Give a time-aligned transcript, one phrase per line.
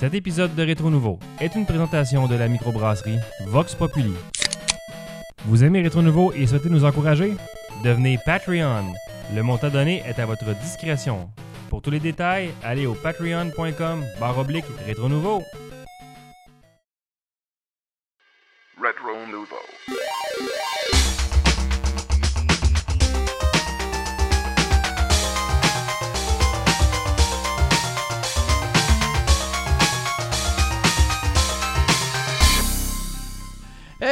[0.00, 4.14] Cet épisode de Rétro Nouveau est une présentation de la microbrasserie Vox Populi.
[5.44, 7.34] Vous aimez Rétro Nouveau et souhaitez nous encourager?
[7.84, 8.94] Devenez Patreon.
[9.34, 11.28] Le montant donné est à votre discrétion.
[11.68, 15.42] Pour tous les détails, allez au patreon.com barre oblique Rétro Nouveau.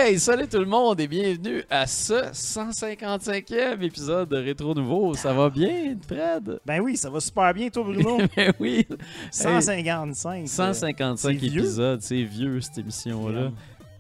[0.09, 5.12] Hey, salut tout le monde et bienvenue à ce 155e épisode de Rétro Nouveau.
[5.12, 6.61] Ça va bien, Fred?
[6.65, 8.17] Ben oui, ça va super bien, toi, Bruno.
[8.37, 8.87] Ben oui,
[9.31, 10.48] 155.
[10.48, 11.61] 155 c'est vieux.
[11.61, 13.51] épisodes, c'est vieux cette émission-là.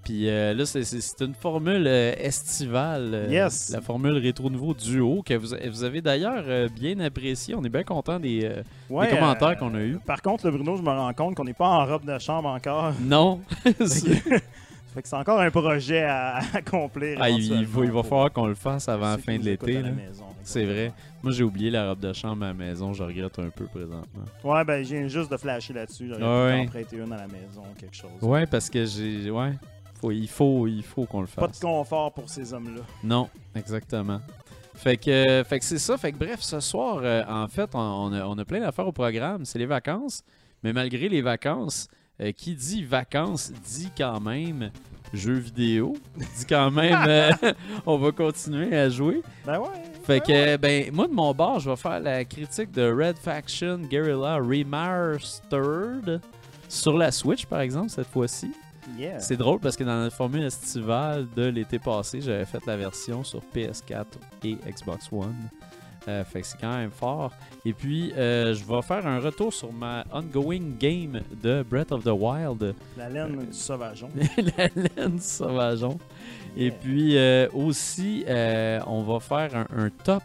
[0.02, 3.10] Puis euh, là, c'est- une formule euh, estivale.
[3.12, 3.68] euh, Yes.
[3.68, 7.54] La formule Rétro Nouveau duo que vous, vous avez d'ailleurs euh, bien apprécié.
[7.54, 9.98] On est bien content des, euh, Ouais, des commentaires euh, qu'on a eus.
[10.06, 12.48] Par contre, le Bruno, je me rends compte qu'on n'est pas en robe de chambre
[12.48, 12.94] encore.
[13.02, 13.40] Non,
[14.98, 17.18] fait que c'est encore un projet à accomplir.
[17.20, 19.80] Ah, il, va, il va éventuellement falloir qu'on le fasse avant la fin de l'été.
[20.42, 20.92] C'est vrai.
[21.22, 22.92] Moi, j'ai oublié la robe de chambre à la maison.
[22.92, 24.24] Je regrette un peu présentement.
[24.42, 26.08] Ouais, ben, je viens juste de flasher là-dessus.
[26.08, 26.62] J'aurais Ouais.
[26.62, 28.10] pu en prêter une à la maison, quelque chose.
[28.22, 29.30] Ouais, parce que j'ai.
[29.30, 29.52] Ouais.
[30.00, 31.60] Faut, il, faut, il faut qu'on le Pas de fasse.
[31.60, 32.82] confort pour ces hommes-là.
[33.04, 34.20] Non, exactement.
[34.74, 35.96] Fait que, euh, fait que c'est ça.
[35.96, 38.86] Fait que bref, ce soir, euh, en fait, on, on a, on a plein d'affaires
[38.86, 39.44] au programme.
[39.44, 40.22] C'est les vacances.
[40.62, 41.88] Mais malgré les vacances,
[42.20, 44.70] euh, qui dit vacances dit quand même
[45.12, 45.94] jeux vidéo.
[46.16, 47.32] Dit quand même euh,
[47.86, 49.22] on va continuer à jouer.
[49.44, 49.68] Ben ouais.
[50.04, 53.18] Fait ben que, ben, moi de mon bord, je vais faire la critique de Red
[53.18, 56.20] Faction Guerrilla Remastered
[56.68, 58.50] sur la Switch, par exemple, cette fois-ci.
[58.96, 59.20] Yeah.
[59.20, 63.22] C'est drôle parce que dans la formule estivale de l'été passé, j'avais fait la version
[63.22, 64.04] sur PS4
[64.44, 65.34] et Xbox One.
[66.08, 67.32] Euh, fait que c'est quand même fort.
[67.64, 72.02] Et puis, euh, je vais faire un retour sur ma ongoing game de Breath of
[72.02, 74.08] the Wild, La laine du sauvageon.
[74.56, 75.98] la laine sauvageon.
[76.56, 78.24] Et puis euh, aussi,
[78.86, 80.22] on va faire un, un top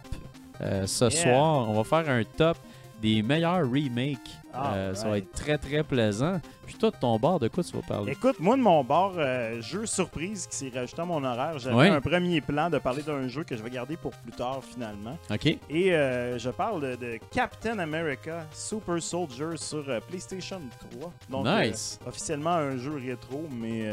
[0.85, 1.11] ce Yeah.
[1.11, 1.69] soir.
[1.69, 2.57] On va faire un top
[3.01, 4.19] des meilleurs remakes.
[4.53, 6.39] Ah, Euh, Ça va être très très plaisant.
[6.65, 8.11] Puis toi, de ton bord, de quoi tu vas parler?
[8.13, 11.89] Écoute, moi de mon bord, euh, jeu surprise qui s'est rajouté à mon horaire, j'avais
[11.89, 15.17] un premier plan de parler d'un jeu que je vais garder pour plus tard finalement.
[15.29, 15.47] Ok.
[15.69, 21.11] Et euh, je parle de, de Captain America Super Soldier sur PlayStation 3.
[21.29, 21.99] Donc, nice.
[22.05, 23.85] officiellement un jeu rétro, mais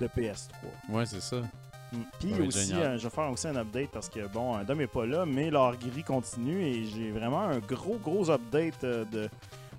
[0.00, 0.48] de PS3.
[0.90, 1.36] Ouais, c'est ça.
[1.92, 1.96] Mm.
[2.20, 4.86] Puis aussi, euh, je vais faire aussi un update parce que, bon, un Dom n'est
[4.86, 9.28] pas là, mais leur gris continue et j'ai vraiment un gros, gros update euh, de,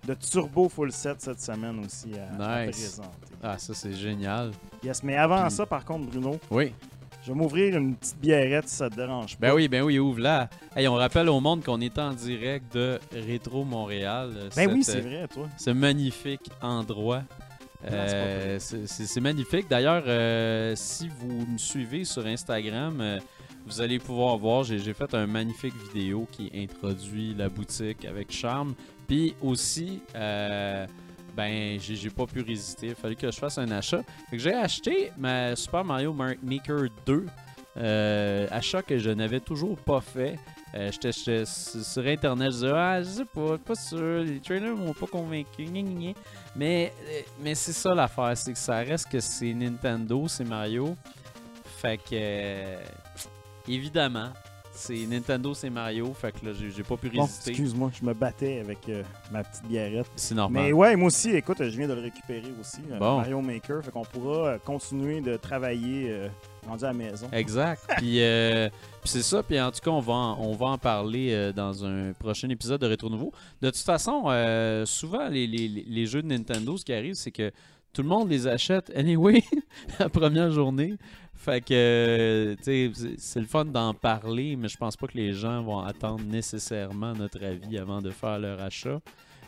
[0.05, 2.35] de Turbo Full Set cette semaine aussi à,
[2.65, 3.07] présenter.
[3.41, 4.51] Ah, ça c'est génial.
[4.83, 6.73] Yes, mais avant Puis- ça, par contre, Bruno, Oui.
[7.23, 9.47] je vais m'ouvrir une petite biérette si ça te dérange pas.
[9.47, 10.49] Ben oui, ben oui, ouvre là.
[10.75, 14.31] Hey, on rappelle au monde qu'on est en direct de Rétro Montréal.
[14.35, 15.47] euh, Ben oui, c'est euh, vrai, toi.
[15.57, 17.23] ce magnifique endroit.
[17.85, 19.67] Euh, c'est magnifique.
[19.69, 23.19] D'ailleurs, euh, si vous me suivez sur Instagram, euh,
[23.67, 28.31] vous allez pouvoir voir, j'ai j'ai fait un magnifique vidéo qui introduit la boutique avec
[28.31, 28.73] charme.
[29.07, 30.85] Puis aussi, euh,
[31.35, 32.87] ben, j'ai pas pu résister.
[32.87, 34.01] Il fallait que je fasse un achat.
[34.33, 37.25] J'ai acheté ma Super Mario Mar- Maker 2.
[37.77, 40.37] euh, achat que je n'avais toujours pas fait.
[40.75, 41.11] Euh, J'étais
[41.45, 45.63] sur internet, je disais ah je sais pas, pas sûr, les trailers m'ont pas convaincu,
[45.63, 46.13] gna, gna, gna.
[46.55, 46.91] mais
[47.39, 50.97] mais c'est ça l'affaire, c'est que ça reste que c'est Nintendo, c'est Mario,
[51.77, 52.77] fait que
[53.71, 54.29] évidemment
[54.77, 58.13] c'est Nintendo, c'est Mario, fait que là j'ai pas pu Bon, résister, excuse-moi, je me
[58.13, 60.07] battais avec euh, ma petite biérette.
[60.15, 60.63] c'est normal.
[60.63, 63.17] Mais ouais, moi aussi, écoute, je viens de le récupérer aussi, euh, Bon.
[63.17, 66.27] Mario Maker, fait qu'on pourra euh, continuer de travailler euh,
[66.67, 67.27] rendu à la maison.
[67.31, 67.81] Exact.
[67.97, 68.69] puis euh,
[69.01, 69.43] puis c'est ça.
[69.43, 72.79] Puis en tout cas, on va en, on va en parler dans un prochain épisode
[72.81, 73.31] de Rétro Nouveau.
[73.61, 74.23] De toute façon,
[74.85, 77.51] souvent, les, les- les jeux de Nintendo, ce qui arrive, c'est que
[77.93, 79.41] tout le monde les achète anyway
[79.99, 80.95] la première journée.
[81.37, 85.31] Fait que, tu sais, c'est- le fun d'en parler, mais je pense pas que les
[85.33, 88.99] gens vont attendre nécessairement notre avis avant de faire leur achat.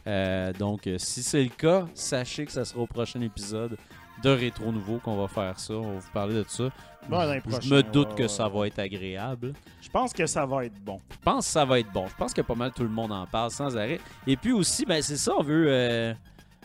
[0.07, 3.75] Euh, donc, euh, si c'est le cas, sachez que ça sera au prochain épisode
[4.23, 5.73] de Rétro Nouveau qu'on va faire ça.
[5.73, 6.65] On va vous parler de ça.
[7.61, 9.53] Je- me doute que ça va être agréable.
[9.81, 10.99] Je pense que ça va être bon.
[11.11, 12.07] Je pense que ça va être bon.
[12.07, 13.99] Je pense que pas mal tout le monde en parle sans arrêt.
[14.27, 16.13] Et puis aussi, ben c'est ça, on veut euh,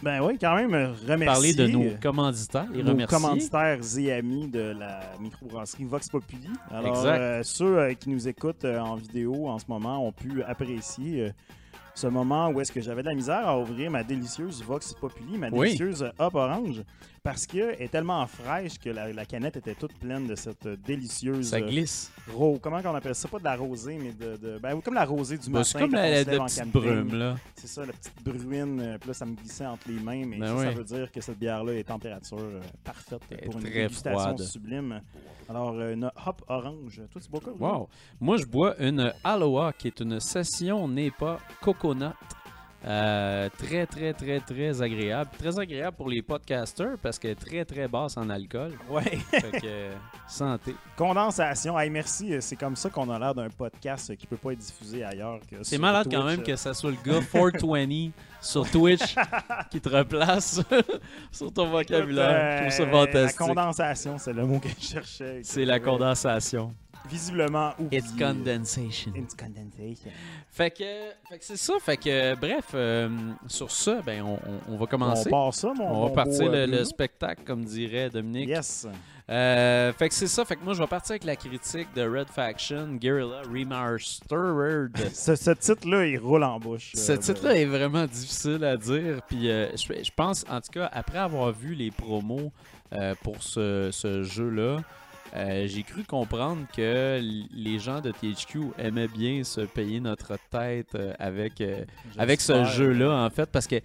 [0.05, 0.75] Ben oui, quand même,
[1.09, 3.19] remercier parler de nos euh, commanditaires et nos remercier.
[3.19, 6.47] commanditaires et amis de la microbrasserie Vox Populi.
[6.71, 7.19] Alors, Exact.
[7.19, 11.33] euh, ceux euh, qui nous écoutent euh, en vidéo en ce moment ont pu apprécier.
[11.95, 15.39] Ce moment où est-ce que j'avais de la misère à ouvrir ma délicieuse Vox Populi,
[15.39, 15.67] ma Oui.
[15.69, 16.83] délicieuse Hop Orange,
[17.23, 21.49] parce qu'elle est tellement fraîche que la, la canette était toute pleine de cette délicieuse
[21.51, 22.11] Ça glisse.
[22.35, 23.29] ro- Comment on appelle ça?
[23.29, 24.37] Pas de la rosée, mais de...
[24.37, 27.37] de- ben, comme la rosée du Bah, matin c'est comme la, la- petite brume, là.
[27.55, 28.81] C'est ça, la petite bruine.
[28.81, 30.25] euh, Puis là, ça me glissait entre les mains.
[30.27, 33.63] Mais Ben ça, veut dire que cette bière-là est température euh, parfaite Elle pour une
[33.65, 34.39] dégustation froide.
[34.43, 35.01] sublime.
[35.49, 37.01] Alors, euh, une hop orange.
[37.11, 37.53] Toi, tu bois quoi?
[37.59, 37.89] Wow.
[38.21, 41.39] Moi, je bois une Aloha, qui est une session NEPA
[41.85, 42.13] Coconut.
[42.87, 45.31] Euh, très, très, très, très agréable.
[45.39, 48.73] Très agréable pour les podcasters parce qu'elle est très, très basse en alcool.
[48.91, 49.03] Ouais.
[49.31, 49.95] Fait que, euh,
[50.29, 50.75] santé.
[50.97, 51.79] Condensation.
[51.79, 52.35] Hey, merci.
[52.35, 55.03] euh, C'est comme ça qu'on a l'air d'un podcast euh, qui peut pas être diffusé
[55.03, 55.41] ailleurs.
[55.51, 56.43] que C'est malade quand même euh.
[56.43, 58.11] que ça soit le gars 420
[58.43, 59.15] sur Twitch
[59.71, 60.61] qui te replace
[61.33, 62.59] sur ton vocabulaire.
[62.59, 63.39] Je trouve ça Euh, La fantastique.
[63.39, 65.41] condensation, c'est le mot que je cherchais.
[65.43, 66.75] C'est la condensation.
[67.09, 68.01] Visiblement oublié.
[68.03, 69.13] It's condensation.
[69.15, 70.11] It's condensation.
[70.51, 70.85] Fait que,
[71.29, 71.75] fait que c'est ça.
[71.81, 73.09] Fait que, bref, euh,
[73.47, 75.29] sur ça, ben, on, on- on va On commencer.
[75.29, 78.49] part ça, mon On mon va partir le, spectacle, comme dirait Dominique.
[78.49, 78.87] Yes.
[79.31, 80.45] Euh, fait que c'est ça.
[80.45, 84.97] Fait que moi, je vais partir avec la critique de Red Faction Guerrilla Remastered.
[85.15, 86.93] Ce, ce titre-là, il roule en bouche.
[86.95, 89.21] Ce euh, titre-là est vraiment difficile à dire.
[89.29, 92.53] Puis je, je pense, en tout cas, après avoir vu les promos
[93.23, 94.77] pour ce, ce jeu-là,
[95.37, 97.21] euh, j'ai cru comprendre que
[97.53, 101.85] les gens de THQ aimaient bien se payer notre tête euh, avec, euh,
[102.19, 103.77] avec ce jeu-là, en fait, parce que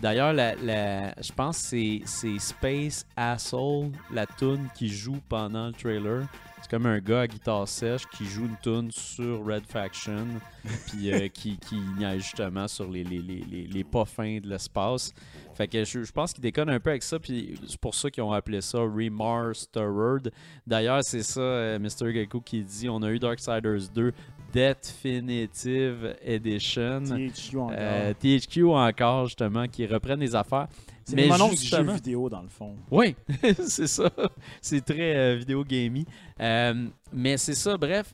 [0.00, 5.68] d'ailleurs, la, la- je pense que c'est- c'est Space Asshole, la tune qui joue pendant
[5.68, 6.26] le trailer.
[6.62, 10.26] C'est comme un gars à guitare sèche qui joue une tune sur Red Faction,
[10.88, 14.48] puis euh, qui, qui niaise justement sur les, les, les, les, les pas fins de
[14.48, 15.12] l'espace.
[15.56, 18.10] Fait que je, je pense qu'ils déconnent un peu avec ça, puis c'est pour ça
[18.10, 20.30] qu'ils ont appelé ça Remastered.
[20.66, 22.12] D'ailleurs, c'est ça, euh, Mr.
[22.12, 24.12] Gecko qui dit on a eu Darksiders 2
[24.52, 27.00] Definitive Edition.
[27.04, 27.72] THQ encore.
[27.78, 30.68] Euh, THQ encore, justement, qui reprennent les affaires.
[31.04, 32.74] c'est mais du jeu justement- vidéo, dans le fond.
[32.90, 33.16] Oui,
[33.66, 34.10] c'est ça.
[34.60, 36.04] C'est très euh, vidéo gamey.
[36.40, 38.12] Euh, mais c'est ça, bref.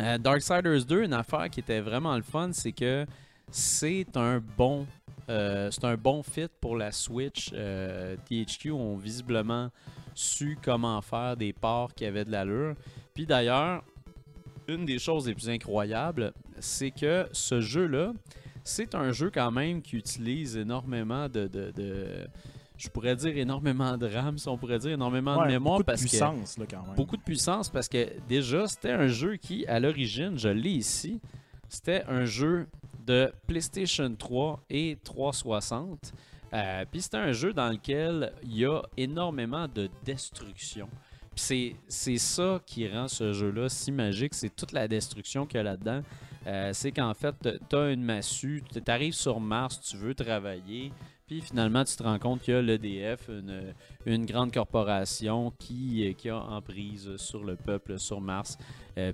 [0.00, 3.04] Euh, Darksiders 2, une affaire qui était vraiment le fun, c'est que
[3.50, 4.86] c'est un bon
[5.28, 7.50] euh, c'est un bon fit pour la Switch.
[7.54, 9.70] Euh, THQ ont visiblement
[10.14, 12.74] su comment faire des ports qui avaient de l'allure.
[13.14, 13.82] Puis d'ailleurs,
[14.66, 18.12] une des choses les plus incroyables, c'est que ce jeu-là,
[18.64, 22.26] c'est un jeu quand même qui utilise énormément de, de- de-
[22.76, 25.82] je pourrais dire énormément de RAM, si on pourrait dire énormément Ouais, de mémoire beaucoup
[25.82, 26.94] de parce que puissance, là, quand même.
[26.94, 31.20] beaucoup de puissance parce que déjà c'était un jeu qui à l'origine, je l'ai ici,
[31.68, 32.66] c'était un jeu
[33.08, 36.12] de PlayStation 3 et 360.
[36.52, 40.88] Euh, Puis c'était un jeu dans lequel il y a énormément de destruction.
[41.34, 45.56] Puis c'est- c'est ça qui rend ce jeu-là si magique, c'est toute la destruction qu'il
[45.56, 46.02] y a là-dedans.
[46.46, 47.34] Euh, c'est qu'en fait,
[47.68, 50.92] tu as une massue, tu arrives sur Mars, tu veux travailler,
[51.26, 53.74] puis finalement, tu te rends compte qu'il y a l'EDF, une,
[54.06, 58.56] une grande corporation qui, euh, qui a emprise sur le peuple sur Mars,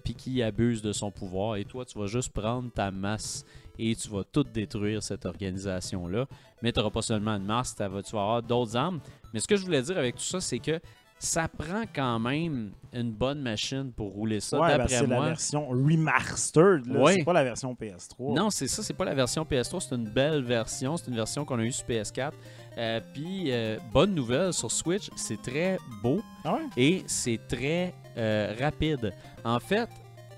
[0.03, 1.57] puis qui abuse de son pouvoir.
[1.57, 3.45] Et toi, tu vas juste prendre ta masse
[3.79, 6.27] et tu vas tout détruire cette organisation-là.
[6.63, 9.01] Mais tu n'auras pas seulement une masse, tu vas, tu vas avoir d'autres armes.
[9.33, 10.81] Mais ce que je voulais dire avec tout ça, c'est que
[11.19, 15.17] ça prend quand même une bonne machine pour rouler ça, Ouais, ben, d'après c'est la
[15.17, 15.27] moi.
[15.27, 16.87] version remastered.
[16.87, 17.01] là.
[17.01, 17.15] Ouais.
[17.15, 18.35] C'est pas la version PS3.
[18.35, 21.45] Non, c'est ça, c'est pas la version PS3, c'est une belle version, c'est une version
[21.45, 22.33] qu'on a eue sur PS4.
[22.77, 26.61] Euh, Puis, euh, bonne nouvelle sur Switch, c'est très beau Ah ouais?
[26.77, 29.15] et c'est très euh, rapide.
[29.45, 29.89] En fait,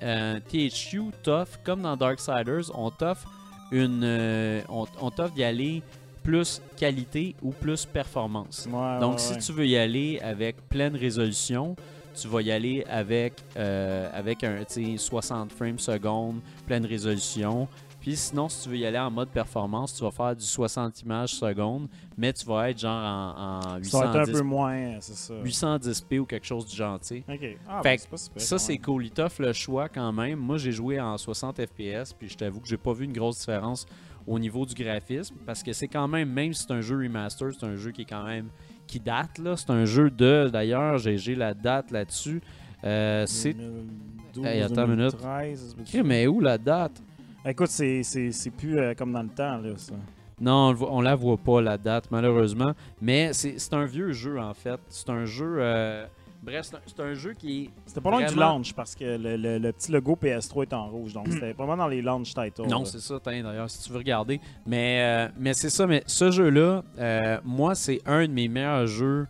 [0.07, 3.29] euh, THQ t'offre, comme dans Darksiders, on t'offre
[3.73, 5.83] une, euh, on, on t'offre d'y aller
[6.23, 8.67] plus qualité ou plus performance.
[8.71, 9.39] Ouais, Donc, ouais, si ouais.
[9.41, 11.77] tu veux y aller avec pleine résolution,
[12.21, 17.69] tu vas y aller avec, euh, avec un tu sais, 60 frames secondes, pleine résolution.
[18.07, 21.03] Puis sinon, si tu veux y aller en mode performance, tu vas faire du 60
[21.03, 24.43] images secondes, mais tu vas être genre en, en Ça va être un 810, peu
[24.43, 25.35] moins, c'est ça.
[25.43, 27.25] 810p ou quelque chose du genre, tu sais.
[27.29, 27.59] Ok.
[27.69, 29.07] Ah, Fait ben, pas super, Ça, c'est cool.
[29.07, 30.39] Il t'offre le choix quand même.
[30.39, 33.41] Moi, j'ai joué en 60 FPS, puis je t'avoue que j'ai pas vu une grosse
[33.41, 33.87] différence
[34.25, 37.49] au niveau du graphisme, parce que c'est quand même, même si c'est un jeu remaster,
[37.59, 38.51] c'est un jeu qui est quand même
[38.87, 39.57] qui date là.
[39.57, 42.41] C'est un jeu de, d'ailleurs, j'ai la date là-dessus.
[42.85, 45.11] Euh, c'est 2012, Hey, attends une minute.
[45.11, 45.91] 2013, ça se peut-tu?
[45.91, 47.03] Crée, mais où la date?
[47.47, 49.95] Écoute, c'est- c'est c'est plus euh, comme dans le temps, là, ça.
[50.41, 54.53] Non, on, la voit pas la date malheureusement, mais c'est c'est un vieux jeu en
[54.53, 54.79] fait.
[54.89, 55.57] C'est un jeu.
[55.59, 56.07] euh,
[56.43, 59.37] Bref, c'est un, c'est un jeu qui C'était pas loin du launch parce que le,
[59.37, 61.13] le- le petit logo PS3 est en rouge.
[61.15, 62.69] Donc, c'était vraiment dans les launch titles.
[62.69, 62.85] Non, là.
[62.85, 64.39] c'est ça, d'ailleurs, si tu veux regarder.
[64.67, 68.87] Mais, euh, mais c'est ça, mais ce jeu-là, euh, moi, c'est un de mes meilleurs
[68.87, 69.27] jeux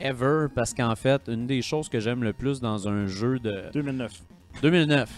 [0.00, 3.70] ever parce qu'en fait, une des choses que j'aime le plus dans un jeu de
[3.72, 4.12] 2009.
[4.60, 5.08] 2009.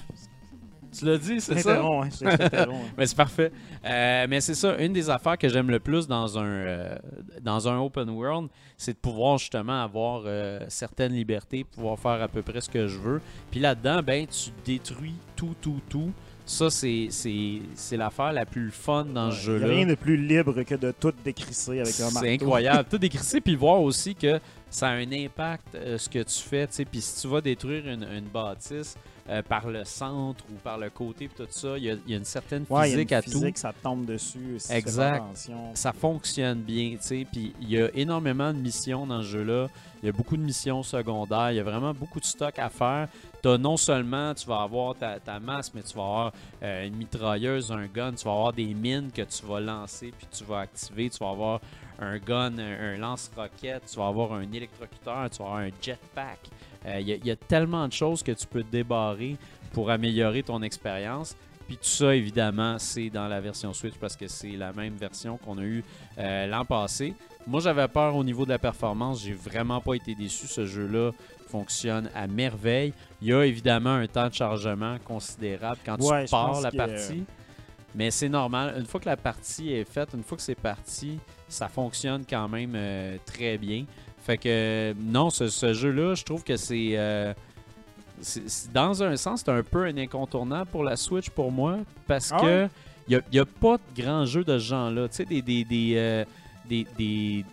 [0.96, 1.80] Tu l'as dit, c'est ça?
[1.80, 2.08] Hein.
[2.96, 3.50] Mais c'est parfait.
[3.84, 6.96] Euh, mais c'est ça, une des affaires que j'aime le plus dans un, euh,
[7.42, 12.28] dans un open world, c'est de pouvoir justement avoir euh, certaines libertés, pouvoir faire à
[12.28, 13.20] peu près ce que je veux.
[13.50, 16.12] Puis là-dedans, ben, tu détruis tout, tout, tout.
[16.46, 19.66] Ça, c'est, c'est, c'est l'affaire la plus fun dans ce jeu-là.
[19.66, 22.20] rien de plus libre que de tout décrisser avec un marteau.
[22.20, 22.86] C'est incroyable.
[22.90, 24.38] Tout décrisser, puis voir aussi que
[24.74, 26.66] ça a un impact, euh, ce que tu fais.
[26.66, 26.84] tu sais.
[26.84, 28.96] Puis si tu vas détruire une, une bâtisse
[29.28, 32.10] euh, par le centre ou par le côté, puis tout ça, il y a, il
[32.10, 33.60] y a une certaine Ouais, il y a physique une à physique, tout.
[33.60, 34.56] ça tombe dessus.
[34.58, 35.22] si Exact.
[35.74, 37.26] Ça fonctionne bien, tu sais.
[37.30, 39.68] Puis il y a énormément de missions dans ce jeu-là.
[40.02, 41.52] Il y a beaucoup de missions secondaires.
[41.52, 43.08] Il y a vraiment beaucoup de stock à faire.
[43.42, 46.32] T'as non seulement, tu vas avoir ta, ta masse, mais tu vas avoir
[46.64, 50.26] euh, une mitrailleuse, un gun, tu vas avoir des mines que tu vas lancer puis
[50.36, 51.08] tu vas activer.
[51.10, 51.60] Tu vas avoir
[52.00, 56.38] un gun, un, un lance-roquette, tu vas avoir un électrocuteur, tu vas avoir un jetpack.
[56.86, 59.36] Euh, Il y, a- il y a tellement de choses que tu peux débarrer
[59.72, 61.36] pour améliorer ton expérience.
[61.66, 65.38] Puis tout ça, évidemment, c'est dans la version Switch parce que c'est la même version
[65.38, 65.82] qu'on a eue
[66.18, 67.14] euh, l'an passé.
[67.46, 69.22] Moi, j'avais peur au niveau de la performance.
[69.22, 70.46] J'ai vraiment pas été déçu.
[70.46, 71.12] Ce jeu-là
[71.48, 72.92] fonctionne à merveille.
[73.22, 76.76] Il y a évidemment un temps de chargement considérable quand Ouais, tu pars la que-
[76.76, 77.24] partie.
[77.94, 78.74] Mais c'est normal.
[78.78, 82.48] Une fois que la partie est faite, une fois que c'est parti, ça fonctionne quand
[82.48, 83.84] même euh, très bien.
[84.24, 86.92] Fait que non, ce, ce jeu-là, je trouve que c'est.
[86.96, 87.32] euh,
[88.20, 91.78] c'est- dans un sens, c'est un peu un incontournable pour la Switch pour moi.
[92.06, 92.68] Parce Ah que
[93.06, 95.08] il n'y a, pas de grands jeux de ce genre-là.
[95.08, 96.24] Tu sais, des, des, des, euh,
[96.66, 97.44] des, des,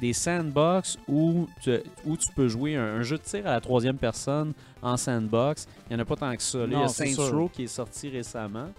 [0.00, 3.60] des sandbox où tu, où tu peux jouer un, un jeu de tir à la
[3.60, 5.66] troisième personne en sandbox.
[5.90, 6.58] Il n'y en a pas tant que ça.
[6.60, 7.30] Là, il y a Saints.
[7.30, 8.70] Row qui est sorti récemment.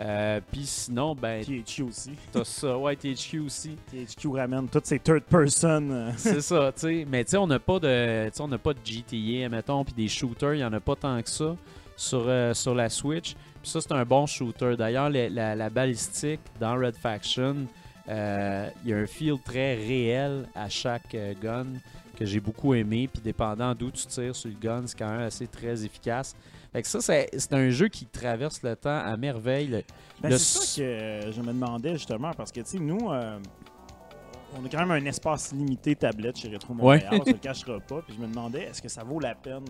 [0.00, 2.12] Euh, Puis sinon, ben, THQ aussi.
[2.30, 2.78] t'as ça.
[2.78, 3.76] Ouais, THQ aussi.
[3.90, 5.90] THQ ramène toutes ces third person.
[5.90, 7.06] euh, C'est ça, tu sais.
[7.08, 10.08] Mais tu sais, on n'a pas de, on n'a pas de GTA, mettons, puis des
[10.08, 11.56] shooters, il n'y en a pas tant que ça
[11.96, 13.34] sur, euh, sur la Switch.
[13.60, 14.76] Puis ça, c'est un bon shooter.
[14.76, 17.66] D'ailleurs, la, balistique dans Red Faction,
[18.08, 21.66] euh, il y a un feel très réel à chaque gun
[22.16, 23.08] que j'ai beaucoup aimé.
[23.12, 26.36] Puis dépendant d'où tu tires sur le gun, c'est quand même assez très efficace.
[26.72, 29.68] Fait que ça, c'est c'est un jeu qui traverse le temps à merveille.
[29.68, 29.82] Le-
[30.20, 33.38] Ben, Le c'est ça que je me demandais justement, parce que, tu sais, nous, euh,
[34.60, 37.20] on a quand même un espace limité tablette chez Retro Montréal, Ouais.
[37.20, 38.02] on se le cachera pas.
[38.02, 39.64] Puis je me demandais, est-ce que ça vaut la peine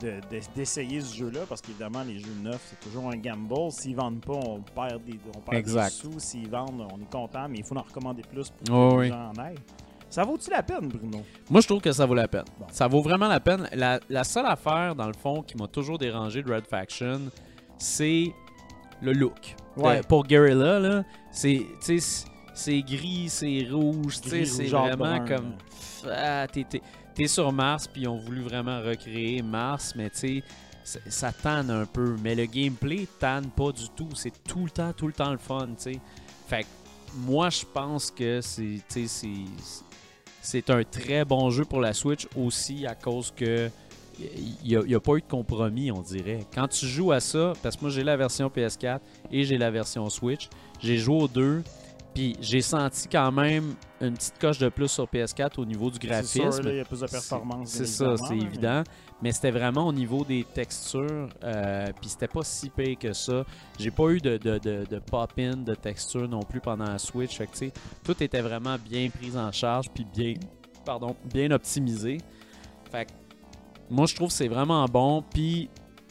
[0.00, 0.20] de,
[0.54, 1.40] d'essayer ce jeu-là?
[1.48, 3.70] Parce qu'évidemment, les jeux neufs, c'est toujours un gamble.
[3.72, 6.18] S'ils vendent pas, on perd des, on perd des sous.
[6.18, 8.96] S'ils vendent, on est content, mais il faut en recommander plus pour que Oh, les
[8.96, 9.08] oui.
[9.08, 9.54] gens en aient.
[10.10, 11.22] Ça vaut-tu la peine, Bruno?
[11.50, 12.44] Moi, je trouve que ça vaut la peine.
[12.58, 12.66] Bon.
[12.70, 13.68] Ça vaut vraiment la peine.
[13.74, 17.20] La, la seule affaire, dans le fond, qui m'a toujours dérangé de Red Faction,
[17.76, 18.32] c'est
[19.02, 19.54] le look.
[19.76, 19.98] Ouais.
[19.98, 21.62] Euh, pour Guerrilla, là, c'est
[22.82, 25.54] gris, c'est rouge, c'est vraiment comme...
[26.10, 30.42] Ah, t'es- sur Mars, puis ils ont voulu vraiment recréer Mars, mais tu
[30.84, 32.16] sais, ça- tanne un peu.
[32.22, 34.08] Mais le gameplay tanne pas du tout.
[34.14, 36.00] C'est tout le temps, tout le temps le fun, tu sais.
[36.46, 36.68] Fait que
[37.16, 38.78] moi, je pense que c'est,
[40.48, 43.70] c'est, c'est un très bon jeu pour la Switch aussi à cause que
[44.64, 46.40] il n'y a, pas eu de compromis, on dirait.
[46.52, 48.98] Quand tu joues à ça, parce que moi j'ai la version PS4
[49.30, 50.48] et j'ai la version Switch,
[50.80, 51.62] j'ai joué aux deux,
[52.14, 55.98] puis j'ai senti quand même une petite coche de plus sur PS4 au niveau du
[56.00, 56.62] C'est graphisme.
[56.62, 57.68] là, il y a plus de performance.
[57.68, 58.82] C'est ça, c'est évident.
[58.82, 58.84] Mais
[59.32, 63.44] c'était vraiment au niveau des textures, euh, puis c'était pas si pire que ça.
[63.78, 67.36] J'ai pas eu de, de, de, pop-in de texture non plus pendant la Switch.
[67.36, 70.34] Fait que, tout était vraiment bien pris en charge, puis bien,
[70.84, 72.18] pardon, bien optimisé.
[72.90, 73.10] Fait que,
[73.90, 75.22] moi, je trouve que c'est vraiment bon.
[75.22, 75.68] Puis,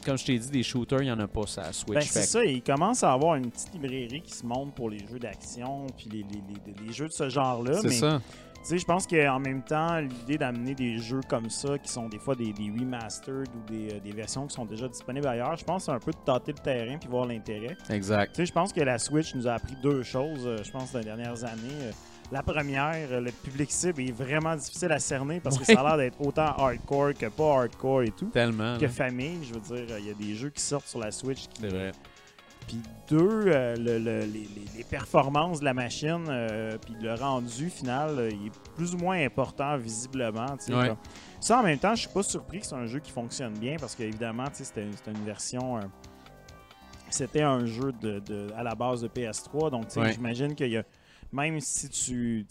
[0.08, 1.94] comme je t'ai dit, des shooters, il n'y en a pas sur la Switch.
[1.96, 5.00] Ben, c'est ça, il commence à avoir une petite librairie qui se monte pour les
[5.00, 7.80] jeux d'action puis les, les- les- les jeux de ce genre-là.
[7.82, 8.22] c'est Mais ça.
[8.56, 12.08] tu sais, je pense qu'en même temps, l'idée d'amener des jeux comme ça, qui sont
[12.10, 15.56] des fois des, des remastered ou des, euh, des versions qui sont déjà disponibles ailleurs,
[15.58, 17.78] je pense que c'est un peu de tâter le terrain puis voir l'intérêt.
[17.90, 18.34] Exact.
[18.34, 20.92] Tu sais, je pense que la Switch nous a appris deux choses, euh, je pense,
[20.92, 21.92] dans les dernières années.
[22.32, 25.98] La première, le public cible est vraiment difficile à cerner parce que ça a l'air
[25.98, 28.26] d'être autant hardcore que pas hardcore et tout.
[28.26, 28.78] Tellement.
[28.78, 31.48] Que famille, je veux dire, il y a des jeux qui sortent sur la Switch
[31.48, 31.92] qui C'est vrai.
[32.68, 38.10] puis deux, euh, le- le- les, performances de la machine, euh, puis le rendu final,
[38.20, 40.48] euh, il est plus ou moins important visiblement.
[40.70, 40.94] Ouais.
[41.40, 43.78] Ça, en même temps, je suis pas surpris que c'est un jeu qui fonctionne bien
[43.80, 45.80] parce qu'évidemment, c'était une version.
[47.10, 50.12] c'était un jeu de, de- à la base de PS3, donc Ouais.
[50.12, 50.84] j'imagine qu'il y a.
[51.32, 52.46] Même si tu.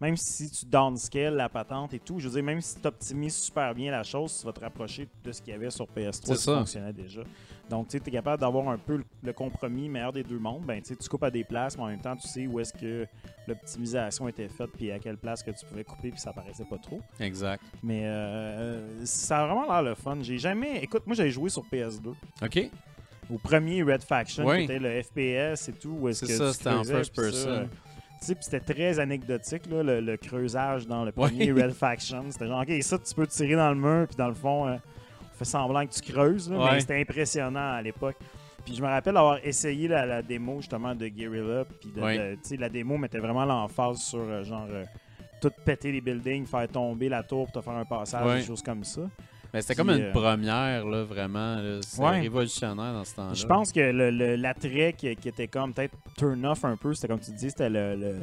[0.00, 3.36] même si tu downscale la patente et tout, je veux dire, même si tu optimises
[3.36, 6.20] super bien la chose, tu vas te rapprocher de ce qu'il y avait sur PS3
[6.24, 6.58] C'est qui ça.
[6.58, 7.22] fonctionnait déjà.
[7.68, 10.64] Donc, tu es capable d'avoir un peu le, compromis meilleur des deux mondes.
[10.64, 13.06] Ben, tu coupes à des places, mais en même temps, tu sais où est-ce que
[13.46, 16.78] l'optimisation était faite, puis à quelle place que tu pouvais couper, puis ça paraissait pas
[16.78, 17.00] trop.
[17.20, 17.62] Exact.
[17.84, 20.18] Mais euh, ça a vraiment l'air le fun.
[20.20, 20.82] J'ai jamais.
[20.82, 22.14] Écoute, moi, j'avais joué sur PS2.
[22.42, 22.70] OK.
[23.32, 24.58] Au premier Red Faction, Oui.
[24.58, 26.08] qui était le FPS et tout.
[26.12, 27.68] C'est que ça, c'était en first person.
[28.20, 32.24] c'était très anecdotique, là, le, le creusage dans le premier Red Faction.
[32.30, 34.76] C'était genre, OK, ça, tu peux tirer dans le mur, puis dans le fond, euh,
[35.22, 36.50] on fait semblant que tu creuses.
[36.50, 36.70] là.
[36.72, 38.16] Mais c'était impressionnant à l'époque.
[38.64, 41.64] Puis je me rappelle avoir essayé la, la démo, justement, de Guerrilla.
[41.80, 44.84] Puis de, la démo mettait vraiment l'emphase sur, euh, genre, euh,
[45.40, 48.62] tout péter les buildings, faire tomber la tour pour te faire un passage, des choses
[48.62, 49.00] comme ça.
[49.52, 51.58] Mais c'était comme une euh, première, là, vraiment.
[51.82, 52.20] C'était Ouais.
[52.20, 53.34] révolutionnaire dans ce temps-là.
[53.34, 56.94] Je pense que le- le- l'attrait qui, qui était comme peut-être turn off un peu,
[56.94, 58.16] c'était comme tu dis, c'était le, le-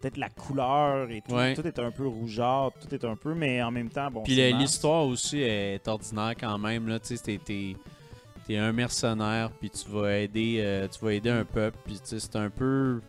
[0.00, 1.34] peut-être la couleur et tout.
[1.34, 1.54] Ouais.
[1.54, 4.22] Tout était un peu rougeâtre, tout était un peu, mais en même temps, bon.
[4.22, 6.86] Puis l'histoire aussi est ordinaire quand même.
[6.88, 6.98] Là.
[7.00, 7.76] Tu sais, t'es-
[8.46, 12.36] t'es un mercenaire, puis tu vas aider, euh, tu vas aider un peuple, puis c'est
[12.36, 13.00] un peu.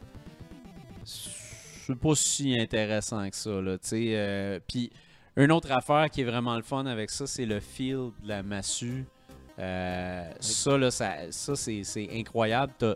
[1.03, 3.49] C'est pas si intéressant que ça.
[3.61, 4.91] Là, tu sais, euh, puis
[5.37, 8.43] une autre affaire qui est vraiment le fun avec ça, c'est le feel de la
[8.43, 9.05] massue.
[9.59, 12.73] Euh, ça, là, ça, ça c'est incroyable.
[12.77, 12.95] T'as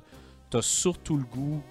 [0.54, 1.62] as surtout le goût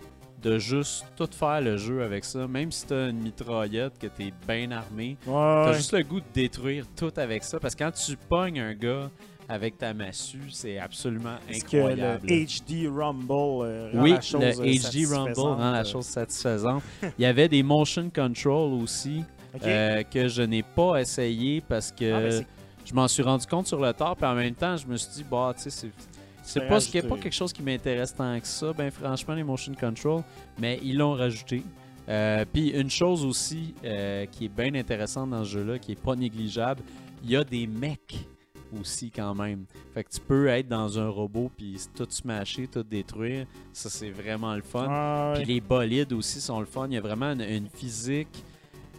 [0.43, 2.47] de juste tout faire le jeu avec ça.
[2.47, 5.75] Même si t'as une mitraillette, que t'es bien armé, Ouais, T'as ouais.
[5.77, 9.11] juste le goût de détruire tout avec ça parce que quand tu pognes un gars
[9.49, 12.27] avec ta massue, c'est absolument Est-ce que le incroyable.
[12.27, 15.85] HD Rumble euh, rend oui, la chose le euh, HD Rumble satisfaisante, rend la euh,
[15.85, 16.83] chose satisfaisante.
[17.19, 19.23] Il y avait des motion control aussi
[19.63, 22.45] euh, que je n'ai pas essayé parce que Ah, ben,
[22.85, 25.11] je m'en suis rendu compte sur le tard, puis en même temps, je me suis
[25.15, 25.71] dit, bah, tu sais,
[26.43, 26.61] c'est.
[26.69, 30.23] Pas, ce pas quelque chose qui m'intéresse tant que ça, ben franchement, les motion control,
[30.59, 31.63] mais ils l'ont rajouté.
[32.07, 36.01] Euh, Puis une chose aussi euh, qui est bien intéressante dans ce jeu-là, qui est
[36.01, 36.83] pas négligeable,
[37.23, 38.27] il y a des mecs
[38.79, 39.65] aussi quand même.
[39.95, 43.47] Fait que tu peux être dans un robot puis tout smasher, tout détruire.
[43.73, 45.33] Ça, c'est vraiment le fun.
[45.33, 46.89] Ouais, Puis les bolides aussi sont le fun.
[46.91, 48.45] Il y a vraiment une, une physique.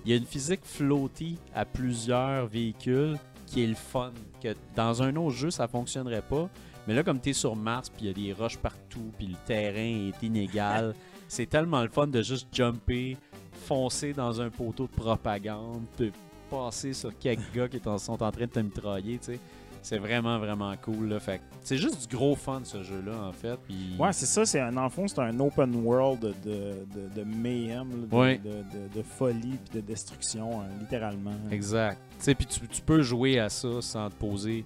[0.06, 4.12] Il y a une physique floaty à plusieurs véhicules qui est le fun.
[4.42, 6.48] Que dans un autre jeu, ça fonctionnerait pas.
[6.88, 9.26] Mais là, comme tu es sur Mars, puis il y a des roches partout, puis
[9.26, 10.94] le terrain est inégal,
[11.28, 13.18] c'est tellement le fun de juste jumper,
[13.66, 16.12] foncer dans un poteau de propagande, puis
[16.52, 19.40] passer sur quelques gars qui sont en train de te mitrailler, tu sais.
[19.86, 21.10] C'est vraiment, vraiment cool.
[21.10, 21.20] Là.
[21.20, 23.56] Fait c'est juste du gros fun, ce jeu-là, en fait.
[23.68, 23.96] Puis...
[24.00, 24.44] Ouais, c'est ça.
[24.44, 28.42] C'est un, le fond, c'est un open world de, de, de mayhem, de, Ouais.
[28.44, 31.36] de, de- folie puis de destruction, hein, littéralement.
[31.52, 32.00] Exact.
[32.18, 34.66] Tu sais, puis tu, tu peux jouer à ça sans te poser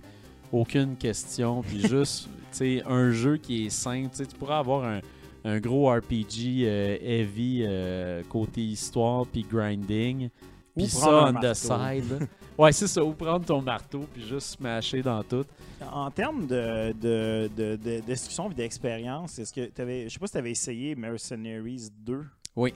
[0.53, 4.15] aucune question, puis juste, tu sais, un jeu qui est simple.
[4.15, 5.01] Tu pourrais avoir un,
[5.43, 10.29] un gros RPG euh, heavy euh, côté histoire puis grinding,
[10.77, 12.27] puis ça on the side.
[12.59, 13.03] ouais, c'est ça.
[13.03, 15.45] Ou prendre ton marteau puis juste smasher dans tout.
[15.91, 20.03] En termes de, de, de, de destruction et d'expérience, est-ce que tu avais.
[20.03, 22.25] Je sais pas si tu avais essayé Mercenaries 2.
[22.55, 22.73] Oui.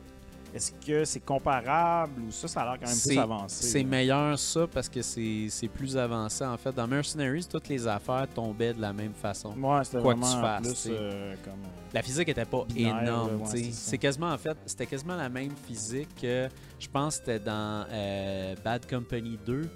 [0.54, 3.66] Est-ce que c'est comparable ou ça, ça a l'air quand même plus avancé?
[3.66, 6.72] C'est meilleur ça parce que c'est plus avancé en fait.
[6.74, 9.54] Dans Mercenaries, toutes les affaires tombaient de la même façon.
[9.58, 11.54] Ouais, c'était Quoi que tu fasses, plus euh, comme.
[11.54, 15.30] euh, La physique était pas Binaire, énorme, ouais, c'est quasiment en fait, c'était quasiment la
[15.30, 16.48] même physique que
[16.80, 19.70] je pense que c'était dans euh, Bad Company 2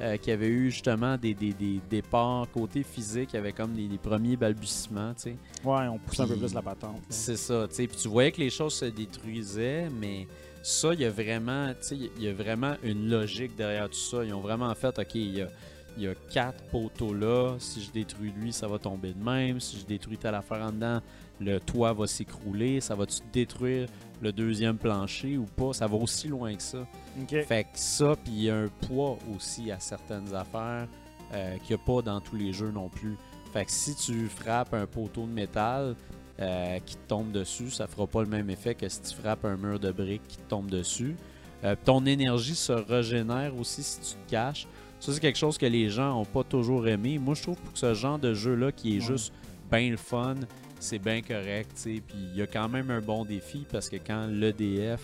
[0.00, 3.72] euh, qui avait eu justement des, des, des départs côté physique, il y avait comme
[3.72, 5.36] des, des premiers balbutiements, tu sais.
[5.64, 7.00] Ouais, on pousse un peu plus la patente.
[7.08, 7.86] C'est ça, tu sais.
[7.86, 10.26] Puis tu voyais que les choses se détruisaient, mais
[10.62, 13.96] ça, il y a vraiment, tu sais, il y a vraiment une logique derrière tout
[13.96, 14.24] ça.
[14.24, 15.48] Ils ont vraiment fait, OK, il y a,
[15.96, 17.56] il y a quatre poteaux là.
[17.58, 19.58] Si je détruis lui, ça va tomber de même.
[19.60, 21.00] Si je détruis telle affaire en dedans,
[21.40, 22.80] le toit va s'écrouler.
[22.80, 23.88] Ça va-tu détruire
[24.20, 25.72] le deuxième plancher ou pas?
[25.72, 26.86] Ça va aussi loin que ça.
[27.28, 30.86] Fait que ça, puis il y a un poids aussi à certaines affaires
[31.32, 33.16] euh, qu'il n'y a pas dans tous les jeux non plus.
[33.52, 35.94] Fait que si tu frappes un poteau de métal
[36.40, 39.44] euh, qui te tombe dessus, ça fera pas le même effet que si tu frappes
[39.44, 41.16] un mur de briques qui te tombe dessus.
[41.64, 44.66] Euh, ton énergie se régénère aussi si tu te caches.
[45.00, 47.18] Ça, c'est quelque chose que les gens n'ont pas toujours aimé.
[47.18, 49.06] Moi, je trouve que ce genre de jeu-là qui est Ouais.
[49.06, 49.32] juste
[49.70, 50.34] bien le fun,
[50.80, 51.70] c'est bien correct.
[51.82, 55.02] Puis il y a quand même un bon défi parce que quand l'EDF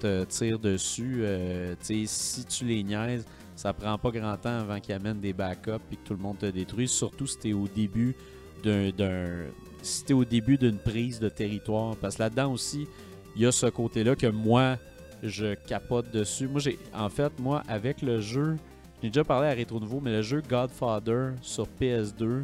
[0.00, 3.24] te tire dessus, euh, si tu les niaises,
[3.54, 6.38] ça prend pas grand temps avant qu'ils amènent des backups et que tout le monde
[6.38, 6.90] te détruise.
[6.90, 7.66] Surtout si tu au
[10.24, 11.96] début d'une prise de territoire.
[11.96, 12.86] Parce que là-dedans aussi,
[13.34, 14.76] il y a ce côté-là que moi,
[15.22, 16.48] je capote dessus.
[16.48, 16.78] Moi, j'ai.
[16.94, 18.56] En fait, moi, avec le jeu.
[19.02, 22.42] J'ai déjà parlé à Rétro Nouveau, mais le jeu Godfather sur PS2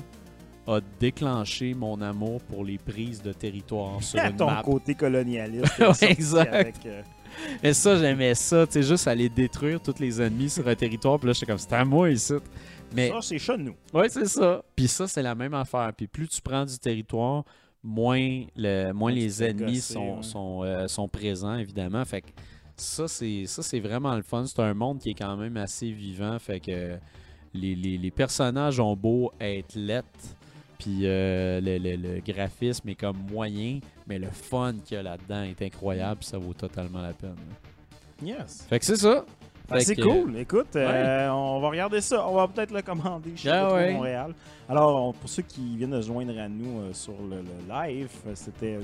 [0.66, 4.62] a déclenché mon amour pour les prises de territoire sur une Ton map.
[4.64, 5.72] côté colonialiste.
[5.81, 6.53] Ouais, exact.
[6.55, 7.03] avec, euh,
[7.62, 11.18] Mais ça, j'aimais ça, tu sais, juste aller détruire tous les ennemis sur un territoire.
[11.18, 12.35] Puis là, j'étais comme, c'était à moi ici.
[12.94, 13.75] Mais Ça, c'est de nous.
[13.94, 14.62] Ouais, c'est ça.
[14.77, 15.90] Puis ça, c'est la même affaire.
[15.96, 17.42] Puis plus tu prends du territoire,
[17.83, 20.22] moins, le, moins les ennemis gosser, sont, ouais.
[20.22, 22.05] sont, euh, sont présents, évidemment.
[22.05, 22.29] Fait que
[22.77, 24.44] ça, c'est ça, c'est vraiment le fun.
[24.46, 26.38] C'est un monde qui est quand même assez vivant.
[26.38, 26.98] Fait que
[27.55, 30.37] les, les- les personnages ont beau être lettres,
[30.83, 35.03] puis euh, le, le- le graphisme est comme moyen, mais le fun qu'il y a
[35.03, 36.18] là-dedans est incroyable.
[36.21, 37.37] puis Ça vaut totalement la peine.
[38.23, 38.66] Yes.
[38.68, 39.25] Fait que c'est ça.
[39.68, 40.37] Ben, Fait c'est que- cool.
[40.37, 42.27] Écoute, euh, on va regarder ça.
[42.29, 43.92] On va peut-être le commander chez Ah ouais.
[43.95, 44.35] Montréal.
[44.68, 47.73] Alors, on- pour ceux qui viennent de se joindre à nous euh, sur le, le
[47.73, 48.79] live, euh, c'était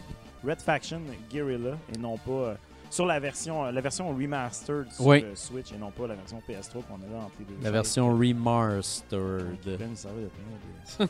[0.47, 2.55] Red Faction Guerrilla et non pas euh,
[2.91, 5.25] sur la version euh, la version remastered sur Oui.
[5.35, 7.55] Switch et non pas la version PS3 qu'on avait entre les deux.
[7.63, 9.47] La version remastered.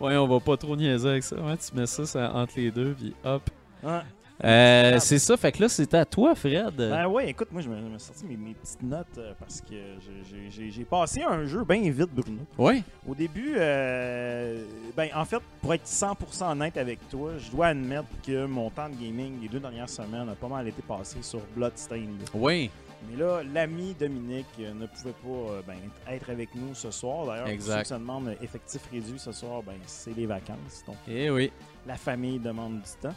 [0.00, 1.36] Ouais, on va pas trop niaiser avec ça.
[1.36, 3.42] Ouais, tu mets ça, ça entre les deux, puis hop.
[3.82, 4.00] Ouais.
[4.44, 6.74] Euh, c'est ça, fait que là, c'est à toi, Fred.
[6.76, 9.74] Ben ouais, écoute, moi je me, suis sorti mes, mes petites notes euh, parce que
[10.50, 12.40] j'ai- passé un jeu bien vite, Bruno.
[12.58, 12.82] ouais.
[13.06, 14.64] Au début, euh,
[14.96, 18.88] ben, en fait, pour être 100% honnête avec toi, je dois admettre que mon temps
[18.88, 22.22] de gaming les deux dernières semaines a pas mal été passé sur Bloodstained.
[22.34, 22.70] Oui.
[23.10, 25.78] Mais là, l'ami Dominique ne pouvait pas ben,
[26.14, 27.26] être avec nous ce soir.
[27.26, 30.82] D'ailleurs, ceux qui se demandent effectif réduit ce soir, ben, c'est les vacances.
[30.86, 31.50] Donc, Eh oui.
[31.86, 33.14] la famille demande du temps.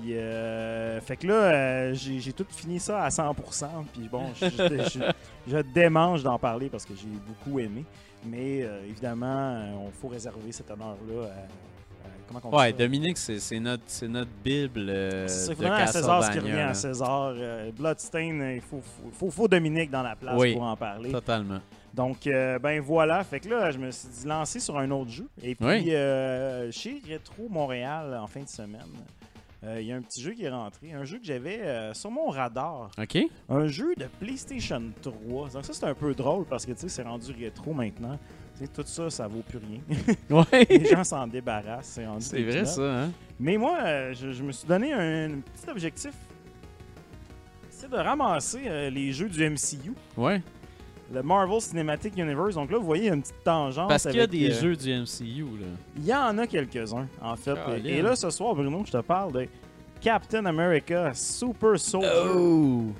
[0.00, 3.66] Puis, euh, fait que là, euh, j'ai tout fini ça à 100%.
[3.92, 5.12] Puis bon, je, je- je-
[5.52, 7.84] je démange d'en parler parce que j'ai beaucoup aimé.
[8.24, 12.72] Mais euh, évidemment, il faut réserver cet honneur-là à, à- Comment on Ouais?
[12.72, 14.86] Dominique, c'est notre, c'est notre Bible
[15.28, 16.72] C'est de vraiment à César ce qui revient à.
[16.74, 17.34] César.
[17.76, 20.54] Bloodstain, il faut, faut, faut- faut Dominique dans la place Oui.
[20.54, 21.10] pour en parler.
[21.12, 21.60] Totalement.
[21.92, 23.22] Donc, euh, ben voilà.
[23.24, 25.28] Fait que là, je me suis dit lancé sur un autre jeu.
[25.42, 25.84] Et puis, Oui.
[25.94, 28.80] euh, chez Retro Montréal, en fin de semaine,
[29.64, 30.92] il y a un petit jeu qui est rentré.
[30.92, 32.90] Un jeu que j'avais euh, sur mon radar.
[32.98, 33.18] OK?
[33.48, 35.50] Un jeu de PlayStation 3.
[35.50, 38.18] Donc, ça, c'est un peu drôle parce que, tu sais, c'est rendu rétro maintenant.
[38.56, 39.80] Tu sais, tout ça, ça vaut plus rien.
[40.30, 40.66] Ouais.
[40.68, 41.98] Les gens s'en débarrassent.
[42.18, 43.12] C'est vrai, ça, hein?
[43.38, 46.14] Mais moi, euh, je, je me suis donné un, petit objectif.
[47.70, 49.92] C'est de ramasser euh, les jeux du MCU.
[50.16, 50.42] Ouais.
[51.12, 52.54] Le Marvel Cinematic Universe.
[52.54, 53.88] Donc là, vous voyez, une petite tangente.
[53.88, 55.66] Parce qu'il y a des euh, jeux du MCU, là.
[55.96, 57.56] Il y en a quelques-uns, en fait.
[57.84, 59.48] Et là, ce soir, Bruno, je te parle de
[60.00, 62.10] Captain America Super Soldier.
[62.34, 62.92] Oh!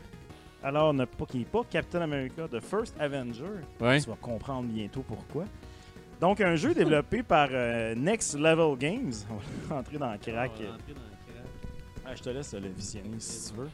[0.62, 3.62] Alors, ne pas, qui n'est pas Captain America The First Avenger.
[3.80, 4.00] Ouais.
[4.00, 5.44] Tu vas comprendre bientôt pourquoi.
[6.20, 9.12] Donc, un jeu développé par euh, Next Level Games.
[9.30, 10.52] On va rentrer dans le crack.
[12.04, 13.70] Ah, je te laisse le visionner si tu veux.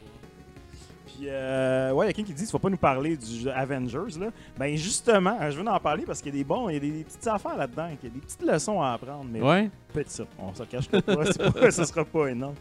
[1.19, 3.17] Puis, euh, ouais, il y a quelqu'un qui dit qu'il ne faut pas nous parler
[3.17, 4.17] du jeu Avengers.
[4.19, 4.27] Là.
[4.57, 6.79] Ben, justement, je veux en parler parce qu'il y a des bons, il y a
[6.79, 9.25] des, petites affaires là-dedans, qu'il y a des petites leçons à apprendre.
[9.29, 9.69] Mais Ouais.
[9.93, 12.55] petites, on se cache pas, c'est pas ce sera pas énorme.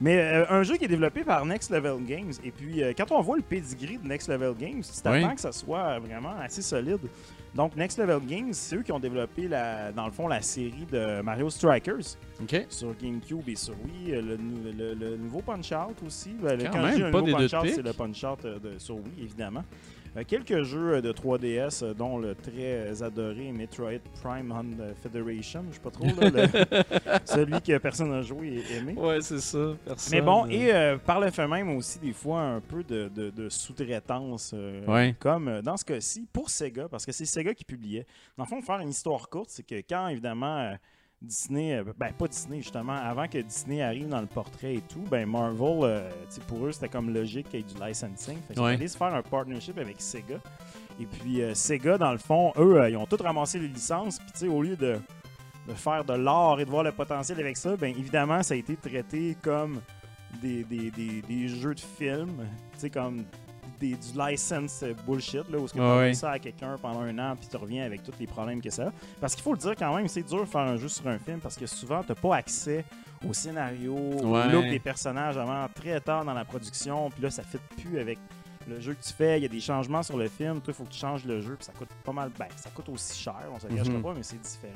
[0.00, 2.32] Mais euh, un jeu qui est développé par Next Level Games.
[2.42, 5.34] Et puis, euh, quand on voit le pedigree de Next Level Games, tu t'attends Oui.
[5.36, 6.98] que ça soit vraiment assez solide.
[7.54, 10.86] Donc, Next Level Games, c'est eux qui ont développé, la, dans le fond, la série
[10.90, 12.16] de Mario Strikers
[12.68, 14.14] Sur GameCube et sur Wii.
[14.14, 16.30] euh, Le, nou- le- le nouveau Punch-Out aussi.
[16.42, 19.22] Ben, Quand quand je dis un pas nouveau Punch-Out, c'est le Punch-Out euh, sur Wii,
[19.22, 19.64] évidemment.
[20.14, 25.64] Euh, quelques jeux de 3DS, euh, dont le très adoré Metroid Prime Hunt Federation.
[25.70, 28.92] Je sais pas trop, là, le- celui que personne n'a joué et aimé.
[28.94, 29.74] Ouais, c'est ça.
[29.86, 32.84] Personne, Mais bon, euh, et euh, par le fait même aussi, des fois, un peu
[32.84, 34.54] de, de- de sous-traitance,
[34.86, 35.14] Ouais.
[35.18, 38.06] comme dans ce cas-ci, pour Sega, parce que c'est Sega qui publiait.
[38.36, 40.74] Dans le fond, faire une histoire courte, c'est que quand, évidemment,
[41.22, 45.04] Disney, euh, ben pas Disney, justement, avant que Disney arrive dans le portrait et tout,
[45.10, 48.38] ben Marvel, euh, tu sais, pour eux, c'était comme logique qu'il y ait du licensing.
[48.48, 48.72] Fait qu'ils Ouais.
[48.74, 50.36] allaient se faire un partnership avec Sega.
[51.00, 54.18] Et puis, euh, Sega, dans le fond, eux, euh, ils ont tous ramassé les licences,
[54.18, 54.98] puis tu sais, au lieu de
[55.68, 58.56] de faire de l'art et de voir le potentiel avec ça, bien évidemment, ça a
[58.56, 59.80] été traité comme
[60.42, 63.22] des, des, des, des jeux de films, tu sais, comme
[63.82, 66.14] des, du license bullshit, là, où est-ce que tu ouais.
[66.14, 68.88] ça à quelqu'un pendant un an, puis tu reviens avec tous les problèmes que ça
[68.88, 68.92] a.
[69.20, 71.18] Parce qu'il faut le dire quand même, c'est dur de faire un jeu sur un
[71.18, 72.84] film, parce que souvent, tu pas accès
[73.28, 74.50] au scénario, au Ouais.
[74.50, 78.18] look des personnages avant très tard dans la production, puis là, ça fit plus avec
[78.68, 80.74] le jeu que tu fais, il y a des changements sur le film, toi, il
[80.74, 83.20] faut que tu changes le jeu, puis ça coûte pas mal, ben, ça coûte aussi
[83.20, 84.02] cher, on se le Mhm.
[84.02, 84.72] pas, mais c'est différent.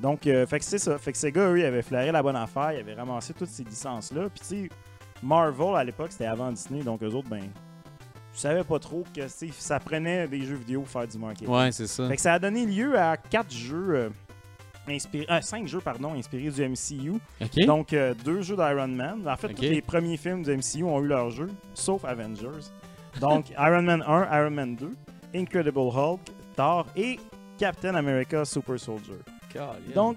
[0.00, 0.98] Donc, euh, fait que c'est ça.
[0.98, 3.62] Fait que Sega, eux, ils avaient flairé la bonne affaire, ils avaient ramassé toutes ces
[3.62, 4.28] licences-là.
[4.28, 4.68] Puis, tu sais,
[5.22, 7.44] Marvel, à l'époque, c'était avant Disney, donc eux autres, ben,
[8.34, 11.48] je savais pas trop que ça prenait des jeux vidéo pour faire du marketing.
[11.48, 12.08] Ouais, c'est ça.
[12.08, 14.08] Fait que ça a donné lieu à quatre jeux, euh,
[14.88, 17.20] inspirés, ah, cinq jeux, pardon, inspirés du MCU.
[17.66, 19.26] Donc, euh, deux jeux d'Iron Man.
[19.26, 22.70] En fait, tous les premiers films du MCU ont eu leur jeu, sauf Avengers.
[23.20, 24.92] Donc, Iron Man 1, Iron Man 2,
[25.34, 26.20] Incredible Hulk,
[26.56, 27.18] Thor et
[27.58, 29.18] Captain America Super Soldier.
[29.94, 30.16] Donc,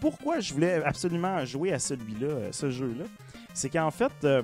[0.00, 3.04] pourquoi je voulais absolument jouer à celui-là, euh, ce jeu-là,
[3.54, 4.42] c'est qu'en fait, euh,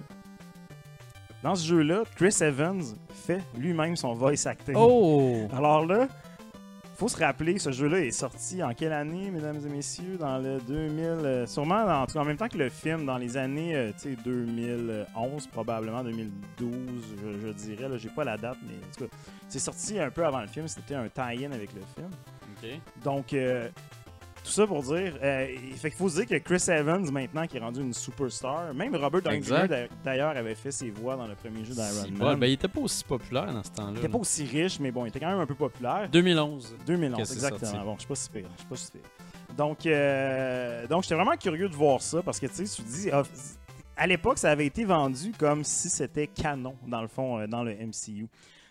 [1.42, 2.82] Dans ce jeu-là, Chris Evans
[3.26, 4.74] fait lui-même son voice acting.
[4.76, 5.46] Oh!
[5.56, 6.08] Alors là,
[6.96, 10.16] faut se rappeler que ce jeu-là est sorti en quelle année, mesdames et messieurs?
[10.18, 13.76] Dans le 2000, euh, sûrement en, en même temps que le film, dans les années
[13.76, 16.72] euh, tu sais, 2011, probablement 2012,
[17.22, 17.88] je, je dirais.
[17.88, 19.16] Là, j'ai pas la date, mais en tout cas,
[19.48, 20.66] c'est sorti un peu avant le film.
[20.66, 22.10] C'était un tie-in avec le film.
[22.60, 22.80] Ok.
[23.04, 23.68] Donc, euh,
[24.44, 27.46] tout ça pour dire, euh, il fait qu'il faut se dire que Chris Evans, maintenant,
[27.46, 29.42] qui est rendu une superstar, même Robert Downey.
[29.42, 29.88] Jr.
[30.04, 32.38] d'ailleurs avait fait ses voix dans le premier jeu d'Iron Man.
[32.38, 33.92] Ben, il était pas aussi populaire dans ce temps-là.
[33.94, 36.08] il était pas aussi riche, mais bon, il était quand même un peu populaire.
[36.10, 36.76] 2011.
[36.86, 37.84] 2011, que c'est exactement.
[37.84, 38.48] Bon, je suis pas si pire.
[38.54, 39.00] Je suis pas si pire.
[39.56, 42.88] Donc, euh, donc j'étais vraiment curieux de voir ça parce que tu sais, tu te
[42.88, 43.22] dis, ah,
[43.98, 47.64] à l'époque, ça avait été vendu comme si c'était canon, dans le fond, euh, dans
[47.64, 48.28] le MCU.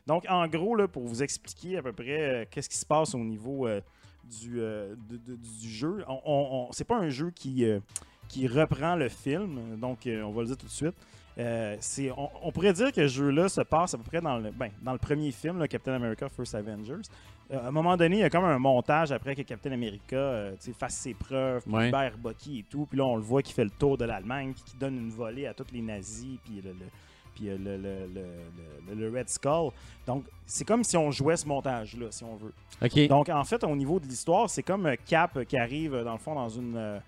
[0.08, 3.14] Donc, en gros, là, pour vous expliquer à peu près euh, qu'est-ce qui se passe
[3.14, 3.82] au niveau euh,
[4.42, 7.80] du, euh, de- de- du jeu, on, on- on- c'est pas un jeu qui, euh,
[8.28, 10.96] qui reprend le film, donc euh, on va le dire tout de suite.
[11.80, 14.50] C'est, on, on pourrait dire que ce jeu-là se passe à peu près dans le,
[14.52, 17.04] ben, dans le premier film, là, Captain America First Avengers.
[17.54, 20.96] À un moment donné, il y a comme un montage après que Captain America fasse
[20.96, 21.92] ses preuves, puis Ouais.
[22.18, 22.86] Bucky et tout.
[22.88, 25.12] Puis là, on le voit qui fait le tour de l'Allemagne, puis qui donne une
[25.12, 26.76] volée à tous les nazis, puis le, le-
[27.38, 29.72] puis euh, le, le- le- le- Red Skull.
[30.06, 32.54] Donc, c'est comme si on jouait ce montage-là, si on veut.
[33.08, 36.14] Donc, en fait, au niveau de l'histoire, c'est comme euh, Cap euh, qui arrive, dans
[36.14, 37.00] le fond, dans une,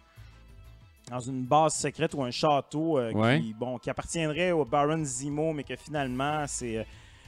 [1.09, 3.39] dans une base secrète ou un château euh, Ouais.
[3.41, 6.83] qui, bon, qui appartiendrait au Baron Zemo, mais que finalement, c'est euh,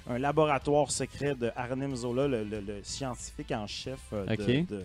[0.10, 4.26] un laboratoire secret de Arnim Zola, le, le- le scientifique en chef euh,
[4.66, 4.84] de-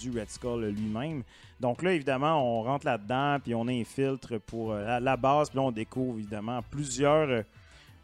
[0.00, 1.22] du Red Skull lui-même.
[1.60, 5.56] Donc là, évidemment, on rentre là-dedans, puis on infiltre pour euh, la, la base, puis
[5.58, 7.28] là, on découvre, évidemment, plusieurs...
[7.28, 7.42] euh,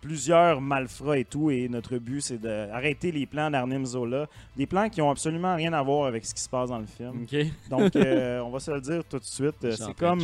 [0.00, 4.26] plusieurs malfrats et tout, et notre but c'est d'arrêter les plans d'Arnim Zola,
[4.56, 6.86] des plans qui ont absolument rien à voir avec ce qui se passe dans le
[6.86, 7.24] film.
[7.70, 10.22] Donc, euh, on va se le dire tout de suite, c'est comme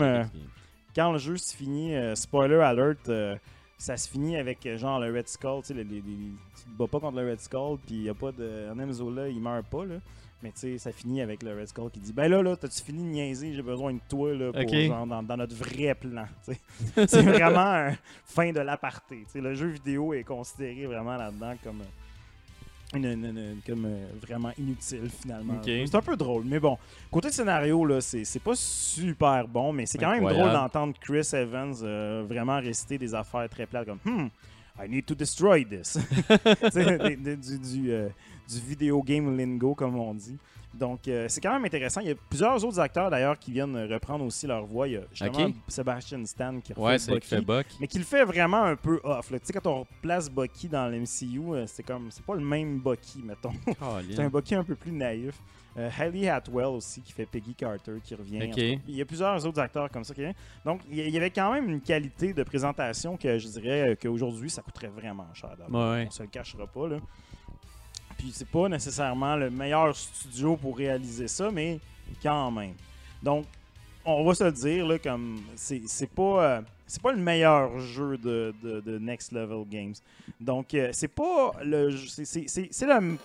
[0.96, 3.08] quand le jeu se finit, spoiler alert,
[3.78, 6.02] ça se finit avec genre le Red Skull, tu sais, tu
[6.64, 8.66] te bats pas contre le Red Skull, puis il y a pas de...
[8.70, 9.94] Arnim Zola, il meurt pas, là.
[10.42, 12.80] Mais tu sais, ça finit avec le Red Skull qui dit Ben là, là, t'as-tu
[12.82, 13.52] fini de niaiser?
[13.54, 16.26] J'ai besoin de toi là, pour, genre, dans, dans notre vrai plan.
[17.08, 17.92] C'est vraiment un
[18.24, 19.24] fin de l'aparté.
[19.26, 19.40] tu sais.
[19.40, 24.52] Le jeu vidéo est considéré vraiment là-dedans comme, euh, une, une- une- comme euh, vraiment
[24.56, 25.60] inutile finalement.
[25.64, 26.78] C'est un peu drôle, mais bon.
[27.10, 30.50] Côté scénario, là, c'est pas super bon, mais c'est quand même Incroyable.
[30.50, 34.28] drôle d'entendre Chris Evans euh, vraiment réciter des affaires très plates comme Hmm,
[34.80, 35.98] I need to destroy this.
[36.74, 38.08] Des- des- du, du, euh,
[38.48, 40.38] du video game lingo, comme on dit.
[40.74, 42.00] Donc, euh, c'est quand même intéressant.
[42.02, 44.86] Il y a plusieurs autres acteurs, d'ailleurs, qui viennent reprendre aussi leur voix.
[44.86, 45.50] Il y a justement.
[45.66, 47.66] Sebastian Stan qui Ouais, c'est lui qui Bucky, fait Buck.
[47.80, 49.28] mais qui le fait vraiment un peu off.
[49.32, 52.78] Tu sais, quand on place Bucky dans l'MCU, euh, c'est comme, c'est pas le même
[52.80, 53.52] Bucky, mettons.
[54.14, 55.34] C'est un Bucky un peu plus naïf.
[55.76, 58.38] Euh, Hayley Atwell aussi, qui fait Peggy Carter, qui revient.
[58.88, 60.34] Il y a plusieurs autres acteurs comme ça qui viennent.
[60.64, 64.50] Donc, il y- avait quand même une qualité de présentation que je dirais euh, qu'aujourd'hui,
[64.50, 66.06] ça coûterait vraiment cher ouais.
[66.08, 66.96] On se le cachera pas, là.
[68.18, 71.78] Puis c'est pas nécessairement le meilleur studio pour réaliser ça, mais
[72.22, 72.74] quand même.
[73.22, 73.46] Donc,
[74.04, 77.78] on va se le dire, là, comme c'est c'est pas, euh, c'est pas le meilleur
[77.78, 79.94] jeu de, de- de Next Level Games.
[80.40, 81.90] Donc, euh, c'est pas le.
[81.90, 83.16] jeu- c'est- c'est- C'est c'est le-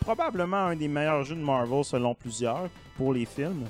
[0.00, 3.64] probablement un des meilleurs jeux de Marvel selon plusieurs pour les films.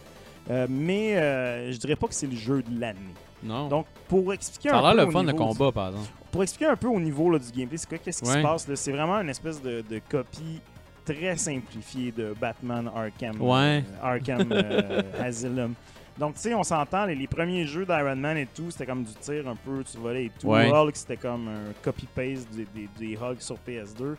[0.50, 3.14] Euh, mais euh, je dirais pas que c'est le jeu de l'année.
[3.42, 3.68] Non.
[3.68, 6.09] Donc, pour expliquer ça un peu le fun, niveau du- combat, par exemple.
[6.35, 8.38] Pour expliquer un peu au niveau là, du gameplay, c'est quoi qu'est-ce qui Ouais.
[8.38, 8.75] se passe?
[8.75, 10.61] C'est vraiment une espèce de, de copie
[11.05, 13.85] très simplifiée de Batman Arkham, Ouais.
[13.87, 15.75] euh, Arkham euh, Asylum.
[16.18, 19.05] Donc, tu sais, on s'entend, les, les premiers jeux d'Iron Man et tout, c'était comme
[19.05, 20.49] du tir un peu, tu volais et tout.
[20.49, 20.68] Ouais.
[20.73, 24.16] Hulk, c'était comme un copy-paste des, des, des Hulk sur PS2.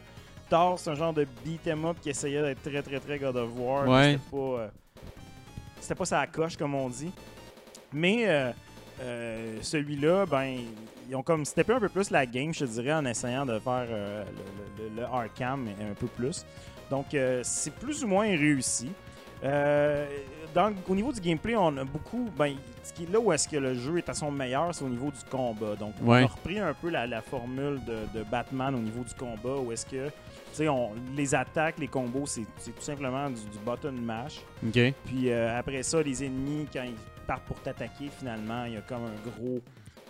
[0.50, 3.50] Thor, c'est un genre de beat'em up qui essayait d'être très, très, très God of
[3.58, 3.90] War.
[3.90, 4.12] Ouais.
[4.14, 4.68] C'était pas, euh,
[5.82, 7.12] c'était pas sa coche, comme on dit.
[7.92, 8.26] Mais
[9.02, 10.58] euh, celui-là, ben,
[11.10, 13.86] ils ont comme steppé un peu plus la game, je dirais, en essayant de faire
[13.90, 14.24] euh,
[14.78, 16.46] le, le- le Arkham mais un peu plus.
[16.90, 18.90] Donc, euh, c'est plus ou moins réussi.
[20.54, 22.30] Dans- au niveau du gameplay, on a beaucoup.
[22.38, 22.56] Ben,
[23.12, 25.76] là où est-ce que le jeu est à son meilleur, c'est au niveau du combat.
[25.76, 26.24] Donc, on Ouais.
[26.24, 29.72] a repris un peu la, la formule de, de Batman au niveau du combat, où
[29.74, 30.12] est-ce que, tu
[30.54, 34.40] sais, on- les attaques, les combos, c'est tout simplement du, du button mash.
[35.06, 36.96] Puis euh, après ça, les ennemis, quand ils
[37.26, 39.62] partent pour t'attaquer, finalement, il y a comme un gros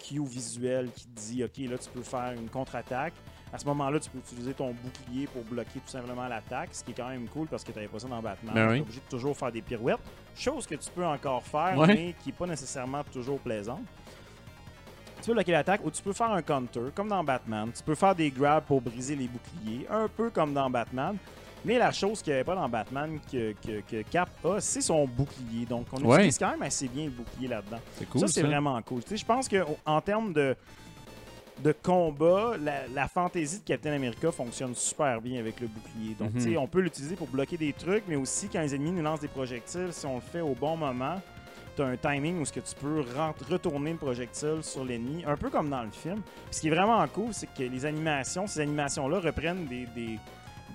[0.08, 3.14] cue visuel qui te dit Ok, là, tu peux faire une contre-attaque.
[3.54, 6.92] À ce moment-là, tu peux utiliser ton bouclier pour bloquer tout simplement l'attaque, ce qui
[6.92, 8.54] est quand même cool parce que tu n'avais pas ça dans Batman.
[8.54, 8.80] Ben Tu oui.
[8.82, 10.00] obligé de toujours faire des pirouettes,
[10.36, 11.88] chose que tu peux encore faire, Ouais.
[11.88, 13.82] mais qui n'est pas nécessairement toujours plaisante.
[15.22, 17.72] Tu peux bloquer l'attaque ou tu peux faire un counter, comme dans Batman.
[17.76, 21.16] Tu peux faire des grabs pour briser les boucliers, un peu comme dans Batman.
[21.66, 24.82] Mais la chose qu'il n'y avait pas dans Batman que, que- que Cap a, c'est
[24.82, 25.66] son bouclier.
[25.66, 26.18] Donc, on Ouais.
[26.18, 27.80] utilise quand même assez bien le bouclier là-dedans.
[27.98, 28.22] C'est cool.
[28.22, 29.02] ça, c'est vraiment cool.
[29.04, 30.56] Tu sais, je pense qu'en termes de
[31.64, 36.14] de combat, la, la fantaisie de Captain America fonctionne super bien avec le bouclier.
[36.20, 36.42] Donc, Mhm.
[36.42, 39.02] tu sais, on peut l'utiliser pour bloquer des trucs, mais aussi quand les ennemis nous
[39.02, 41.22] lancent des projectiles, si on le fait au bon moment,
[41.78, 43.06] tu as un timing où ce que tu peux
[43.50, 46.22] retourner le projectile sur l'ennemi, un peu comme dans le film.
[46.48, 50.20] Puis ce qui est vraiment cool, c'est que les animations, ces animations-là reprennent des, des,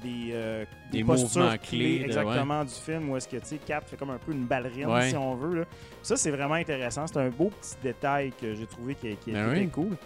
[0.02, 3.88] des, euh, Des postures clés de- exactement du film où est-ce que tu sais, Cap
[3.88, 5.10] fait comme un peu une ballerine Ouais.
[5.10, 5.60] si on veut.
[5.60, 5.64] là.
[6.02, 7.06] Ça, c'est vraiment intéressant.
[7.06, 9.68] C'est un beau petit détail que j'ai trouvé qui, qui Ben était oui.
[9.68, 9.96] cool.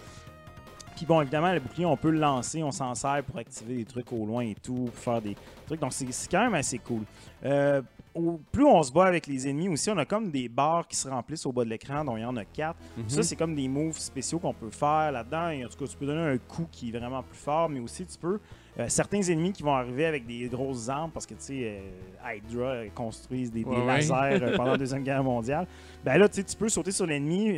[0.95, 3.85] Puis bon, évidemment, le bouclier, on peut le lancer, on s'en sert pour activer des
[3.85, 5.35] trucs au loin et tout, pour faire des
[5.67, 5.79] trucs.
[5.81, 7.01] Donc, c'est quand même assez cool.
[7.43, 7.81] Euh,
[8.13, 10.95] au- plus on se bat avec les ennemis aussi, on a comme des barres qui
[10.95, 12.77] se remplissent au bas de l'écran, dont il y en a quatre.
[12.95, 13.09] Mhm.
[13.09, 15.49] Ça, c'est comme des moves spéciaux qu'on peut faire là-dedans.
[15.65, 18.05] En tout cas, tu peux donner un coup qui est vraiment plus fort, mais aussi
[18.05, 18.39] tu peux.
[18.77, 21.79] Euh, certains ennemis qui vont arriver avec des grosses armes, parce que tu sais,
[22.25, 25.65] euh, Hydra construisent des, des Ouais, lasers euh, pendant la Deuxième Guerre mondiale.
[26.03, 27.57] Ben là, tu peux sauter sur l'ennemi,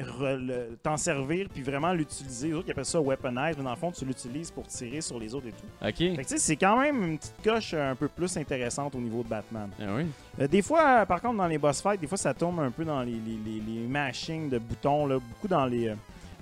[0.84, 2.50] t'en servir, puis vraiment l'utiliser.
[2.50, 5.20] Les autres qui appellent ça weaponize, mais dans le fond, tu l'utilises pour tirer sur
[5.20, 5.66] les autres et tout.
[5.86, 6.16] Ok.
[6.16, 9.28] Fait que c'est quand même une petite coche un peu plus intéressante au niveau de
[9.30, 9.70] Batman.
[9.82, 10.06] Ah oui.
[10.40, 12.86] Euh, des fois, par contre, dans les boss fights, des fois, ça tombe un peu
[12.86, 15.94] dans les, les, les, les mashing de boutons, là, beaucoup dans les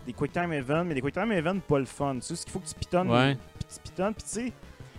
[0.05, 2.15] des quick time events, mais des quick time events pas le fun.
[2.15, 3.35] Tu sais, ce qu'il faut que tu pitonnes, Ouais.
[3.83, 4.53] Pitonnes, puis tu sais,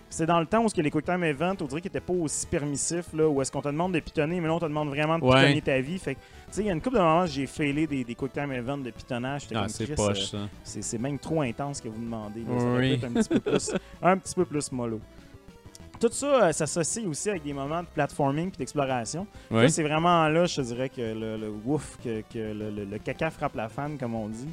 [0.08, 2.00] c'est dans le temps où ce que les quick time events, on dirait qu'ils étaient
[2.00, 4.64] pas aussi permissifs, là, où est-ce qu'on te demande de pitonner, mais là, on te
[4.64, 5.40] demande vraiment de Ouais.
[5.40, 5.98] pitonner ta vie.
[5.98, 8.04] Fait que, tu sais, il y a une couple de moments où j'ai failé des,
[8.04, 9.48] des quick time events de pitonnage.
[9.54, 10.80] Ah, c'est poche, euh, ça.
[10.80, 12.40] c'est même trop intense que vous demandez.
[12.48, 12.58] là.
[12.60, 12.92] Ça Oui.
[12.92, 15.00] être un petit peu plus, un petit peu plus mollo.
[15.98, 19.26] Tout ça euh, s'associe aussi avec des moments de platforming et d'exploration.
[19.68, 22.98] C'est vraiment là, je te dirais que le, le ouf, que, que le, le- le
[22.98, 24.48] caca frappe la fan, comme on dit.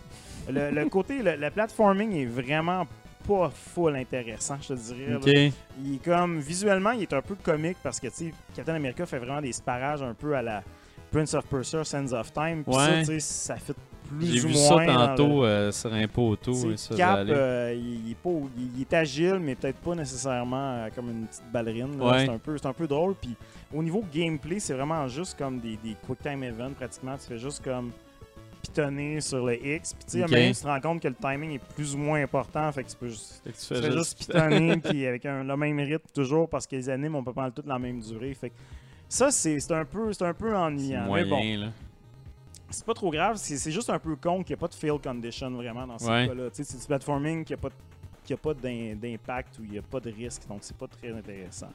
[0.50, 2.88] Le, le côté, le, le platforming est vraiment
[3.28, 5.52] pas full intéressant, je te dirais.
[5.84, 9.06] Il est comme, visuellement, il est un peu comique parce que, tu sais, Captain America
[9.06, 10.64] fait vraiment des sparages un peu à la
[11.12, 12.64] Prince of Persia, Sands of Time.
[12.64, 13.00] Puis ça, Ouais.
[13.02, 13.76] tu sais, ça fait
[14.10, 16.76] plus J'ai vu ça le- tantôt euh, sur un poteau.
[16.76, 20.90] ça, Cap, euh, il, est pas, il, il est agile, mais peut-être pas nécessairement euh,
[20.94, 22.00] comme une petite ballerine.
[22.02, 22.26] Ouais.
[22.26, 23.16] C'est un peu, un peu drôle.
[23.16, 23.36] Puis
[23.74, 27.16] au niveau gameplay, c'est vraiment juste comme des, des quick time events pratiquement.
[27.18, 27.92] Tu fais juste comme
[28.64, 29.94] pitonner sur le X.
[29.94, 30.32] Puis tu sais, à un Ok.
[30.32, 32.72] moment donné, tu te rends compte que le timing est plus ou moins important.
[32.72, 36.50] Fait que tu peux juste, tu fais pitonner puis avec un, le même rythme toujours
[36.50, 38.34] parce que les animes, on peut prendre toutes la même durée.
[38.34, 38.56] Fait que
[39.08, 41.14] ça, c'est un peu, un peu ennuyant.
[41.14, 41.68] Mais bon, là.
[42.72, 44.98] c'est pas trop grave, c'est juste un peu con qu'il n'y a pas de fail
[45.04, 46.28] condition vraiment dans ces Ouais.
[46.28, 46.50] cas-là.
[46.50, 47.70] Tu sais, C'est du platforming qui n'a pas,
[48.42, 51.70] pas d'im- d'impact ou il n'y a pas de risque, donc c'est pas très intéressant.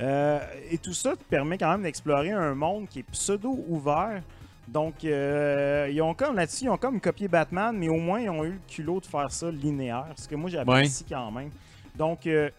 [0.00, 4.22] Euh, et tout ça te permet quand même d'explorer un monde qui est pseudo-ouvert.
[4.68, 8.30] Donc, euh, ils ont comme là-dessus, ils ont comme copié Batman, mais au moins ils
[8.30, 11.50] ont eu le culot de faire ça linéaire, ce que moi j'apprécie quand même.
[11.96, 12.50] Donc, euh,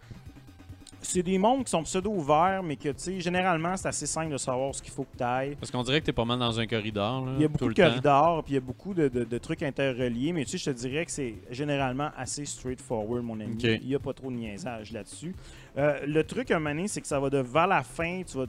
[1.01, 4.37] c'est des mondes qui sont pseudo-ouverts, mais que, tu sais, généralement, c'est assez simple de
[4.37, 5.55] savoir ce qu'il faut que tu ailles.
[5.59, 7.25] Parce qu'on dirait que t'es pas mal dans un corridor.
[7.25, 9.37] Là, Il y a beaucoup de corridors, puis il y a beaucoup de, de- de
[9.37, 13.55] trucs interreliés, mais tu sais, je te dirais que c'est généralement assez straightforward, mon ami.
[13.83, 15.35] Il n'y a pas trop de niaisage là-dessus.
[15.77, 18.37] Euh, le truc à un moment c'est que ça va de vers la fin, tu
[18.37, 18.45] vas,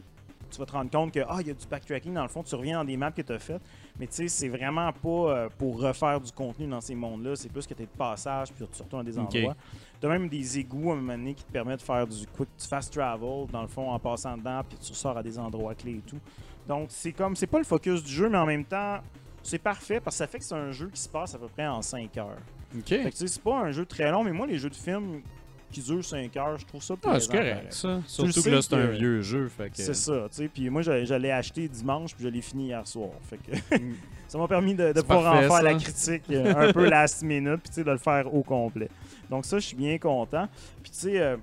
[0.50, 2.42] tu vas te rendre compte que ah, il y a du backtracking dans le fond,
[2.42, 3.62] tu reviens dans des maps que tu as faites,
[3.98, 7.50] mais tu sais, c'est vraiment pas euh, pour refaire du contenu dans ces mondes-là, c'est
[7.50, 9.56] plus que tu es de passage, puis tu retournes à des endroits.
[10.00, 12.26] Tu as même des égouts à un moment donné qui te permettent de faire du
[12.26, 15.74] quick fast travel, dans le fond, en passant dedans, puis tu sors à des endroits
[15.74, 16.20] clés et tout.
[16.66, 18.98] Donc, c'est comme, c'est pas le focus du jeu, mais en même temps,
[19.42, 21.48] c'est parfait parce que ça fait que c'est un jeu qui se passe à peu
[21.48, 22.38] près en 5 heures.
[22.76, 22.88] Ok.
[22.88, 24.74] Fait que tu sais, c'est pas un jeu très long, mais moi, les jeux de
[24.74, 25.22] films
[25.70, 28.00] qui durent 5 heures, je trouve ça Ah, c'est plaisant, correct, ça.
[28.06, 29.48] Surtout que là, c'est un vieux jeu.
[29.48, 29.76] Fait que...
[29.76, 30.48] C'est ça, tu sais.
[30.48, 33.10] Puis moi, l'ai acheté dimanche, puis je l'ai fini hier soir.
[33.28, 33.56] Fait que
[34.28, 35.62] ça m'a permis de, de pouvoir parfait, en faire ça.
[35.62, 38.88] la critique euh, un peu last minute, puis tu sais, de le faire au complet.
[39.28, 40.48] Donc ça, je suis bien content.
[40.82, 41.36] Puis tu sais, euh,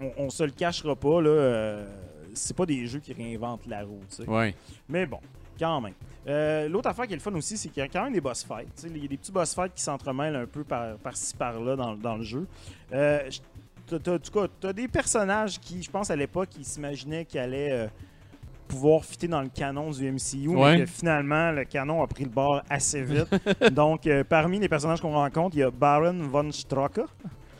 [0.00, 1.30] on, on se le cachera pas, là.
[1.30, 1.86] euh,
[2.34, 4.28] c'est pas des jeux qui réinventent la roue, tu sais.
[4.28, 4.54] Ouais.
[4.88, 5.20] Mais bon,
[5.58, 5.94] quand même.
[6.26, 8.20] Euh, L'autre affaire qui est le fun aussi, c'est qu'il y a quand même des
[8.20, 8.86] boss fights.
[8.88, 11.94] Il y a des petits boss fights qui s'entremêlent un peu par- par-ci par-là dans,
[11.96, 12.46] dans le jeu.
[12.92, 13.28] Euh,
[13.86, 17.86] tu as des personnages qui, je pense, à l'époque, ils s'imaginaient qu'ils allaient euh,
[18.66, 20.78] pouvoir fitter dans le canon du MCU, Ouais.
[20.78, 23.26] mais que finalement, le canon a pris le bord assez vite.
[23.72, 27.04] Donc, euh, parmi les personnages qu'on rencontre, il y a Baron von Straka.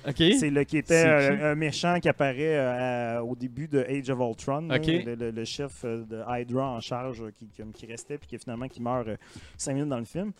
[0.07, 0.23] Ok.
[0.39, 4.19] C'est le qui était euh, un méchant qui apparaît euh, au début de Age of
[4.21, 4.69] Ultron,
[5.05, 8.39] le, le- le chef euh, de Hydra en charge euh, qui, qui- restait puis qui
[8.39, 9.09] finalement qui meurt
[9.57, 10.33] 5 minutes dans le film.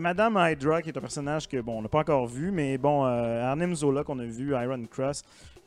[0.00, 3.04] Madame Hydra qui est un personnage que bon on n'a pas encore vu, mais bon
[3.04, 5.22] Arnim Zola qu'on a vu, Iron Cross,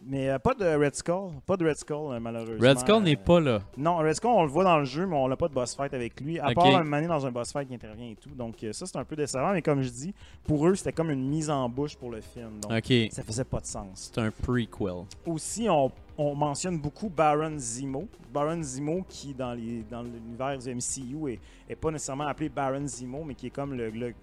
[0.08, 2.68] mais euh, pas de Red Skull, pas de Red Skull euh, malheureusement.
[2.70, 3.62] Red Skull n'est Euh, pas là.
[3.78, 5.76] non, Red Skull, on le voit dans le jeu, mais on n'a pas de boss
[5.76, 6.40] fight avec lui.
[6.40, 8.30] À part un moment donné dans un boss fight qui intervient et tout.
[8.30, 9.52] Donc, euh, ça, c'est un peu décevant.
[9.54, 10.14] Mais comme je dis,
[10.44, 12.60] pour eux, c'était comme une mise en bouche pour le film.
[12.62, 12.94] Donc, Ok.
[13.12, 14.12] ça faisait pas de sens.
[14.14, 15.06] C'est un prequel.
[15.26, 18.08] Aussi, on, on mentionne beaucoup Baron Zemo.
[18.34, 21.40] Baron Zemo, qui dans les- dans l'univers du MCU est,
[21.70, 24.14] est pas nécessairement appelé Baron Zemo, mais qui est comme le, le,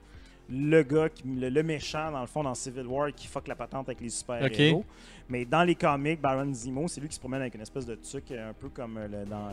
[0.52, 3.54] le gars, qui- le, le méchant, dans le fond, dans Civil War, qui fuck la
[3.56, 4.84] patente avec les super-héros.
[5.28, 7.94] Mais dans les comics, Baron Zemo, c'est lui qui se promène avec une espèce de
[7.94, 9.48] truc, euh, un peu comme euh, le, dans,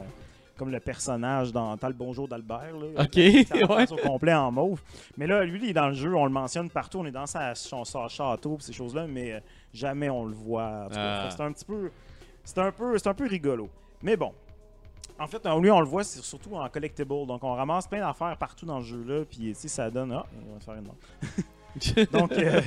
[0.58, 2.76] comme le personnage dans T'as le bonjour d'Albert.
[2.76, 3.04] là.
[3.04, 3.46] Ok, ouais.
[3.46, 4.82] face au complet en mauve.
[5.18, 7.28] Mais là, lui, il est dans le jeu, on le mentionne partout, on est dans
[7.28, 9.40] sa, son, son château, ces choses-là, mais euh,
[9.74, 10.90] jamais on le voit.
[10.94, 11.30] Ah.
[11.32, 11.90] C'est un petit peu.
[12.44, 13.70] C'est un peu, c'est un peu rigolo.
[14.02, 14.34] Mais bon.
[15.20, 17.10] En fait, lui, on le voit, c'est surtout en collectible.
[17.28, 19.26] Donc, on ramasse plein d'affaires partout dans le jeu-là.
[19.30, 20.12] Puis, tu sais, ça donne.
[20.14, 22.06] Ah, on va se faire une.
[22.20, 22.62] Donc, euh,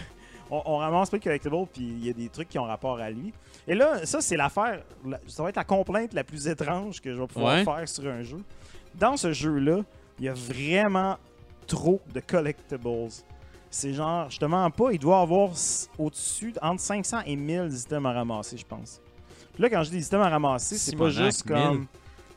[0.51, 1.67] on, on ramasse plein de collectibles.
[1.73, 3.33] Puis, il y a des trucs qui ont rapport à lui.
[3.67, 4.83] Et là, ça, c'est l'affaire.
[5.07, 7.65] la- Ça va être la complainte la plus étrange que je vais pouvoir Ouais.
[7.65, 8.41] faire sur un jeu.
[8.95, 9.79] Dans ce jeu-là,
[10.19, 11.17] il y a vraiment
[11.67, 13.09] trop de collectibles.
[13.71, 14.93] C'est genre, justement, pas.
[14.93, 15.49] Il doit avoir
[15.99, 19.01] au-dessus, entre 500 et 1000 items à ramasser, je pense.
[19.55, 21.55] Puis là, quand je dis items à ramasser, c'est pas juste 1000.
[21.57, 21.87] comme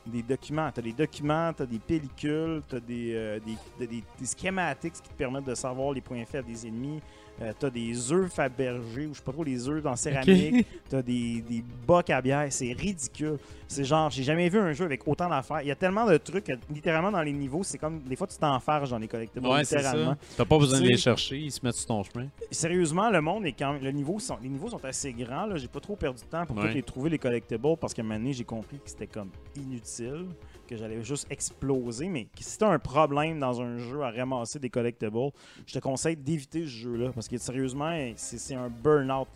[0.06, 0.70] des documents.
[0.72, 5.14] T'as des documents, t'as des pellicules, t'as des, euh, des, des, des, schematics qui te
[5.14, 7.00] permettent de savoir les points faibles des ennemis.
[7.42, 10.66] Euh, t'as des œufs Fabergé, ou je sais pas trop, les œufs en céramique.
[10.88, 12.46] T'as des, des bocs à bière.
[12.50, 13.36] C'est ridicule.
[13.68, 15.60] C'est genre, j'ai jamais vu un jeu avec autant d'affaires.
[15.60, 18.38] Il y a tellement de trucs, littéralement, dans les niveaux, c'est comme, des fois, tu
[18.38, 20.12] t'enfarges dans les collectibles, Ouais, c'est littéralement.
[20.12, 20.18] ça.
[20.38, 22.28] T'as pas besoin de les chercher, ils se mettent sur ton chemin.
[22.50, 23.82] Sérieusement, le monde est quand même.
[23.82, 25.46] Le niveau sont, les niveaux sont assez grands.
[25.46, 25.56] Là.
[25.56, 26.72] J'ai pas trop perdu de temps pour Ouais.
[26.72, 30.26] les trouver les collectibles parce qu'à un moment donné, j'ai compris que c'était comme inutile,
[30.66, 32.08] que j'allais juste exploser.
[32.08, 35.30] Mais si t'as un problème dans un jeu à ramasser des collectibles,
[35.66, 39.28] je te conseille d'éviter ce jeu-là parce que sérieusement, c'est un burn-out.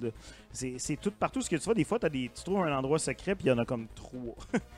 [0.52, 1.74] C'est tout partout ce que tu vois.
[1.74, 3.86] Des fois, as des, tu trouves un endroit secret puis il y en a comme
[3.94, 4.34] trois.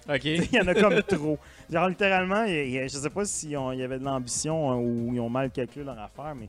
[0.09, 0.25] Ok.
[0.25, 1.39] Il y en a comme trop.
[1.71, 5.21] Genre, littéralement, y y je sais pas s'il y avait de l'ambition hein, ou ils
[5.21, 6.49] ont mal calculé leur affaire, mais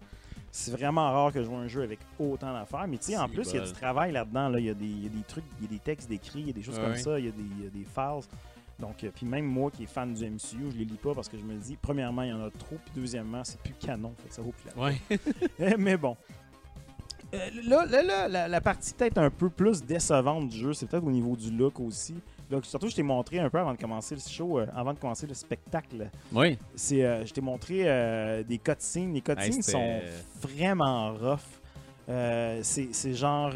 [0.52, 2.86] c'est vraiment rare que je vois un jeu avec autant d'affaires.
[2.88, 4.50] Mais tu sais, en plus, il y a du travail là-dedans.
[4.50, 4.60] là.
[4.60, 6.42] Il y, a des- il y a des trucs, il y a des textes décrits,
[6.42, 7.70] il y a des choses Ouais, comme ça, il y, a des, il y a
[7.72, 8.28] des files.
[8.84, 11.30] Donc, euh, puis même moi qui est fan du MCU, je les lis pas parce
[11.30, 14.12] que je me dis, premièrement, il y en a trop, puis deuxièmement, c'est plus canon.
[14.22, 14.98] Fait que ça vaut plus la Ouais.
[15.60, 16.18] eh, Mais bon.
[17.34, 20.86] Euh, là, là, là, la, la partie peut-être un peu plus décevante du jeu, c'est
[20.86, 22.14] peut-être au niveau du look aussi.
[22.52, 25.00] Donc, surtout, je t'ai montré un peu avant de commencer le show, euh, avant de
[25.00, 26.10] commencer le spectacle.
[26.34, 26.58] Oui.
[26.76, 29.14] C'est, je t'ai montré des cutscenes.
[29.14, 30.00] Les cutscenes c'était- sont
[30.42, 31.40] vraiment rough.
[32.08, 33.54] C'est, c'est genre.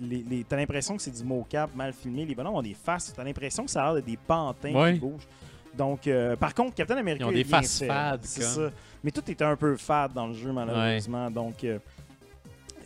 [0.00, 2.24] Les, les- t'as l'impression que c'est du mocap mal filmé.
[2.24, 3.12] Les bonhommes ont des faces.
[3.14, 4.94] T'as l'impression que ça a l'air d'être des pantins Ouais.
[4.94, 5.26] qui bougent.
[5.74, 7.24] Donc, euh, par contre, Captain America.
[7.24, 7.86] Ils ont est des faces fait.
[7.86, 8.70] fades, C'est ça.
[9.04, 11.30] Mais tout est un peu fade dans le jeu, malheureusement.
[11.30, 11.78] Donc, euh,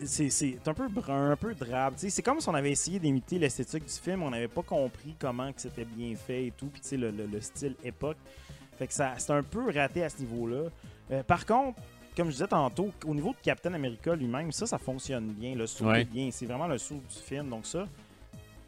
[0.05, 1.95] c'est, un peu brun, un peu drabe.
[1.97, 4.23] C'est comme si on avait essayé d'imiter l'esthétique du film.
[4.23, 6.67] On n'avait pas compris comment que c'était bien fait et tout.
[6.69, 8.17] Puis, le style époque.
[8.79, 10.71] Fait que ça, c'est un peu raté à ce niveau-là.
[11.13, 11.79] Euh, par contre,
[12.17, 15.55] comme je disais tantôt, au niveau de Captain America lui-même, ça, ça fonctionne bien.
[15.55, 16.03] Le Ouais.
[16.03, 16.29] est bien.
[16.31, 17.49] C'est vraiment le saut du film.
[17.49, 17.87] Donc, ça,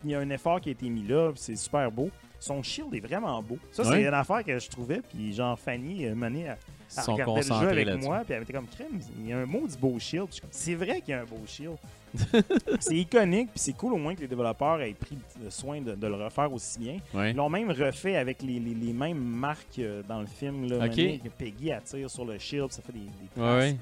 [0.05, 1.33] il y a un effort qui a été mis là.
[1.37, 2.11] C'est super beau.
[2.41, 3.59] Son shield est vraiment beau.
[3.71, 4.03] Ça, c'est Ouais.
[4.03, 5.01] une affaire que je trouvais.
[5.01, 6.57] Puis, genre, Fanny, euh, menée à,
[6.89, 8.99] sont regardait le jeu avec moi, puis elle était comme crème.
[9.19, 10.29] Il y a un mot du beau shield.
[10.51, 11.77] C'est vrai qu'il y a un beau shield.
[12.81, 15.95] c'est iconique, puis c'est cool au moins que les développeurs aient pris le soin de,
[15.95, 16.99] de le refaire aussi bien.
[17.15, 17.31] Ouais.
[17.31, 20.69] Ils l'ont même refait avec les, les- les mêmes marques euh, dans le film.
[20.69, 20.89] Là,
[21.23, 23.01] que Peggy attire sur le shield, ça fait des,
[23.35, 23.61] traces.
[23.61, 23.77] ouais.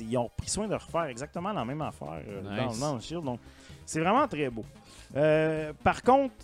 [0.00, 2.80] Ils ont pris soin de refaire exactement la même affaire euh, Nice.
[2.80, 3.22] dans, dans le Shield.
[3.24, 3.38] Donc,
[3.86, 4.64] c'est vraiment très beau.
[5.14, 6.34] Euh, par contre,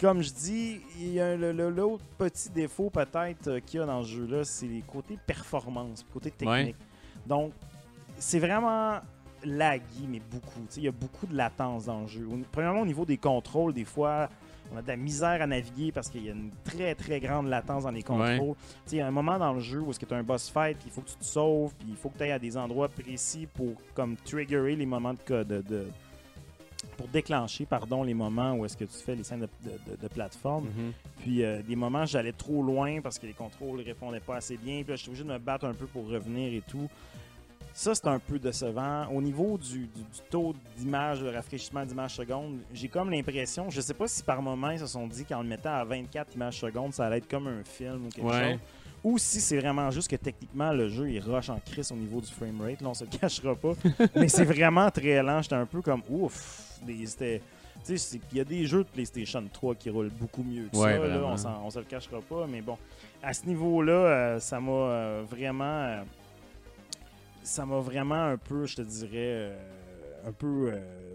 [0.00, 4.08] comme je dis, il y a l'autre petit défaut peut-être qu'il y a dans ce
[4.10, 6.76] jeu-là, c'est les côtés performance, côté technique.
[7.26, 7.52] Donc,
[8.18, 9.00] c'est vraiment
[9.44, 10.60] laggy, mais beaucoup.
[10.76, 12.26] Il y a beaucoup de latence dans le jeu.
[12.52, 14.28] Premièrement, au niveau des contrôles, des fois,
[14.72, 17.46] on a de la misère à naviguer parce qu'il y a une très très grande
[17.48, 18.56] latence dans les contrôles.
[18.90, 20.48] Il y a un moment dans le jeu où est-ce que tu as un boss
[20.50, 22.38] fight, puis il faut que tu te sauves, puis il faut que tu ailles à
[22.38, 25.86] des endroits précis pour comme triggerer les moments de, de, de-
[26.96, 29.96] pour déclencher pardon les moments où est-ce que tu fais les scènes de, de- de-
[30.02, 30.64] de plateforme.
[30.64, 30.92] Mhm.
[31.20, 34.56] Puis euh, des moments, j'allais trop loin parce que les contrôles ne répondaient pas assez
[34.56, 34.82] bien.
[34.82, 36.88] Puis là, j'étais obligé de me battre un peu pour revenir et tout.
[37.78, 39.06] Ça, c'est un peu décevant.
[39.12, 43.82] Au niveau du, du- du taux d'image, de rafraîchissement d'image seconde, j'ai comme l'impression, je
[43.82, 46.58] sais pas si par moment ils se sont dit qu'en le mettant à 24 images
[46.58, 48.52] secondes, ça allait être comme un film ou quelque Ouais.
[48.52, 48.60] chose.
[49.04, 52.18] Ou si c'est vraiment juste que techniquement le jeu il rush en crise au niveau
[52.22, 53.74] du framerate, là on se le cachera pas.
[54.16, 55.42] Mais c'est vraiment très lent.
[55.42, 56.78] J'étais un peu comme ouf.
[56.82, 57.42] des- C'était.
[57.84, 60.66] Tu sais, c'est- il y a des jeux de PlayStation 3 qui roulent beaucoup mieux
[60.72, 61.06] que Ouais, ça.
[61.44, 61.58] là.
[61.60, 62.46] on, on se le cachera pas.
[62.50, 62.78] Mais bon,
[63.22, 65.64] à ce niveau-là, euh, ça m'a euh, vraiment.
[65.64, 66.02] euh,
[67.46, 69.56] ça m'a vraiment un peu, je te dirais, euh,
[70.26, 71.14] un peu euh,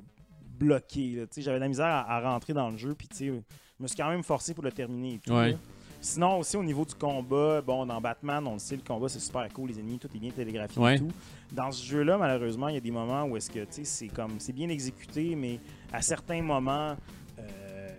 [0.59, 1.27] bloqué.
[1.37, 2.95] J'avais de la misère à, à rentrer dans le jeu.
[2.95, 3.31] Puis, je
[3.79, 5.33] me suis quand même forcé pour le terminer et tout.
[5.33, 5.57] Ouais.
[6.03, 9.19] Sinon, aussi au niveau du combat, bon, dans Batman, on le sait, le combat c'est
[9.19, 10.95] super cool, les ennemis, tout est bien télégraphié Ouais.
[10.95, 11.11] et tout.
[11.51, 14.51] Dans ce jeu-là, malheureusement, il y a des moments où est-ce que, c'est comme, c'est
[14.53, 15.59] bien exécuté, mais
[15.93, 16.95] à certains moments,
[17.37, 17.89] euh,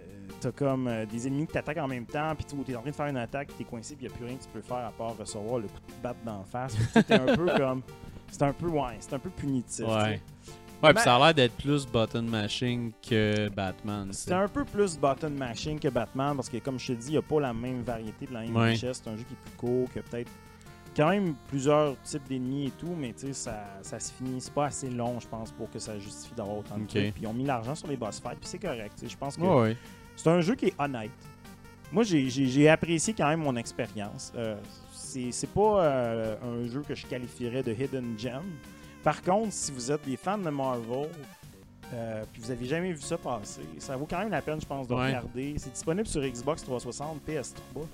[0.40, 2.90] t'as comme euh, des ennemis qui t'attaquent en même temps, puis tu es en train
[2.90, 4.78] de faire une attaque, t'es coincé, puis il a plus rien que tu peux faire
[4.84, 6.76] à part recevoir le coup de batte d'en face.
[6.92, 7.82] C'était un peu comme.
[8.32, 9.84] C'est un peu, ouais, c'est un peu punitif.
[9.86, 10.20] Ouais.
[10.82, 14.08] Ouais, puis ça a l'air d'être plus button mashing que Batman.
[14.10, 17.12] C'est un peu plus button mashing que Batman parce que, comme je te dis, il
[17.12, 18.70] n'y a pas la même variété de la même Ouais.
[18.70, 19.00] richesse.
[19.04, 20.30] C'est un jeu qui est plus court, qui a peut-être
[20.96, 24.40] quand même plusieurs types d'ennemis et tout, mais tu sais, ça, ça se finit.
[24.40, 27.14] C'est pas assez long, je pense, pour que ça justifie d'avoir autant de trucs.
[27.14, 28.94] Puis ils ont mis l'argent sur les boss fights, puis c'est correct.
[29.06, 29.76] Je pense que Ouais, ouais.
[30.16, 31.12] c'est un jeu qui est honnête.
[31.92, 34.32] Moi, j'ai apprécié quand même mon expérience.
[34.34, 34.56] Euh,
[35.32, 38.42] c'est pas euh, un jeu que je qualifierais de hidden gem.
[39.02, 41.08] Par contre, si vous êtes des fans de Marvel,
[41.92, 44.66] euh, puis vous avez jamais vu ça passer, ça vaut quand même la peine, je
[44.66, 45.06] pense, de Ouais.
[45.08, 45.54] regarder.
[45.58, 47.84] C'est disponible sur Xbox 360, PS3.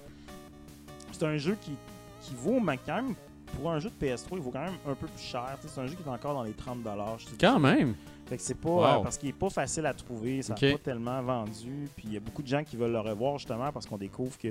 [1.13, 1.73] C'est un jeu qui,
[2.21, 3.15] qui vaut, mais quand même,
[3.57, 5.57] pour un jeu de PS3, il vaut quand même un peu plus cher.
[5.67, 7.19] C'est un jeu qui est encore dans les 30$.
[7.19, 7.37] je te dis.
[7.41, 7.95] Quand même.
[8.27, 8.85] Fait que c'est pas Wow.
[8.85, 10.73] euh, parce qu'il est pas facile à trouver, ça n'a Ok.
[10.73, 13.73] pas tellement vendu, puis il y a beaucoup de gens qui veulent le revoir justement
[13.73, 14.49] parce qu'on découvre que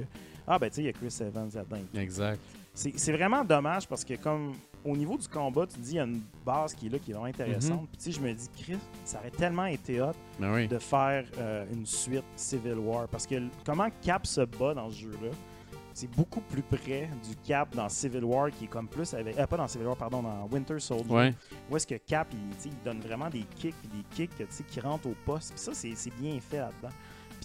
[0.48, 1.78] ah ben tu sais il y a Chris Evans là-dedans.
[1.94, 2.42] Exact.
[2.78, 4.54] C'est vraiment dommage parce que comme
[4.86, 7.00] au niveau du combat, tu te dis il y a une base qui est là
[7.00, 7.82] qui est vraiment intéressante.
[7.82, 7.88] Mhm.
[7.88, 10.68] Puis tu sais je me dis Chris, ça aurait tellement été hot Ben oui.
[10.68, 15.02] de faire euh, une suite Civil War parce que comment Cap se bat dans ce
[15.02, 15.32] jeu-là,
[15.94, 19.48] c'est beaucoup plus près du Cap dans Civil War qui est comme plus avec euh,
[19.48, 21.34] pas dans Civil War pardon dans Winter Soldier Ouais.
[21.72, 25.16] où est-ce que Cap, il, donne vraiment des kicks et des kicks qui rentrent au
[25.26, 25.50] poste.
[25.54, 26.94] Puis ça, c'est c'est bien fait là-dedans.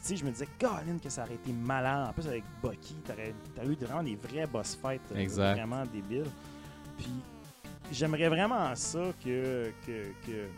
[0.05, 2.09] Puis je me disais, Colin, que ça aurait été malade.
[2.09, 3.32] En plus, avec Bucky, t'aurais
[3.64, 5.55] eu vraiment des vrais boss fights Exact.
[5.55, 6.26] vraiment débiles.
[6.98, 7.11] Puis
[7.92, 9.70] j'aimerais vraiment ça que...
[9.86, 10.48] que, que-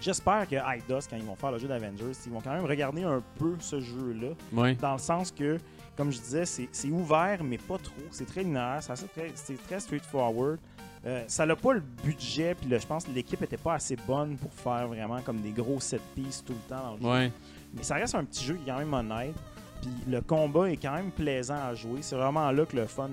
[0.00, 3.02] J'espère que Eidos, quand ils vont faire le jeu d'Avengers, ils vont quand même regarder
[3.02, 4.74] un peu ce jeu-là Ouais.
[4.76, 5.58] dans le sens que,
[5.96, 7.94] comme je disais, c'est ouvert, mais pas trop.
[8.12, 9.30] C'est très linéaire, c'est très,
[9.66, 10.60] très straightforward.
[11.04, 13.96] Euh, ça n'a pas le budget, puis là, je pense que l'équipe était pas assez
[13.96, 17.08] bonne pour faire vraiment comme des gros set pieces tout le temps dans le jeu.
[17.08, 17.32] Ouais.
[17.74, 19.34] Mais ça reste un petit jeu qui est quand même honnête.
[19.80, 22.02] Puis le combat est quand même plaisant à jouer.
[22.02, 23.10] C'est vraiment là que le fun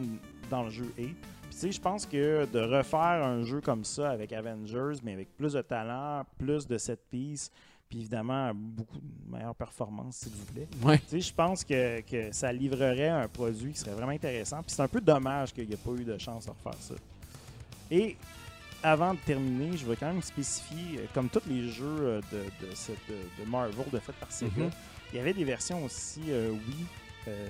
[0.50, 1.14] dans le jeu est.
[1.14, 5.14] Puis tu sais, je pense que de refaire un jeu comme ça avec Avengers, mais
[5.14, 7.52] avec plus de talent, plus de set pieces,
[7.88, 10.68] puis évidemment beaucoup de meilleures performances, s'il vous plaît.
[10.84, 10.98] Ouais.
[10.98, 14.64] Tu sais, je pense que, que ça livrerait un produit qui serait vraiment intéressant.
[14.64, 16.96] Puis c'est un peu dommage qu'il n'y ait pas eu de chance de refaire ça.
[17.92, 18.18] Et
[18.86, 22.38] avant de terminer, je vais quand même spécifier, euh, comme tous les jeux euh, de,
[22.68, 24.70] de, cette, de, de Marvel de fait par Sega, Mhm.
[25.14, 26.86] il y avait des versions aussi euh, Wii,
[27.28, 27.48] euh,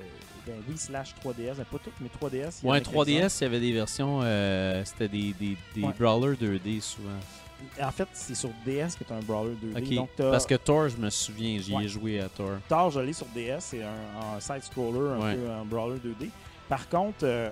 [0.48, 2.60] ben, Wii slash 3DS, ben, pas toutes, mais 3DS.
[2.64, 3.28] il y Ouais, avait quelques-uns.
[3.28, 4.20] 3DS, il y avait des versions.
[4.24, 5.94] euh, C'était des, des, des Ouais.
[6.00, 7.10] brawlers 2D souvent.
[7.82, 9.78] En fait, c'est sur DS qui est un brawler 2D.
[9.84, 9.94] Ok.
[9.96, 11.86] Donc, t'as- Parce que Thor, je me souviens, j'y Ouais.
[11.86, 12.52] ai joué à Thor.
[12.70, 15.36] Thor, je l'ai sur DS, c'est un, un side-scroller, un Ouais.
[15.36, 16.30] peu un brawler 2D.
[16.70, 17.50] Par contre, euh,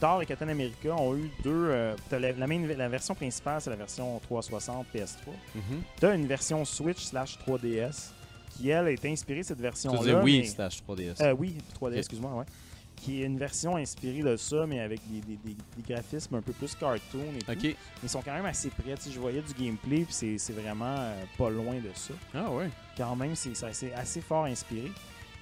[0.00, 1.50] Thor et Captain America ont eu deux.
[1.70, 5.16] euh, la, la, main- la version principale, c'est la version 360 PS3.
[6.00, 8.10] Tu as une version Switch slash 3DS
[8.50, 9.98] qui, elle, est inspirée de cette Tu version-là.
[9.98, 11.20] disais oui, mais- slash 3DS.
[11.22, 11.98] Euh, oui, 3DS, Ok.
[11.98, 12.44] excuse-moi, ouais.
[12.96, 16.42] Qui est une version inspirée de ça, mais avec des, des- des- des graphismes un
[16.42, 17.50] peu plus cartoon et tout.
[17.68, 17.76] ok.
[18.02, 18.94] Ils sont quand même assez près.
[18.94, 22.48] Tu sais, Je voyais du gameplay, puis c'est- vraiment euh, pas loin de ça Ah
[22.50, 22.68] ouais.
[22.96, 23.52] quand même, c'est
[23.96, 24.92] assez fort inspiré.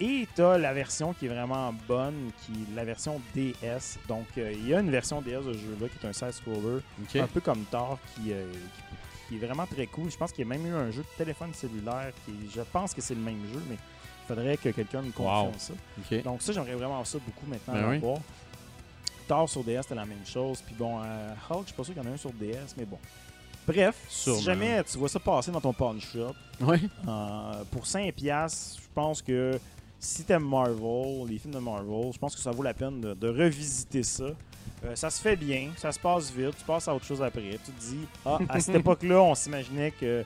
[0.03, 3.99] Et tu as la version qui est vraiment bonne, qui est la version DS.
[4.09, 6.81] Donc, euh, il y a une version DS de ce jeu-là qui est un side-scroller,
[7.17, 10.11] un peu comme Thor, qui, euh, qui- qui est vraiment très cool.
[10.11, 12.95] Je pense qu'il y a même eu un jeu de téléphone cellulaire qui, je pense
[12.95, 15.55] que c'est le même jeu, mais il faudrait que quelqu'un me confirme Wow.
[15.59, 15.75] ça.
[16.23, 17.99] Donc, ça, j'aimerais vraiment ça beaucoup maintenant Ben à oui.
[17.99, 18.19] voir.
[19.29, 20.63] Thor sur DS, c'était la même chose.
[20.65, 22.75] Puis bon, euh, Hulk, je suis pas sûr qu'il y en a un sur DS,
[22.79, 22.99] mais bon.
[23.67, 24.39] Bref, Sûrement.
[24.39, 28.89] si jamais tu vois ça passer dans ton pawn shop, euh, pour 5$, piastres, je
[28.95, 29.61] pense que
[30.01, 33.15] si t'aimes Marvel, les films de Marvel, je pense que ça vaut la peine de,
[33.15, 34.25] de revisiter ça.
[34.85, 37.59] Euh, ça se fait bien, ça se passe vite, tu passes à autre chose après.
[37.65, 40.25] Tu te dis, ah, à cette époque-là, on s'imaginait que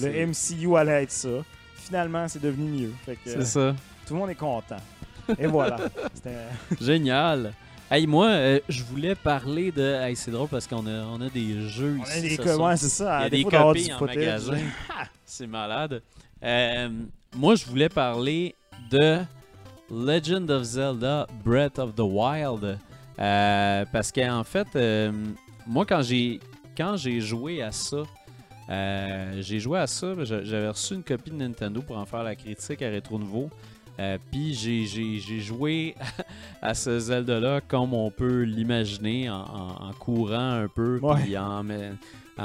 [0.00, 1.28] le MCU allait être ça.
[1.74, 2.92] Finalement, c'est devenu mieux.
[3.24, 3.74] C'est ça.
[4.06, 4.76] tout le monde est content.
[5.38, 5.76] Et voilà.
[6.80, 7.52] Génial.
[7.90, 9.82] Hey, moi, euh, je voulais parler de.
[9.82, 12.18] Hey, c'est drôle parce qu'on a, on a des jeux On ici.
[12.18, 13.20] a des c'est ça.
[13.20, 14.58] Il y a des copies en magasin.
[15.24, 16.02] C'est malade.
[16.42, 16.88] Euh,
[17.36, 18.54] moi, je voulais parler
[18.90, 19.18] de
[19.90, 22.78] Legend of Zelda Breath of the Wild.
[23.18, 25.10] Euh, parce qu'en fait, euh,
[25.66, 26.40] moi, quand j'ai
[26.76, 28.02] quand j'ai joué à ça,
[28.68, 32.22] euh, j'ai joué à ça, j'a- j'avais reçu une copie de Nintendo pour en faire
[32.22, 33.48] la critique à Rétro Nouveau.
[34.30, 35.94] Puis j'ai- j'ai j'ai joué
[36.60, 41.64] à ce Zelda-là comme on peut l'imaginer, en, en- en courant un peu, puis en,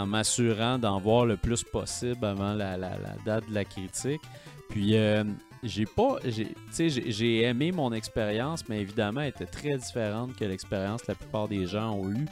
[0.07, 4.21] m'assurant d'en voir le plus possible avant la, la- la date de la critique.
[4.69, 5.25] Puis euh,
[5.63, 10.35] j'ai pas, j'ai- tu sais, j'ai aimé mon expérience, mais évidemment, elle était très différente
[10.35, 12.25] que l'expérience que la plupart des gens ont eue.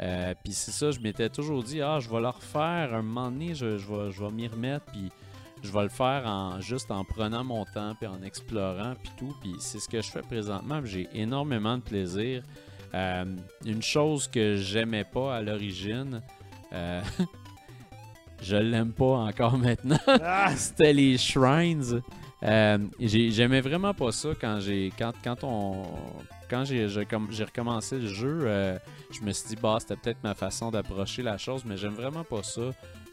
[0.00, 3.30] Euh, puis c'est ça, je m'étais toujours dit, ah, je vais le refaire un moment
[3.30, 4.86] donné, je, je vais, je vais m'y remettre.
[4.86, 5.08] Puis
[5.62, 9.34] je vais le faire en juste en prenant mon temps puis en explorant puis tout.
[9.40, 10.82] Puis c'est ce que je fais présentement.
[10.82, 12.42] puis J'ai énormément de plaisir.
[12.92, 13.24] Euh,
[13.64, 16.20] une chose que j'aimais pas à l'origine,
[16.72, 17.00] euh,
[18.42, 19.98] je l'aime pas encore maintenant.
[20.06, 22.02] Ah, C'était les shrines.
[22.44, 25.82] Euh, j'ai- J'aimais vraiment pas ça quand j'ai quand, quand on
[26.50, 28.40] quand j'ai j'ai comme- j'ai recommencé le jeu.
[28.42, 28.78] euh,
[29.10, 32.22] je me suis dit bah c'était peut-être ma façon d'approcher la chose, mais j'aime vraiment
[32.24, 32.60] pas ça.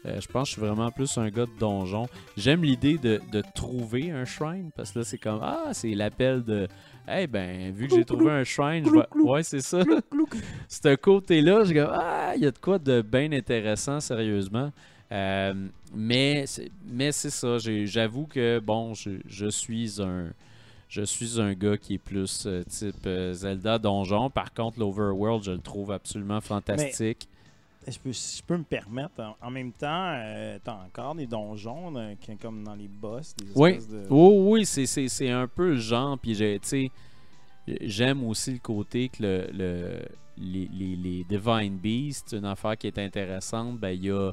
[0.04, 2.08] Euh, je pense que je suis vraiment plus un gars de donjon.
[2.36, 6.42] J'aime l'idée de, de trouver un shrine parce que là c'est comme ah c'est l'appel
[6.44, 6.68] de
[7.08, 9.06] eh ben vu que j'ai trouvé un shrine, je vais...
[9.22, 9.80] ouais c'est ça.
[10.68, 14.72] Ce côté-là, j'ai comme ah il y a de quoi de bien intéressant sérieusement.
[15.10, 15.54] Euh,
[15.94, 17.58] mais c'est- mais c'est ça.
[17.58, 20.32] J'avoue que bon je, je suis un
[20.88, 24.28] je suis un gars qui est plus euh, type euh, Zelda donjon.
[24.30, 27.26] Par contre l'overworld je le trouve absolument fantastique.
[27.88, 31.26] je, peux, si je peux me permettre, en, en même temps, euh, t'as encore des
[31.26, 33.78] donjons, là, comme dans les boss, des Oui.
[33.78, 34.06] de...
[34.10, 34.86] Oh oui, c'est,
[35.30, 36.18] un peu le genre.
[36.18, 36.34] Puis
[37.80, 40.04] j'aime aussi le côté que le, le-
[40.38, 44.32] les, les, les Divine Beasts, une affaire qui est intéressante, ben il y a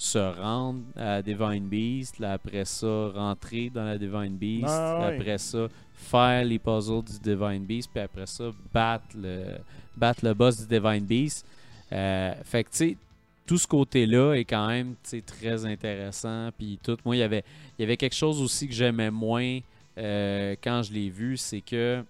[0.00, 5.36] se rendre à Divine Beast, là, après ça, rentrer dans la Divine Beast, Ah après
[5.36, 9.58] ça, faire les puzzles du Divine Beast, puis après ça, battre le,
[9.94, 11.44] battre le boss du Divine Beast.
[11.92, 12.96] Euh, fait que, tu sais,
[13.44, 14.94] tout ce côté-là est quand même
[15.26, 16.48] très intéressant.
[16.56, 17.44] Puis tout, moi, il y avait,
[17.78, 19.58] il y avait quelque chose aussi que j'aimais moins
[19.98, 22.02] euh, quand je l'ai vu, c'est que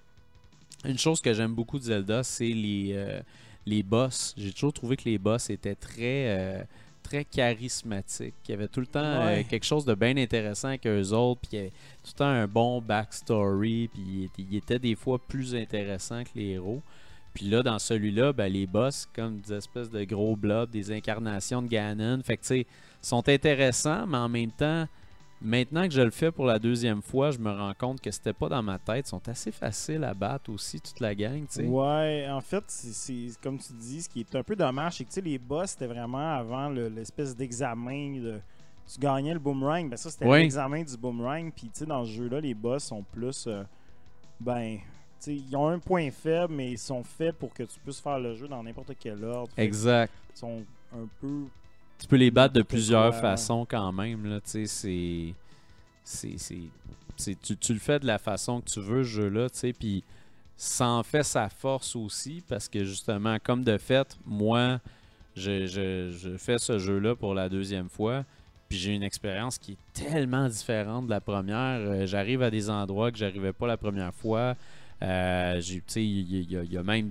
[0.84, 3.20] une chose que j'aime beaucoup de Zelda, c'est les, euh,
[3.66, 4.32] les boss.
[4.38, 6.64] J'ai toujours trouvé que les boss étaient très,
[7.10, 8.34] très charismatiques.
[8.48, 11.40] Il y avait tout le temps euh, quelque chose de bien intéressant avec eux autres,
[11.40, 14.78] puis il y avait tout le temps un bon backstory, puis il était, il était
[14.78, 16.80] des fois plus intéressant que les héros.
[17.34, 21.62] Puis là, dans celui-là, ben, les boss, comme des espèces de gros blobs, des incarnations
[21.62, 22.66] de Ganon, fait que tu sais,
[23.02, 24.86] sont intéressants, mais en même temps,
[25.40, 28.32] maintenant que je le fais pour la deuxième fois, je me rends compte que c'était
[28.32, 29.06] pas dans ma tête.
[29.06, 31.66] Ils sont assez faciles à battre aussi, toute la gang, tu sais.
[31.66, 35.08] Ouais, en fait, c'est- comme tu dis, ce qui est un peu dommage, c'est que
[35.10, 38.40] tu sais, les boss, c'était vraiment avant le- l'espèce d'examen de.
[38.92, 40.40] Tu gagnais le boomerang, ben ça c'était Ouais.
[40.40, 43.46] l'examen du boomerang, puis tu sais, dans ce jeu-là, les boss sont plus.
[43.46, 43.62] euh,
[44.40, 44.78] ben.
[44.78, 44.82] tu
[45.18, 48.18] sais, ils ont un point faible, mais ils sont faits pour que tu puisses faire
[48.18, 49.52] le jeu dans n'importe quel ordre.
[49.58, 50.10] Exact.
[50.34, 50.62] Ils sont
[50.94, 51.44] un peu.
[52.00, 53.20] Tu peux les battre de plusieurs quoi.
[53.20, 54.66] façons quand même, là, c'est...
[54.66, 55.34] c'est-
[56.04, 59.58] c'est- c'est- Tu, tu le fais de la façon que tu veux, ce jeu-là, tu
[59.58, 60.02] sais, puis
[60.56, 64.80] ça en fait sa force aussi, parce que justement, comme de fait, moi,
[65.36, 68.24] je, je- je fais ce jeu-là pour la deuxième fois,
[68.70, 71.80] puis j'ai une expérience qui est tellement différente de la première.
[71.80, 74.56] Euh, J'arrive à des endroits que j'arrivais pas la première fois.
[75.02, 77.10] Euh, j'ai- tu sais, il y, a- il y a même...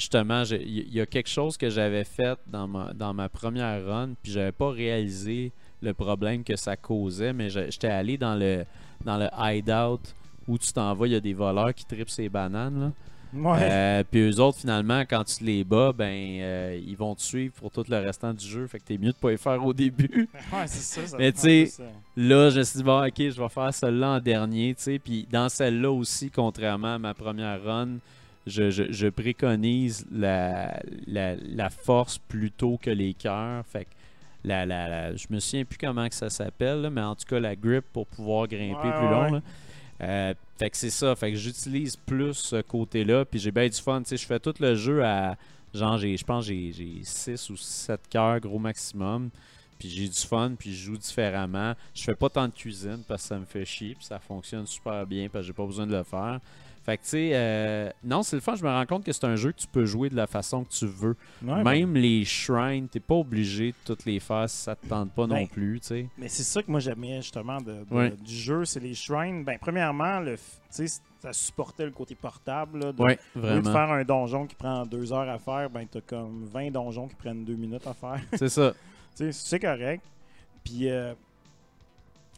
[0.00, 4.12] Justement, il y, a quelque chose que j'avais fait dans ma, dans ma première run,
[4.22, 8.64] puis j'avais pas réalisé le problème que ça causait, mais j'étais allé dans le,
[9.04, 10.00] dans le hideout
[10.48, 12.80] où tu t'en vas, il y a des voleurs qui tripent ces bananes.
[12.80, 12.92] Là.
[13.34, 13.58] Ouais.
[13.60, 17.52] Euh, puis eux autres, finalement, quand tu les bats, ben euh, ils vont te suivre
[17.52, 18.66] pour tout le restant du jeu.
[18.68, 20.30] Fait que t'es mieux de pas les faire au début.
[20.52, 21.06] ouais, c'est ça.
[21.06, 21.70] ça mais tu sais.
[22.16, 24.98] Là, je me suis dit, bon, ok, je vais faire celle-là en dernier, tu sais.
[24.98, 27.98] Puis dans celle-là aussi, contrairement à ma première run,
[28.46, 33.64] je, je- je préconise la, la, la force plutôt que les cœurs.
[33.66, 33.90] Fait que
[34.44, 37.38] la, la, la- je me souviens plus comment que ça s'appelle, mais en tout cas,
[37.40, 39.32] la grip pour pouvoir grimper Ouais, plus ouais, long.
[39.34, 39.40] là.
[40.02, 41.14] Euh, fait que c'est ça.
[41.14, 43.24] Fait que j'utilise plus ce côté-là.
[43.26, 44.02] Puis j'ai bien du fun.
[44.10, 45.36] Je fais tout le jeu à.
[45.74, 46.72] Genre, je pense j'ai
[47.02, 49.28] 6 ou 7 cœurs, gros maximum.
[49.78, 51.74] Puis j'ai du fun, puis je joue différemment.
[51.94, 54.66] Je fais pas tant de cuisine parce que ça me fait chier, puis ça fonctionne
[54.66, 56.40] super bien parce que j'ai pas besoin de le faire.
[56.90, 58.56] Fait que tu sais, euh, non, c'est le fun.
[58.56, 60.64] Je me rends compte que c'est un jeu que tu peux jouer de la façon
[60.64, 61.16] que tu veux.
[61.44, 64.86] Ouais, ben, Même les shrines, t'es pas obligé de toutes les faire si ça te
[64.88, 66.06] tente pas non Ben, plus, tu sais.
[66.18, 68.10] Mais c'est ça que moi j'aimais justement de, de- Ouais.
[68.10, 69.44] du jeu, c'est les shrines.
[69.44, 70.36] Ben, premièrement, le,
[70.68, 72.80] ça supportait le côté portable.
[72.80, 73.72] Là, de, Ouais, Au lieu de vraiment.
[73.72, 77.14] faire un donjon qui prend deux heures à faire, ben t'as comme 20 donjons qui
[77.14, 78.20] prennent deux minutes à faire.
[78.36, 78.72] C'est ça.
[79.16, 80.02] Tu sais, c'est correct.
[80.64, 81.14] Puis, euh,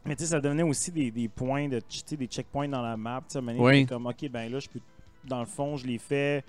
[0.04, 2.82] mais tu sais, ça donnait aussi des, des points, de, tu sais, des checkpoints dans
[2.82, 3.22] la map.
[3.30, 3.86] Tu Oui.
[3.86, 4.80] comme, ok, ben là, je peux,
[5.24, 6.44] dans le fond, je l'ai fait.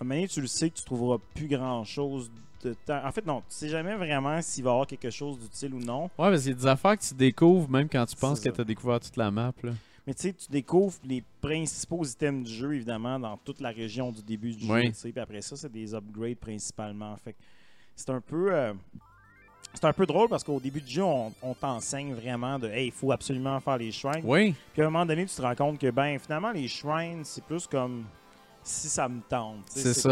[0.00, 2.30] À un moment donné, tu le sais que tu trouveras plus grand chose
[2.62, 3.00] de temps.
[3.04, 5.78] En fait, non, tu sais jamais vraiment s'il va y avoir quelque chose d'utile ou
[5.80, 6.04] non.
[6.04, 8.48] Ouais, parce qu'il y a des affaires que tu découvres même quand tu penses que
[8.48, 9.52] tu as découvert toute la map.
[9.62, 9.72] Là.
[10.06, 14.10] Mais tu sais, tu découvres les principaux items du jeu, évidemment, dans toute la région
[14.12, 14.86] du début du Oui.
[14.92, 15.10] jeu.
[15.12, 17.16] Puis après ça, c'est des upgrades principalement.
[17.16, 17.38] Fait que
[17.94, 18.52] c'est un peu.
[18.52, 18.74] euh,
[19.74, 22.86] c'est un peu drôle parce qu'au début du jeu, on, on t'enseigne vraiment de Hey,
[22.86, 24.22] il faut absolument faire les shrines.
[24.24, 27.22] Oui, Puis à un moment donné, tu te rends compte que ben finalement les shrines,
[27.24, 28.04] c'est plus comme
[28.62, 29.58] si ça me tente.
[29.66, 30.08] C'est ça.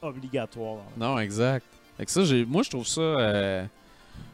[0.00, 0.82] pas obligatoire.
[0.96, 1.64] non, exact.
[1.96, 3.00] Fait que ça, moi, je trouve ça.
[3.00, 3.64] euh,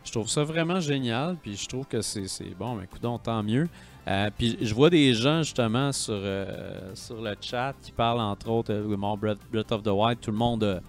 [0.04, 1.36] je trouve ça vraiment génial.
[1.42, 2.26] Puis je trouve que c'est
[2.58, 3.68] bon, mais écoute, tant mieux.
[4.06, 8.50] Euh, puis je vois des gens justement sur, euh, sur le chat qui parlent entre
[8.50, 10.20] autres de mon Breath, of the Wild.
[10.20, 10.82] Tout le monde,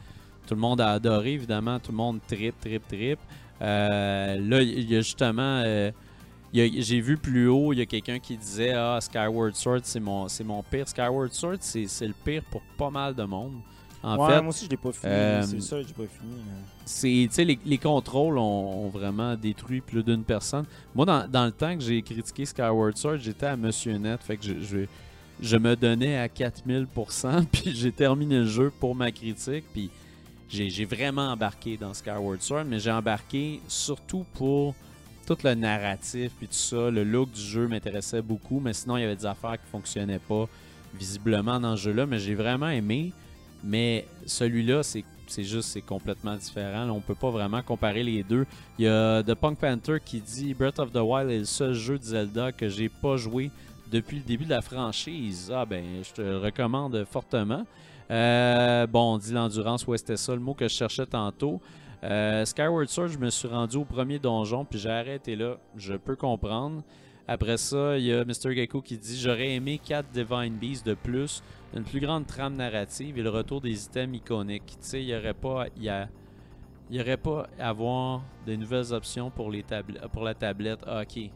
[0.46, 1.80] tout le monde a adoré évidemment.
[1.80, 3.20] Tout le monde trip, trip, trip.
[3.62, 5.62] Euh, là, il y a justement.
[5.66, 5.92] euh,
[6.54, 10.28] J'ai vu plus haut, il y a quelqu'un qui disait Ah, Skyward Sword, c'est mon,
[10.28, 10.88] c'est mon pire.
[10.88, 13.54] Skyward Sword, c'est le pire pour pas mal de monde.
[14.04, 15.12] En ouais, fait, moi aussi, je l'ai pas fini.
[15.12, 16.34] euh, c'est ça, j'ai pas fini.
[16.86, 20.66] c'est tu sais les, les contrôles ont, ont vraiment détruit plus d'une personne.
[20.94, 24.38] Moi dans, dans le temps que j'ai critiqué Skyward Sword, j'étais à Monsieur Net, fait
[24.38, 24.78] que je, je,
[25.42, 29.90] je me donnais à 4000% puis j'ai terminé le jeu pour ma critique puis
[30.50, 34.76] j'ai vraiment embarqué dans Skyward Sword, mais j'ai embarqué surtout pour
[35.26, 39.02] tout le narratif puis tout ça, le look du jeu m'intéressait beaucoup, mais sinon il
[39.02, 40.48] y avait des affaires qui fonctionnaient pas
[40.94, 43.12] visiblement dans ce jeu-là, mais j'ai vraiment aimé.
[43.64, 46.90] Mais celui-là, c'est c'est juste, c'est complètement différent.
[46.90, 48.46] On peut pas vraiment comparer les deux.
[48.78, 51.74] Il y a The Punk Panther qui dit Breath of the Wild est le seul
[51.74, 53.52] jeu de Zelda que j'ai pas joué
[53.92, 55.52] depuis le début de la franchise.
[55.54, 57.66] Ah ben, je te le recommande fortement.
[58.12, 61.60] Euh, bon, on dit l'endurance, ouais, c'était ça le mot que je cherchais tantôt.
[62.04, 65.58] Euh, Skyward Sword, je me suis rendu au premier donjon, puis j'ai arrêté là.
[65.76, 66.84] Je peux comprendre.
[67.28, 68.54] Après ça, il y a Mr.
[68.54, 71.42] Gecko qui dit J'aurais aimé 4 Divine Beasts de plus,
[71.76, 74.66] une plus grande trame narrative et le retour des items iconiques.
[74.68, 75.66] Tu sais, il n'y aurait pas.
[75.78, 76.08] Il y a-
[76.92, 79.66] il y aurait pas à avoir de nouvelles options pour, les
[80.14, 80.82] pour la tablette.
[80.88, 81.32] Ok.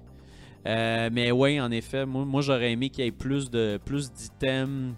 [0.67, 4.11] Euh, mais oui, en effet, moi, moi j'aurais aimé qu'il y ait plus de plus
[4.11, 4.93] d'items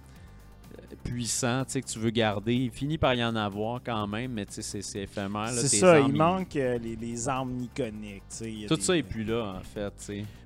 [1.03, 2.53] euh, sais, que tu veux garder.
[2.53, 5.49] Il finit par y en avoir quand même, mais tu sais, c'est- éphémère.
[5.49, 8.23] C'est ça, armes, il manque euh, les, les armes iconiques.
[8.41, 9.93] y a Tout des- ça est plus là, en fait.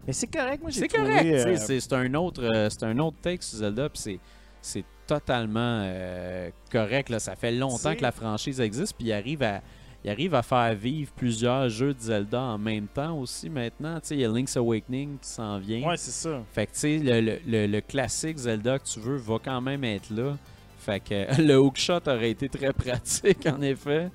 [0.08, 2.98] Mais c'est correct, moi j'ai C'est correct, tu euh, sais, c'est un autre euh, un
[3.00, 4.20] autre take sur Zelda puis
[4.62, 9.44] c'est totalement euh, correct là, ça fait longtemps que la franchise existe puis il arrive
[9.44, 9.62] à
[10.06, 14.10] il arrive à faire vivre plusieurs jeux de Zelda en même temps aussi maintenant, tu
[14.10, 15.86] sais, il y a Link's Awakening qui s'en vient.
[15.88, 16.44] Ouais, c'est ça.
[16.54, 19.60] Fait que tu sais le, le- le- le classique Zelda que tu veux va quand
[19.62, 20.38] même être là.
[20.78, 24.12] Fait que le hookshot aurait été très pratique en effet.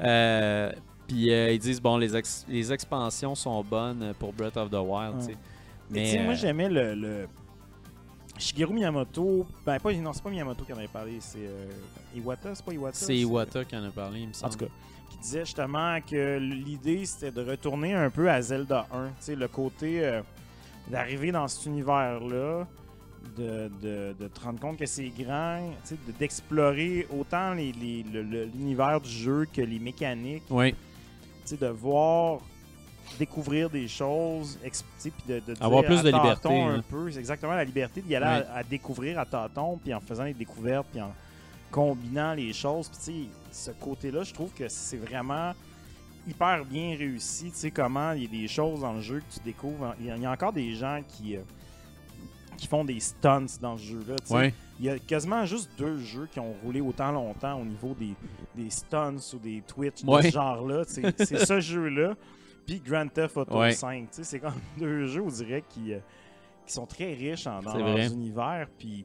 [0.00, 0.72] Euh,
[1.06, 4.74] puis euh, ils disent bon les, ex- les expansions sont bonnes pour Breath of the
[4.74, 5.16] Wild.
[5.16, 5.34] Ouais.
[5.90, 7.28] Mais Mais tu sais, moi euh, j'aimais le, le-
[8.38, 9.46] Shigeru Miyamoto.
[9.64, 11.68] Ben, pas, non, c'est pas Miyamoto qui en avait parlé, c'est euh,
[12.16, 14.52] Iwata, c'est pas Iwata C'est Iwata qui en a parlé, il me En semble.
[14.52, 14.70] tout cas,
[15.14, 19.06] qui disait justement que l'idée c'était de retourner un peu à Zelda 1.
[19.06, 20.20] Tu sais, le côté euh,
[20.90, 22.66] d'arriver dans cet univers-là,
[23.38, 29.00] de, de- de te rendre compte que c'est grand, tu sais, de- d'explorer autant l'univers
[29.00, 30.76] du jeu que les mécaniques, Oui, tu
[31.46, 32.40] sais, de voir,
[33.18, 36.82] découvrir des choses, puis de, de Avoir dire plus à de liberté, un hein.
[36.90, 40.24] peu, c'est exactement la liberté d'y aller à, à découvrir à tâtons, puis en faisant
[40.24, 41.12] les découvertes, puis en
[41.74, 43.04] combinant les choses, puis tu
[43.52, 45.52] sais, ce côté-là, je trouve que c'est vraiment
[46.26, 49.34] hyper bien réussi, tu sais, comment il y a des choses dans le jeu que
[49.34, 51.36] tu découvres, il y a, il y a encore des gens qui...
[51.36, 51.40] euh,
[52.56, 54.14] qui font des stunts dans ce jeu-là.
[54.20, 54.34] tu sais.
[54.34, 54.54] ouais.
[54.78, 58.14] Il y a quasiment juste deux jeux qui ont roulé autant longtemps au niveau des,
[58.54, 60.22] des stunts ou des Twitch de Ouais.
[60.22, 60.82] ce genre-là.
[60.86, 62.14] C'est c'est ce jeu-là.
[62.64, 63.72] Puis Grand Theft Auto Ouais.
[63.72, 64.02] 5.
[64.10, 65.98] Tu sais, C'est comme deux jeux, on dirait, qui, euh,
[66.64, 68.06] qui sont très riches en, dans leurs vrai.
[68.06, 68.68] univers.
[68.78, 69.04] Puis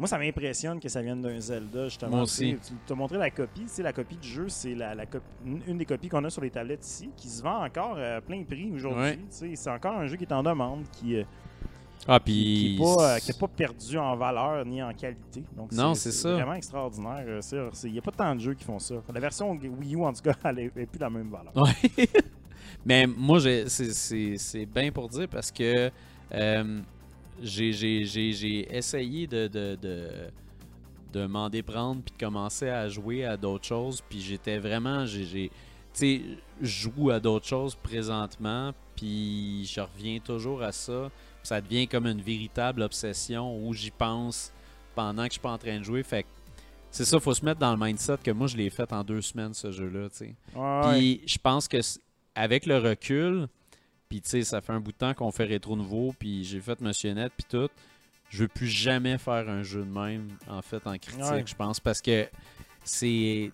[0.00, 2.10] moi, ça m'impressionne que ça vienne d'un Zelda, justement.
[2.12, 2.56] Moi aussi.
[2.66, 3.60] Tu t'as montré la copie.
[3.62, 5.04] Tu sais, la copie du jeu, c'est la, la
[5.44, 8.42] une des copies qu'on a sur les tablettes ici, qui se vend encore à plein
[8.42, 9.00] prix aujourd'hui.
[9.02, 9.16] Ouais.
[9.16, 11.16] Tu sais, C'est encore un jeu qui est en demande, qui...
[11.16, 11.24] euh,
[12.08, 12.78] Ah, qui puis.
[12.80, 15.42] n'est pas, euh, qui pas perdu en valeur ni en qualité.
[15.56, 16.32] Donc Non, c'est ça.
[16.32, 17.24] vraiment extraordinaire.
[17.26, 18.94] euh, Il n'y a pas tant de jeux qui font ça.
[19.12, 21.52] La version Wii U, en tout cas, elle n'est plus la même valeur.
[21.54, 22.08] Ouais.
[22.86, 25.90] Mais moi, c'est- bien pour dire parce que
[26.32, 26.80] euh,
[27.40, 30.08] j'ai- essayé de, de, de,
[31.12, 34.02] de m'en déprendre puis de commencer à jouer à d'autres choses.
[34.08, 35.06] Puis j'étais vraiment.
[35.06, 35.50] j'ai
[35.92, 36.20] sais,
[36.60, 38.72] je joue à d'autres choses présentement.
[38.96, 41.10] Puis je reviens toujours à ça.
[41.42, 44.52] Ça devient comme une véritable obsession où j'y pense
[44.94, 46.02] pendant que je suis pas en train de jouer.
[46.02, 46.28] Fait que
[46.90, 49.22] c'est ça, faut se mettre dans le mindset que moi je l'ai fait en deux
[49.22, 50.08] semaines ce jeu-là.
[50.54, 51.78] Ouais, Puis je pense que
[52.34, 53.48] avec le recul,
[54.10, 56.60] puis tu sais, ça fait un bout de temps qu'on fait rétro nouveau, puis j'ai
[56.60, 57.68] fait Monsieur Net, puis tout.
[58.28, 61.44] Je veux plus jamais faire un jeu de même, en fait, en critique, Ouais.
[61.46, 62.28] je pense, parce que
[62.84, 63.50] c'est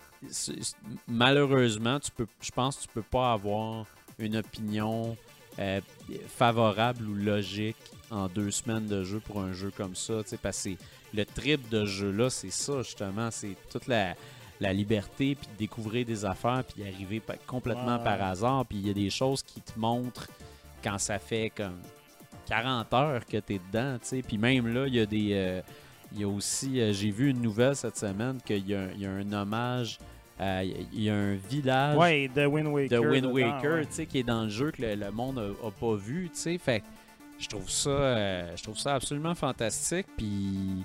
[1.07, 3.85] malheureusement, tu peux, je pense, que tu peux pas avoir
[4.19, 5.15] une opinion
[5.59, 5.81] euh,
[6.27, 7.75] favorable ou logique
[8.11, 10.69] en deux semaines de jeu pour un jeu comme ça, tu sais, parce que
[11.13, 14.15] le trip de ce jeu-là, c'est ça justement, c'est toute la,
[14.59, 18.87] la liberté, puis de découvrir des affaires, puis arriver pa- complètement par hasard, puis il
[18.87, 20.27] y a des choses qui te montrent
[20.83, 21.79] quand ça fait comme
[22.47, 25.29] 40 heures que tu es dedans, tu sais, puis même là, il y a des...
[25.33, 25.61] euh,
[26.13, 28.91] il y a aussi, euh, j'ai vu une nouvelle cette semaine qu'il y, a un-
[28.95, 29.97] il y a un hommage
[30.39, 30.63] Euh,
[30.93, 33.01] Il y a un village Ouais, de Wind Waker.
[33.01, 33.85] de Wind dedans, Waker, ouais.
[33.87, 36.29] tu sais, qui est dans le jeu que le, le monde a, a pas vu,
[36.31, 36.57] tu sais.
[36.59, 36.85] Fait que
[37.39, 40.05] je trouve ça, euh, je trouve ça absolument fantastique.
[40.15, 40.83] Puis,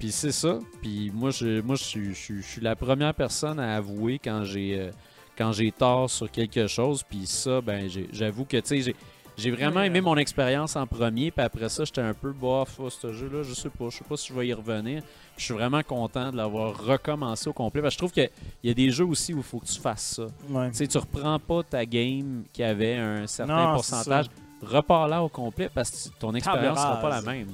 [0.00, 0.58] puis c'est ça.
[0.82, 4.42] Puis moi, je, moi, je suis, je je suis la première personne à avouer quand
[4.42, 4.90] j'ai,
[5.36, 7.04] quand j'ai tort sur quelque chose.
[7.08, 8.94] Puis ça, ben, j'avoue que, tu sais,
[9.38, 12.90] j'ai vraiment aimé mon expérience en premier, puis après ça, j'étais un peu bof à
[12.90, 13.42] ce jeu-là.
[13.44, 15.02] Je sais pas, je sais pas si je vais y revenir.
[15.36, 17.80] Je suis vraiment content de l'avoir recommencé au complet.
[17.80, 18.30] Parce que je trouve qu'il
[18.64, 20.26] y a des jeux aussi où il faut que tu fasses ça.
[20.50, 20.68] Ouais.
[20.70, 24.26] Tu sais, tu reprends pas ta game qui avait un certain Non, pourcentage.
[24.60, 27.48] Repars là au complet parce que ton expérience sera pas la même.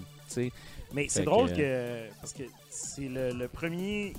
[0.95, 2.09] Mais c'est drôle que- que.
[2.20, 4.14] Parce que c'est le, le premier.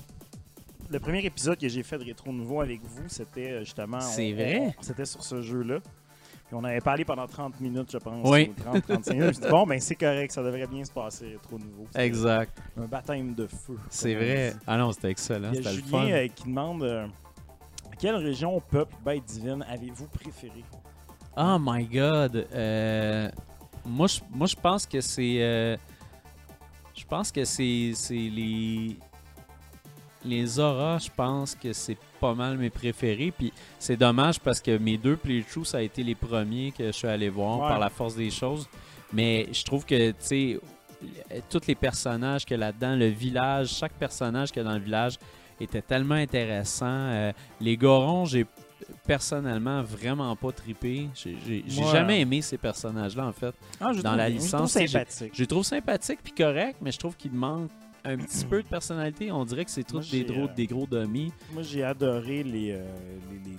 [0.88, 4.00] Le premier épisode que j'ai fait de Rétro Nouveau avec vous, c'était euh, justement.
[4.00, 4.76] C'est vrai?
[4.80, 5.80] C'était sur ce jeu-là.
[6.46, 8.20] Puis on avait parlé pendant 30 minutes, je pense.
[8.28, 8.52] Oui.
[8.56, 9.40] ou 30, 35 minutes.
[9.44, 11.86] Je bon, ben c'est correct, ça devrait bien se passer, Rétro Nouveau.
[11.96, 12.56] Exact.
[12.80, 13.76] Un baptême de feu.
[13.90, 14.54] C'est vrai.
[14.66, 15.50] Ah non, c'était excellent.
[15.52, 16.02] Il y a C'était le fun.
[16.02, 17.06] Julien euh, qui demande euh,
[17.98, 20.62] quelle région, peuple, bête divine avez-vous préféré
[21.36, 22.46] Oh my god.
[22.54, 23.28] Euh,
[23.84, 25.38] moi, je, moi, je pense que c'est.
[25.42, 25.76] euh,
[26.94, 28.96] je pense que c'est les.
[30.26, 33.32] Les auras, je pense que c'est pas mal mes préférés.
[33.36, 36.92] Puis c'est dommage parce que mes deux playthroughs, ça a été les premiers que je
[36.92, 37.68] suis allé voir Ouais.
[37.68, 38.68] par la force des choses.
[39.12, 40.60] Mais je trouve que, tu sais,
[41.48, 44.74] tous les personnages qu'il y a là-dedans, le village, chaque personnage qu'il y a dans
[44.74, 45.16] le village
[45.60, 46.86] était tellement intéressant.
[46.88, 48.46] Euh, les Gorons, j'ai
[49.06, 51.08] personnellement vraiment pas trippé.
[51.14, 51.38] J'ai
[51.92, 53.54] jamais aimé ces personnages-là, en fait.
[53.80, 54.38] Ah, je Dans trouve la bien.
[54.38, 55.32] Je licence, trouve sympathique.
[55.34, 57.70] Je les trouve sympathiques puis corrects, mais je trouve qu'il manque
[58.06, 59.30] un petit peu de personnalité.
[59.32, 61.32] On dirait que c'est tous des, gros, euh, des gros dummies.
[61.52, 62.84] Moi, j'ai adoré les, euh,
[63.30, 63.56] les, les, les-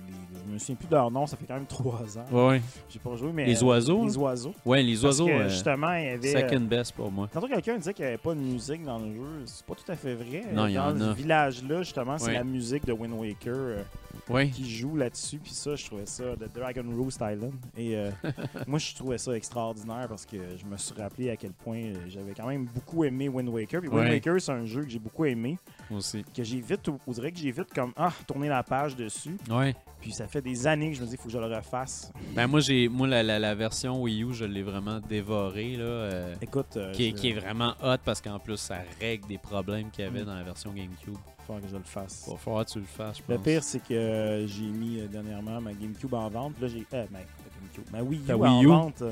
[0.48, 2.24] Je me souviens plus de leur nom, ça fait quand même trois ans.
[2.48, 2.62] Ouais.
[2.88, 3.44] J'ai pas joué, mais.
[3.44, 4.20] Les euh, oiseaux, Les hein?
[4.20, 4.54] oiseaux.
[4.64, 6.32] Ouais, les Parce oiseaux, que, euh, justement, il y avait.
[6.32, 7.28] second best pour moi.
[7.30, 9.42] Tantôt, quelqu'un disait qu'il n'y avait pas de musique dans le jeu.
[9.44, 10.44] C'est pas tout à fait vrai.
[10.54, 12.34] Non, il y dans ce village-là, justement, c'est Oui.
[12.34, 13.82] la musique de Wind Waker euh,
[14.28, 14.50] Oui.
[14.50, 15.38] qui joue là-dessus.
[15.38, 17.54] Puis ça, je trouvais ça de Dragon Roost Island.
[17.76, 18.10] Et euh,
[18.66, 21.94] moi, je trouvais ça extraordinaire parce que je me suis rappelé à quel point euh,
[22.08, 23.80] j'avais quand même beaucoup aimé Wind Waker.
[23.80, 24.10] Puis Wind.
[24.10, 25.58] Waker, c'est un jeu que j'ai beaucoup aimé.
[25.90, 26.24] Moi aussi.
[26.34, 29.36] Que j'ai vite, on dirait que j'ai vite comme, ah, tourné la page dessus.
[29.50, 29.74] Ouais.
[30.00, 32.12] Puis ça fait des années que je me dis, il faut que je le refasse.
[32.34, 35.76] Ben moi, j'ai moi la, la, la version Wii U, je l'ai vraiment dévorée.
[35.76, 39.26] Là, euh, Écoute, euh, qui, je- qui est vraiment hot parce qu'en plus, ça règle
[39.26, 40.26] des problèmes qu'il y avait Mm.
[40.26, 41.16] dans la version GameCube.
[41.48, 42.24] Faut que je le fasse.
[42.28, 43.28] Il va falloir que tu le fasses, je pense.
[43.36, 46.54] Le pire, c'est que euh, j'ai mis euh, dernièrement ma GameCube en vente.
[46.54, 46.86] Puis Là, j'ai.
[46.96, 47.24] Euh, ma, pas
[47.60, 48.68] GameCube, ma Wii U en Wii U?
[48.68, 49.02] vente.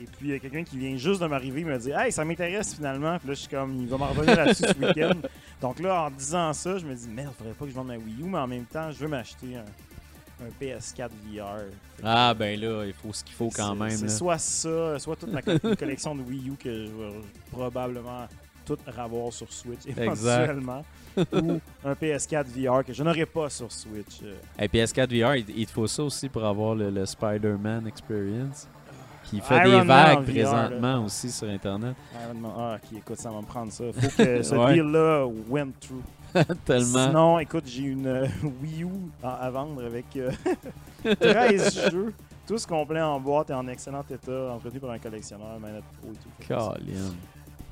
[0.00, 2.24] Et puis, il y a quelqu'un qui vient juste de m'arriver, me dit Hey, ça
[2.24, 3.18] m'intéresse finalement.
[3.18, 5.14] Puis là, je suis comme, il va m'en revenir là-dessus ce week-end.
[5.60, 7.96] Donc là, en disant ça, je me dis Merde, faudrait pas que je vende ma
[7.96, 11.64] Wii U, mais en même temps, je veux m'acheter un, un PS4 VR.
[11.96, 13.90] Que, Ah, ben là, il faut ce qu'il faut quand même.
[13.90, 17.20] C'est soit ça, soit toute ma co- collection de Wii U que je vais
[17.50, 18.26] probablement
[18.66, 20.84] tout ravoir sur Switch éventuellement.
[21.32, 24.20] ou un PS4 VR que je n'aurai pas sur Switch.
[24.58, 28.68] Et PS4 VR, il, il te faut ça aussi pour avoir le, le Spider-Man Experience.
[29.24, 31.96] Qui fait Iron des Man vagues VR, présentement aussi sur Internet.
[32.24, 32.52] Iron Man.
[32.56, 33.84] Ah, ok, écoute, ça va me prendre ça.
[33.92, 34.74] Faut que ce Ouais.
[34.74, 36.02] deal-là went through.
[36.64, 37.06] Tellement.
[37.08, 38.26] Sinon, écoute, j'ai une euh,
[38.62, 38.88] Wii U
[39.24, 40.30] à, à vendre avec euh,
[41.18, 42.12] 13 jeux,
[42.46, 46.16] tous complets en boîte et en excellent état, entretenus par un collectionneur, manette pro et
[46.16, 46.28] tout.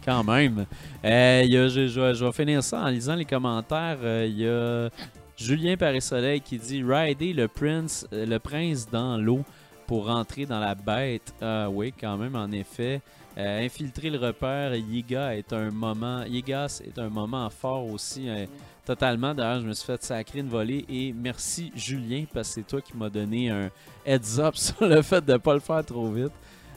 [0.04, 0.66] Quand même.
[1.04, 3.98] Euh, je, vais- finir ça en lisant les commentaires.
[4.02, 4.90] Euh, Il y a
[5.36, 9.42] Julien Paris-Soleil qui dit Rider le prince, euh, le prince dans l'eau
[9.86, 11.32] pour rentrer dans la bête.
[11.40, 13.00] Ah oui, quand même, en effet.
[13.36, 16.22] Euh, infiltrer le repère, Yiga est un moment.
[16.22, 18.28] Est un moment fort aussi.
[18.28, 18.46] euh,
[18.86, 19.34] totalement.
[19.34, 20.84] D'ailleurs, je me suis fait sacrer une volée.
[20.90, 23.70] Et merci Julien, parce que c'est toi qui m'as donné un
[24.04, 26.32] heads up sur le fait de ne pas le faire trop vite.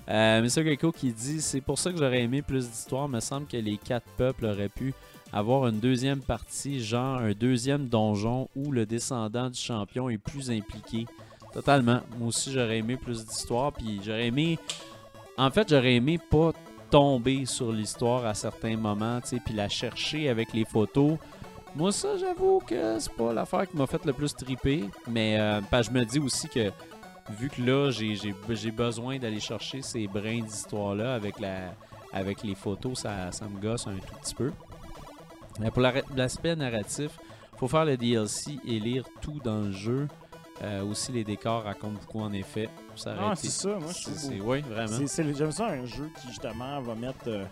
[0.10, 3.10] Euh, Monsieur Gecko qui dit C'est pour ça que j'aurais aimé plus d'histoire.
[3.10, 4.94] me semble que les quatre peuples auraient pu
[5.34, 10.50] avoir une deuxième partie, genre un deuxième donjon où le descendant du champion est plus
[10.50, 11.06] impliqué.
[11.54, 12.00] Totalement.
[12.18, 13.74] Moi aussi, j'aurais aimé plus d'histoire.
[13.74, 14.58] Puis j'aurais aimé.
[15.38, 16.54] En fait, j'aurais aimé pas
[16.90, 21.18] tomber sur l'histoire à certains moments, tu sais, puis la chercher avec les photos.
[21.76, 24.86] Moi, ça, j'avoue que c'est pas l'affaire qui m'a fait le plus triper.
[25.10, 26.72] Mais euh, je me dis aussi que
[27.30, 28.16] vu que là, j'ai-
[28.72, 31.74] besoin d'aller chercher ces brins d'histoire-là avec, la,
[32.14, 34.52] avec les photos, ça, ça me gosse un tout petit peu.
[35.60, 37.12] Mais pour la- l'aspect narratif,
[37.58, 40.08] faut faire le DLC et lire tout dans le jeu.
[40.64, 42.70] Euh, aussi, les décors racontent beaucoup en effet.
[42.96, 45.06] Ça Ah, c'est ça, moi, je c'est- trouve Oui, vraiment.
[45.36, 47.44] J'aime ça un jeu qui justement va mettre euh,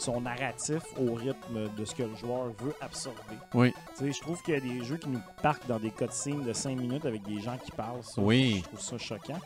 [0.00, 3.18] son narratif au rythme de ce que le joueur veut absorber.
[3.54, 3.72] Oui.
[3.96, 6.44] Tu sais, je trouve qu'il y a des jeux qui nous parquent dans des cutscenes
[6.44, 8.02] de 5 minutes avec des gens qui parlent.
[8.02, 8.58] ça, Oui.
[8.62, 9.40] Je trouve ça choquant.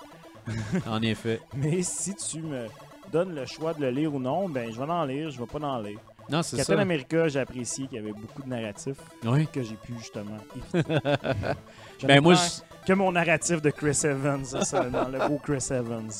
[0.87, 1.41] En effet.
[1.55, 2.67] Mais si tu me
[3.13, 5.47] donnes le choix de le lire ou non, ben je vais en lire, je vais
[5.47, 6.01] pas en lire.
[6.31, 6.81] Non, c'est Captain ça.
[6.83, 9.47] America, j'ai apprécié qu'il y avait beaucoup de narratifs Oui.
[9.53, 10.37] que j'ai pu justement
[10.75, 10.93] éviter.
[12.05, 16.11] Ben moi, je- que mon narratif de Chris Evans seulement, le beau Chris Evans.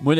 [0.00, 0.14] moi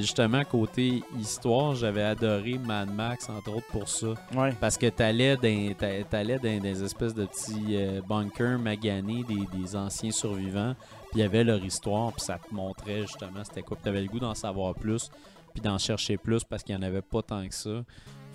[0.00, 4.14] justement, côté histoire, j'avais adoré Mad Max, entre autres, pour ça.
[4.36, 4.52] Ouais.
[4.60, 5.74] Parce que t'allais dans,
[6.08, 10.76] t'allais dans des espèces de petits euh, bunkers maganés des, des anciens survivants,
[11.10, 13.76] puis il y avait leur histoire, puis ça te montrait justement c'était quoi.
[13.76, 15.10] Puis t'avais le goût d'en savoir plus,
[15.52, 17.82] puis d'en chercher plus parce qu'il n'y en avait pas tant que ça.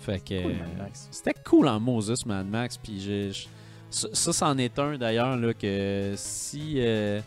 [0.00, 1.08] Fait que Cool, Max.
[1.10, 3.46] c'était cool en Moses Mad Max, puis j'ai- je-
[3.90, 7.20] ça, ça, c'en est un d'ailleurs là que si euh,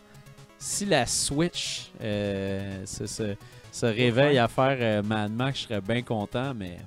[0.59, 3.35] si la Switch euh, se, se-
[3.71, 6.77] se réveille à faire euh, Mad Max, je serais bien content, mais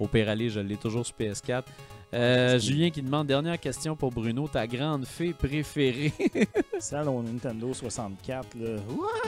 [0.00, 1.62] au pire aller, je l'ai toujours sur PS4.
[2.14, 6.12] Euh, Julien qui demande dernière question pour Bruno, ta grande fée préférée.
[6.78, 8.76] Celle au Nintendo 64, là.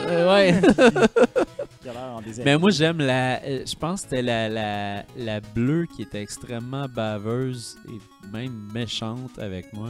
[0.01, 0.61] Euh, ouais.
[1.83, 2.45] qui a l'air en déshabillé.
[2.45, 6.23] Mais moi j'aime la, euh, je pense que c'était la, la, la bleue qui était
[6.23, 9.89] extrêmement baveuse et même méchante avec moi.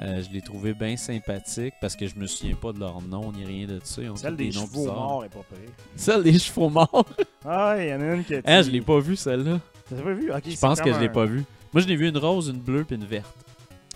[0.00, 3.32] Euh, je l'ai trouvé bien sympathique parce que je me souviens pas de leur nom
[3.32, 4.02] ni rien de ça.
[4.02, 4.94] Ils ont Celle des noms chevaux bizarres.
[4.96, 5.70] morts est pas pire.
[5.94, 7.06] Celle des chevaux morts?
[7.44, 9.58] Ah, il y en a une qui a Ah, je l'ai pas vue celle-là.
[9.88, 10.30] T'as pas vu?
[10.44, 11.44] Je pense que je l'ai un- pas vue.
[11.72, 13.34] Moi je l'ai vu une rose, une bleue puis une verte.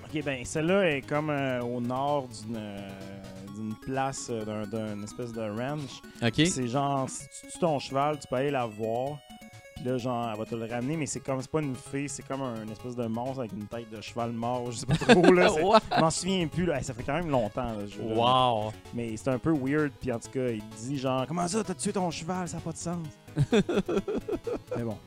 [0.05, 2.89] Ok, ben celle-là est comme euh, au nord d'une euh,
[3.57, 6.01] d'une place, euh, d'un d'un espèce de ranch.
[6.23, 6.47] Ok.
[6.47, 9.19] C'est genre, si tu tues ton cheval, tu peux aller la voir.
[9.77, 12.07] Puis là, genre, elle va te le ramener, mais c'est comme, c'est pas une fée,
[12.07, 14.71] c'est comme un espèce de monstre avec une tête de cheval mort.
[14.73, 15.49] Je sais pas trop, là.
[15.55, 15.61] c'est-
[15.97, 16.77] Je m'en souviens plus, là.
[16.79, 18.15] Hey, ça fait quand même longtemps, là, ce jeu-là.
[18.15, 18.73] Wow.
[18.93, 21.75] Mais c'est un peu weird, puis en tout cas, il dit genre, comment ça, t'as
[21.75, 23.07] tué ton cheval, ça n'a pas de sens.
[24.77, 24.99] mais bon.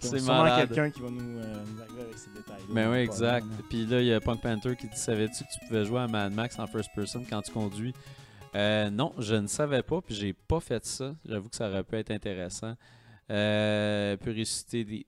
[0.00, 0.68] C'est sûrement malade.
[0.68, 2.62] quelqu'un qui va nous, euh, nous arriver avec ces détails.
[2.68, 3.46] Ben oui, exact.
[3.68, 6.08] Puis là, il y a Punk Panther qui dit Savais-tu que tu pouvais jouer à
[6.08, 7.92] Mad Max en first person quand tu conduis?
[8.54, 11.14] Euh, Non, je ne savais pas, puis j'ai pas fait ça.
[11.26, 12.74] J'avoue que ça aurait pu être intéressant.
[13.30, 15.06] Euh, ressusciter des,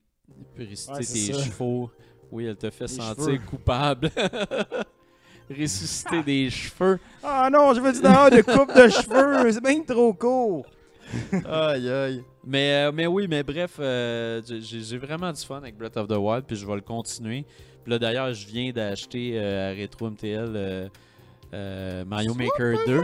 [0.57, 0.99] Ouais, ça.
[1.03, 1.91] chevaux.
[2.31, 3.37] Oui, elle te fait Des sentir cheveux.
[3.45, 4.09] coupable.
[5.49, 6.99] ressusciter des cheveux.
[7.23, 10.65] Ah non, je veux dire de coupe de cheveux, c'est bien trop court.
[11.45, 12.23] Aïe aïe.
[12.45, 16.17] Mais, euh, mais oui, mais bref, euh, j'ai vraiment du fun avec Breath of the
[16.17, 17.45] Wild, puis je vais le continuer.
[17.83, 20.87] Puis là, d'ailleurs, je viens d'acheter euh, à Retro MTL euh,
[21.53, 23.03] euh, Mario Maker 2.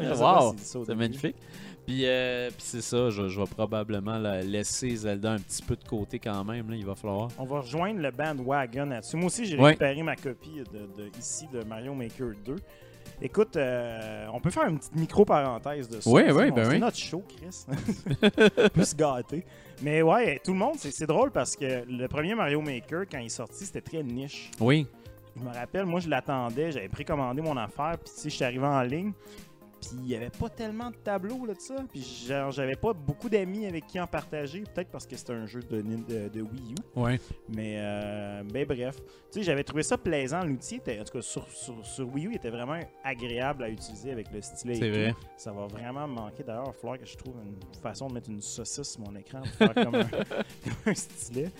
[0.00, 0.98] Je sais pas wow, s'il dit ça au c'est début.
[1.00, 1.36] magnifique.
[1.86, 5.74] Puis, euh, puis c'est ça, je, je vais probablement la laisser Zelda un petit peu
[5.74, 6.68] de côté quand même.
[6.70, 7.28] Là, il va falloir.
[7.38, 9.16] On va rejoindre le bandwagon là-dessus.
[9.16, 9.68] Moi aussi, j'ai Ouais.
[9.68, 12.56] récupéré ma copie de, de- ici de Mario Maker 2.
[13.20, 16.08] Écoute, euh, on peut faire une petite micro-parenthèse de ça.
[16.10, 16.78] Ouais, on- ben c'est oui.
[16.78, 17.66] notre show, Chris.
[18.72, 19.44] Plus gâter.
[19.82, 23.18] Mais ouais, tout le monde, c'est c'est drôle parce que le premier Mario Maker, quand
[23.18, 24.50] il est sorti, c'était très niche.
[24.60, 24.86] Oui,
[25.36, 28.44] Je me rappelle, moi, je l'attendais, j'avais précommandé mon affaire, puis tu sais, je suis
[28.44, 29.12] arrivé en ligne,
[29.80, 32.92] puis il n'y avait pas tellement de tableaux là, de ça, puis genre, j'avais pas
[32.92, 36.42] beaucoup d'amis avec qui en partager, peut-être parce que c'était un jeu de, de, de
[36.42, 37.18] Wii U, oui.
[37.48, 38.96] mais euh, ben bref.
[39.30, 42.26] Tu sais, j'avais trouvé ça plaisant, l'outil, était- en tout cas, sur, sur, sur Wii
[42.26, 44.94] U, il était vraiment agréable à utiliser avec le stylet et C'est tout.
[44.94, 45.14] vrai.
[45.36, 46.42] Ça va vraiment me manquer.
[46.42, 49.14] D'ailleurs, il va falloir que je trouve une façon de mettre une saucisse sur mon
[49.16, 50.04] écran pour faire comme un,
[50.64, 51.50] comme un stylet.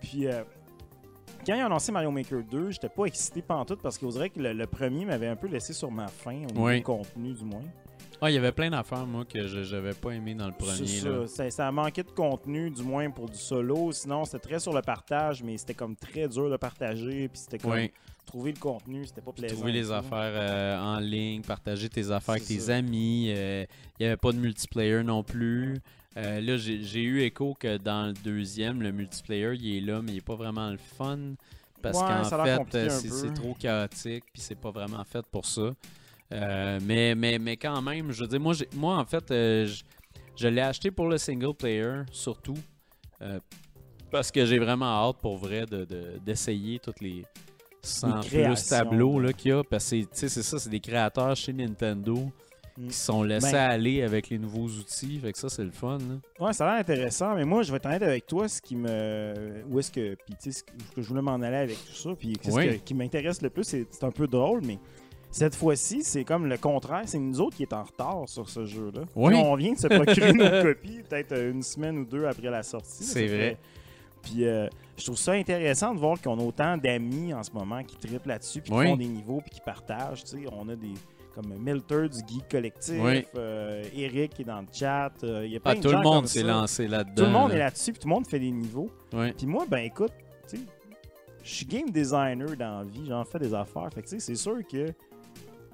[0.00, 0.42] Puis, euh,
[1.46, 4.40] quand ils ont annoncé Mario Maker 2, j'étais pas excité pantoute parce qu'on dirait que
[4.40, 6.76] le, le premier m'avait un peu laissé sur ma faim, au niveau Oui.
[6.78, 7.62] du contenu du moins.
[8.20, 11.00] Ah, il y avait plein d'affaires, moi, que je n'avais pas aimé dans le premier.
[11.02, 11.26] Là.
[11.28, 11.48] ça.
[11.50, 13.92] Ça, manqué de contenu, du moins pour du solo.
[13.92, 17.28] Sinon, c'était très sur le partage, mais c'était comme très dur de partager.
[17.28, 17.92] Puis c'était comme Oui.
[18.26, 19.54] trouver le contenu, c'était pas plaisant.
[19.54, 22.74] Trouver les affaires euh, en ligne, partager tes affaires avec tes ça.
[22.74, 23.32] amis.
[23.36, 23.64] euh,
[24.00, 25.76] Il n'y avait pas de multiplayer non plus.
[26.16, 30.12] Euh, là, j'ai eu écho que dans le deuxième, le multiplayer, il est là, mais
[30.12, 31.34] il n'est pas vraiment le fun.
[31.80, 35.74] Parce Ouais, qu'en fait, euh, c'est trop chaotique, puis c'est pas vraiment fait pour ça.
[36.32, 39.84] Euh, mais, mais, mais quand même, je veux dire, moi, moi en fait, euh, je,
[40.36, 42.58] je l'ai acheté pour le single player, surtout.
[44.10, 47.24] parce que j'ai vraiment hâte, pour vrai, de- de- d'essayer toutes les
[47.82, 49.62] 100 plus tableaux qu'il y a.
[49.62, 52.30] Parce que c'est- ça, c'est des créateurs chez Nintendo.
[52.86, 55.18] Qui se sont laissés Ben- aller avec les nouveaux outils.
[55.18, 55.98] Fait que ça, c'est le fun.
[55.98, 56.44] là.
[56.46, 58.76] Ouais, ça a l'air intéressant, mais moi, je vais être honnête avec toi, ce qui
[58.76, 59.62] me.
[59.70, 60.14] Où est-ce que.
[60.14, 62.66] Puis, tu sais, ce ce je voulais m'en aller avec tout ça, puis ce Oui.
[62.78, 64.78] que- qui m'intéresse le plus, c'est un peu drôle, mais
[65.30, 67.02] cette fois-ci, c'est comme le contraire.
[67.06, 69.02] C'est nous autres qui est en retard sur ce jeu-là.
[69.16, 69.34] Oui.
[69.34, 72.62] On vient de se procurer nos copies, peut-être euh, une semaine ou deux après la
[72.62, 73.04] sortie.
[73.04, 73.56] C'est vrai.
[74.22, 77.82] Puis, euh, je trouve ça intéressant de voir qu'on a autant d'amis en ce moment
[77.84, 78.86] qui trippent là-dessus, puis qui Oui.
[78.86, 80.24] font des niveaux, puis qui partagent.
[80.24, 80.92] Tu sais, on a des.
[81.40, 83.24] Comme Milter du Geek Collectif, Oui.
[83.36, 85.12] euh, Eric qui est dans le chat.
[85.22, 87.14] euh, Il y a plein Ah, de tout gens le monde s'est lancé là-dedans.
[87.14, 87.54] Tout le monde là.
[87.54, 88.90] est là-dessus, puis tout le monde fait des niveaux.
[89.36, 90.10] Puis moi, ben écoute,
[90.50, 90.62] tu sais,
[91.44, 93.88] je suis game designer dans la vie, j'en fais des affaires.
[93.94, 94.86] Fait que c'est sûr que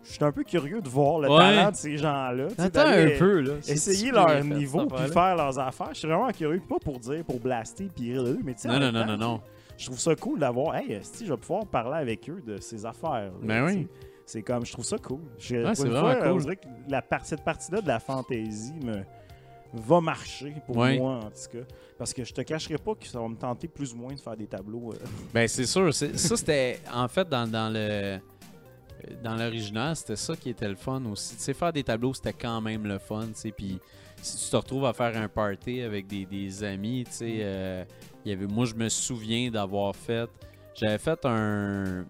[0.02, 1.38] je suis un peu curieux de voir le Ouais.
[1.38, 2.48] talent de ces gens-là.
[2.58, 3.54] Attends un peu, là.
[3.66, 5.88] Essayer leur niveau puis faire leurs affaires.
[5.94, 8.68] Je suis vraiment curieux, pas pour dire, pour blaster puis rire, mais tu sais.
[8.68, 9.40] Non, non, non, non, non.
[9.78, 12.84] Je trouve ça cool d'avoir, hey, si je vais pouvoir parler avec eux de ces
[12.84, 13.32] affaires.
[13.42, 13.88] Ben oui.
[14.26, 15.20] C'est comme, je trouve ça cool.
[15.38, 16.28] Je, Ouais, c'est vraiment fois, cool.
[16.32, 19.02] On dirait que la cette partie-là de la fantasy me
[19.74, 20.98] va marcher pour Ouais.
[20.98, 21.64] moi, en tout cas.
[21.98, 24.20] Parce que je te cacherai pas que ça va me tenter plus ou moins de
[24.20, 24.92] faire des tableaux.
[24.92, 24.98] euh.
[25.34, 25.92] Ben, c'est sûr.
[25.92, 26.80] c'est- Ça, c'était.
[26.92, 28.18] En fait, dans, dans le.
[29.22, 31.36] Dans l'original, c'était ça qui était le fun aussi.
[31.36, 33.52] Tu sais, faire des tableaux, c'était quand même le fun, tu sais.
[33.52, 33.78] Puis
[34.22, 37.84] si tu te retrouves à faire un party avec des, des amis, tu sais, euh,
[38.24, 40.30] il y avait, moi, je me souviens d'avoir fait.
[40.74, 42.06] J'avais fait un.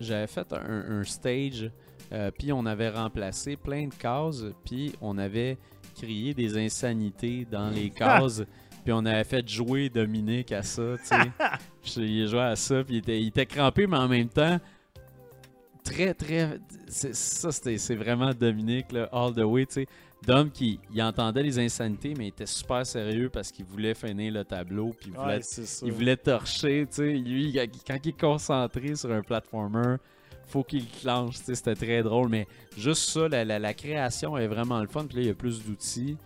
[0.00, 1.70] J'avais fait un, un stage,
[2.12, 5.58] euh, puis on avait remplacé plein de cases, puis on avait
[5.96, 8.42] crié des insanités dans les cases,
[8.82, 12.00] puis on avait fait jouer Dominique à ça, tu sais.
[12.02, 14.58] Il jouait à ça, puis il était, il était crampé, mais en même temps,
[15.84, 16.58] très, très.
[16.88, 19.86] Ça, c'était- c'est vraiment Dominique, là, all the way, tu sais.
[20.26, 24.32] Dom qui il entendait les insanités, mais il était super sérieux parce qu'il voulait finir
[24.34, 25.42] le tableau, puis il voulait, Ouais,
[25.86, 27.12] il voulait torcher, tu sais.
[27.12, 29.96] Lui, quand il est concentré sur un platformer,
[30.46, 31.54] faut qu'il clenche, tu sais.
[31.54, 32.46] C'était très drôle, mais
[32.76, 35.34] juste ça, la, la- la création est vraiment le fun, puis là, il y a
[35.34, 36.16] plus d'outils.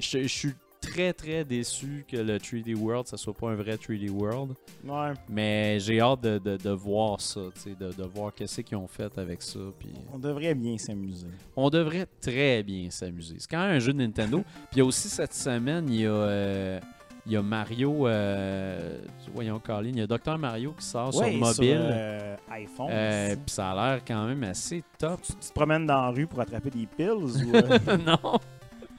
[0.00, 3.76] Je je suis très, très déçu que le 3D World, ça soit pas un vrai
[3.76, 4.54] 3D World.
[4.84, 8.60] Ouais, Mais j'ai hâte de, de- de voir ça, tu sais, de, de voir qu'est-ce
[8.60, 9.60] qu'ils ont fait avec ça.
[9.78, 11.28] Puis on devrait bien s'amuser.
[11.56, 13.36] on devrait très bien s'amuser.
[13.38, 14.42] C'est quand même un jeu de Nintendo.
[14.70, 16.80] Puis aussi cette semaine, il y a, euh,
[17.24, 18.08] il y a Mario.
[18.08, 18.98] Euh,
[19.32, 20.36] voyons, Colin, il y a Dr.
[20.36, 21.78] Mario qui sort Ouais, sur mobile.
[21.80, 22.88] euh, iPhone.
[22.90, 25.22] Euh, puis ça a l'air quand même assez top.
[25.22, 27.52] tu, tu te promènes dans la rue pour attraper des pills ou.
[27.54, 28.38] euh, non!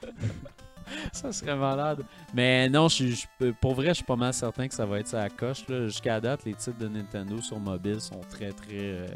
[1.12, 2.02] ça serait malade.
[2.34, 5.00] Mais non, je, suis- je- pour vrai, je suis pas mal certain que ça va
[5.00, 5.64] être ça à coche.
[5.68, 9.06] Jusqu'à date, les titres de Nintendo sur mobile sont très, très, euh,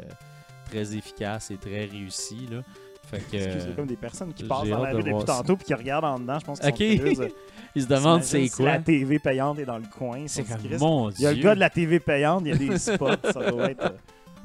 [0.69, 2.47] très efficaces et très réussis.
[2.51, 2.61] Là.
[3.09, 5.65] Fait que, Excusez, comme des personnes qui passent dans la de rue depuis tantôt puis
[5.65, 6.37] qui regardent en dedans.
[6.39, 7.27] Je pense qu'ils sont curieuses.
[7.75, 8.83] ils se demandent c'est T'imagines si La quoi.
[8.83, 10.25] TV payante est dans le coin.
[10.27, 12.51] C'est comme, mon Il y a le Dieu, gars de la TV payante, il y
[12.51, 13.07] a des spots.
[13.33, 13.95] ça doit être.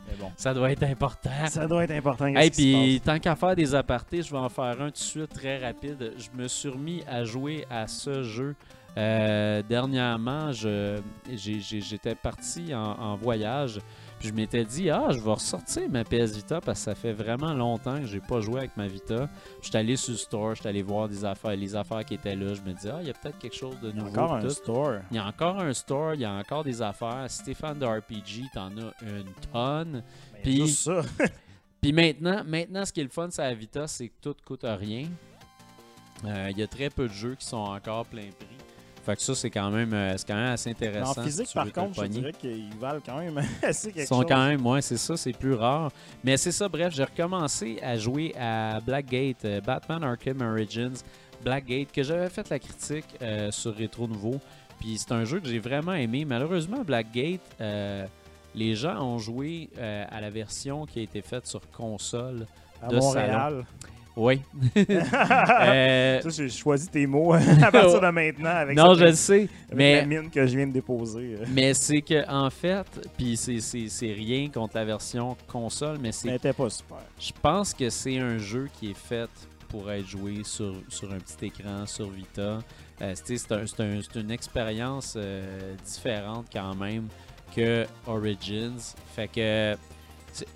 [0.09, 0.31] Mais bon.
[0.37, 1.31] ça doit être important.
[1.49, 2.27] Ça doit être important.
[2.27, 4.97] Hey, se puis tant qu'à faire des apartés, je vais en faire un tout de
[4.99, 6.13] suite très rapide.
[6.17, 8.55] Je me suis remis à jouer à ce jeu.
[8.97, 10.53] Euh, dernièrement,
[11.33, 13.81] j'étais parti en, en voyage.
[14.25, 17.13] Puis je m'étais dit, ah, je vais ressortir ma PS Vita parce que ça fait
[17.13, 19.29] vraiment longtemps que j'ai pas joué avec ma Vita.
[19.61, 22.15] Je suis allé sur le store, je suis allé voir des affaires, les affaires qui
[22.15, 22.55] étaient là.
[22.55, 23.93] Je me dis, ah, il y a peut-être quelque chose de passe.
[23.93, 24.19] Il y a nouveau.
[24.19, 24.49] encore un tout.
[24.49, 24.93] store.
[25.11, 27.27] Il y a encore un store, il y a encore des affaires.
[27.55, 30.03] Fan de RPG, t'en as une tonne.
[30.43, 31.03] Puis- ça.
[31.83, 34.65] Puis maintenant, maintenant, ce qui est le fun sur la Vita, c'est que tout coûte
[34.65, 35.07] rien.
[36.25, 38.64] Euh, Il y a très peu de jeux qui sont encore plein prix.
[39.05, 41.21] Fait que ça, c'est quand même, euh, c'est quand même assez Mais intéressant.
[41.21, 44.17] en physique, si par contre, je dirais qu'ils valent quand même assez quelque Ils sont
[44.23, 44.27] chose.
[44.29, 45.91] quand même, ouais, c'est ça, c'est plus rare.
[46.23, 50.95] Mais c'est ça, bref, j'ai recommencé à jouer à Blackgate, euh, Batman Arkham Origins,
[51.45, 54.41] Blackgate, que j'avais fait la critique euh, sur Rétro Nouveau.
[54.81, 56.25] Puis c'est un jeu que j'ai vraiment aimé.
[56.25, 58.07] Malheureusement, Blackgate, euh,
[58.55, 62.47] les gens ont joué euh, à la version qui a été faite sur console.
[62.83, 63.65] À de Montréal.
[64.17, 64.41] Oui.
[64.87, 69.13] Euh, Ça, j'ai choisi tes mots à partir de maintenant avec, non, cette- je le
[69.15, 71.37] sais, avec mais la mine que je viens de déposer.
[71.41, 71.45] euh.
[71.53, 72.85] Mais c'est que en fait,
[73.17, 76.99] puis c'est- c'est c'est rien contre la version console, mais c'est elle était pas super.
[77.19, 79.29] je pense que c'est un jeu qui est fait
[79.69, 82.59] pour être joué sur, sur un petit écran, sur Vita.
[83.03, 87.09] Euh, c'est c'est un- c'est un- c'est une expérience euh, différente quand même
[87.55, 88.79] que Origins.
[89.17, 89.75] Fait que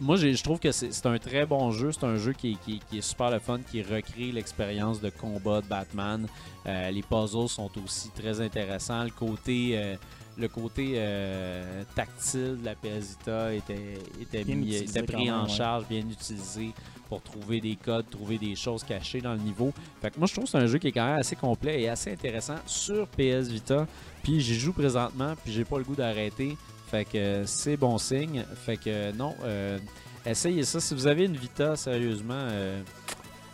[0.00, 1.92] moi, je trouve que c'est un très bon jeu.
[1.92, 5.00] C'est un jeu qui, est- qui est- qui est super le fun, qui recrée l'expérience
[5.00, 6.26] de combat de Batman.
[6.66, 9.04] Euh, les puzzles sont aussi très intéressants.
[9.04, 9.96] Le côté, euh,
[10.36, 15.48] le côté euh, tactile de la PS Vita était, était, mis- était pris en ouais.
[15.50, 16.70] charge, bien utilisé
[17.08, 19.72] pour trouver des codes, trouver des choses cachées dans le niveau.
[20.02, 21.80] Fait que moi, je trouve que c'est un jeu qui est quand même assez complet
[21.82, 23.86] et assez intéressant sur PS Vita.
[24.22, 26.56] Puis j'y joue présentement, puis j'ai pas le goût d'arrêter.
[26.90, 28.44] Fait que euh, c'est bon signe.
[28.64, 29.78] Fait que euh, non, euh,
[30.24, 30.80] essayez ça.
[30.80, 32.80] Si vous avez une Vita, sérieusement, euh,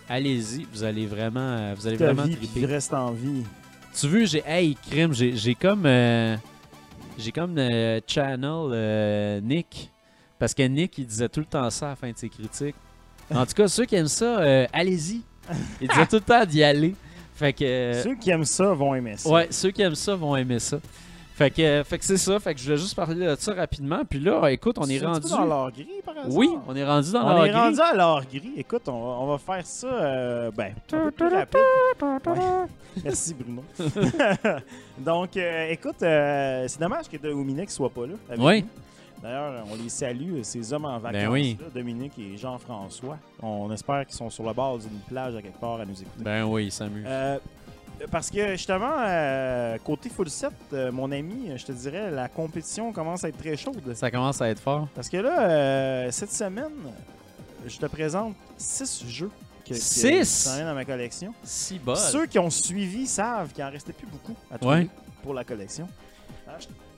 [0.09, 0.67] allez-y.
[0.73, 2.67] Vous allez vraiment, vous allez Ta vraiment vie, triper.
[2.67, 3.43] reste en vie.
[3.99, 6.37] Tu veux, j'ai hey crime, j'ai comme euh,
[7.19, 7.57] j'ai comme
[8.07, 9.91] channel Nick
[10.39, 12.75] parce que Nick il disait tout le temps ça à la fin de ses critiques.
[13.33, 15.23] En tout cas, ceux qui aiment ça, allez-y.
[15.81, 16.95] Il disait tout le temps d'y aller.
[17.37, 19.29] Fait que Ceux qui aiment ça vont aimer ça.
[19.29, 20.79] ouais, ceux qui aiment ça vont aimer ça.
[21.37, 23.55] Fait que euh, fait que c'est ça, fait que je voulais juste parler de ça
[23.55, 24.03] rapidement.
[24.09, 26.37] Puis là, écoute, on est rendu petit peu dans l'or gris, par exemple.
[26.37, 28.53] Oui, on est rendu dans On la est rendu à l'or gris.
[28.57, 29.87] Écoute, on va, on va faire ça.
[29.89, 31.61] euh, ben, un peu plus rapide.
[32.01, 32.67] Ouais.
[33.05, 33.65] Merci, Bruno.
[34.99, 38.15] Donc, euh, écoute, euh, c'est dommage que Dominique soit pas là.
[38.39, 38.65] Oui.
[39.21, 41.57] D'ailleurs, on les salue, ces hommes en vacances, Ben oui.
[41.61, 43.17] là, Dominique et Jean-François.
[43.43, 46.23] On espère qu'ils sont sur le bord d'une plage à quelque part à nous écouter.
[46.23, 47.05] Ben oui, il s'amuse.
[48.01, 52.29] Euh, parce que justement, euh, côté full set, euh, mon ami, je te dirais, la
[52.29, 53.95] compétition commence à être très chaude.
[53.95, 54.89] Ça commence à être fort.
[54.95, 56.73] Parce que là, euh, cette semaine,
[57.67, 59.31] je te présente six jeux
[59.65, 60.47] que, que- Six?
[60.59, 61.33] dans ma collection.
[61.43, 61.97] Si bol.
[61.97, 64.89] Ceux qui ont suivi savent qu'il en restait plus beaucoup à trouver Ouais.
[65.23, 65.89] pour la collection.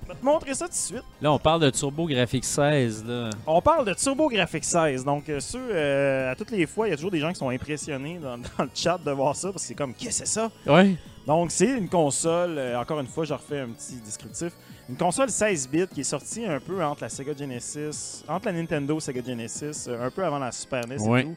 [0.07, 1.03] Je vais te montrer ça tout de suite.
[1.21, 3.05] Là, on parle de Turbo Graphics 16.
[3.05, 3.31] Là.
[3.45, 5.05] On parle de TurboGrafx 16.
[5.05, 7.39] Donc, euh, ceux, euh, à toutes les fois, il y a toujours des gens qui
[7.39, 10.27] sont impressionnés dans, dans le chat de voir ça parce que c'est comme, qu'est-ce que
[10.27, 10.51] c'est ça?
[10.65, 10.95] Ouais.
[11.27, 14.53] Donc, c'est une console, euh, encore une fois, je refais un petit descriptif.
[14.89, 18.53] Une console 16 bits qui est sortie un peu entre la Sega Genesis, entre la
[18.53, 21.37] Nintendo Sega Genesis, un peu avant la Super NES et tout.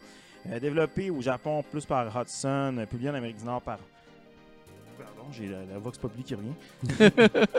[0.61, 3.79] Développée au Japon plus par Hudson, publiée en Amérique du Nord par.
[5.31, 7.11] J'ai la, la Vox Populi qui revient.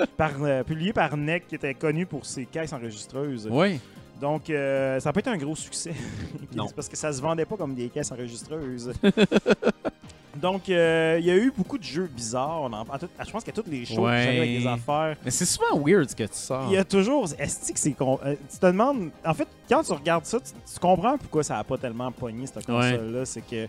[0.16, 3.46] par, euh, publiée par NEC qui était connu pour ses caisses enregistreuses.
[3.50, 3.78] Ouais.
[4.20, 5.92] Donc, euh, ça n'a pas été un gros succès.
[6.54, 6.66] Non.
[6.66, 8.92] c'est parce que ça se vendait pas comme des caisses enregistreuses.
[10.36, 12.62] Donc, euh, il y a eu beaucoup de jeux bizarres.
[12.62, 14.38] En- tout- à- je pense qu'à toutes les shows, Ouais.
[14.38, 15.16] avec des affaires.
[15.24, 16.64] Mais c'est souvent weird ce que tu sors.
[16.68, 17.28] Il y a toujours.
[17.38, 17.92] Est-ce que c'est.
[17.92, 19.10] con- euh, tu te demandes.
[19.24, 22.46] En fait, quand tu regardes ça, tu, tu comprends pourquoi ça n'a pas tellement pogné
[22.46, 23.24] cette console-là.
[23.26, 23.66] C'est que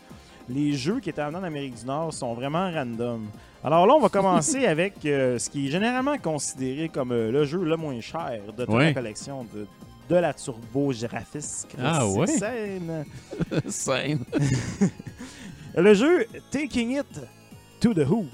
[0.47, 3.25] les jeux qui étaient en Amérique du Nord sont vraiment random.
[3.63, 7.45] Alors là, on va commencer avec euh, ce qui est généralement considéré comme euh, le
[7.45, 8.85] jeu le moins cher de toute Ouais.
[8.85, 9.67] la collection de,
[10.09, 11.67] de la Turbo Graphics.
[11.81, 12.27] Ah ouais?
[12.27, 13.05] Scène.
[13.67, 14.25] Scène.
[15.75, 17.21] Le jeu Taking It
[17.79, 18.27] to the Hoop.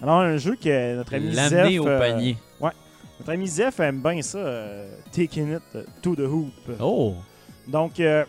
[0.00, 2.36] Alors, un jeu que notre ami L'amener Zef, au euh, panier.
[2.60, 6.52] notre ami Zef aime bien ça, euh, Taking It to the Hoop.
[6.80, 7.14] Oh.
[7.66, 8.24] Donc, euh,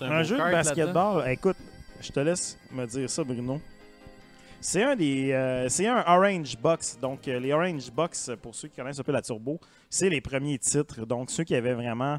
[0.00, 1.56] un, jeu de basketball, écoute,
[2.00, 3.60] je te laisse me dire ça, Bruno.
[4.64, 6.96] C'est un des, euh, c'est un Orange Box.
[7.02, 9.58] Donc, euh, les Orange Box, pour ceux qui connaissent un peu la Turbo,
[9.90, 11.04] c'est les premiers titres.
[11.04, 12.18] Donc, ceux qui avaient vraiment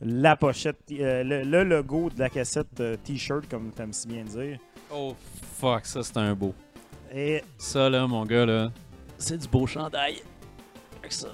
[0.00, 4.08] la pochette, euh, le, le logo de la cassette euh, T-shirt, comme tu aimes si
[4.08, 4.58] bien dire.
[4.92, 5.14] Oh
[5.60, 6.52] fuck, ça c'est un beau.
[7.14, 8.72] Et Ça là, mon gars là,
[9.16, 10.16] c'est du beau chandail.
[10.98, 11.28] Avec ça.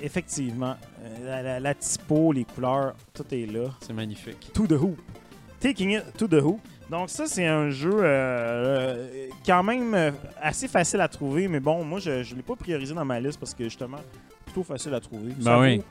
[0.00, 3.68] effectivement, euh, la, la- la typo, les couleurs, tout est là.
[3.80, 4.50] C'est magnifique.
[4.54, 5.00] To the Hoop.
[5.60, 6.60] Taking It to the Hoop.
[6.90, 10.10] Donc ça, c'est un jeu euh, euh, quand même euh,
[10.40, 13.38] assez facile à trouver, mais bon, moi, je ne l'ai pas priorisé dans ma liste
[13.40, 13.98] parce que justement,
[14.44, 15.32] plutôt facile à trouver.
[15.38, 15.82] Ben oui.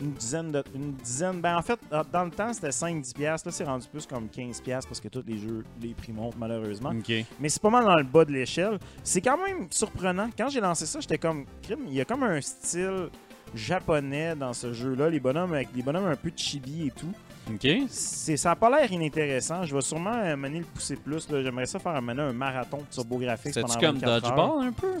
[0.00, 0.62] Une dizaine de...
[0.74, 1.40] Une dizaine...
[1.40, 3.14] Ben en fait, dans- le temps, c'était 5-10$.
[3.14, 3.48] piastres.
[3.48, 6.36] Là, c'est rendu plus comme 15$ piastres parce que tous les jeux, les prix montent
[6.38, 6.92] malheureusement.
[7.40, 8.78] Mais c'est pas mal dans le bas de l'échelle.
[9.02, 10.28] C'est quand même surprenant.
[10.36, 13.08] Quand j'ai lancé ça, j'étais comme, crime, il y a comme un style
[13.54, 15.10] japonais dans ce jeu-là.
[15.10, 17.12] Les bonhommes avec les bonhommes un peu chibi et tout.
[17.52, 17.66] Ok.
[17.88, 19.64] C'est, ça a pas l'air inintéressant.
[19.64, 21.28] Je vais sûrement mener le pousser plus.
[21.30, 21.42] là.
[21.42, 24.20] J'aimerais ça faire mener un marathon de TurboGrafx C'est-tu pendant comme 24 heures.
[24.36, 24.92] Dodgeball un peu?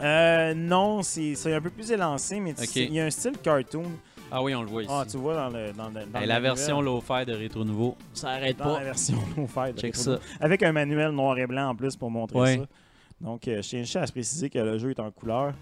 [0.00, 3.84] Euh, non, c'est, c'est un peu plus élancé, mais il y a un style cartoon.
[4.32, 4.92] Ah oui, on le voit ici.
[4.92, 7.62] Ah, tu vois dans le dans, le- dans Et le la version low-fi de Rétro
[7.64, 8.78] Nouveau, ça arrête dans pas.
[8.80, 9.78] la version offerte.
[9.80, 10.18] Check ça.
[10.40, 12.56] Avec un manuel noir et blanc en plus pour montrer Ouais.
[12.58, 12.64] ça.
[13.20, 15.52] Donc, euh, je tiens juste à se préciser que le jeu est en couleur.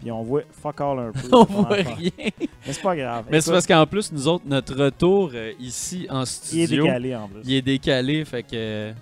[0.00, 1.28] Puis on voit fuck all un peu.
[1.32, 2.10] On voit rien.
[2.18, 3.24] Mais c'est pas grave.
[3.30, 6.84] Mais c'est parce qu'en plus, nous autres, notre retour euh, ici en il est studio,
[6.84, 7.40] décalé en plus.
[7.44, 8.92] il est décalé, fait que...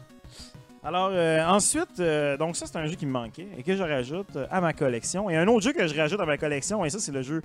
[0.82, 3.82] Alors, euh, ensuite, euh, donc ça, c'est un jeu qui me manquait et que je
[3.82, 5.28] rajoute euh, à ma collection.
[5.28, 7.42] Et un autre jeu que je rajoute à ma collection, et ça, c'est le jeu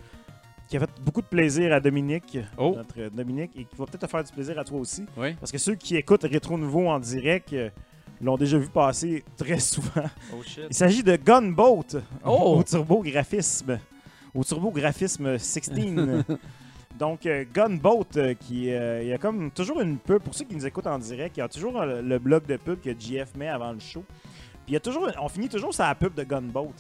[0.70, 2.74] qui a fait beaucoup de plaisir à Dominique, Oh.
[2.78, 5.06] notre euh, Dominique, et qui va peut-être te faire du plaisir à toi aussi.
[5.18, 5.34] Oui.
[5.40, 7.70] Parce que ceux qui écoutent Rétro Nouveau en direct euh,
[8.22, 10.04] l'ont déjà vu passer très souvent.
[10.34, 10.66] Oh shit.
[10.70, 12.58] Il s'agit de Gunboat Oh!
[12.58, 13.80] au turbo-graphisme.
[14.34, 15.72] Au turbo-graphisme 16.
[17.00, 20.46] Donc, euh, Gunboat, euh, qui euh, il y a comme toujours une pub, pour ceux
[20.46, 23.36] qui nous écoutent en direct, il y a toujours le blog de pub que JF
[23.36, 24.04] met avant le show.
[24.66, 26.74] Puis il y a toujours, on finit toujours sur la pub de Gunboat.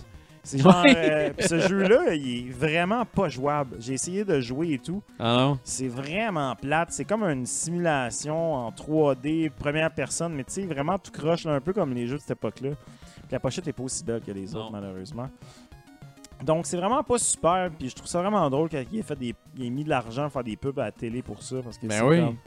[0.43, 3.77] C'est genre, euh, ce jeu-là, il est vraiment pas jouable.
[3.79, 5.03] J'ai essayé de jouer et tout.
[5.19, 5.53] Ah?
[5.63, 6.89] C'est vraiment plate.
[6.91, 11.53] C'est comme une simulation en 3D, première personne, mais tu sais, vraiment tout croche, là,
[11.53, 12.71] un peu comme les jeux de cette époque-là.
[12.71, 14.61] Puis la pochette est pas aussi belle que les Non.
[14.61, 15.29] autres, malheureusement.
[16.43, 17.69] Donc, c'est vraiment pas super.
[17.77, 20.25] Puis je trouve ça vraiment drôle qu'il ait, fait des, il ait mis de l'argent
[20.25, 21.57] à faire des pubs à la télé pour ça.
[21.63, 22.19] Parce que Ben c'est oui.
[22.19, 22.37] comme-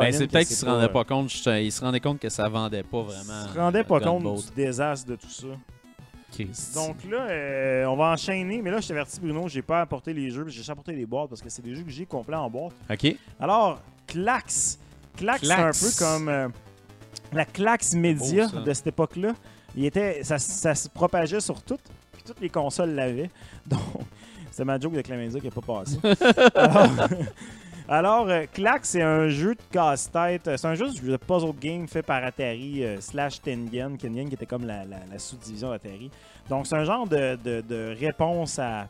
[0.00, 1.04] Ben, c'est peut-être qu'il se rendait pas?
[1.04, 3.42] compte, je- il se rendait compte que ça vendait pas vraiment.
[3.46, 4.40] Il se rendait pas euh, compte Gunboat.
[4.48, 5.46] du désastre de tout ça.
[6.30, 6.74] Christ.
[6.74, 8.62] Donc là, euh, on va enchaîner.
[8.62, 10.44] Mais là, je t'avertis, Bruno, j'ai pas apporté les jeux.
[10.48, 12.72] J'ai juste apporté les boîtes parce que c'est des jeux que j'ai complets en boîte.
[12.90, 13.16] OK.
[13.38, 14.78] Alors, Clax.
[15.16, 15.98] Clax, c'est un Clax.
[15.98, 16.48] peu comme euh,
[17.32, 19.34] la Clax Media beau, de cette époque-là.
[19.76, 21.82] Il était, ça, ça se propageait sur toutes,
[22.12, 23.30] puis toutes les consoles l'avaient.
[23.66, 23.80] Donc,
[24.50, 25.98] c'est ma joke de Clamendia qui n'a pas passé.
[26.54, 27.08] alors,
[27.90, 30.48] alors, euh, Clax, c'est un jeu de casse-tête.
[30.56, 33.96] C'est un jeu de puzzle game fait par Atari euh, slash Tengen.
[33.98, 36.10] Tengen qui était comme la, la- la sous-division d'Atari.
[36.48, 38.86] Donc, c'est un genre de, de- de réponse à,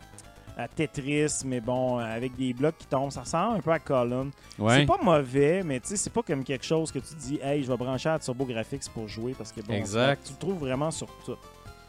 [0.59, 3.11] à Tetris, mais bon, avec des blocs qui tombent.
[3.11, 4.31] Ça ressemble un peu à Column.
[4.59, 4.81] Ouais.
[4.81, 7.63] C'est pas mauvais, mais tu sais, c'est pas comme quelque chose que tu dis, hey,
[7.65, 10.23] je vais brancher à Turbo Graphics pour jouer parce que bon, Exact.
[10.27, 11.37] tu le trouves vraiment sur tout.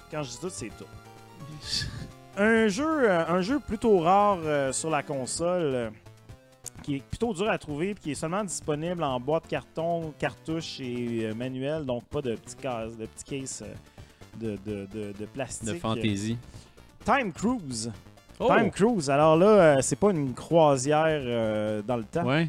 [0.09, 0.85] Quand je dis tout, c'est tout.
[2.37, 5.89] un jeu, euh, un jeu plutôt rare euh, sur la console, euh,
[6.81, 10.79] qui est plutôt dur à trouver, puis qui est seulement disponible en boîte carton, cartouche
[10.79, 13.73] et euh, manuel, donc pas de petits cases, de petits cases euh,
[14.39, 15.67] de, de, de, de plastique.
[15.69, 16.37] De fantaisie.
[17.05, 17.91] Time Cruise.
[18.39, 18.47] Oh!
[18.47, 19.09] Time Cruise.
[19.09, 22.25] Alors là, euh, c'est pas une croisière euh, dans le temps.
[22.25, 22.47] Ouais.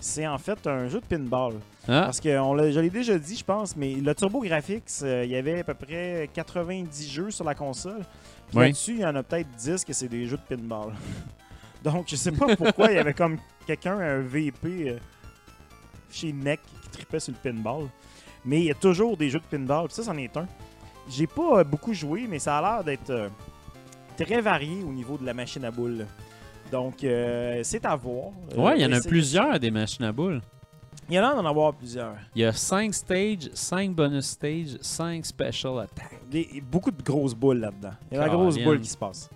[0.00, 1.54] C'est en fait un jeu de pinball.
[1.86, 5.26] Ah, Parce que on je l'ai déjà dit, je pense, mais le Turbo Graphics, il
[5.30, 8.00] y avait à peu près 90 jeux sur la console.
[8.48, 8.64] Puis Oui.
[8.66, 10.92] là-dessus, il y en a peut-être 10 que c'est des jeux de pinball.
[11.84, 13.36] Donc, je sais pas pourquoi il y avait comme
[13.66, 14.98] quelqu'un, un VP euh,
[16.10, 17.88] chez NEC qui tripait sur le pinball.
[18.44, 19.86] Mais il y a toujours des jeux de pinball.
[19.86, 20.46] Puis ça, c'en est un.
[21.10, 23.28] J'ai pas euh, beaucoup joué, mais ça a l'air d'être euh,
[24.16, 26.06] très varié au niveau de la machine à boules.
[26.72, 28.30] Donc, euh, c'est à voir.
[28.56, 30.40] Ouais, il y en a plusieurs des machines à boules.
[31.10, 32.14] Il y en a d'en avoir plusieurs.
[32.34, 36.18] Il y a 5 stages, 5 bonus stages, 5 special attack.
[36.30, 37.92] Des- beaucoup de grosses boules là-dedans.
[38.10, 39.28] Il y a la grosse boule qui se passe.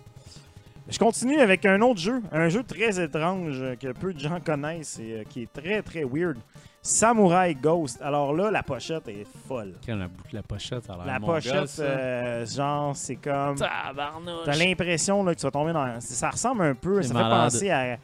[0.89, 4.39] Je continue avec un autre jeu, un jeu très étrange euh, que peu de gens
[4.39, 6.37] connaissent et euh, qui est très très weird.
[6.81, 7.99] Samurai Ghost.
[8.01, 9.73] Alors là, la pochette est folle.
[9.85, 11.83] Quand la, la pochette a l'air La pochette, ça.
[11.83, 13.55] euh, genre, c'est comme.
[13.57, 14.45] Tabarnouche.
[14.45, 15.99] T'as l'impression là, que tu vas tomber dans.
[15.99, 17.51] Ça ressemble un peu, C'est ça fait malade.
[17.51, 17.97] penser à,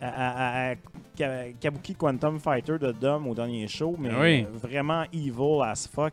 [0.00, 0.74] à, à- à
[1.16, 4.46] Ka- Kabuki Quantum Fighter de Dom au dernier show, mais Oui.
[4.52, 6.12] vraiment evil as fuck.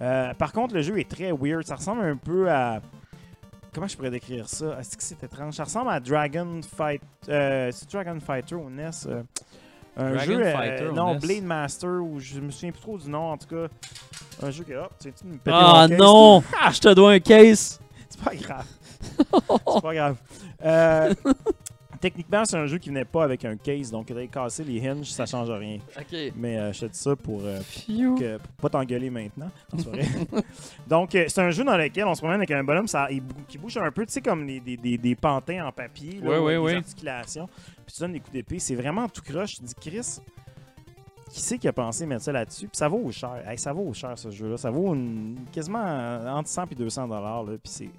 [0.00, 1.64] Euh, par contre, le jeu est très weird.
[1.66, 2.80] Ça ressemble un peu à.
[3.72, 4.76] Comment je pourrais décrire ça?
[4.80, 7.02] Est-ce que c'est étrange Ça ressemble à Dragon Fight.
[7.28, 8.90] euh, c'est Dragon Fighter au NES.
[9.06, 9.22] euh,
[9.96, 10.42] un Dragon jeu.
[10.46, 11.18] euh, Fighter non, NES.
[11.20, 13.68] Blade Master, ou je me souviens plus trop du nom en tout cas.
[14.42, 14.72] Un jeu que.
[14.74, 15.98] Hop, tu me péter Ah mon case?
[15.98, 16.42] non!
[16.72, 17.80] Je te dois un case!
[18.08, 18.64] C'est pas grave.
[19.74, 20.16] c'est pas grave.
[20.64, 21.14] Euh,
[22.00, 25.10] techniquement, c'est un jeu qui venait pas avec un case, donc d'aller casser les hinges,
[25.10, 25.78] ça change rien.
[25.98, 26.32] Ok.
[26.36, 28.14] Mais euh, je te dis ça pour, euh, Phew.
[28.18, 29.50] que- pour pas t'engueuler maintenant.
[30.88, 33.22] Donc, euh, c'est un jeu dans lequel on se promène avec un bonhomme ça, il
[33.48, 36.38] qui bouge un peu, tu sais, comme les- des, des, des pantins en papier, là,
[36.38, 36.74] des ouais.
[36.76, 37.48] articulations.
[37.86, 38.58] Puis tu donnes des coups d'épée.
[38.58, 39.56] C'est vraiment tout croche.
[39.56, 40.18] Tu dis, Chris,
[41.30, 42.66] qui c'est qui a pensé mettre ça là-dessus?
[42.66, 43.42] Puis ça vaut cher.
[43.46, 44.56] Hey, ça vaut cher, ce jeu-là.
[44.56, 47.44] Ça vaut une- quasiment euh, entre 100 et 200 dollars.
[47.44, 47.90] Puis c'est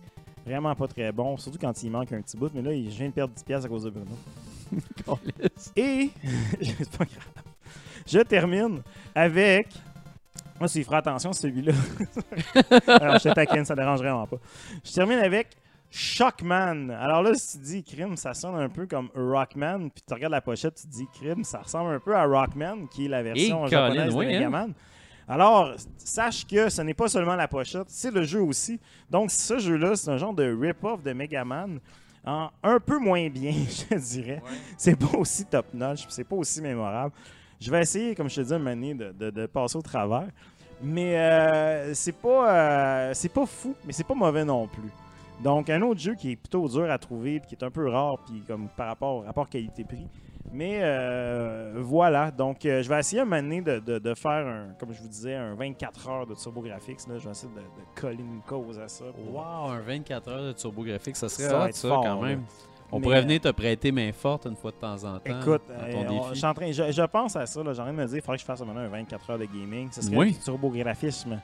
[0.45, 2.51] vraiment pas très bon, surtout quand il manque un petit bout.
[2.53, 4.17] Mais là, je viens de perdre 10$ piastres à cause de Bruno.
[5.75, 6.09] Et,
[6.61, 7.43] c'est pas grave.
[8.07, 8.81] Je termine
[9.13, 9.67] avec.
[10.59, 11.73] Moi, s'il fera attention, celui-là.
[12.87, 14.37] Alors, je te taquine, ça dérange vraiment pas.
[14.83, 15.57] Je termine avec
[15.89, 16.89] Shockman.
[16.91, 20.31] Alors là, si tu dis crime, ça sonne un peu comme Rockman, puis tu regardes
[20.31, 23.23] la pochette, tu te dis crime, ça ressemble un peu à Rockman, qui est la
[23.23, 24.69] version Et japonaise Colin, de oui, hein?
[25.31, 28.77] Alors, sache que ce n'est pas seulement la pochette, c'est le jeu aussi.
[29.09, 31.79] Donc, ce jeu-là, c'est un genre de rip-off de Megaman,
[32.25, 33.53] en un peu moins bien,
[33.91, 34.41] je dirais.
[34.77, 37.13] C'est pas aussi top-notch, c'est pas aussi mémorable.
[37.61, 40.27] Je vais essayer, comme je te dis, donné, de, de- de passer au travers.
[40.83, 44.91] Mais euh, c'est pas, euh, c'est pas fou, mais c'est pas mauvais non plus.
[45.41, 47.87] Donc, un autre jeu qui est plutôt dur à trouver, puis qui est un peu
[47.87, 50.07] rare, puis comme par rapport au rapport qualité-prix.
[50.53, 54.31] Mais euh, voilà, donc euh, je vais essayer un moment donné de, de- de faire,
[54.45, 57.07] un, comme je vous disais, un 24 heures de TurboGrafx.
[57.07, 57.17] Là.
[57.19, 59.05] Je vais essayer de, de coller une cause à ça.
[59.05, 62.03] pour- Wow, un 24 heures de TurboGrafx, ça serait Ça va hot, être ça, fort,
[62.03, 62.27] quand là.
[62.27, 62.43] même.
[62.91, 65.39] On Mais, pourrait euh, venir te prêter main forte une fois de temps en temps.
[65.39, 66.45] Écoute, ton on- défi.
[66.45, 67.61] en train- je, je pense à ça.
[67.73, 69.45] J'ai envie de me dire il faudrait que je fasse maintenant un 24 heures de
[69.45, 69.87] gaming.
[69.93, 70.31] Ce serait Oui.
[70.33, 71.39] du turbographisme.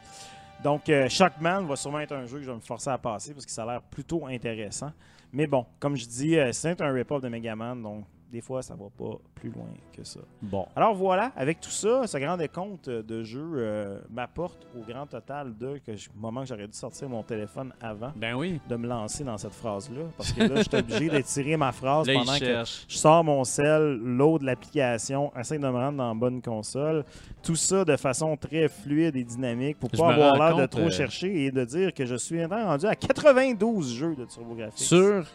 [0.62, 3.34] Donc, euh, Shockman va sûrement être un jeu que je vais me forcer à passer
[3.34, 4.92] parce que ça a l'air plutôt intéressant.
[5.32, 8.76] Mais bon, comme je dis, euh, c'est un rip-off de Megaman, donc des fois, ça
[8.76, 10.20] va pas plus loin que ça.
[10.41, 10.66] Bon.
[10.76, 15.58] Alors voilà, avec tout ça, ce grand décompte de jeux euh, m'apporte au grand total
[15.58, 18.60] de que je- moment que j'aurais dû sortir mon téléphone avant Ben oui.
[18.68, 20.02] de me lancer dans cette phrase-là.
[20.18, 23.44] Parce que là, je suis obligé d'étirer ma phrase Là, pendant que je sors mon
[23.44, 27.06] sel, load l'application, essaie de me rendre dans la bonne console.
[27.44, 30.82] Tout ça de façon très fluide et dynamique pour Je pas avoir l'air de trop
[30.82, 34.76] euh, chercher et de dire que je suis rendu à 92 jeux de TurboGrafx.
[34.84, 35.26] Sur.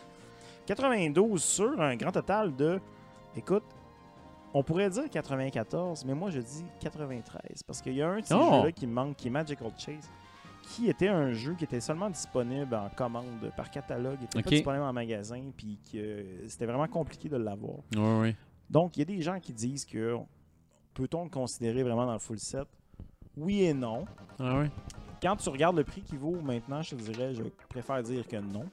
[0.66, 2.80] 92 sur un grand total de.
[3.36, 3.64] Écoute,
[4.54, 8.24] on pourrait dire 94, mais moi je dis 93 parce qu'il y a un de
[8.26, 8.58] ces Oh!
[8.60, 10.10] jeux-là qui me manque, qui est Magical Chase,
[10.62, 14.50] qui était un jeu qui était seulement disponible en commande par catalogue, il était pas
[14.50, 17.78] disponible en magasin, puis que c'était vraiment compliqué de l'avoir.
[17.96, 18.34] Oui.
[18.68, 20.16] Donc, il y a des gens qui disent que
[20.94, 22.66] peut-on le considérer vraiment dans le full set?
[23.36, 24.04] Oui et non.
[24.38, 24.66] Ah oui.
[25.22, 28.36] Quand tu regardes le prix qu'il vaut maintenant, je te dirais, je préfère dire que
[28.36, 28.64] non.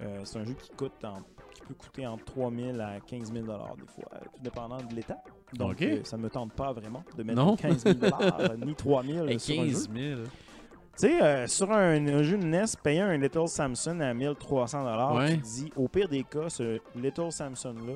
[0.00, 1.20] Euh, c'est un jeu qui coûte en-
[1.54, 4.94] qui peut coûter entre 3 000 à 15 000 des fois, euh, tout dépendant de
[4.94, 5.18] l'état.
[5.54, 7.56] Donc, euh, ça ne me tente pas vraiment de mettre Non.
[7.56, 7.96] 15 000
[8.64, 9.72] ni 3 000 Et sur un jeu.
[9.72, 10.20] 15 000.
[10.24, 10.28] Tu
[11.08, 15.36] sais, euh, sur un, un jeu de NES, payer un Little Samson à 1300 Ouais.
[15.36, 17.94] tu dis, au pire des cas, ce Little Samson-là,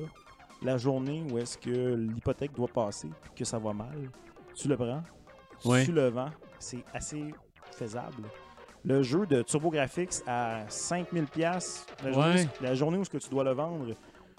[0.63, 4.09] la journée où est-ce que l'hypothèque doit passer puis que ça va mal,
[4.55, 5.03] tu le prends,
[5.65, 5.85] Ouais.
[5.85, 7.23] tu le vends, c'est assez
[7.71, 8.23] faisable.
[8.87, 12.47] Le jeu de TurboGrafx à 5000 pièces la, journée- Ouais.
[12.61, 13.85] la journée où ce que tu dois le vendre,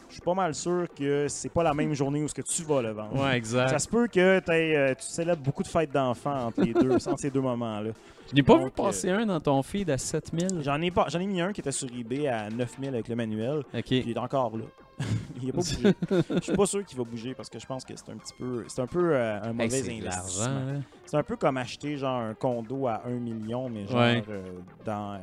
[0.08, 2.62] je suis pas mal sûr que c'est pas la même journée où ce que tu
[2.62, 3.20] vas le vendre.
[3.22, 3.68] Ouais, exact.
[3.70, 7.18] Ça se peut que euh, tu célèbres beaucoup de fêtes d'enfants entre les deux, entre
[7.18, 7.90] ces deux moments-là.
[8.30, 10.60] Je n'ai pas Donc, vu passer un dans ton feed à 7000.
[10.62, 13.16] J'en ai pas, j'en ai mis un qui était sur eBay à 9000 avec le
[13.16, 13.84] manuel, Ok.
[13.84, 14.64] puis il est encore là.
[15.40, 15.94] il est pas bougé.
[16.36, 18.34] Je suis pas sûr qu'il va bouger parce que je pense que c'est un petit
[18.36, 20.82] peu, c'est un peu euh, un Hey, mauvais de investissement.
[21.06, 24.22] C'est un peu comme acheter genre un condo à 1 million, mais genre Ouais.
[24.28, 24.42] euh,
[24.84, 25.14] dans,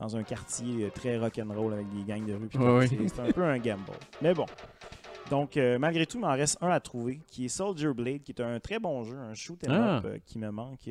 [0.00, 2.48] dans un quartier euh, très rock'n'roll avec des gangs de rue.
[2.78, 2.86] ouais.
[2.88, 3.82] C'est- un peu un gamble.
[4.22, 4.46] Mais bon.
[5.30, 8.32] Donc, euh, malgré tout, il m'en reste un à trouver, qui est Soldier Blade, qui
[8.32, 9.96] est un très bon jeu, un shoot 'em Ah.
[9.98, 10.90] up euh, qui me manque.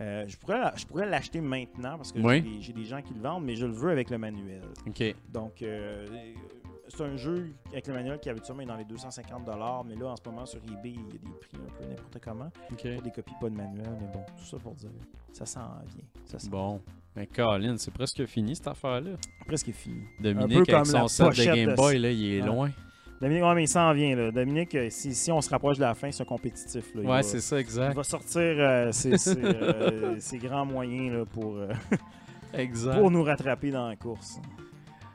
[0.00, 2.18] Euh, je pourrais, je pourrais l'acheter maintenant parce que
[2.60, 4.62] j'ai des- gens qui le vendent, mais je le veux avec le manuel.
[4.86, 5.14] Ok.
[5.32, 5.62] Donc,
[6.88, 9.46] c'est un jeu avec le manuel qui habituellement est dans les 250
[9.86, 12.18] mais là, en ce moment, sur eBay, il y a des prix un peu n'importe
[12.22, 12.50] comment.
[12.72, 12.88] Ok.
[12.94, 14.90] Pour des copies pas de manuel, mais bon, tout ça pour dire,
[15.32, 16.04] ça s'en vient.
[16.24, 16.80] Ça Bon.
[17.16, 19.12] Mais Colin, c'est presque fini cette affaire-là.
[19.46, 20.02] presque fini.
[20.20, 22.46] Dominique, peu avec son set de Game de- Boy, là, il est Ouais.
[22.46, 22.70] loin.
[23.20, 24.30] Dominique, ouais, mais il s'en vient, là.
[24.32, 27.00] Dominique, euh, si, si on se rapproche de la fin, c'est un compétitif, là.
[27.02, 27.94] Il Ouais, c'est ça, Il exact.
[27.94, 31.68] va sortir euh, ses, ses, euh, ses grands moyens là, pour, euh,
[32.52, 32.98] Exact.
[32.98, 34.38] pour nous rattraper dans la course.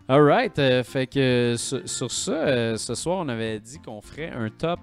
[0.08, 4.50] Alright, euh, fait que sur, sur ça, ce soir, on avait dit qu'on ferait un
[4.50, 4.80] top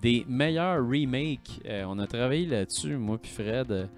[0.00, 1.60] des meilleurs remakes.
[1.86, 3.88] On a travaillé là-dessus, moi puis Fred.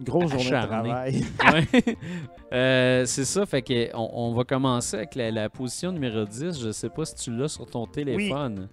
[0.00, 1.24] Grosse journée de travail.
[1.52, 1.96] Ouais.
[2.52, 6.60] Euh, c'est ça, fait que on, on va commencer avec la, la position numéro 10.
[6.60, 8.68] Je sais pas si tu l'as sur ton téléphone.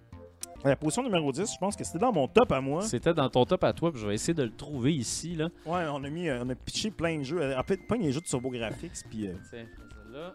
[0.63, 2.83] La position numéro 10, je pense que c'était dans mon top à moi.
[2.83, 5.35] C'était dans ton top à toi, puis je vais essayer de le trouver ici.
[5.35, 5.49] Là.
[5.65, 7.41] Ouais, on a mis, euh, on a pitché plein de jeux.
[7.41, 9.27] Euh, En fait, pas les jeux de TurboGrafx, puis...
[9.27, 10.33] euh, Tiens, celle-là.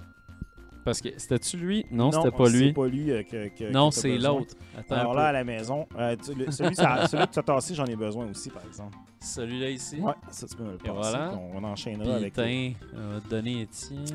[0.89, 1.86] Parce que c'était-tu lui?
[1.90, 2.66] Non, c'était pas lui.
[2.69, 4.39] c'est pas lui euh, que, que- Non, que t'as c'est besoin.
[4.39, 4.55] l'autre.
[4.78, 7.39] Attends, un Alors là, à la maison, euh, tu- le- celui, ça- celui que tu
[7.39, 8.97] as tassé, j'en ai besoin aussi, par exemple.
[9.20, 9.97] celui-là ici?
[10.01, 10.93] Ouais, ça, tu peux me le passer.
[10.93, 11.35] voilà.
[11.55, 12.32] On, on enchaînera avec...
[12.32, 13.69] tiens, on va te donner.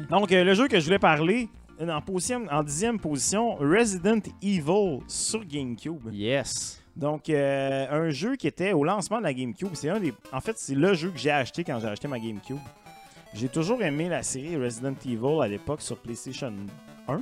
[0.09, 1.47] Donc, euh, le jeu que je voulais parler,
[1.79, 6.09] euh, en, position, en dixième position, Resident Evil sur GameCube.
[6.11, 6.81] Yes.
[6.95, 9.69] Donc, euh, un jeu qui était au lancement de la GameCube.
[9.73, 10.13] C'est un des.
[10.31, 12.57] En fait, c'est le jeu que j'ai acheté quand j'ai acheté ma GameCube.
[13.33, 16.53] J'ai toujours aimé la série Resident Evil à l'époque sur PlayStation
[17.07, 17.21] 1,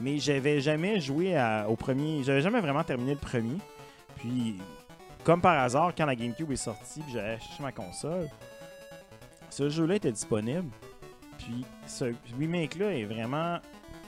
[0.00, 2.22] mais j'avais jamais joué à- au premier.
[2.22, 3.56] J'avais jamais vraiment terminé le premier.
[4.16, 4.56] Puis,
[5.24, 8.28] comme par hasard, quand la GameCube est sortie, puis j'avais acheté ma console,
[9.50, 10.68] ce jeu-là était disponible.
[11.38, 13.58] Puis, ce remake-là est vraiment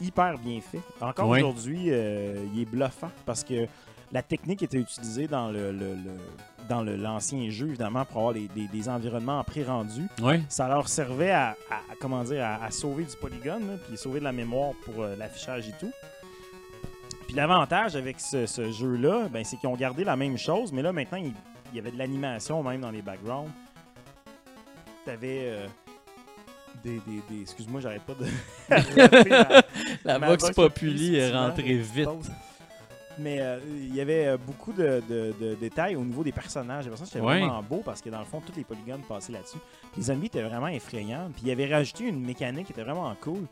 [0.01, 0.81] hyper bien fait.
[1.01, 3.66] Encore aujourd'hui, euh, il est bluffant parce que
[4.12, 8.49] la technique était utilisée dans le, le- le- dans l'ancien jeu, évidemment, pour avoir les-
[8.49, 10.07] des, des environnements pré-rendus.
[10.23, 10.41] Ouais.
[10.49, 11.57] Ça leur servait à,
[12.01, 15.15] comment dire, à, à sauver du polygone, là, puis sauver de la mémoire pour euh,
[15.16, 15.93] l'affichage et tout.
[17.27, 20.82] Puis l'avantage avec ce, ce jeu-là, ben, c'est qu'ils ont gardé la même chose, mais
[20.82, 21.32] là, maintenant, il,
[21.73, 23.51] il y avait de l'animation même dans les backgrounds.
[25.05, 25.66] T'avais euh,
[26.82, 28.27] des, des, des- Excuse-moi, j'arrête pas de...
[29.31, 29.62] ma-
[30.05, 32.09] La Ma Vox Populi est rentrée vite.
[33.19, 36.85] Mais euh, il y avait euh, beaucoup de, de- de détails au niveau des personnages.
[36.85, 37.39] J'ai l'impression que c'était Ouais.
[37.41, 39.59] vraiment beau parce que dans le fond, tous les polygones passaient là-dessus.
[39.97, 41.31] Les zombies étaient vraiment effrayants.
[41.32, 43.47] Puis il avait rajouté une mécanique qui était vraiment cool.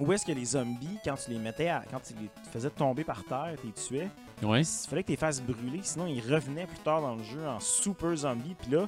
[0.00, 3.04] Où est-ce que les zombies, quand tu les mettais, à- quand tu les faisais tomber
[3.04, 4.08] par terre, tu les tuais,
[4.42, 4.62] Ouais.
[4.62, 7.46] il fallait que tu les fasses brûler, sinon ils revenaient plus tard dans le jeu
[7.46, 8.54] en super zombie.
[8.60, 8.86] Puis là,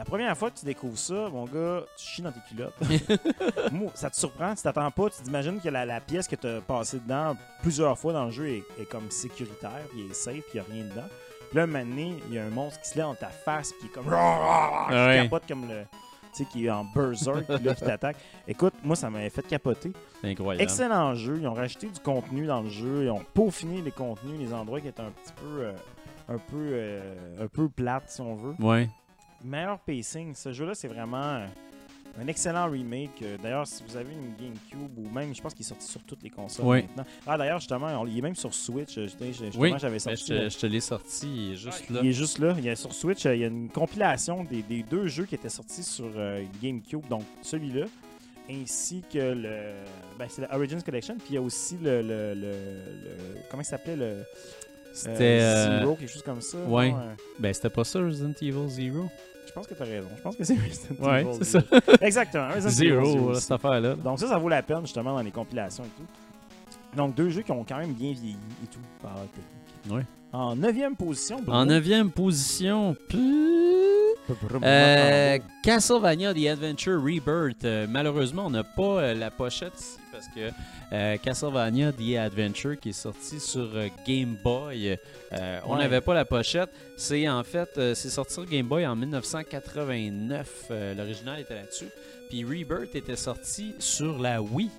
[0.00, 2.72] la première fois que tu découvres ça, mon gars, tu chies dans tes culottes.
[3.94, 6.62] Ça te surprend, tu t'attends pas, tu t'imagines que la, la pièce que tu as
[6.62, 10.54] passée dedans plusieurs fois dans le jeu est, est comme sécuritaire, puis est safe, puis
[10.54, 11.08] il n'y a rien dedans.
[11.50, 13.28] Puis là, un moment donné, il y a un monstre qui se lève dans ta
[13.28, 14.06] face, puis il est comme.
[14.06, 15.22] qui ouais.
[15.22, 15.82] capote comme le.
[15.82, 15.88] Tu
[16.32, 18.16] sais, qui est en berserk, puis là, qui t'attaque.
[18.48, 19.92] Écoute, moi, ça m'avait fait capoter.
[20.24, 20.62] Incroyable.
[20.62, 21.36] Excellent jeu.
[21.40, 23.04] Ils ont rajouté du contenu dans le jeu.
[23.04, 25.72] Ils ont peaufiné les contenus, les endroits qui étaient un petit peu, euh,
[26.28, 28.54] un peu, euh, un peu plates, si on veut.
[28.60, 28.88] Ouais.
[29.44, 30.34] Meilleur pacing.
[30.34, 31.44] Ce jeu-là, c'est vraiment
[32.20, 33.22] un excellent remake.
[33.22, 36.02] Euh, D'ailleurs, si vous avez une GameCube ou même, je pense qu'il est sorti sur
[36.02, 36.82] toutes les consoles Ouais.
[36.82, 37.04] maintenant.
[37.26, 38.98] Ah, d'ailleurs, justement, on- il est même sur Switch.
[38.98, 39.72] Euh, Justement, Oui.
[39.78, 40.24] j'avais sorti.
[40.26, 42.00] je, te- je te l'ai sorti, il est juste là.
[42.02, 42.54] il est juste là.
[42.58, 45.24] Il y a sur Switch, euh, il y a une compilation des, des deux jeux
[45.24, 47.06] qui étaient sortis sur euh, GameCube.
[47.08, 47.86] Donc, celui-là,
[48.50, 49.74] ainsi que le.
[50.18, 51.14] Ben, c'est la Origins Collection.
[51.14, 52.02] Puis il y a aussi le.
[52.02, 54.24] le, le- le- comment il s'appelait le.
[54.92, 55.38] C'était.
[55.40, 56.58] euh, Zero, quelque chose comme ça.
[56.58, 56.90] ouais.
[56.90, 59.08] non, euh, Ben, c'était pas ça, Resident Evil Zero?
[59.62, 60.08] Je pense que tu as raison.
[60.16, 61.62] Je pense que c'est Resident Ouais, Evil c'est ça.
[62.00, 62.48] Exactement.
[62.48, 63.94] Resident Evil Zero, cette affaire-là.
[63.94, 66.96] Donc ça, ça vaut la peine justement dans les compilations et tout.
[66.96, 69.96] Donc deux jeux qui ont quand même bien vieilli et tout par la technique.
[69.98, 70.04] Ouais.
[70.32, 71.52] En neuvième position, Bruno?
[71.58, 72.96] En neuvième position,
[74.62, 77.64] Euh, Castlevania The Adventure Rebirth.
[77.64, 80.54] Euh, malheureusement, on n'a pas euh, la pochette parce que
[80.92, 84.98] euh, Castlevania The Adventure qui est sorti sur euh, Game Boy,
[85.32, 85.78] euh, on Ouais.
[85.78, 86.70] n'avait pas la pochette.
[86.96, 90.66] C'est en fait, euh, c'est sorti sur Game Boy en 1989.
[90.70, 91.88] Euh, L'original était là-dessus.
[92.28, 94.70] Puis Rebirth était sorti sur la Wii.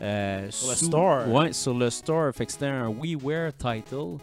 [0.00, 1.28] Sur le sous- store.
[1.28, 2.32] Ouais, sur le store.
[2.34, 4.18] Fait que c'était un WiiWare title.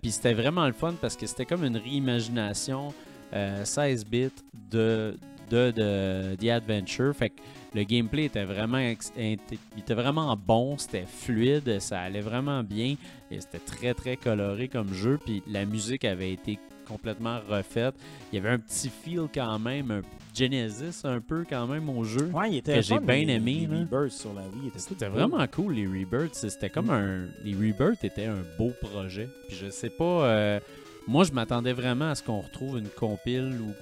[0.00, 2.92] Puis c'était vraiment le fun parce que c'était comme une réimagination
[3.34, 4.30] euh, 16 bits
[4.70, 5.16] de,
[5.50, 7.14] de, de The Adventure.
[7.14, 7.40] Fait que
[7.74, 12.96] le gameplay était vraiment, était vraiment bon, c'était fluide, ça allait vraiment bien
[13.30, 15.18] et c'était très très coloré comme jeu.
[15.24, 17.94] Puis la musique avait été complètement refaite.
[18.32, 20.02] Il y avait un petit feel quand même, un
[20.34, 22.30] Genesis un peu quand même au jeu.
[22.32, 23.80] Ouais, il était que j'ai bien aimé, Les là.
[23.80, 26.34] Rebirths sur la Wii, C'était vraiment cool les Rebirths.
[26.34, 27.26] C'était comme un.
[27.44, 29.28] Les Rebirths étaient un beau projet.
[29.48, 30.04] Puis je sais pas.
[30.04, 30.60] euh,
[31.08, 33.72] moi, je m'attendais vraiment à ce qu'on retrouve une compile ou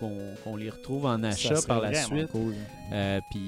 [0.45, 2.29] qu'on les retrouve en achat par la suite.
[2.31, 2.55] cool.
[2.93, 3.41] Euh, puis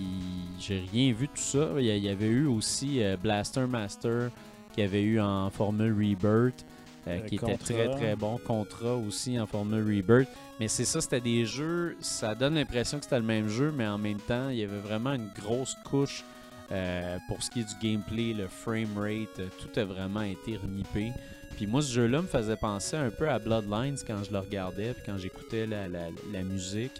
[0.59, 1.69] j'ai rien vu de tout ça.
[1.79, 4.31] Il y, avait eu aussi euh, Blaster Master
[4.75, 6.65] qui avait eu en formule Rebirth.
[7.07, 8.39] euh, Euh, qui était très très bon.
[8.45, 10.29] Contra aussi en formule Rebirth.
[10.61, 11.97] Mais c'est ça, c'était des jeux.
[12.01, 14.81] Ça donne l'impression que c'était le même jeu, mais en même temps, il y avait
[14.81, 16.25] vraiment une grosse couche
[16.71, 19.41] euh, pour ce qui est du gameplay, le frame rate.
[19.59, 21.13] tout a vraiment été renippé.
[21.59, 24.93] Puis moi, ce jeu-là me faisait penser un peu à Bloodlines quand je le regardais,
[24.94, 26.93] puis quand j'écoutais la, la- la musique.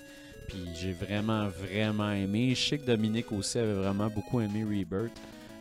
[0.49, 2.55] Puis j'ai vraiment, vraiment aimé.
[2.57, 5.13] Je sais que Dominique aussi avait vraiment beaucoup aimé Rebirth.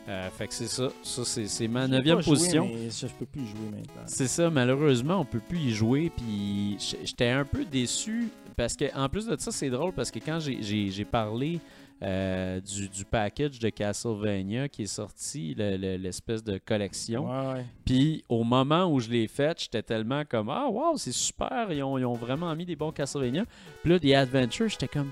[0.08, 0.88] Euh, fait que c'est ça.
[1.04, 2.66] Ça, c'est, ma neuvième position.
[2.66, 4.02] mais je, je peux plus y jouer maintenant.
[4.06, 6.10] C'est ça, malheureusement, on peut plus y jouer.
[6.16, 10.18] Puis j'étais un peu déçu parce que, en plus de ça, c'est drôle parce que
[10.18, 11.60] quand j'ai parlé
[12.02, 17.54] euh, du, du package de Castlevania qui est sorti, le- le- l'espèce de collection, Ouais,
[17.54, 17.66] ouais.
[17.84, 21.82] puis au moment où je l'ai fait, j'étais tellement comme Ah, wow, c'est super, ils
[21.82, 23.44] ont, ils ont vraiment mis des bons Castlevania.
[23.82, 25.10] Puis là, The Adventure, j'étais comme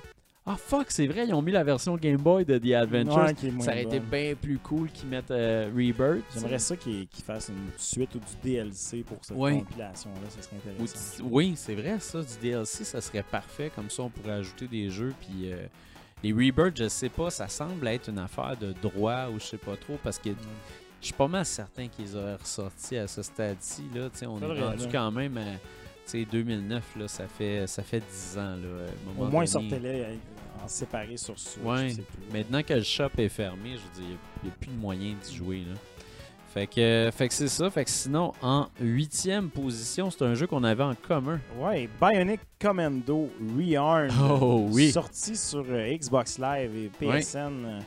[0.49, 3.17] Ah, fuck, c'est vrai, ils ont mis la version Game Boy de The Adventure.
[3.17, 6.23] Ouais, qui est moins ça aurait été bien plus cool qu'ils mettent euh, Rebirth.
[6.35, 9.59] J'aimerais ça qu'ils fassent une suite ou du DLC pour cette Ouais.
[9.59, 11.25] compilation-là, ça serait intéressant.
[11.29, 13.73] Oui, c'est vrai, ça, du DLC, ça serait parfait.
[13.75, 15.13] Comme ça, on pourrait ajouter des jeux.
[15.21, 15.67] Puis euh,
[16.27, 19.59] les Rebirth, je sais pas, ça semble être une affaire de droit ou je sais
[19.59, 20.31] pas trop parce que
[21.01, 23.85] je suis pas mal certain qu'ils auraient ressorti à ce stade-ci.
[23.95, 25.53] Là, on est Faudrait, rendu quand même à
[26.05, 28.57] tu sais, 2009, là, ça, fait, ça fait 10 ans.
[28.57, 28.87] Là,
[29.19, 30.15] Au moins, sortez-les euh,
[30.65, 31.65] en séparés sur Switch.
[31.65, 31.93] Ouais.
[32.33, 35.15] Maintenant que le shop est fermé, je veux dire, il n'y a, plus de moyen
[35.23, 35.65] d'y jouer.
[35.69, 35.75] Là.
[36.57, 37.69] Fait que, fait que c'est ça.
[37.69, 41.39] Fait que sinon, en huitième position, c'est un jeu qu'on avait en commun.
[41.59, 43.29] Ouais, Bionic Commando
[43.59, 44.11] Rearmed.
[44.41, 44.91] Oh, oui.
[44.91, 47.81] Sorti sur euh, Xbox Live et PSN, euh,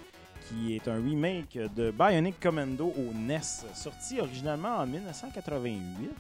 [0.50, 3.40] qui est un remake de Bionic Commando au NES.
[3.76, 5.80] Sorti originalement en 1988.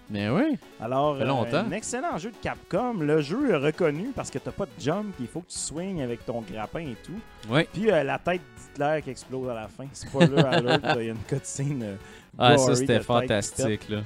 [0.09, 0.57] Mais oui.
[0.79, 1.57] Alors, fait longtemps.
[1.57, 2.93] un excellent jeu de Capcom.
[2.99, 6.01] Le jeu est reconnu parce que t'as pas de jump, il faut que tu swings
[6.01, 7.19] avec ton grappin et tout.
[7.51, 7.67] Ouais.
[7.73, 9.85] Puis euh, la tête d'Hitler qui explose à la fin.
[9.93, 11.81] Spoiler alert, il y a une cutscene.
[11.83, 11.95] euh,
[12.37, 14.01] Ah, ça, c'était fantastique, là.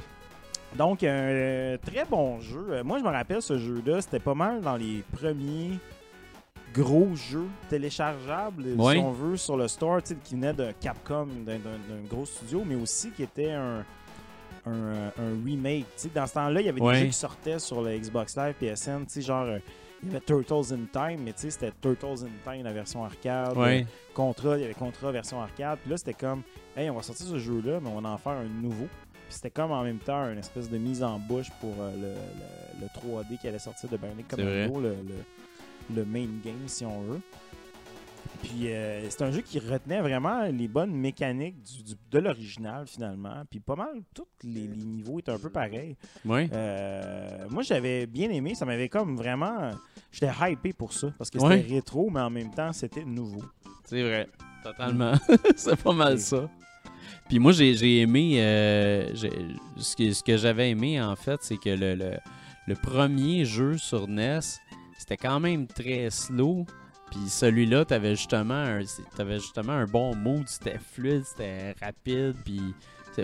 [0.76, 2.66] Donc, un euh, très bon jeu.
[2.72, 5.78] Euh, moi, je me rappelle ce jeu-là, c'était pas mal dans les premiers
[6.74, 8.94] gros jeux téléchargeables, Ouais.
[8.94, 11.58] si on veut, sur le store, qui venait de Capcom, d'un-
[12.10, 13.86] gros studio, mais aussi qui était un,
[14.66, 15.86] un, euh, un remake.
[16.16, 19.06] Dans ce temps-là, il y avait des jeux qui sortaient sur le Xbox Live, PSN,
[19.22, 19.44] genre...
[19.46, 19.60] euh,
[20.06, 23.06] il y avait Turtles in Time, mais tu sais, c'était Turtles in Time, la version
[23.06, 23.56] arcade.
[23.56, 23.84] Ouais.
[23.84, 25.80] Euh, Contra, il y avait Contra version arcade.
[25.82, 26.42] Puis là, c'était comme,
[26.76, 28.88] hey, on va sortir ce jeu-là, mais on va en faire un nouveau.
[29.14, 32.02] Puis c'était comme en même temps une espèce de mise en bouche pour euh, le,
[32.10, 35.16] le- le 3D qui allait sortir de Bionic Commando, le, le,
[35.96, 37.22] le main game, si on veut.
[38.42, 42.86] Puis euh, c'est un jeu qui retenait vraiment les bonnes mécaniques du, du- de l'original,
[42.88, 43.44] finalement.
[43.50, 45.96] Puis pas mal, tous les, les niveaux étaient un peu pareils.
[46.54, 48.54] Euh, moi, j'avais bien aimé.
[48.54, 49.72] Ça m'avait comme vraiment.
[50.12, 51.08] J'étais hypé pour ça.
[51.18, 53.44] Parce que c'était rétro, mais en même temps, c'était nouveau.
[53.86, 54.28] C'est vrai.
[54.62, 55.14] Totalement.
[55.56, 56.50] c'est pas mal ça.
[57.30, 58.42] Puis moi, j'ai j'ai aimé.
[58.42, 59.32] euh, j'ai-
[59.78, 62.12] ce que, ce que j'avais aimé, en fait, c'est que le, le,
[62.68, 64.40] le premier jeu sur NES,
[64.98, 66.66] c'était quand même très slow.
[67.12, 68.80] Puis celui-là, t'avais justement, un-
[69.16, 70.48] t'avais justement un bon mood.
[70.48, 72.36] C'était fluide, c'était rapide.
[72.44, 72.62] Puis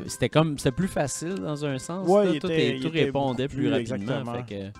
[0.08, 0.58] c'était- comme.
[0.60, 2.08] C'était plus facile dans un sens.
[2.08, 2.32] Ouais, là.
[2.36, 3.96] il tout était- est- il tout était répondait plus, plus, rapidement.
[3.96, 4.34] exactement.
[4.46, 4.80] Fait que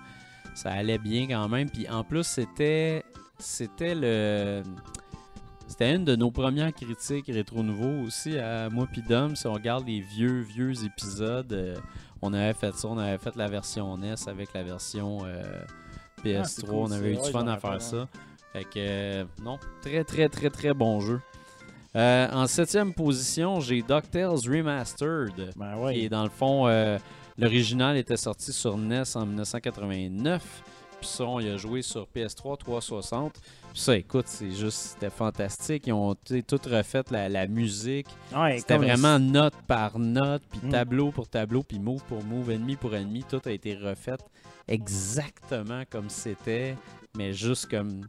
[0.54, 1.68] ça allait bien quand même.
[1.68, 3.02] Puis en plus, c'était.
[3.38, 4.62] C'était le.
[5.66, 9.34] C'était une de nos premières critiques rétro nouveau aussi à moi puis Dom.
[9.36, 11.76] Si on regarde les vieux, vieux épisodes, euh,
[12.22, 12.88] on avait fait ça.
[12.88, 15.42] On avait fait la version NES avec la version euh,
[16.24, 16.40] PS3.
[16.40, 18.08] Ah, c'est cool, on avait eu du fun à faire ça.
[18.52, 21.20] Fait que, euh, non, très, très, très, très bon jeu.
[21.96, 26.08] Euh, en septième position, j'ai DuckTales Remastered Ben est ouais.
[26.08, 26.98] dans le fond, euh,
[27.38, 30.42] l'original était sorti sur NES en 1989.
[31.00, 33.32] puis ça, on y a joué sur PS3 360.
[33.72, 35.86] Puis ça, écoute, c'est juste, c'était fantastique.
[35.86, 38.08] Ils ont tout refait la, la musique.
[38.36, 40.70] Ouais, C'était vraiment note par note, puis Mm.
[40.70, 43.24] tableau pour tableau, puis move pour move, ennemi pour ennemi.
[43.28, 44.18] Tout a été refait
[44.68, 46.76] exactement comme c'était,
[47.16, 48.06] mais juste comme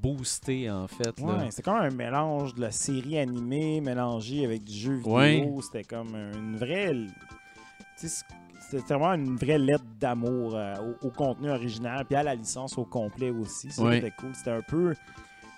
[0.00, 1.18] boosté en fait.
[1.20, 5.12] Ouais, c'est comme un mélange de la série animée mélangée avec du jeu vidéo.
[5.14, 5.48] Ouais.
[5.62, 6.92] C'était comme une vraie.
[7.96, 12.78] C'était vraiment une vraie lettre d'amour euh, au, au contenu original, puis à la licence
[12.78, 13.68] au complet aussi.
[13.78, 13.96] Ouais.
[13.96, 14.34] c'était cool.
[14.34, 14.94] C'était un peu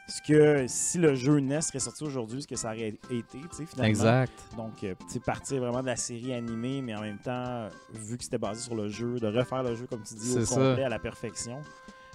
[0.07, 3.39] ce que si le jeu NES serait sorti aujourd'hui, ce que ça aurait été, tu
[3.51, 3.89] sais, finalement.
[3.89, 4.33] Exact.
[4.57, 4.95] Donc, euh,
[5.25, 8.75] partir vraiment de la série animée, mais en même temps, vu que c'était basé sur
[8.75, 10.55] le jeu, de refaire le jeu, comme tu dis, au ça.
[10.55, 11.61] complet, à la perfection.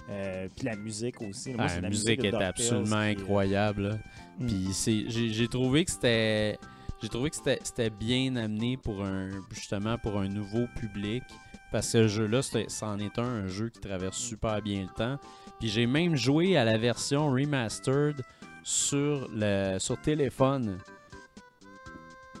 [0.08, 1.52] Euh, puis la musique aussi.
[1.52, 4.00] Moi, Ah, la la musique de est absolument est- incroyable.
[4.38, 4.46] Mm.
[4.46, 6.58] Puis c'est, j'ai, trouvé que c'était,
[7.02, 11.22] j'ai trouvé que c'était, bien amené pour un, justement pour un nouveau public.
[11.70, 15.18] Parce que ce jeu-là, c'en est un, un jeu qui traverse super bien le temps.
[15.60, 18.22] Puis j'ai même joué à la version remastered
[18.64, 20.78] sur le, sur téléphone.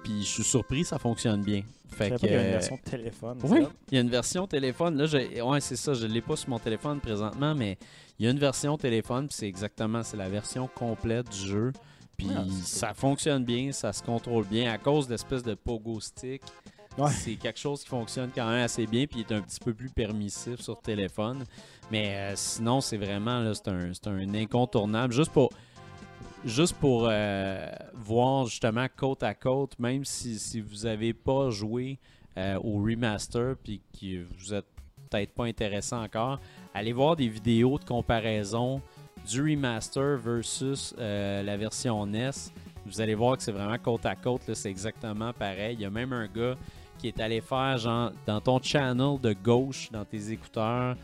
[0.02, 1.62] Puis je suis surpris, ça fonctionne bien.
[1.90, 3.38] Je Fait que, qu'il y avait une euh, version de téléphone.
[3.44, 4.96] oui, il y a une version téléphone.
[4.96, 5.92] Là, j'ai- ouais, c'est ça.
[5.92, 7.76] Je l'ai pas sur mon téléphone présentement, mais
[8.18, 9.26] il y a une version téléphone.
[9.28, 11.72] puis c'est exactement, c'est la version complète du jeu.
[12.16, 12.28] Puis
[12.64, 16.42] ça fonctionne bien, ça se contrôle bien à cause d'espèce de pogo stick.
[16.98, 17.10] Ouais.
[17.10, 19.72] C'est quelque chose qui fonctionne quand même assez bien, puis il est un petit peu
[19.72, 21.44] plus permissif sur téléphone.
[21.90, 25.12] Mais euh, sinon, c'est vraiment c'est un, c'est un incontournable.
[25.12, 25.50] Juste pour,
[26.44, 31.98] juste pour euh, voir justement côte à côte, même si, si vous n'avez pas joué
[32.36, 34.66] euh, au remaster, puis que vous êtes
[35.10, 36.38] peut-être pas intéressé encore,
[36.72, 38.80] allez voir des vidéos de comparaison
[39.28, 42.30] du remaster versus la version NES.
[42.86, 45.74] Vous allez voir que c'est vraiment côte à côte, là, c'est exactement pareil.
[45.74, 46.56] Il y a même un gars
[46.98, 50.96] qui est allé faire genre dans ton channel de gauche, dans tes écouteurs,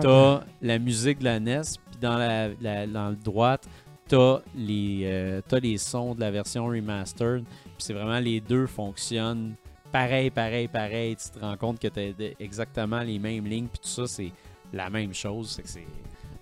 [0.00, 3.68] t'as la musique de la NES, puis dans la, la- dans le droite,
[4.08, 7.44] t'as les, euh, t'as les sons de la version remastered.
[7.44, 9.54] Puis c'est vraiment les deux fonctionnent
[9.90, 11.16] pareil, pareil, pareil.
[11.16, 12.10] Tu te rends compte que t'as
[12.40, 14.32] exactement les mêmes lignes, puis tout ça, c'est
[14.72, 15.60] la même chose.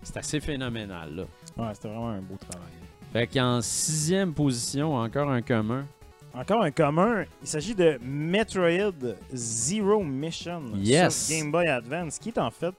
[0.03, 1.23] C'est assez phénoménal, là.
[1.57, 2.69] Ouais, c'était vraiment un beau travail.
[3.13, 5.85] Fait qu'en sixième position, encore un commun.
[6.33, 8.93] Encore un commun, il s'agit de Metroid
[9.35, 11.27] Zero Mission Yes.
[11.27, 12.73] sur Game Boy Advance, qui est en fait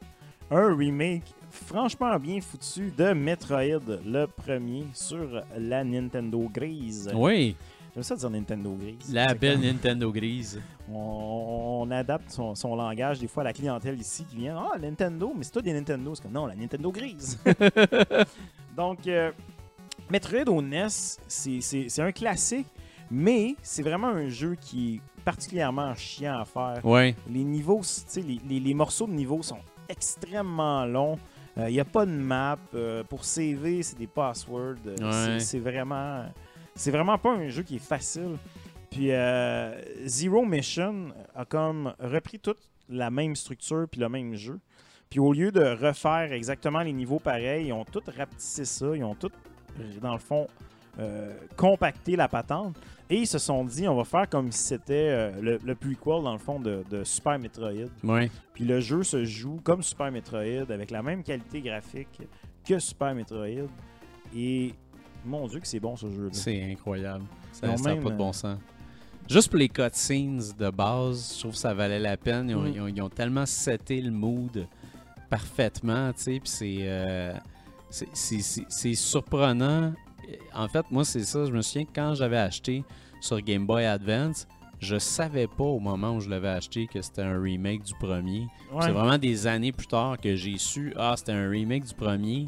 [0.51, 7.09] un remake franchement bien foutu de Metroid, le premier, sur la Nintendo grise.
[7.13, 7.55] Oui,
[7.93, 9.13] J'aime ça dire Nintendo grise.
[9.13, 10.61] la belle comme- Nintendo grise.
[10.93, 14.77] On, on adapte son, son langage des fois à la clientèle ici qui vient Ah,
[14.77, 16.15] Nintendo, mais c'est toi des Nintendo.
[16.15, 17.37] C'est comme non, la Nintendo grise.
[18.77, 19.31] Donc, euh,
[20.09, 20.87] Metroid au NES,
[21.27, 22.67] c'est- c'est un classique,
[23.09, 26.85] mais c'est vraiment un jeu qui est particulièrement chiant à faire.
[26.85, 27.81] Ouais, Les niveaux,
[28.49, 29.57] les morceaux de niveau sont
[29.91, 31.17] extrêmement longs.
[31.57, 32.57] Il n'y a pas de map.
[32.73, 34.75] euh, pour CV, c'est des passwords.
[34.87, 35.39] Euh, c'est- Ouais.
[35.39, 36.25] C'est vraiment,
[36.75, 38.37] c'est vraiment pas un jeu qui est facile.
[38.89, 42.57] Puis euh, Zero Mission a comme repris toute
[42.89, 44.59] la même structure puis le même jeu.
[45.09, 48.87] Puis au lieu de refaire exactement les niveaux pareils, ils ont tout rapetissé ça.
[48.95, 49.31] Ils ont tout,
[49.79, 50.47] euh, dans le fond,
[50.99, 52.75] euh, compacté la patente.
[53.09, 56.23] Et ils se sont dit, on va faire comme si c'était euh, le, le prequel,
[56.23, 57.89] dans le fond, de, de Super Metroid.
[58.53, 62.21] Puis le jeu se joue comme Super Metroid, avec la même qualité graphique
[62.65, 63.67] que Super Metroid.
[64.35, 64.73] Et
[65.25, 66.29] mon Dieu que c'est bon ce jeu-là.
[66.31, 67.25] C'est incroyable.
[67.51, 68.57] Ça n'a pas de euh, bon sens.
[69.29, 72.49] Juste pour les cutscenes de base, je trouve que ça valait la peine.
[72.49, 72.71] Ils ont, Mm.
[72.73, 74.67] ils ont- ils ont tellement seté le mood
[75.29, 77.33] parfaitement, tu sais, puis euh,
[77.89, 79.93] c'est- c'est surprenant.
[80.53, 81.45] En fait, moi, c'est ça.
[81.45, 82.83] Je me souviens que quand j'avais acheté
[83.19, 84.47] sur Game Boy Advance,
[84.79, 88.47] je savais pas au moment où je l'avais acheté que c'était un remake du premier.
[88.71, 88.81] Ouais.
[88.81, 92.47] C'est vraiment des années plus tard que j'ai su, ah, c'était un remake du premier.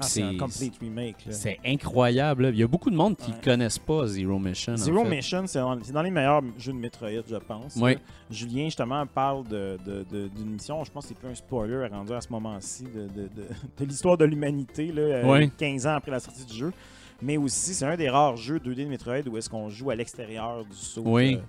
[0.00, 1.16] Ah, c'est un complete remake.
[1.30, 2.44] C'est incroyable.
[2.44, 2.48] là.
[2.50, 3.36] Il y a beaucoup de monde qui Ouais.
[3.42, 4.74] connaissent pas Zero Mission.
[4.74, 5.10] en Zero fait.
[5.10, 5.58] Mission, c'est
[5.92, 7.74] dans, les meilleurs jeux de Metroid, je pense.
[7.80, 7.96] Oui.
[8.30, 12.28] Julien, justement, parle d'une mission, je pense que c'est plus un spoiler rendu à ce
[12.30, 15.50] moment-ci, de, de- de- de l'histoire de l'humanité, là, euh, Oui.
[15.58, 16.72] 15 ans après la sortie du jeu.
[17.20, 19.94] Mais aussi, c'est un des rares jeux 2D de Metroid où est-ce qu'on joue à
[19.96, 21.02] l'extérieur du saut.
[21.04, 21.34] Oui.
[21.36, 21.40] euh,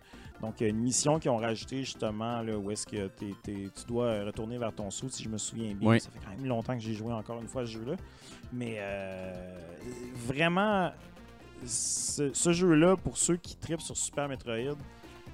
[0.41, 3.35] donc, il y a une mission qu'ils ont rajoutée justement là, où est-ce que t'es-
[3.43, 5.89] t'es- tu dois retourner vers ton saut, si je me souviens bien.
[5.89, 5.99] Oui.
[5.99, 7.95] Ça fait quand même longtemps que j'ai joué encore une fois à ce jeu-là.
[8.53, 9.59] Mais euh,
[10.15, 10.91] vraiment,
[11.65, 14.55] ce, ce jeu-là, pour ceux qui tripent sur Super Metroid,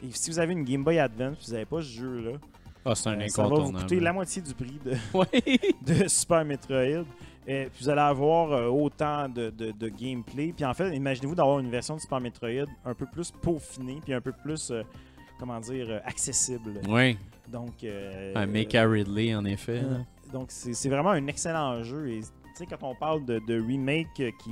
[0.04, 2.38] et si vous avez une Game Boy Advance vous n'avez pas ce jeu-là,
[2.84, 7.06] Ah, c'est un euh, ça va vous coûter la moitié du prix de Super Metroid.
[7.48, 10.52] Et puis vous allez avoir euh, autant de, de- de gameplay.
[10.56, 14.14] Puis en fait, imaginez-vous d'avoir une version de Super Metroid un peu plus peaufinée, puis
[14.14, 14.82] un peu plus, euh,
[15.40, 16.82] comment dire, euh, accessible.
[16.88, 17.18] Ouais.
[17.48, 19.82] Donc, euh, Un Mecha Ridley, en effet.
[19.84, 19.98] euh,
[20.34, 22.10] donc, c'est vraiment un excellent jeu.
[22.10, 24.52] Et tu sais, quand on parle de, de remake qui.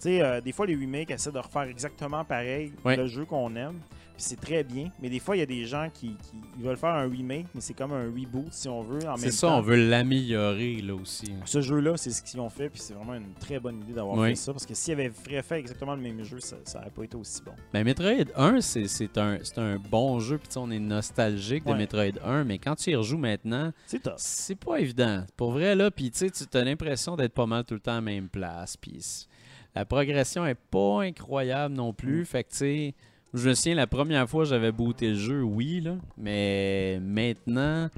[0.00, 3.78] Tu sais, des fois, les remakes essaient de refaire exactement pareil le jeu qu'on aime.
[4.22, 4.88] Puis c'est très bien.
[5.02, 7.46] Mais des fois, il y a des gens qui, qui- ils veulent faire un remake,
[7.56, 9.00] mais c'est comme un reboot, si on veut.
[9.16, 9.58] C'est ça, temps.
[9.58, 11.32] on veut l'améliorer là aussi.
[11.44, 14.16] Ce jeu-là, c'est ce qu'ils ont fait, puis c'est vraiment une très bonne idée d'avoir
[14.16, 14.28] Oui.
[14.28, 14.52] fait ça.
[14.52, 17.50] Parce que s'ils avaient fait exactement le même jeu, ça n'aurait pas été aussi bon.
[17.72, 21.78] Ben, Metroid 1, c'est un, un bon jeu, puis on est nostalgique de Ouais.
[21.78, 23.72] Metroid 1, mais quand tu y rejoues maintenant,
[24.16, 25.24] C'est pas évident.
[25.36, 27.92] Pour vrai, là, puis tu sais, tu as l'impression d'être pas mal tout le temps
[27.92, 29.00] à la même place, puis
[29.74, 32.24] la progression est pas incroyable non plus, Mm.
[32.26, 32.94] fait que tu sais,
[33.34, 37.88] je me souviens, la première fois j'avais booté le jeu, oui, là, mais maintenant,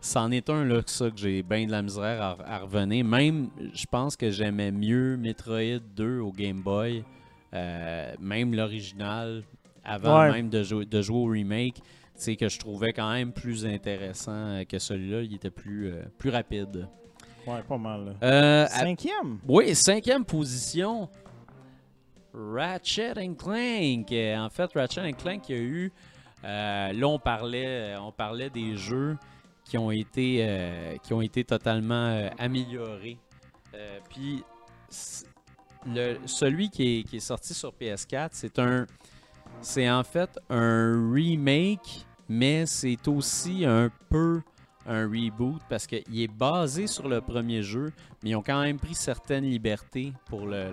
[0.00, 3.04] c'en est un, là, que ça, que j'ai bien de la misère à, à revenir.
[3.04, 7.02] Même, je pense que j'aimais mieux Metroid 2 au Game Boy,
[7.54, 9.42] euh, même l'original,
[9.84, 10.32] avant Ouais.
[10.32, 11.76] même de jouer, de jouer au remake,
[12.14, 15.22] sais, que je trouvais quand même plus intéressant euh, que celui-là.
[15.22, 16.88] Il était plus, euh, plus rapide.
[17.46, 18.16] Ouais, pas mal.
[18.20, 19.38] à- Cinquième?
[19.48, 21.08] oui, cinquième position.
[22.36, 24.12] Ratchet and Clank.
[24.12, 25.92] En fait, Ratchet and Clank, il y a eu.
[26.44, 29.16] euh, là, on parlait, on parlait des jeux
[29.64, 33.18] qui ont été, euh, qui ont été totalement euh, améliorés.
[34.10, 34.42] Puis,
[36.26, 38.86] celui qui est, qui est sorti sur PS4, c'est un.
[39.62, 44.42] C'est en fait un remake, mais c'est aussi un peu
[44.86, 47.90] un reboot parce qu'il est basé sur le premier jeu,
[48.22, 50.70] mais ils ont quand même pris certaines libertés pour le-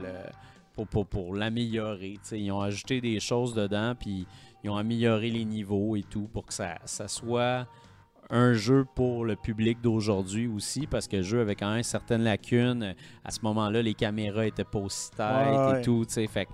[0.73, 2.17] pour, pour, pour l'améliorer.
[2.31, 4.25] Ils ont ajouté des choses dedans, puis
[4.63, 7.67] ils ont amélioré les niveaux et tout pour que ça, ça soit
[8.29, 12.23] un jeu pour le public d'aujourd'hui aussi, parce que le jeu avait quand même certaines
[12.23, 12.95] lacunes.
[13.23, 15.79] À ce moment-là, les caméras étaient pas aussi tight Ouais, ouais.
[15.79, 16.05] et tout.
[16.09, 16.47] Fait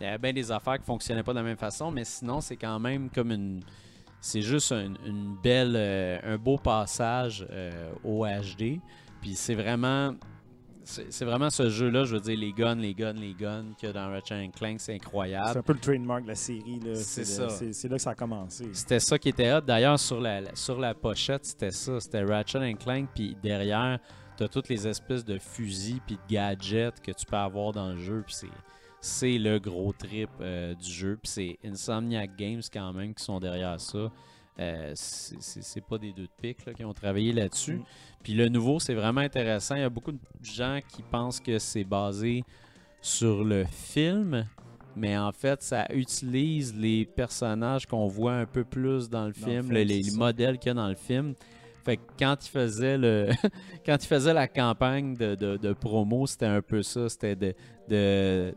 [0.00, 2.40] il y avait bien des affaires qui fonctionnaient pas de la même façon, mais sinon,
[2.40, 3.60] c'est quand même comme une.
[4.20, 8.80] C'est juste un, une belle, euh, un beau passage euh, au HD.
[9.20, 10.14] Puis c'est vraiment.
[10.88, 13.88] C'est c'est vraiment ce jeu-là, je veux dire, les guns, les guns, les guns qu'il
[13.88, 15.58] y a dans Ratchet Clank, c'est C'est incroyable.
[15.58, 16.78] un peu le trademark de la série.
[16.78, 16.94] là.
[16.94, 17.48] C'est ça.
[17.48, 18.68] C'est c'est là que ça a commencé.
[18.72, 19.62] C'était ça qui était hot.
[19.62, 21.98] D'ailleurs, sur la, la- sur la pochette, c'était ça.
[22.00, 23.98] C'était Ratchet Clank, puis derrière,
[24.36, 27.98] t'as toutes les espèces de fusils puis de gadgets que tu peux avoir dans le
[27.98, 28.22] jeu.
[28.24, 28.46] Puis c'est,
[29.00, 31.18] c'est le gros trip euh, du jeu.
[31.20, 34.10] Puis c'est Insomniac Games quand même qui sont derrière ça.
[34.58, 37.74] Euh, c'est, pas des deux de pique là, qui ont travaillé là-dessus.
[37.74, 37.84] Mm.
[38.22, 39.74] Puis le nouveau, c'est vraiment intéressant.
[39.74, 42.42] Il y a beaucoup de gens qui pensent que c'est basé
[43.02, 44.46] sur le film,
[44.96, 49.46] mais en fait, ça utilise les personnages qu'on voit un peu plus dans le Dans
[49.46, 51.34] le film, film, le- les, modèles qu'il y a dans le film.
[51.84, 53.28] Fait que quand il faisait le
[53.86, 57.08] quand il faisait la campagne de, de- de promo, c'était un peu ça.
[57.08, 57.54] C'était de,
[57.88, 58.54] de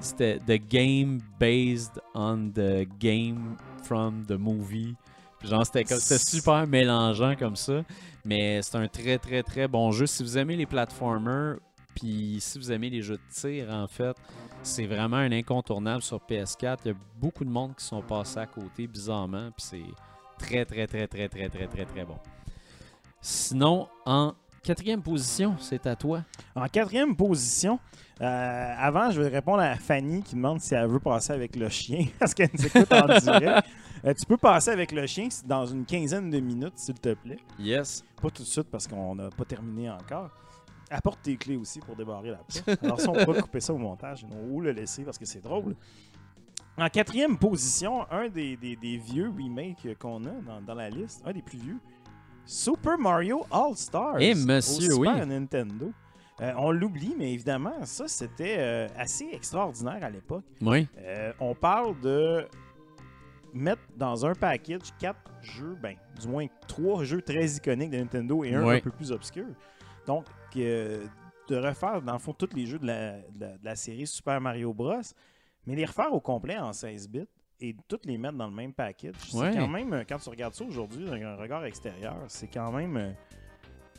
[0.00, 4.96] c'était the game based on the game from the movie.
[5.44, 7.82] Genre, c'était super mélangeant comme ça.
[8.24, 10.06] Mais c'est un très, très, très bon jeu.
[10.06, 11.56] Si vous aimez les platformers,
[11.94, 14.16] puis si vous aimez les jeux de tir, en fait,
[14.62, 16.78] c'est vraiment un incontournable sur PS4.
[16.84, 19.50] Il y a beaucoup de monde qui sont passés à côté, bizarrement.
[19.56, 19.82] Puis c'est
[20.38, 22.18] très, très, très, très, très, très, très, très bon.
[23.20, 26.24] Sinon, en quatrième position, c'est à toi.
[26.54, 27.78] En quatrième position,
[28.20, 31.68] euh, avant, je vais répondre à Fanny qui demande si elle veut passer avec le
[31.68, 33.66] chien parce qu'elle nous écoute en direct.
[34.04, 37.38] Euh, tu peux passer avec le chien dans une quinzaine de minutes, s'il te plaît.
[37.58, 38.04] Yes.
[38.20, 40.30] Pas tout de suite parce qu'on n'a pas terminé encore.
[40.90, 42.64] Apporte tes clés aussi pour débarrer la porte.
[42.84, 45.74] Alors ça, on pourra couper ça au montage ou le laisser parce que c'est drôle.
[46.76, 51.22] En quatrième position, un des, des- des vieux remakes qu'on a dans, dans la liste,
[51.24, 51.78] un des plus vieux,
[52.44, 54.16] Super Mario All-Stars.
[54.20, 55.26] Eh, monsieur, au Super oui.
[55.26, 55.92] Nintendo.
[56.40, 60.42] Euh, on l'oublie, mais évidemment, ça, c'était euh, assez extraordinaire à l'époque.
[60.60, 60.88] Oui.
[60.98, 62.46] Euh, on parle de
[63.54, 68.44] mettre dans un package quatre jeux, ben, du moins trois jeux très iconiques de Nintendo
[68.44, 68.76] et un Ouais.
[68.76, 69.46] un peu plus obscur.
[70.06, 70.26] Donc,
[70.56, 71.04] euh,
[71.48, 74.06] de refaire, dans le fond, tous les jeux de la, de la- de la série
[74.06, 75.00] Super Mario Bros.,
[75.66, 77.26] mais les refaire au complet en 16 bits
[77.60, 79.14] et toutes les mettre dans le même package.
[79.32, 79.52] Ouais.
[79.52, 82.72] C'est quand même, euh, quand tu regardes ça aujourd'hui, avec un regard extérieur, c'est quand
[82.72, 82.96] même.
[82.96, 83.10] euh,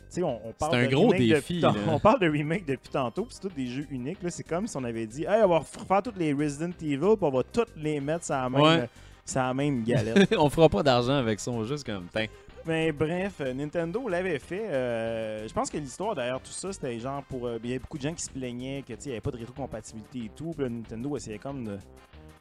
[0.10, 1.80] tu sais, on, on parle un de gros remake défi, depuis.
[1.90, 4.22] On parle de remake depuis tantôt, puis c'est tous des jeux uniques.
[4.22, 4.30] là.
[4.30, 7.18] C'est comme si on avait dit Hey, on va refaire tous les Resident Evil, puis
[7.22, 8.90] on va tous les mettre sur la même, Ouais.
[9.26, 10.34] Sur la même galette.
[10.38, 12.06] on fera pas d'argent avec ça, juste comme.
[12.14, 12.26] Tain.
[12.68, 14.68] Mais bref, euh, Nintendo l'avait fait.
[14.70, 17.46] euh, je pense que l'histoire derrière tout ça, c'était genre pour.
[17.46, 19.14] euh, Il y avait beaucoup de gens qui se plaignaient que tu sais, il n'y
[19.14, 20.52] avait pas de rétrocompatibilité et tout.
[20.56, 21.72] Puis là, Nintendo essayait comme de.
[21.74, 21.78] de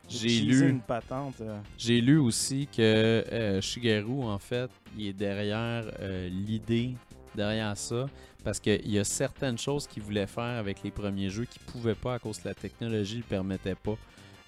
[0.09, 0.69] J'ai lu.
[0.71, 1.43] une patente.
[1.77, 5.85] J'ai lu aussi que euh, Shigeru, en fait, il est derrière
[6.31, 6.95] l'idée,
[7.35, 8.07] derrière ça,
[8.45, 11.95] parce qu'il y a certaines choses qu'il voulait faire avec les premiers jeux qu'il pouvait
[11.95, 13.97] pas à cause que la technologie ne le permettait pas.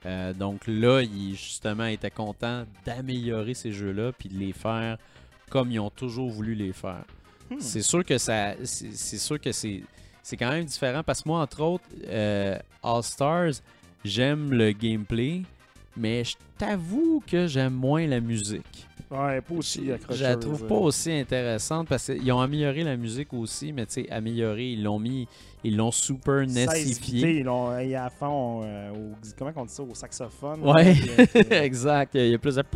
[0.06, 4.98] Euh, donc là, il justement était content d'améliorer ces jeux-là puis de les faire
[5.50, 7.04] comme ils ont toujours voulu les faire.
[7.50, 7.56] Hmm.
[7.58, 8.54] C'est sûr que ça.
[8.64, 9.82] C'est sûr que c'est.
[10.22, 13.52] C'est quand même différent parce que moi, entre autres, euh, All Stars,
[14.04, 15.42] j'aime le gameplay,
[15.96, 18.88] mais je t'avoue que j'aime moins la musique.
[19.10, 20.22] Ouais, pas aussi Je accrocheuse.
[20.22, 20.68] la trouve euh.
[20.68, 24.82] pas aussi intéressante parce qu'ils ont amélioré la musique aussi, mais tu sais, amélioré, ils
[24.82, 25.28] l'ont mis,
[25.62, 27.30] ils l'ont super 16 vidéos, nessifié.
[27.38, 30.60] Ils l'ont à fond euh, au, comment on dit ça, au saxophone.
[30.62, 30.92] Ouais.
[30.94, 32.62] Puis, euh, exact, il y a plus de.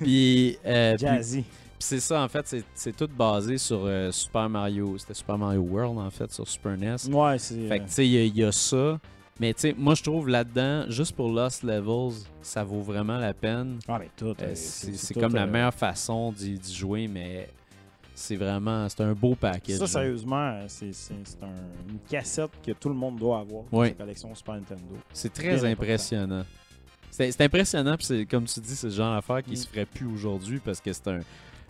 [0.00, 1.42] Puis, euh, Jazzy.
[1.42, 4.96] Puis c'est ça, en fait, c'est- tout basé sur euh, Super Mario.
[4.98, 6.96] C'était Super Mario World, en fait, sur Super NES.
[7.12, 7.68] Ouais, c'est.
[7.68, 8.98] Fait que, tu sais, il y, a- il y a ça.
[9.40, 13.32] Mais, tu sais, moi, je trouve là-dedans, juste pour Lost Levels, ça vaut vraiment la
[13.32, 13.78] peine.
[13.86, 14.26] Ah, mais tout.
[14.26, 17.48] Euh, euh, c'est comme la euh, meilleure façon d'y jouer, mais
[18.14, 19.76] c'est vraiment, c'est un beau package.
[19.76, 19.86] Ça, là.
[19.86, 23.90] sérieusement, c'est c'est- c'est un- une cassette que tout le monde doit avoir Ouais.
[23.90, 24.96] sa collection Super Nintendo.
[25.12, 26.44] C'est très impressionnant.
[27.10, 29.56] C'est impressionnant, puis c'est- comme tu dis, c'est le genre d'affaire qui Mm.
[29.56, 31.20] se ferait plus aujourd'hui parce que c'est un,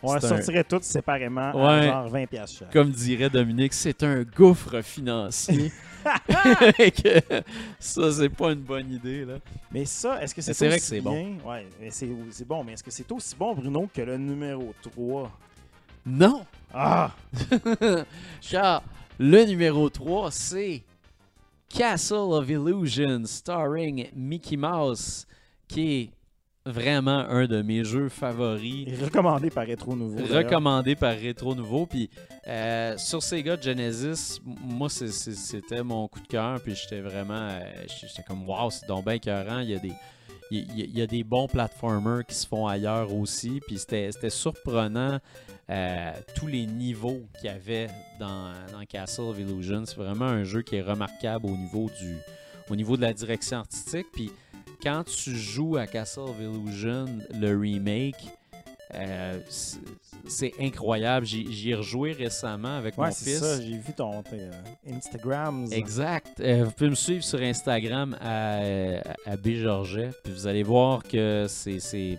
[0.02, 1.86] On un- sortirait toutes séparément Ouais.
[1.86, 2.72] genre 20$ piastres chaque.
[2.72, 5.72] comme dirait Dominique, c'est un gouffre financier.
[7.78, 9.34] Ça, c'est pas une bonne idée, là.
[9.72, 11.10] Mais ça, est-ce que c'est vrai aussi que c'est bon.
[11.12, 11.36] bien?
[11.44, 14.72] Ouais, mais c'est c'est bon, mais est-ce que c'est aussi bon, Bruno, que le numéro
[14.82, 15.30] 3?
[16.06, 16.44] Non!
[16.72, 17.10] Ah!
[18.50, 18.82] Car
[19.18, 20.82] le numéro 3, c'est
[21.68, 25.26] Castle of Illusion, starring Mickey Mouse,
[25.66, 26.10] qui est
[26.70, 28.86] vraiment un de mes jeux favoris.
[29.03, 30.19] Recommandé par Retro Nouveau.
[30.35, 31.86] recommandé par Retro Nouveau.
[31.86, 32.09] Puis
[32.47, 36.61] euh, sur Sega Genesis, moi, c'était mon coup de cœur.
[36.61, 37.35] Puis j'étais vraiment.
[37.51, 39.61] euh, j'étais comme, waouh, c'est donc bien écœurant.
[39.61, 39.93] Il y a des.
[40.51, 43.61] Il y, a- il y a des bons platformers qui se font ailleurs aussi.
[43.66, 45.19] Puis c'était c'était surprenant
[45.69, 47.89] euh, tous les niveaux qu'il y avait
[48.19, 49.85] dans, dans Castle of Illusion.
[49.85, 52.16] C'est vraiment un jeu qui est remarquable au niveau, du,
[52.70, 54.07] au niveau de la direction artistique.
[54.11, 54.31] Puis
[54.82, 58.16] quand tu joues à Castle of Illusion, le remake,
[58.94, 61.26] euh, c'est- incroyable.
[61.26, 63.40] J'y ai rejoué récemment avec Ouais, mon c'est fils.
[63.40, 64.50] ça, j'ai vu ton euh,
[64.90, 65.66] Instagram.
[65.72, 66.40] Exact.
[66.40, 68.59] Euh, vous pouvez me suivre sur Instagram à,
[69.26, 69.48] à B.
[69.56, 71.80] Georget, puis vous allez voir que c'est.
[71.80, 72.18] c'est-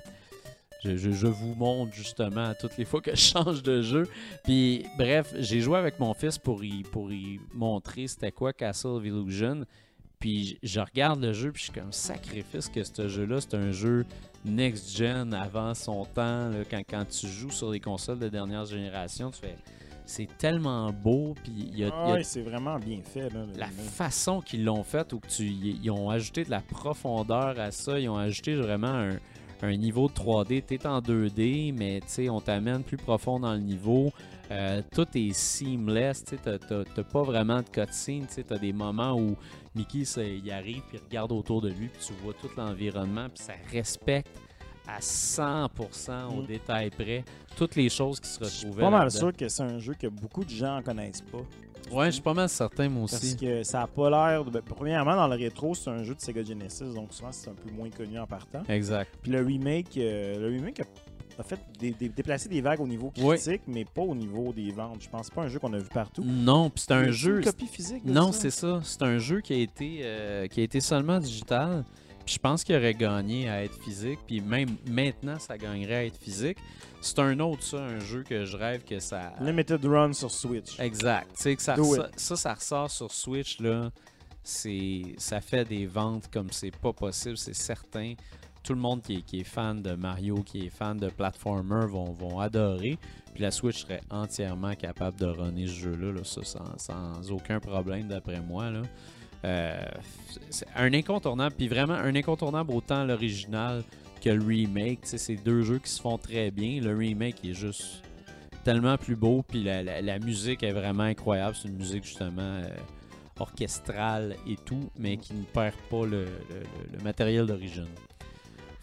[0.82, 4.08] Je, je- je vous montre justement à toutes les fois que je change de jeu.
[4.46, 8.88] Puis bref, j'ai joué avec mon fils pour y, pour y montrer c'était quoi Castle
[8.92, 9.66] of Illusion.
[10.20, 13.72] Puis je regarde le jeu, puis je suis comme sacrifice que ce jeu-là, c'est un
[13.72, 14.06] jeu
[14.44, 16.50] next-gen avant son temps.
[16.50, 19.56] là, quand, quand tu joues sur les consoles de dernière génération, tu fais.
[20.06, 23.30] C'est tellement beau, puis il y a, c'est vraiment bien fait.
[23.30, 27.60] Là, la façon qu'ils l'ont fait ou que tu ils ont ajouté de la profondeur
[27.60, 29.20] à ça, ils ont ajouté vraiment un,
[29.62, 30.64] un niveau de 3D.
[30.68, 34.12] Tu es en 2D, mais on t'amène plus profond dans le niveau.
[34.52, 39.36] Euh, tout est seamless, tu t'as pas vraiment de cutscene, tu t'as des moments où
[39.80, 43.28] Mickey, ça, il arrive, puis il regarde autour de lui, puis tu vois tout l'environnement,
[43.34, 44.30] puis ça respecte
[44.88, 46.46] à 100% au Mm.
[46.48, 47.24] détail près
[47.56, 49.94] toutes les choses qui se Je suis retrouvaient pas mal sûr que c'est un jeu
[49.94, 51.42] que beaucoup de gens connaissent pas.
[51.92, 53.38] Ouais, je suis pas mal certain, moi Parce aussi.
[53.38, 54.50] que ça a pas l'air de.
[54.52, 57.54] ben, premièrement, dans le rétro, c'est un jeu de Sega Genesis, donc souvent c'est un
[57.56, 58.64] peu moins connu en partant.
[58.68, 59.12] Exact.
[59.22, 60.84] Puis le remake, euh, le remake a,
[61.40, 63.38] a fait des, des- déplacer des vagues au niveau Oui.
[63.38, 65.02] critique, mais pas au niveau des ventes.
[65.02, 66.24] Je pense que c'est pas un jeu qu'on a vu partout.
[66.24, 67.38] Non, puis c'est un jeu.
[67.38, 68.80] Une copie physique de Non, c'est ça.
[68.84, 71.86] C'est un jeu qui a été, euh, qui a été seulement digital.
[72.26, 74.20] Puis je pense qu'il aurait gagné à être physique.
[74.28, 76.58] Puis même maintenant, ça gagnerait à être physique.
[77.02, 79.34] C'est un autre, ça, un jeu que je rêve que ça.
[79.40, 80.78] Limited Run sur Switch.
[80.80, 81.28] Exact.
[81.36, 81.76] Tu sais, que ça,
[82.18, 83.90] ça, ça ressort sur Switch, là.
[84.44, 88.14] C'est, ça fait des ventes comme c'est pas possible, c'est certain.
[88.64, 92.98] Tout le monde qui est, fan de Mario, qui est fan de platformer vont, adorer.
[93.34, 98.66] Puis la Switch serait entièrement capable de runner ce jeu-là, sans, aucun problème d'après moi.
[99.46, 99.82] Euh,
[100.50, 103.84] c'est un incontournable, puis vraiment un incontournable autant l'original
[104.22, 105.00] que le remake.
[105.04, 106.82] C'est deux jeux qui se font très bien.
[106.82, 108.04] Le remake est juste
[108.66, 111.56] tellement plus beau, puis la, musique est vraiment incroyable.
[111.56, 112.68] C'est une musique justement euh,
[113.40, 116.28] orchestrale et tout, mais qui ne perd pas le
[117.02, 117.88] matériel d'origine.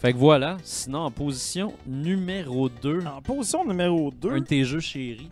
[0.06, 4.64] Fait que voilà, sinon en position numéro 2, En position numéro 2, un de tes
[4.64, 5.30] jeux chéris.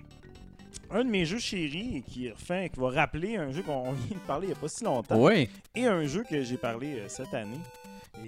[0.90, 4.26] un de mes jeux chéris qui, enfin, qui va rappeler un jeu qu'on vient de
[4.26, 7.04] parler il n'y a pas si longtemps Ouais, et un jeu que j'ai parlé euh,
[7.08, 7.58] cette année.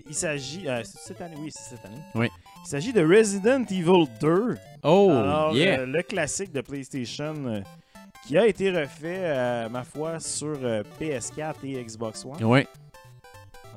[0.09, 0.69] Il s'agit.
[0.69, 2.01] euh, cette année Oui, c'est cette année.
[2.15, 2.29] Oui.
[2.65, 4.57] Il s'agit de Resident Evil 2.
[4.83, 5.81] Oh, Alors, yeah!
[5.81, 7.61] euh, le classique de PlayStation euh,
[8.27, 12.43] qui a été refait, ma foi, sur euh, PS4 et Xbox One.
[12.45, 12.67] Ouais.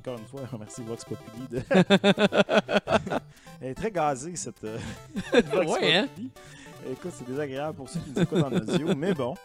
[0.09, 1.47] Encore une fois, merci Vox Populi.
[1.49, 1.61] De...
[3.61, 4.79] Elle est très gazée, cette euh,
[5.51, 6.07] Vox Ouais, hein?
[6.07, 6.31] Populi.
[6.91, 9.35] Écoute, c'est désagréable pour ceux qui nous écoutent en audio, mais bon.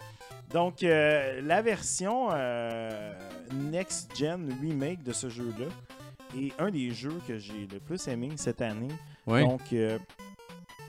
[0.52, 3.12] Donc, euh, la version euh,
[3.52, 5.66] Next Gen Remake de ce jeu-là
[6.38, 8.92] est un des jeux que j'ai le plus aimé cette année.
[9.26, 9.42] Ouais.
[9.42, 9.98] Donc, euh,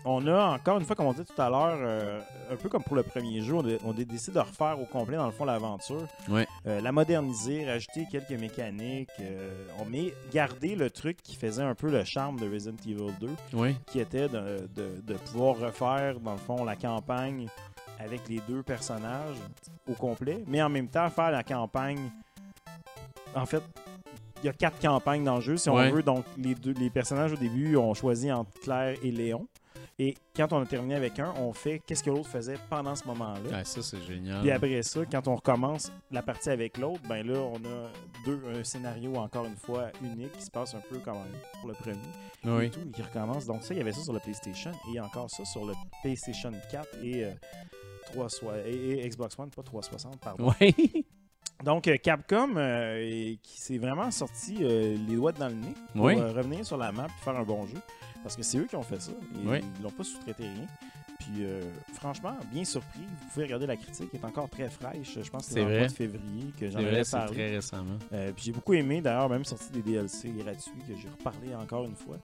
[0.06, 2.22] on a encore une fois, comme on dit tout à l'heure, euh,
[2.52, 4.86] un peu comme pour le premier jeu, on a, on a décidé de refaire au
[4.86, 6.07] complet, dans le fond, l'aventure.
[6.30, 6.48] Ouais.
[6.68, 9.10] Euh, la moderniser, rajouter quelques mécaniques.
[9.19, 13.11] euh, on met garder le truc qui faisait un peu le charme de Resident Evil
[13.19, 13.76] 2, Oui.
[13.88, 17.48] qui était de, de- de pouvoir refaire, dans le fond, la campagne
[17.99, 19.38] avec les deux personnages
[19.90, 22.10] au complet, mais en même temps faire la campagne.
[23.36, 23.64] En fait,
[24.44, 25.90] il y a quatre campagnes dans le jeu, si Ouais.
[25.90, 26.03] on veut.
[26.03, 29.48] Donc, les, deux, les personnages au début ont choisi entre Claire et Léon.
[29.98, 33.06] Et quand on a terminé avec un, on fait qu'est-ce que l'autre faisait pendant ce
[33.08, 33.50] moment-là.
[33.60, 34.42] Ouais, ça, c'est génial.
[34.42, 37.90] Puis après ça, quand on recommence la partie avec l'autre, ben là, on a
[38.26, 41.16] deux, un scénario encore une fois unique qui se passe un peu comme
[41.62, 41.96] pour le premier
[42.44, 42.70] et Oui.
[42.72, 43.46] tout, et qui recommence.
[43.46, 46.52] Donc ça, il y avait ça sur le PlayStation et encore ça sur le PlayStation
[46.70, 47.32] 4 et, euh,
[48.12, 48.28] 3
[48.68, 50.52] et, et Xbox One, pas 360, pardon.
[50.60, 51.06] Oui.
[51.64, 55.74] Donc euh, Capcom euh, et qui s'est vraiment sorti euh, les doigts dans le nez
[55.94, 56.20] pour Oui.
[56.20, 57.78] euh, revenir sur la map et faire un bon jeu.
[58.26, 59.11] Parce que c'est eux qui ont fait ça.
[59.11, 59.60] Et Oui.
[59.77, 60.65] Ils n'ont pas sous-traité rien.
[61.19, 61.61] Puis euh,
[61.93, 63.02] franchement, bien surpris.
[63.02, 65.19] Vous pouvez regarder la critique, elle est encore très fraîche.
[65.22, 67.31] Je pense que C'est le mois de février que j'en avais parlé.
[67.34, 67.99] très récemment.
[68.14, 71.85] Euh, puis j'ai beaucoup aimé, d'ailleurs, même sorti des DLC gratuits que j'ai reparlé encore
[71.85, 72.18] une fois.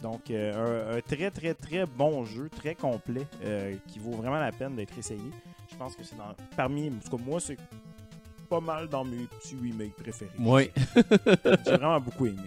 [0.00, 3.26] Donc, euh, un, un très, très, très bon jeu, très complet,
[3.88, 5.20] qui vaut vraiment la peine d'être essayé.
[5.68, 7.58] Je pense que c'est dans, parmi, en tout cas, moi, c'est
[8.48, 10.30] pas mal dans mes petits remakes préférés.
[10.38, 10.70] Oui.
[11.66, 12.38] J'ai vraiment beaucoup aimé.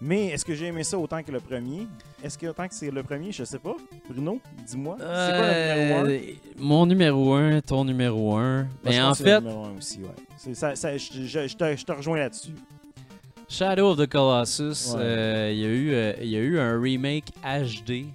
[0.00, 1.86] Mais est-ce que j'ai aimé ça autant que le premier?
[2.22, 3.32] Est-ce que autant que c'est le premier?
[3.32, 3.74] Je sais pas.
[4.10, 4.96] Bruno, dis-moi.
[4.98, 8.68] C'est quoi le numéro 1 Euh, Mon numéro 1, ton numéro 1.
[8.84, 10.54] Mais en c'est fait, le numéro un aussi, ouais.
[10.54, 12.52] Ça, ça- je, je- je te, je te rejoins là-dessus.
[13.48, 15.00] Shadow of the Colossus, Ouais.
[15.00, 18.06] euh, il y, a eu, euh, y a eu un remake HD.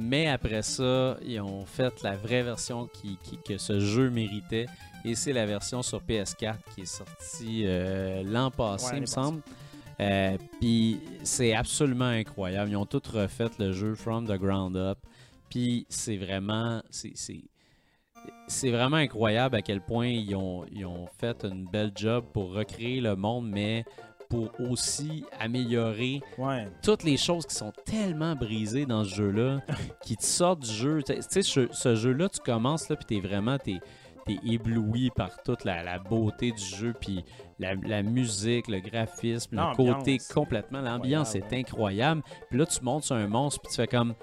[0.00, 4.66] mais après ça, ils ont fait la vraie version qui, qui- que ce jeu méritait.
[5.04, 7.64] Et c'est la version sur PS4 qui est sortie
[8.24, 9.40] l'an passé, Ouais, il me semble.
[10.00, 12.70] Euh, Puis c'est absolument incroyable.
[12.70, 14.98] Ils ont tout refait le jeu from the ground up.
[15.50, 16.82] Puis c'est vraiment.
[16.90, 17.44] c'est- c'est-
[18.48, 22.52] C'est vraiment incroyable à quel point ils ont, ils ont fait une belle job pour
[22.52, 23.84] recréer le monde, mais
[24.28, 26.68] pour aussi améliorer Ouais.
[26.82, 29.60] toutes les choses qui sont tellement brisées dans ce jeu-là,
[30.02, 31.02] qui te sortent du jeu.
[31.02, 33.78] Tu sais, ce, ce jeu-là, tu commences là, puis t'es vraiment t'es,
[34.28, 37.24] t'es ébloui par toute la, la beauté du jeu, puis
[37.58, 40.80] la, la musique, le graphisme, le côté complètement.
[40.80, 42.22] L'ambiance est incroyable.
[42.50, 44.14] Puis là, tu montes sur un monstre, puis tu fais comme.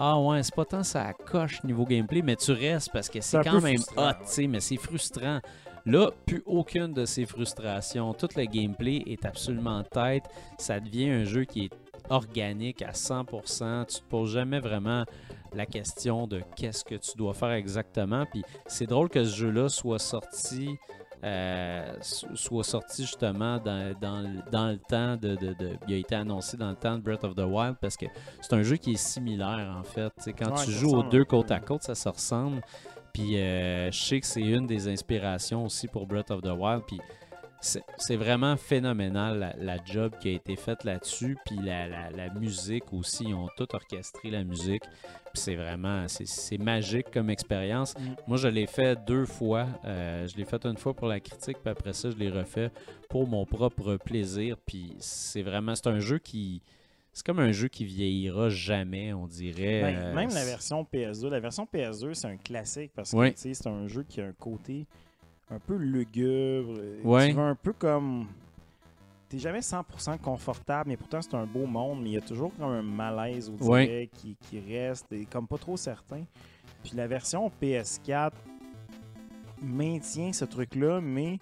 [0.00, 3.42] Ah ouais, c'est pas tant ça coche niveau gameplay, mais tu restes parce que C'est
[3.42, 4.12] quand même hot, ouais.
[4.20, 5.40] tu sais, mais c'est frustrant.
[5.86, 8.12] Là, plus aucune de ces frustrations.
[8.14, 10.24] Tout le gameplay est absolument tête.
[10.58, 11.72] Ça devient un jeu qui est
[12.10, 13.86] organique à 100%.
[13.86, 15.04] Tu te poses jamais vraiment
[15.54, 18.24] la question de qu'est-ce que tu dois faire exactement.
[18.30, 20.70] Puis c'est drôle que ce jeu-là soit sorti.
[21.24, 25.94] euh, so- soit sorti justement dans, dans le- dans le temps de, de- de- Il
[25.94, 28.06] a été annoncé dans le temps de Breath of the Wild parce que
[28.40, 30.12] c'est un jeu qui est similaire en fait.
[30.38, 32.60] Quand Ouais, tu joues aux deux côte à côte, ça se ressemble.
[33.12, 36.82] Puis euh, je sais que c'est une des inspirations aussi pour Breath of the Wild.
[36.86, 37.00] Puis
[37.60, 41.36] c'est vraiment phénoménal la, la job qui a été faite là-dessus.
[41.44, 44.82] Puis la, la- la musique aussi, ils ont tout orchestré la musique.
[45.32, 47.94] Puis c'est vraiment, c'est- magique comme expérience.
[47.98, 48.02] Mm.
[48.28, 49.66] Moi, je l'ai fait deux fois.
[49.84, 52.70] Euh, je l'ai fait une fois pour la critique, puis après ça, je l'ai refait
[53.08, 54.56] pour mon propre plaisir.
[54.64, 56.62] Puis c'est vraiment, c'est un jeu qui,
[57.12, 59.82] c'est comme un jeu qui vieillira jamais, on dirait.
[59.82, 61.28] Ben, Euh, même la version PS2.
[61.28, 63.32] La version PS2, c'est un classique parce que Ouais.
[63.32, 64.86] tu sais, c'est un jeu qui a un côté
[65.50, 66.74] un peu lugubre.
[66.78, 67.28] euh, Ouais.
[67.28, 68.26] Tu vas un peu comme.
[69.28, 72.50] T'es jamais 100% confortable, mais pourtant c'est un beau monde, mais il y a toujours
[72.56, 73.86] comme un malaise, on Ouais.
[73.86, 76.24] dirait, qui, qui reste, et comme pas trop certain.
[76.82, 78.32] Puis la version PS4
[79.60, 81.38] maintient ce truc-là, mais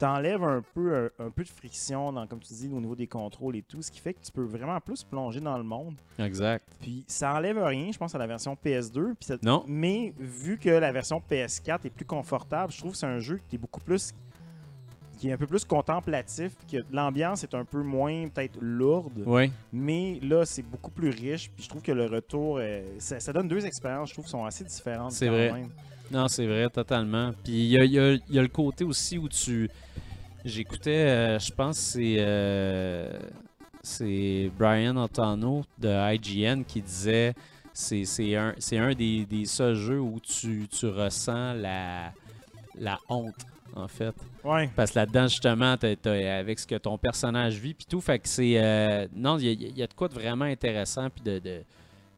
[0.00, 3.06] t'enlèves un peu, un, un peu de friction, dans, comme tu dis, au niveau des
[3.06, 5.94] contrôles et tout, ce qui fait que tu peux vraiment plus plonger dans le monde.
[6.18, 6.64] Exact.
[6.80, 9.14] Puis ça enlève rien, je pense, à la version PS2.
[9.14, 9.62] Puis ça- Non.
[9.68, 13.40] Mais vu que la version PS4 est plus confortable, je trouve que c'est un jeu
[13.48, 14.12] qui est beaucoup plus.
[15.18, 19.52] qui est un peu plus contemplatif, que l'ambiance est un peu moins peut-être lourde, Oui.
[19.70, 21.50] mais là c'est beaucoup plus riche.
[21.50, 24.30] Puis je trouve que le retour, euh, ça, ça donne deux expériences, je trouve, qui
[24.30, 25.12] sont assez différentes.
[25.12, 25.52] C'est vrai.
[25.52, 25.68] même.
[26.10, 27.32] Non, c'est vrai, totalement.
[27.44, 29.70] Puis il y a, il y a- il y a le côté aussi où tu.
[30.44, 32.16] J'écoutais, euh, je pense que c'est.
[32.18, 33.18] euh,
[33.82, 37.32] c'est Brian Otano de IGN qui disait
[37.72, 42.12] c'est c'est un, c'est un des, des seuls jeux où tu, tu ressens la,
[42.78, 44.14] la honte, en fait.
[44.44, 44.68] Ouais.
[44.76, 48.18] Parce que là-dedans, justement, t'as- t'as- avec ce que ton personnage vit, puis tout, fait
[48.18, 48.54] que c'est...
[48.62, 51.38] euh, non, il y, a- il y a de quoi de vraiment intéressant, puis de,
[51.38, 51.62] de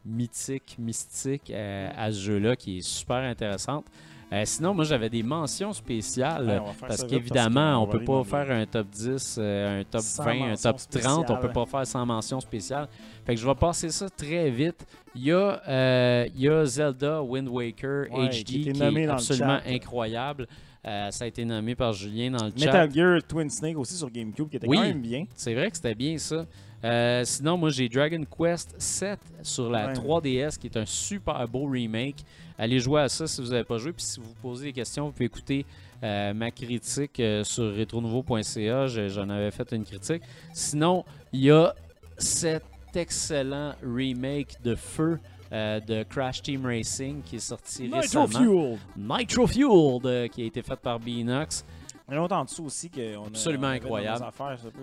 [0.04, 3.86] mythique, mystique euh, à ce jeu-là, qui est super intéressante.
[4.32, 6.46] Euh, sinon, moi, j'avais des mentions spéciales.
[6.46, 10.24] Ouais, parce qu'évidemment, on va peut pas faire un top 10, euh, un top Sans
[10.24, 11.30] 20, un top 30.
[11.30, 11.52] On peut spéciale.
[11.52, 12.88] pas faire sans mention spéciale.
[13.26, 14.86] Fait que je vais passer ça très vite.
[15.14, 19.58] Il y a, euh, il y a Zelda Wind Waker Ouais, HD qui est absolument
[19.58, 19.70] chat.
[19.70, 20.48] incroyable.
[20.84, 22.66] Euh, ça a été nommé par Julien dans le chat.
[22.66, 24.76] Metal Gear Twin Snake aussi sur GameCube qui était Oui.
[24.76, 25.24] quand même bien.
[25.36, 26.44] C'est vrai que c'était bien ça.
[26.84, 29.92] Euh, sinon, moi j'ai Dragon Quest 7 sur la Ouais.
[29.92, 32.24] 3DS qui est un super beau remake.
[32.58, 33.92] Allez jouer à ça si vous n'avez pas joué.
[33.92, 35.64] Puis si vous posez des questions, vous pouvez écouter
[36.02, 38.88] euh, ma critique euh, sur retronouveau.ca.
[38.88, 40.22] Je- J'en avais fait une critique.
[40.52, 41.72] Sinon, il y a
[42.18, 42.64] cet
[42.94, 45.20] excellent remake de Feu
[45.52, 48.26] euh, de Crash Team Racing qui est sorti Nitro récemment.
[48.28, 48.78] Fuel.
[48.96, 51.64] Nitro Fueled, euh, qui a été fait par Beanox.
[52.08, 53.26] Il y en a autre en dessous aussi qu'on a.
[53.28, 54.24] Absolument on incroyable.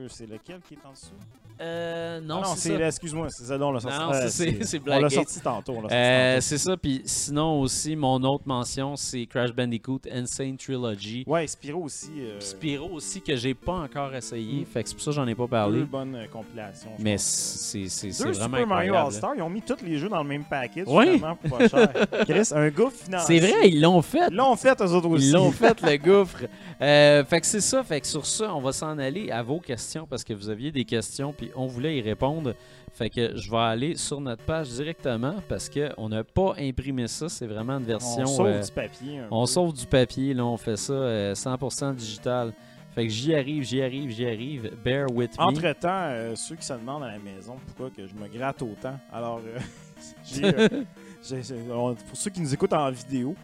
[0.09, 1.15] C'est lequel qui est en dessous?
[1.61, 2.87] Euh, Ah non, c'est ça.
[2.87, 3.59] excuse-moi, c'est sorti.
[3.59, 5.73] Non, euh, ça, c'est- On l'a sorti tantôt.
[5.91, 6.41] Euh, tantôt.
[6.41, 11.23] c'est ça, puis sinon aussi, mon autre mention, c'est Crash Bandicoot Insane Trilogy.
[11.27, 12.11] Ouais, Spyro aussi.
[12.19, 14.65] euh, Spyro aussi, que j'ai pas encore essayé, Mm.
[14.65, 15.79] fait que c'est pour ça que j'en ai pas parlé.
[15.79, 16.91] Deux bonnes compilations.
[16.99, 17.79] Mais c'est
[18.09, 18.93] vraiment Super Mario.
[18.95, 20.85] All-Star, ils ont mis tous les jeux dans le même package.
[20.87, 21.19] Oui.
[21.41, 21.91] pour pas cher.
[22.27, 23.39] Chris, un gouffre financier.
[23.41, 24.27] C'est vrai, ils l'ont fait.
[24.31, 25.27] Ils l'ont fait, eux autres aussi.
[25.27, 26.37] Ils l'ont fait, le gouffre.
[26.79, 27.83] Fait que c'est ça.
[27.83, 30.71] Fait que sur ça, on va s'en aller à vos questions parce que vous aviez
[30.71, 32.53] des questions puis on voulait y répondre.
[32.93, 37.29] Fait que je vais aller sur notre page directement parce qu'on n'a pas imprimé ça.
[37.29, 38.23] C'est vraiment une version.
[38.23, 39.19] On sauve euh, du papier.
[39.19, 39.45] un On peu.
[39.47, 42.53] sauve du papier, là, on fait ça euh, 100% digital.
[42.95, 44.71] Fait que j'y arrive, j'y arrive, j'y arrive.
[44.83, 45.43] Bear with me.
[45.43, 48.97] Entre-temps, euh, ceux qui se demandent à la maison pourquoi que je me gratte autant,
[49.13, 49.59] alors, euh,
[50.43, 50.83] euh,
[52.07, 53.35] pour ceux qui nous écoutent en vidéo,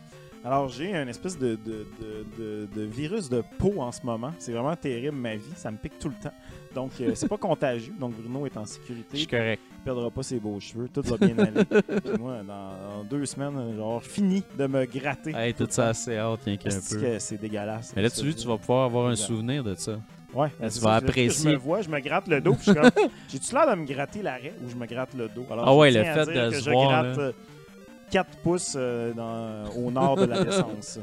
[0.44, 4.32] alors j'ai une espèce de, de, de- de- de virus de peau en ce moment.
[4.40, 5.54] C'est vraiment terrible, ma vie.
[5.56, 6.34] Ça me pique tout le temps.
[6.76, 7.94] Donc, euh, c'est pas contagieux.
[8.00, 9.26] Donc, Bruno est en Je suis sécurité.
[9.26, 9.62] correct.
[9.80, 10.88] Il perdra pas ses beaux cheveux.
[10.94, 11.64] Tout va bien aller.
[11.66, 15.32] Puis moi, dans, dans deux semaines, genre, fini de me gratter.
[15.36, 16.98] Hey, tout ça assez hâte, rien qu'un peu.
[17.02, 17.94] que c'est dégueulasse?
[17.96, 19.94] Mais là, tu vois, tu vas pouvoir avoir un souvenir de ça.
[20.34, 21.52] Ouais, tu c'est vas apprécier.
[21.52, 22.92] Je me vois, je me gratte le dos, puis je suis comme,
[23.30, 25.46] j'ai-tu l'air de me gratter l'arrêt ou je me gratte le dos?
[25.50, 27.24] Alors, Ah je ouais, le fait de que se je voir, gratte là.
[27.24, 27.32] euh,
[28.12, 31.00] 4 pouces euh, dans- au nord de la descente.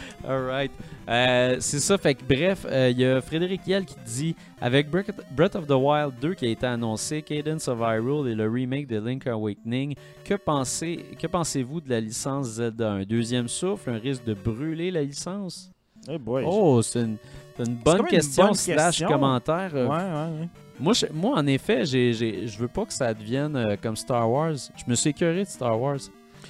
[0.28, 0.70] Alright.
[1.08, 4.90] Euh, c'est ça, fait que bref, euh, il y a Frédéric Yell qui dit Avec
[4.90, 8.86] Breath of the Wild 2 qui a été annoncé, Cadence of Hyrule et le remake
[8.88, 9.94] de Link Awakening,
[10.24, 14.90] que, pensez, que pensez-vous de la licence Zelda Un deuxième souffle, un risque de brûler
[14.90, 15.70] la licence?
[16.20, 17.16] Boy, Oh, c'est une,
[17.84, 19.08] bonne une question bonne slash question.
[19.08, 19.70] commentaire.
[19.72, 20.48] je- euh, ouais, ouais, ouais.
[20.78, 24.30] Moi, je- moi, en effet, j'ai- je veux pas que ça devienne euh, comme Star
[24.30, 24.52] Wars.
[24.76, 25.98] Je me suis écœuré de Star Wars.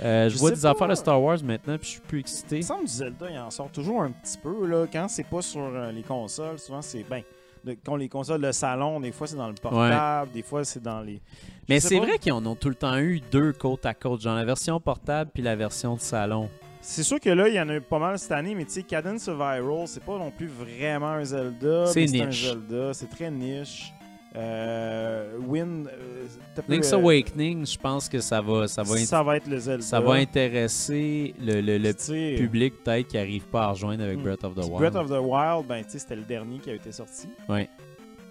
[0.02, 0.70] Euh, je, Je vois des pas.
[0.70, 2.56] affaires de Star Wars maintenant, puis je suis plus excité.
[2.56, 4.66] Il me semble que Zelda, il en sort toujours un petit peu.
[4.66, 7.04] Là, quand c'est pas sur euh, les consoles, souvent c'est.
[7.08, 7.22] Ben,
[7.64, 10.82] de- quand les consoles de salon, des fois c'est dans le portable, des fois c'est
[10.82, 11.20] dans les.
[11.68, 14.20] Mais Je c'est vrai qu'ils en ont tout le temps eu deux côte à côte,
[14.20, 16.48] genre la version portable puis la version de salon.
[16.80, 18.70] C'est sûr que là, il y en a eu pas mal cette année, mais tu
[18.70, 21.86] sais, Cadence of Hyrule, c'est pas non plus vraiment un Zelda.
[21.86, 22.44] C'est niche.
[22.46, 23.92] Zelda, c'est très niche.
[24.36, 25.86] Euh, Win.
[25.88, 29.58] euh, Link's euh, Awakening, je pense que ça va, ça va, ça va être le
[29.58, 29.82] Zelda.
[29.82, 34.18] ça va intéresser le, le- le sais, public peut-être qui arrive pas à rejoindre avec
[34.18, 34.22] Hmm.
[34.22, 34.76] Breath of the Wild.
[34.78, 37.28] Breath of the Wild, ben, c'était le dernier qui a été sorti.
[37.48, 37.68] Ouais.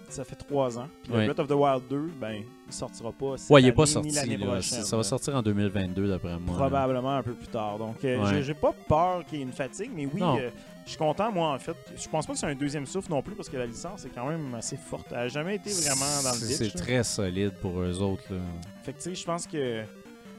[0.08, 0.86] Ça fait trois ans.
[1.02, 1.12] Puis.
[1.12, 2.34] Breath of the Wild 2, ben,
[2.66, 3.36] il sortira pas.
[3.36, 4.10] cette Ouais, il est année, pas sorti.
[4.14, 4.62] là.
[4.62, 6.52] Ça, va sortir en 2022 d'après moi.
[6.54, 6.54] là.
[6.68, 7.78] Probablement un peu plus tard.
[7.78, 8.42] Donc, euh, Ouais.
[8.42, 10.50] j'ai- pas peur qu'il y ait une fatigue, mais oui, euh,
[10.86, 11.76] je suis content, moi, en fait.
[11.94, 14.10] Je pense pas que c'est un deuxième souffle non plus, parce que la licence est
[14.14, 15.08] quand même assez forte.
[15.10, 16.72] Elle a jamais été vraiment dans le C'est- ditch.
[16.72, 18.22] C'est très solide pour eux autres.
[18.32, 18.38] Là.
[18.84, 19.82] Fait que, tu sais, je pense que.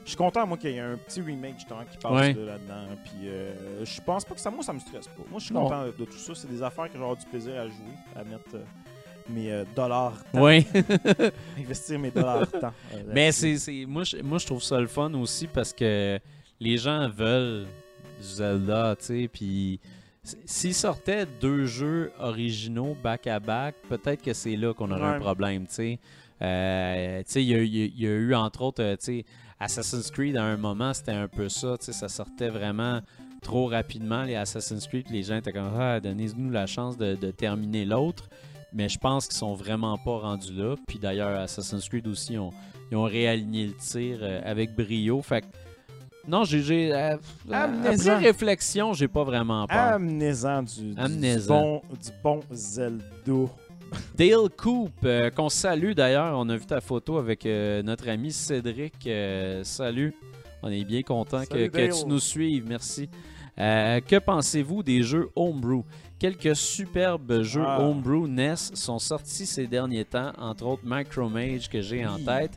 [0.04, 2.32] Je suis content, moi, qu'il y ait un petit remake, justement, qui passe Ouais.
[2.32, 2.86] de là-dedans.
[3.04, 5.22] Puis, euh, je pense pas que ça, moi, ça me stresse pas.
[5.30, 6.34] Moi, je suis content de, de tout ça.
[6.34, 8.64] C'est des affaires que j'aurai du plaisir à jouer, à mettre euh,
[9.28, 10.64] mes euh, dollars temps, Ouais.
[11.58, 12.72] investir mes dollars temps.
[12.94, 16.18] euh, Mais c'est, c'est- moi, je, moi, je trouve ça le fun aussi parce que
[16.58, 17.66] les gens veulent
[18.18, 19.78] du Zelda, tu sais, puis
[20.44, 25.74] s'ils sortaient deux jeux originaux back-à-back, peut-être que c'est là qu'on aurait un problème, tu
[25.74, 25.98] sais.
[26.42, 29.22] Euh, il y, a- y y eu, entre autres, euh,
[29.60, 33.00] Assassin's Creed, à un moment, c'était un peu ça, ça sortait vraiment
[33.42, 37.30] trop rapidement, les Assassin's Creed, les gens étaient comme, ah, donnez-nous la chance de, de
[37.30, 38.28] terminer l'autre.
[38.72, 40.76] Mais je pense qu'ils sont vraiment pas rendus là.
[40.86, 45.22] Puis d'ailleurs, Assassin's Creed aussi, ils ont réaligné le tir euh, avec brio.
[45.22, 45.46] Fait que,
[46.28, 46.92] non, j'ai.
[46.92, 47.16] euh,
[47.50, 48.12] Amenez-en.
[48.12, 49.76] après réflexion, j'ai pas vraiment peur.
[49.76, 50.94] Amenez-en du,
[51.48, 53.04] bon, du bon Zelda.
[54.16, 56.34] Dale Coop, euh, qu'on salue d'ailleurs.
[56.38, 59.06] On a vu ta photo avec euh, notre ami Cédric.
[59.06, 60.14] euh, salut.
[60.62, 62.64] On est bien content que, tu nous suives.
[62.68, 63.08] Merci.
[63.58, 65.82] Euh, que pensez-vous des jeux Homebrew?
[66.18, 67.80] Quelques superbes jeux Ah.
[67.80, 72.52] Homebrew NES sont sortis ces derniers temps, entre autres Micromage que j'ai en tête.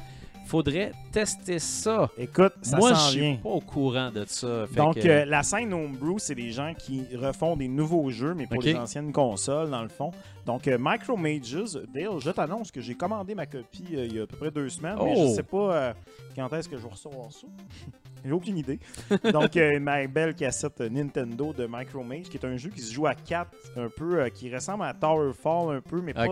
[0.51, 2.09] Faudrait tester ça.
[2.17, 4.67] Écoute, ça Moi, je suis pas au courant de ça.
[4.67, 8.33] Fait Donc, que- euh, la scène Homebrew, c'est des gens qui refont des nouveaux jeux,
[8.33, 8.65] mais pour Ok.
[8.65, 10.11] les anciennes consoles, dans le fond.
[10.45, 11.55] Donc, euh, Micromages,
[11.93, 14.51] Dale, je t'annonce que j'ai commandé ma copie euh, il y a à peu près
[14.51, 15.27] deux semaines, mais Oh.
[15.29, 15.93] je sais pas euh,
[16.35, 17.47] quand est-ce que je vais recevoir ça.
[18.25, 18.77] J'ai aucune idée.
[19.31, 23.15] Donc, ma belle cassette Nintendo de Micromage, qui est un jeu qui se joue à
[23.15, 26.27] 4, un peu, qui ressemble à Towerfall un peu, mais pas.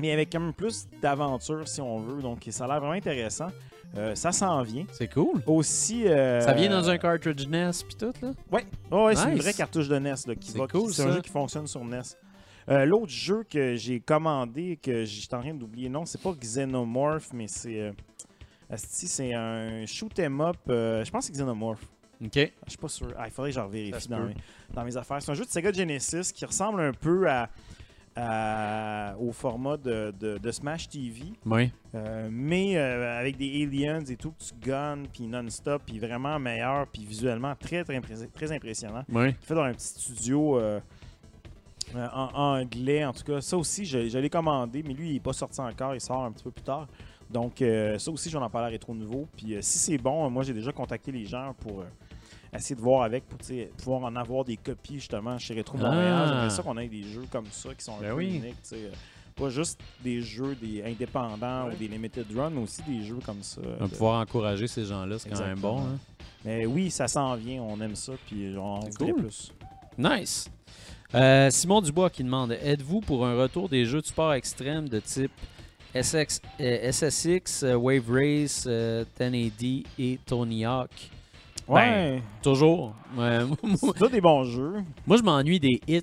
[0.00, 2.22] Mais avec quand même plus d'aventure, si on veut.
[2.22, 3.48] Donc, ça a l'air vraiment intéressant.
[3.96, 4.84] Euh, ça s'en vient.
[4.92, 5.42] C'est cool.
[5.46, 6.06] Aussi.
[6.06, 8.30] euh, Ça vient dans un cartridge NES puis tout, là?
[8.52, 10.14] Ouais, ouais, ouais, c'est une vraie cartouche de NES.
[10.26, 12.00] là, qui C'est va- cool, qui- C'est un jeu qui fonctionne sur NES.
[12.68, 17.30] Euh, L'autre jeu que j'ai commandé, que j'étais en train d'oublier, non, c'est pas Xenomorph,
[17.32, 17.80] mais c'est.
[17.80, 17.92] euh,
[18.70, 20.56] asti, c'est un shoot 'em up.
[20.68, 21.82] euh, je pense que c'est Xenomorph.
[22.24, 22.32] OK.
[22.36, 23.08] Je suis pas sûr.
[23.18, 24.26] Ah, il faudrait que je Ça vérifie se dans peut.
[24.28, 24.34] mes,
[24.74, 25.20] dans mes affaires.
[25.22, 27.48] C'est un jeu de Sega Genesis qui ressemble un peu à,
[28.20, 31.22] à- au format de, de- de Smash TV.
[31.46, 31.70] Oui.
[31.94, 36.38] Euh, mais euh, avec des aliens et tout, que tu gunnes, puis non-stop, puis vraiment
[36.38, 38.00] meilleur, puis visuellement très, très,
[38.32, 39.04] très impressionnant.
[39.10, 39.34] Oui.
[39.40, 40.80] fait dans un petit studio euh,
[41.96, 43.40] euh, en anglais, en tout cas.
[43.40, 46.24] Ça aussi, je, je l'ai commandé, mais lui, il n'est pas sorti encore, il sort
[46.24, 46.86] un petit peu plus tard.
[47.28, 49.26] Donc, euh, ça aussi, je vais en parler à Rétro Nouveau.
[49.36, 51.84] Puis, euh, si c'est bon, euh, moi, j'ai déjà contacté les gens pour euh,
[52.58, 53.38] essayer de voir avec, pour
[53.76, 56.14] pouvoir en avoir des copies, justement, chez Rétro Montréal.
[56.24, 56.26] Ah.
[56.28, 58.36] J'aimerais ça qu'on ait des jeux comme ça qui sont un Ben peu oui.
[58.36, 58.56] uniques,
[59.36, 61.74] Pas juste des jeux des indépendants Ouais.
[61.74, 63.60] ou des limited run, mais aussi des jeux comme ça.
[63.60, 65.78] De- pouvoir encourager ces gens-là, c'est quand même bon.
[65.80, 65.98] hein.
[66.44, 69.14] Mais oui, ça s'en vient, on aime ça, puis on en cool.
[69.14, 69.52] plus.
[69.96, 70.50] Nice.
[71.14, 75.00] Euh, Simon Dubois qui demande Êtes-vous pour un retour des jeux de sport extrême de
[75.00, 75.32] type
[75.94, 81.10] SX, euh, SSX, euh, Wave Race, euh, 1080 et Tony Hawk?
[81.74, 82.94] Ouais, Toujours.
[83.16, 83.40] Ouais,
[83.76, 84.82] c'est tous des bons jeux.
[85.06, 86.02] moi, je m'ennuie des hits,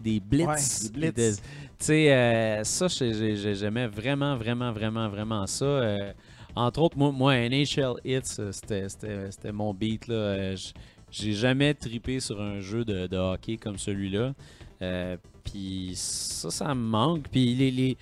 [0.00, 0.46] des blitz.
[0.46, 1.18] Ouais, des blitz.
[1.18, 5.64] et de- Tu sais, euh, ça, j'ai- j'ai- j'aimais vraiment, vraiment, vraiment, vraiment ça.
[5.64, 6.12] Euh,
[6.54, 10.06] entre autres, moi, moi NHL Hits, euh, c'était- mon beat.
[10.08, 10.14] là.
[10.14, 10.56] Euh,
[11.10, 14.32] J'ai jamais tripé sur un jeu de, de hockey comme celui-là.
[14.80, 17.24] Euh, Puis ça, ça me manque.
[17.30, 17.96] Puis les, les,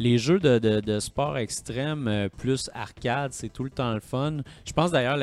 [0.00, 4.38] les jeux de, de- de sport extrême plus arcade, c'est tout le temps le fun.
[4.64, 5.16] Je pense d'ailleurs,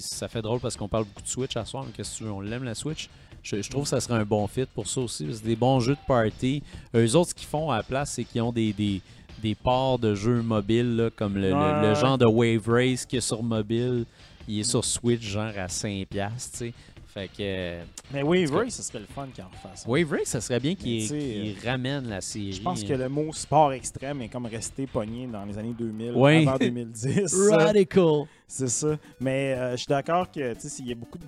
[0.00, 2.24] ça fait drôle parce qu'on parle beaucoup de Switch à soir, mais qu'est-ce que tu
[2.24, 3.08] veux, on l'aime la Switch?
[3.42, 5.26] Je, je trouve que ça serait un bon fit pour ça aussi.
[5.32, 6.62] C'est des bons jeux de party.
[6.94, 9.00] Eux autres, ce qu'ils font à la place, c'est qu'ils ont des, des,
[9.42, 13.20] des ports de jeux mobiles, là, comme le, Ouais, genre de Wave Race qui est
[13.20, 14.04] sur mobile.
[14.50, 16.72] Il est sur Switch, genre à 5$, tu sais.
[17.18, 17.82] Fait que euh,
[18.12, 18.54] Mais Wave.
[18.54, 19.84] Race, ce serait le fun qu'ils en refassent.
[19.86, 22.52] Wave Race, ça serait bien qu'ils ramènent la série.
[22.52, 26.12] Je pense que le mot sport extrême est comme resté pogné dans les années 2000,
[26.12, 26.46] Ouais.
[26.46, 27.34] avant 2010.
[27.50, 28.24] Radical.
[28.46, 28.96] C'est ça.
[29.20, 31.24] Mais euh, je suis d'accord que tu sais, il y a beaucoup de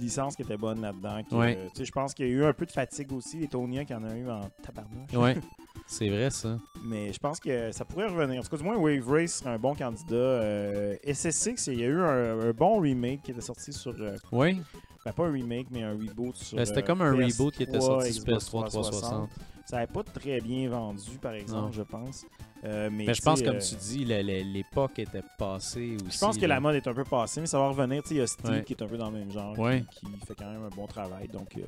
[0.00, 1.22] licences qui étaient bonnes là-dedans.
[1.32, 3.38] euh, sais, Je pense qu'il y a eu un peu de fatigue aussi.
[3.38, 5.12] Les Tonya qui en a eu en tabarnouche.
[5.14, 5.36] Ouais,
[5.86, 6.58] c'est vrai ça.
[6.84, 8.40] Mais je pense que ça pourrait revenir.
[8.40, 10.14] En tout cas, du moins, Wave Race serait un bon candidat.
[10.14, 13.94] Euh, SSX, il y a eu un, un bon remake qui était sorti sur.
[13.98, 14.60] euh, Oui,
[15.04, 16.56] ben, pas un remake, mais un reboot sur.
[16.56, 19.30] Ben, c'était euh, comme un PS3, reboot qui était sorti sur Xbox PS3 360.
[19.66, 21.72] Ça n'avait pas très bien vendu, par exemple, Non.
[21.72, 22.24] je pense.
[22.64, 26.16] Euh, mais Mais je pense, comme euh, tu dis, l'époque était passée aussi.
[26.16, 26.56] Je pense que là.
[26.56, 28.02] la mode est un peu passée, mais ça va revenir.
[28.02, 28.64] Tu sais, il y a Steve Ouais.
[28.64, 29.84] qui est un peu dans le même genre, qui- Ouais.
[29.92, 31.28] qui, fait quand même un bon travail.
[31.28, 31.60] Donc, euh,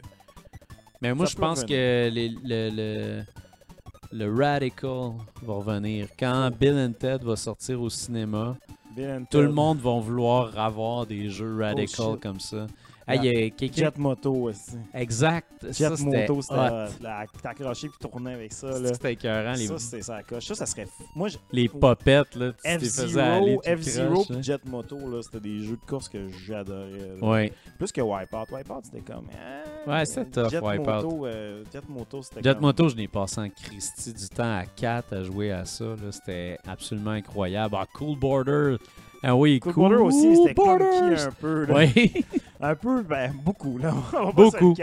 [1.00, 1.76] Mais moi, je pense revenir.
[1.76, 3.24] que les- le, le,
[4.12, 6.09] le Radical va revenir.
[6.18, 8.56] Quand Bill and Ted va sortir au cinéma,
[9.30, 12.22] tout le monde va vouloir avoir des jeux Radical Oh, shit.
[12.22, 12.66] comme ça.
[13.07, 13.85] Ah, il y a quelqu'un...
[13.87, 14.73] Jet Moto aussi.
[14.95, 15.49] Exact.
[15.70, 18.73] Jet ça, Moto, c'était accroché puis tourné avec ça.
[18.93, 20.47] C'était écœurant, les, Ça, c'était ça coche.
[20.47, 21.05] Ça, ça serait fou.
[21.15, 22.53] Moi, je- les popettes, là.
[22.53, 24.43] Tu faisais aller F-Zero, puis là.
[24.43, 27.12] Jet Moto, là, c'était des jeux de course que j'adorais.
[27.20, 27.53] Ouais.
[27.79, 28.47] Plus que Wipeout.
[28.53, 29.27] Wipeout, c'était comme.
[29.37, 30.85] euh, Ouais, c'était tough, Jet Wipeout.
[30.85, 34.59] Moto, euh, Jet Moto, c'était Jet comme- Moto, je l'ai passé en Christie du temps
[34.59, 35.85] à 4 à jouer à ça.
[36.11, 37.77] C'était absolument incroyable.
[37.79, 38.77] Ah, Cool Border.
[39.23, 41.65] Ah oui, Cool Cool, Border aussi, c'était clunky un peu.
[41.66, 41.74] Là?
[41.77, 42.24] Oui,
[42.61, 43.77] Un peu, ben, beaucoup.
[43.78, 43.93] Là.
[44.12, 44.74] On va pas Beaucoup.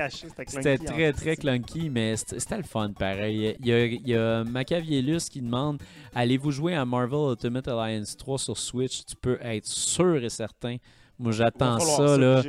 [0.48, 3.56] C'était très très clunky, mais c'était le fun pareil.
[3.60, 5.82] Il y a, il y a Machiavellus qui demande
[6.14, 9.06] Allez-vous jouer à Marvel Ultimate Alliance 3 sur Switch?
[9.06, 10.76] Tu peux être sûr et certain.
[11.18, 12.18] Moi, j'attends ça.
[12.18, 12.42] là.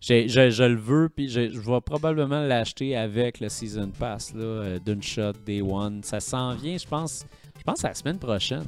[0.00, 4.40] Je, je le veux, puis je, je vais probablement l'acheter avec le Season Pass là,
[4.42, 6.02] euh, d'une shot, Day One.
[6.02, 7.26] Ça s'en vient, je pense.
[7.58, 8.64] Je pense à la semaine prochaine.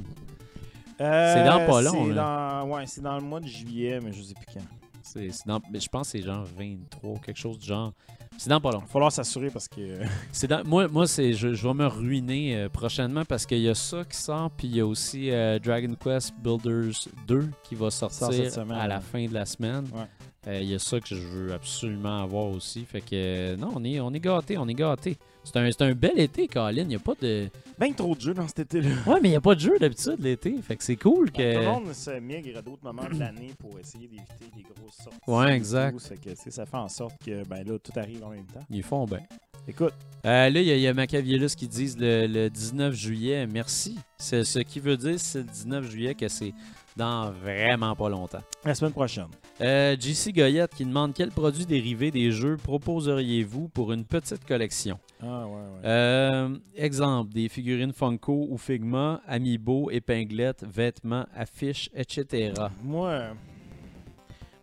[1.03, 2.61] Euh, C'est dans pas long, C'est là.
[2.63, 4.61] dans, ouais, c'est dans le mois de juillet, mais je sais plus quand.
[5.01, 7.91] C'est, c'est dans- mais je pense que c'est genre 23, quelque chose du genre.
[8.37, 8.79] C'est dans pas long.
[8.79, 9.99] Il va falloir s'assurer parce que.
[10.31, 13.69] C'est dans, moi, moi c'est, je, je vais me ruiner euh, prochainement parce qu'il y
[13.69, 16.95] a ça qui sort, puis il y a aussi euh, Dragon Quest Builders
[17.27, 19.83] 2 qui va sortir cette semaine, à la fin de la semaine.
[19.93, 20.07] Ouais.
[20.47, 22.83] Euh, Il y a ça que je veux absolument avoir aussi.
[22.85, 25.17] Fait que euh, non, on est, on est gâtés, on est gâtés.
[25.43, 26.83] C'est un, un bel été, Colin.
[26.83, 27.49] Il n'y a pas de.
[27.77, 28.89] Ben trop de jeux dans cet été-là.
[29.07, 30.55] Ouais, mais il n'y a pas de jeu d'habitude l'été.
[30.61, 31.65] Fait que c'est cool Tout le que.
[31.65, 35.19] monde se migre à d'autres moments de l'année pour essayer d'éviter des grosses sorties.
[35.27, 35.97] Ouais, exact.
[35.97, 36.15] tout.
[36.29, 38.63] Que, ça fait en sorte que ben là, tout arrive en même temps.
[38.69, 39.21] Ils font bien.
[39.67, 39.93] Écoute,
[40.25, 43.45] Euh, là, il y, a- il y a Machiavellus qui disent le, le 19 juillet.
[43.47, 43.97] Merci.
[44.17, 46.53] C'est ce qui veut dire, c'est le 19 juillet, que c'est
[46.95, 48.41] dans vraiment pas longtemps.
[48.63, 49.27] la semaine prochaine.
[49.61, 54.99] Euh, JC Goyette qui demande quels produits dérivés des jeux proposeriez-vous pour une petite collection?
[55.21, 55.85] Ah, ouais, ouais.
[55.85, 62.53] Euh, Exemple des figurines Funko ou Figma, Amiibo, épinglettes, vêtements, affiches, etc.
[62.83, 63.27] Moi,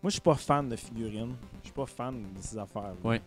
[0.03, 1.35] moi, je suis pas fan de figurines.
[1.61, 2.93] Je suis pas fan de ces affaires.
[3.03, 3.21] Ouais.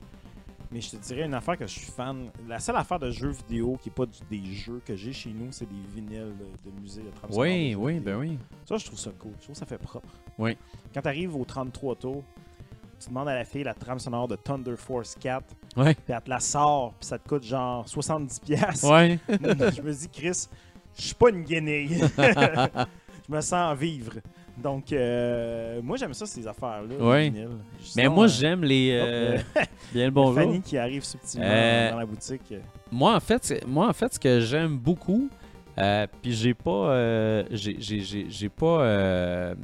[0.74, 2.30] Mais je te dirais une affaire que je suis fan.
[2.48, 5.30] La seule affaire de jeux vidéo qui est pas du- des jeux que j'ai chez
[5.30, 8.16] nous, c'est des vinyles de, de musée de trame sonore Oui, de jeux oui, ben
[8.18, 8.38] oui.
[8.68, 9.30] Ça, je trouve ça cool.
[9.38, 10.08] Je trouve que ça fait propre.
[10.36, 10.56] Oui.
[10.92, 12.24] Quand tu arrives au 33 tours,
[12.98, 15.44] tu demandes à la fille la trame sonore de Thunder Force 4,
[15.76, 15.94] Ouais.
[15.94, 18.40] puis elle te la sort, puis ça te coûte genre 70$.
[18.40, 18.90] piastres.
[18.90, 19.20] Ouais.
[19.28, 20.48] je me dis, Chris,
[20.98, 21.98] je suis pas une guenille.
[22.18, 24.14] je me sens vivre.
[24.56, 27.18] Donc, euh, moi, j'aime ça, ces affaires-là.
[27.18, 27.48] vinyles.
[27.96, 28.90] Mais moi, euh, j'aime les.
[28.92, 29.38] euh,
[29.92, 30.34] bien le bonjour.
[30.42, 32.54] Fanny qui arrive subtilement Euh, dans la boutique.
[32.92, 35.28] Moi, en fait, moi, en fait, ce que j'aime beaucoup,
[35.78, 39.54] euh, puis j'ai pas, j'ai, j'ai- j'ai- j'ai pas,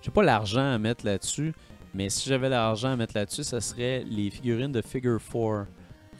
[0.00, 1.52] j'ai pas l'argent à mettre là-dessus,
[1.94, 5.66] mais si j'avais l'argent à mettre là-dessus, ça serait les figurines de Figure 4.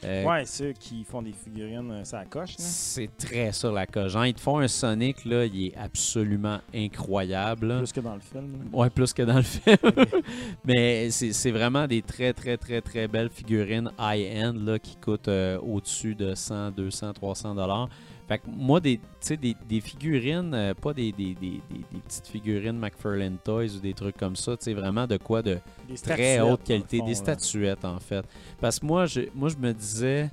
[0.04, 2.54] Euh, Ouais, ceux qui font des figurines, euh, ça coche.
[2.58, 4.14] C'est très sur la coche.
[4.16, 7.66] Hein, ils te font un Sonic, là, il est absolument incroyable.
[7.68, 7.78] là.
[7.78, 8.52] Plus que dans le film.
[8.72, 8.78] là.
[8.78, 9.76] Ouais, plus que dans le film.
[10.64, 15.58] Mais c'est vraiment des très, très, très, très belles figurines high-end là, qui coûtent euh,
[15.60, 17.88] au-dessus de 100, 200, 300 dollars.
[18.32, 18.98] Fait que moi, des,
[19.28, 21.60] des, des figurines, euh, pas des, des, des,
[22.06, 25.58] petites figurines McFarlane Toys ou des trucs comme ça, tu sais, vraiment de quoi de
[26.02, 27.16] très haute qualité, fond, des là.
[27.16, 28.24] statuettes en fait.
[28.58, 30.30] Parce que moi, je, moi, je me disais,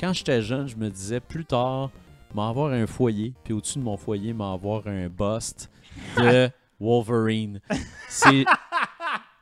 [0.00, 1.92] quand j'étais jeune, je me disais plus tard,
[2.34, 5.70] m'en avoir un foyer, puis au-dessus de mon foyer, m'en avoir un bust
[6.16, 6.50] de
[6.80, 7.60] Wolverine.
[8.08, 8.46] C'est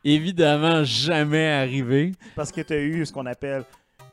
[0.05, 2.13] évidemment jamais arrivé.
[2.35, 3.65] Parce que tu as eu ce qu'on appelle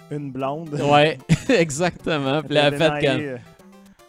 [0.10, 0.74] une blonde.
[0.74, 1.18] Ouais,
[1.50, 2.42] exactement.
[2.44, 3.53] Puis fait comme.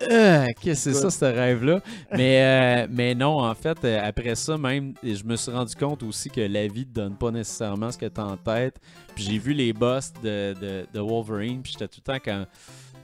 [0.09, 1.81] Dénaillé, euh, Qu'est-ce que c'est ça, ce rêve-là?
[2.13, 2.43] Mais,
[2.85, 6.31] euh, mais non, en fait, euh, après ça, même, je me suis rendu compte aussi
[6.31, 8.77] que la vie te donne pas nécessairement ce que tu en tête.
[9.15, 12.47] Puis j'ai vu les boss de, de, de Wolverine, puis j'étais tout le temps comme.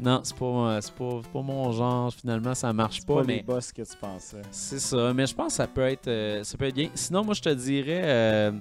[0.03, 3.17] Non, c'est pas, c'est pas, pas mon genre, finalement, ça marche c'est pas.
[3.17, 4.41] pas mais les boss que tu pensais.
[4.51, 6.89] c'est ça, mais je pense que ça peut être, euh, ça peut être bien.
[6.95, 8.53] Sinon, moi, je te dirais, euh,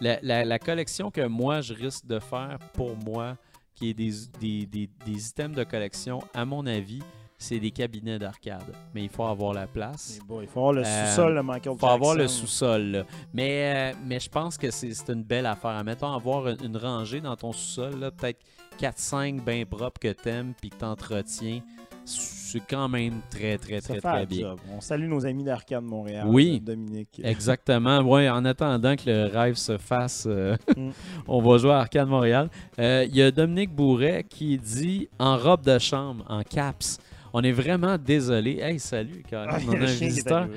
[0.00, 3.36] la, la- la collection que moi, je risque de faire pour moi,
[3.74, 7.02] qui est des, des, des- des items de collection, à mon avis,
[7.42, 8.72] c'est des cabinets d'arcade.
[8.94, 10.18] Mais il faut avoir la place.
[10.26, 13.04] Bon, il faut avoir le Euh, sous-sol Michael Il faut avoir le sous-sol.
[13.34, 15.70] Mais, euh, mais je pense que c'est une belle affaire.
[15.72, 18.40] Admettons, avoir une, une rangée dans ton sous-sol, peut-être
[18.80, 21.60] 4-5 bien propres que t'aimes puis que t'entretiens,
[22.04, 24.56] c'est quand même très, très, très, très bien.
[24.74, 26.26] On salue nos amis d'Arcade Montréal.
[26.28, 26.60] Oui.
[26.60, 27.20] Dominique.
[27.22, 28.00] Exactement.
[28.12, 30.90] Ouais, en attendant que le rêve se fasse, euh, Mm.
[31.28, 32.48] on va jouer à Arcade Montréal.
[32.78, 36.98] Euh, Il y a Dominique Bourret qui dit en robe de chambre, en caps.
[37.32, 38.58] On est vraiment désolé.
[38.60, 39.46] Hey, salut, Colin.
[39.48, 40.48] Ah, on a un visiteur.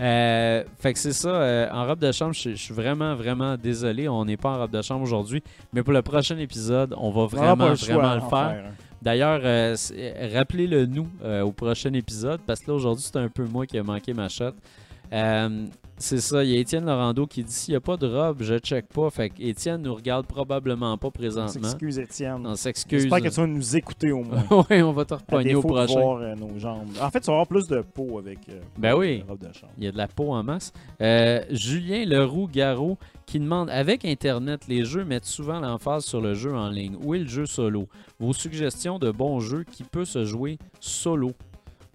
[0.00, 3.56] Euh, fait que c'est ça, euh, en robe de chambre, je, je suis vraiment, vraiment
[3.56, 4.08] désolé.
[4.08, 5.42] On n'est pas en robe de chambre aujourd'hui.
[5.72, 8.64] Mais pour le prochain épisode, on va vraiment, le vraiment le faire.
[8.66, 8.74] un.
[9.00, 9.76] D'ailleurs, euh,
[10.32, 11.08] rappelez-le nous
[11.42, 14.28] au prochain épisode, parce que là, aujourd'hui, c'est un peu moi qui ai manqué ma
[14.28, 14.54] shot.
[16.04, 18.42] C'est ça, il y a Étienne Laurando qui dit s'il n'y a pas de robe,
[18.42, 19.08] je check pas.
[19.08, 21.62] Fait que Étienne nous regarde probablement pas On présentement.
[21.66, 22.46] s'excuse, Étienne.
[22.46, 23.00] On s'excuse.
[23.04, 24.44] J'espère que tu vas nous écouter au moins.
[24.70, 25.98] oui, on va te repogner au prochain.
[25.98, 26.90] voir euh, nos jambes.
[27.00, 29.20] En fait, tu vas avoir plus de peau avec euh, Ben oui.
[29.20, 29.72] la robe de chambre.
[29.78, 30.74] Il y a de la peau en masse.
[31.00, 36.54] Euh, Julien Leroux-Garot qui demande Avec Internet, les jeux mettent souvent l'emphase sur le jeu
[36.54, 36.98] en ligne.
[37.02, 37.88] Où est le jeu solo
[38.20, 41.32] Vos suggestions de bons jeux qui peut se jouer solo?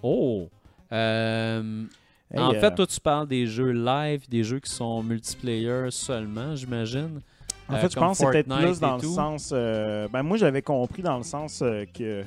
[0.02, 0.48] Oh
[0.92, 1.84] Euh,
[2.32, 5.88] Hey, En euh, fait, toi, tu parles des jeux live, des jeux qui sont multiplayer
[5.90, 7.22] seulement, j'imagine.
[7.68, 9.14] En euh, fait, je pense que c'est peut-être plus dans le tout.
[9.14, 9.50] sens.
[9.52, 12.24] euh, ben, moi, j'avais compris dans le sens euh, que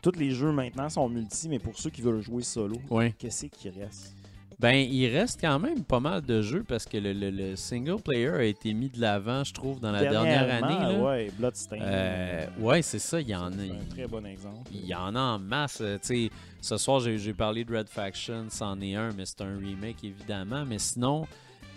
[0.00, 3.12] tous les jeux maintenant sont multi, mais pour ceux qui veulent jouer solo, Oui.
[3.14, 4.14] qu'est-ce qui reste?
[4.58, 8.00] Ben, il reste quand même pas mal de jeux parce que le, le- le single
[8.00, 10.78] player a été mis de l'avant, je trouve, dans la dernière année.
[10.98, 10.98] Là.
[11.02, 11.82] Ouais, Bloodstained.
[11.84, 13.50] Euh, ouais, c'est ça, il y en a.
[13.52, 14.70] C'est un très bon exemple.
[14.72, 15.78] Il y en a en masse.
[15.80, 15.98] euh,
[16.60, 20.64] ce soir, j'ai parlé de Red Faction, c'en est un, mais c'est un remake évidemment.
[20.64, 21.26] Mais sinon,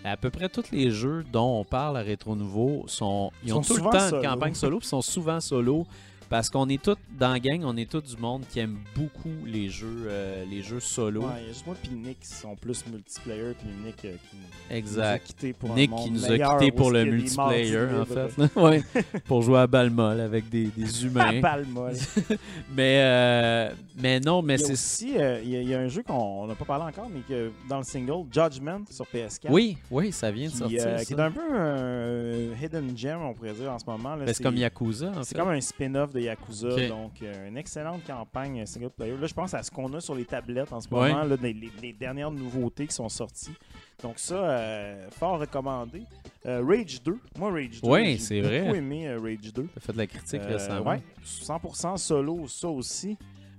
[0.04, 3.64] à peu près tous les jeux dont on parle à Rétro Nouveau sont, ils ont
[3.64, 4.22] Sont tout le temps solo.
[4.22, 5.88] une campagne solo, puis sont souvent solo.
[6.30, 9.30] Parce qu'on est tous, dans la gang, on est tous du monde qui aime beaucoup
[9.46, 11.22] les jeux, euh, les jeux solo.
[11.22, 14.16] Ouais, il y a juste moi et Nick qui sont plus multiplayer, puis Nick euh,
[14.32, 18.06] qui nous a quittés pour un monde qui nous a quittés pour le multiplayer, en
[18.06, 18.56] fait.
[18.60, 18.84] ouais,
[19.26, 21.40] pour jouer à balle molle avec des, des humains.
[21.42, 21.94] Balle molle.
[22.76, 24.72] mais, euh, mais non, mais c'est.
[24.74, 27.10] aussi euh, il y a- il y, a un jeu qu'on n'a pas parlé encore,
[27.14, 29.48] mais que dans le single, Judgment sur PS4.
[29.50, 30.84] Oui, oui, ça vient de qui, sortir.
[30.86, 34.18] euh, qui est un peu un hidden gem, on pourrait dire, en ce moment.
[34.18, 35.40] Ben, c'est comme Yakuza, en C'est fait.
[35.40, 39.16] comme un spin-off de Yakuza, donc euh, une excellente campagne euh, single player.
[39.18, 41.12] Là, je pense à ce qu'on a sur les tablettes en ce Ouais.
[41.12, 43.54] moment, là, les, dernières nouveautés qui sont sorties.
[44.02, 46.04] Donc ça, euh, fort recommandé.
[46.46, 48.78] Euh, Rage 2, moi Rage 2, Ouais, j'ai c'est beaucoup vrai.
[48.78, 49.68] aimé euh, Rage 2.
[49.74, 50.90] T'as fait de la critique récemment.
[50.92, 53.18] ouais, 100% solo, ça aussi.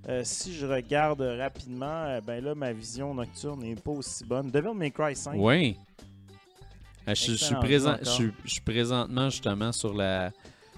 [0.09, 4.51] Euh, si je regarde rapidement, euh, ben là, ma vision nocturne n'est pas aussi bonne.
[4.51, 5.35] Devil May Cry 5.
[5.37, 5.77] Oui.
[7.09, 8.15] Euh, Je, je suis Excellent présent, jeu je, encore.
[8.15, 10.31] suis- je suis présentement justement sur la,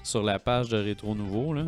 [0.03, 1.53] sur la page de Rétro Nouveau.
[1.53, 1.65] Là.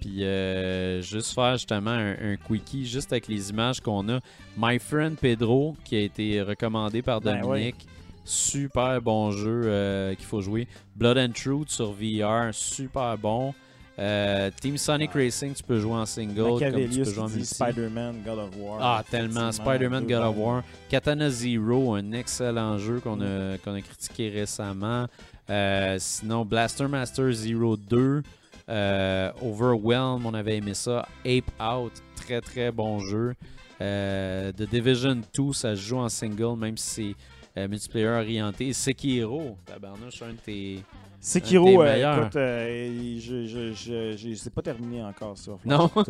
[0.00, 4.20] Puis euh, juste faire justement un, un quickie juste avec les images qu'on a.
[4.56, 7.86] My Friend Pedro, qui a été recommandé par Ben Dominique.
[8.26, 10.66] Super bon jeu euh, qu'il faut jouer.
[10.96, 13.54] Blood and Truth sur VR, super bon.
[13.98, 17.26] Euh, Team Sonic Racing, tu peux jouer en single, comme tu Machiavellius peux jouer en
[17.26, 17.54] qui dit multi.
[17.54, 18.78] Spider-Man, God of War.
[18.80, 19.52] Ah, tellement.
[19.52, 20.36] Spider-Man God of.
[20.36, 20.62] War.
[20.88, 25.06] Katana Zero, un excellent jeu qu'on a, qu'on a critiqué récemment.
[25.50, 28.22] Euh, sinon, Blaster Master Zero 2.
[28.70, 31.06] euh, Overwhelm, on avait aimé ça.
[31.26, 33.34] Ape Out, très très bon jeu.
[33.80, 37.14] Euh, The Division 2, ça se joue en single, même si
[37.54, 38.72] c'est euh, multiplayer orienté.
[38.72, 40.82] Sekiro, tabarnouche, un de tes.
[41.20, 45.52] Sekiro, euh, écoute, euh, je, je, je, je, c'est pas terminé encore ça.
[45.52, 45.88] Faut Non.
[45.88, 46.02] que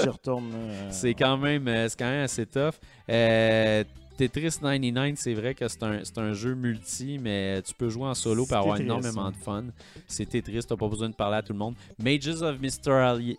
[0.00, 0.50] j'y retourne.
[0.54, 2.74] Euh, C'est quand même, c'est quand même assez tough.
[4.20, 8.12] Tetris 99, c'est vrai que c'est un, un jeu multi, mais tu peux jouer en
[8.12, 9.64] solo pour avoir énormément de fun.
[10.06, 11.74] C'est Tetris, t'as pas besoin de parler à tout le monde.
[11.98, 13.38] Mages of Mysteria,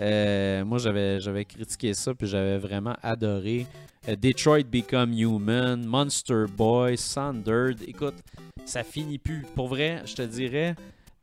[0.00, 3.66] euh, moi j'avais j'avais critiqué ça, puis j'avais vraiment adoré.
[4.06, 7.78] Euh, Detroit Become Human, Monster Boy, Sundered.
[7.88, 8.16] Écoute,
[8.66, 9.46] ça finit plus.
[9.54, 10.74] Pour vrai, je te dirais,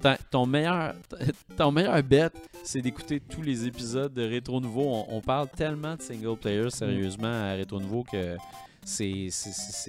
[0.02, 0.94] ta- ton meilleur,
[1.58, 2.30] ton meilleur bet,
[2.64, 4.84] c'est d'écouter tous les épisodes de Rétro Nouveau.
[5.10, 8.36] On, on parle tellement de single player sérieusement à Rétro Nouveau que
[8.84, 9.30] c'est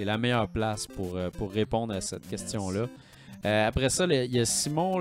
[0.05, 2.87] la meilleure place pour, euh, pour répondre à cette question-là.
[3.45, 5.01] Euh, après ça, il y a Simon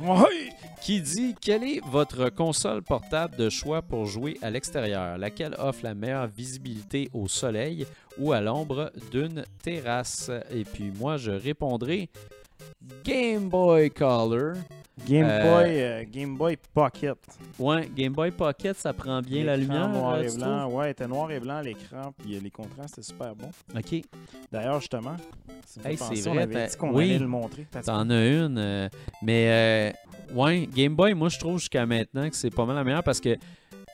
[0.00, 0.48] Ouais.
[0.80, 5.18] qui dit Quelle est votre console portable de choix pour jouer à l'extérieur?
[5.18, 7.86] Laquelle offre la meilleure visibilité au soleil
[8.18, 12.08] ou à l'ombre d'une terrasse Et puis moi, je répondrai
[13.04, 14.54] Game Boy Color.
[15.06, 17.16] Game, Euh, Boy, euh, Game Boy Pocket.
[17.58, 19.88] Ouais, Game Boy Pocket, ça prend bien la lumière.
[19.90, 20.70] noir et blanc.
[20.70, 23.50] Ouais, était noir et blanc l'écran, puis les contrastes étaient super bons.
[23.74, 23.78] trouves?
[23.78, 24.02] Ok.
[24.50, 25.16] D'ailleurs, justement,
[25.80, 25.96] me fait Hey,
[26.28, 27.10] on vrai, avait t'as- dit qu'on oui.
[27.10, 27.66] allait le montrer.
[27.84, 28.56] T'en as une.
[28.58, 28.88] euh,
[29.22, 29.92] mais
[30.34, 33.20] ouais, Game Boy, moi je trouve jusqu'à maintenant que c'est pas mal la meilleure parce
[33.20, 33.36] que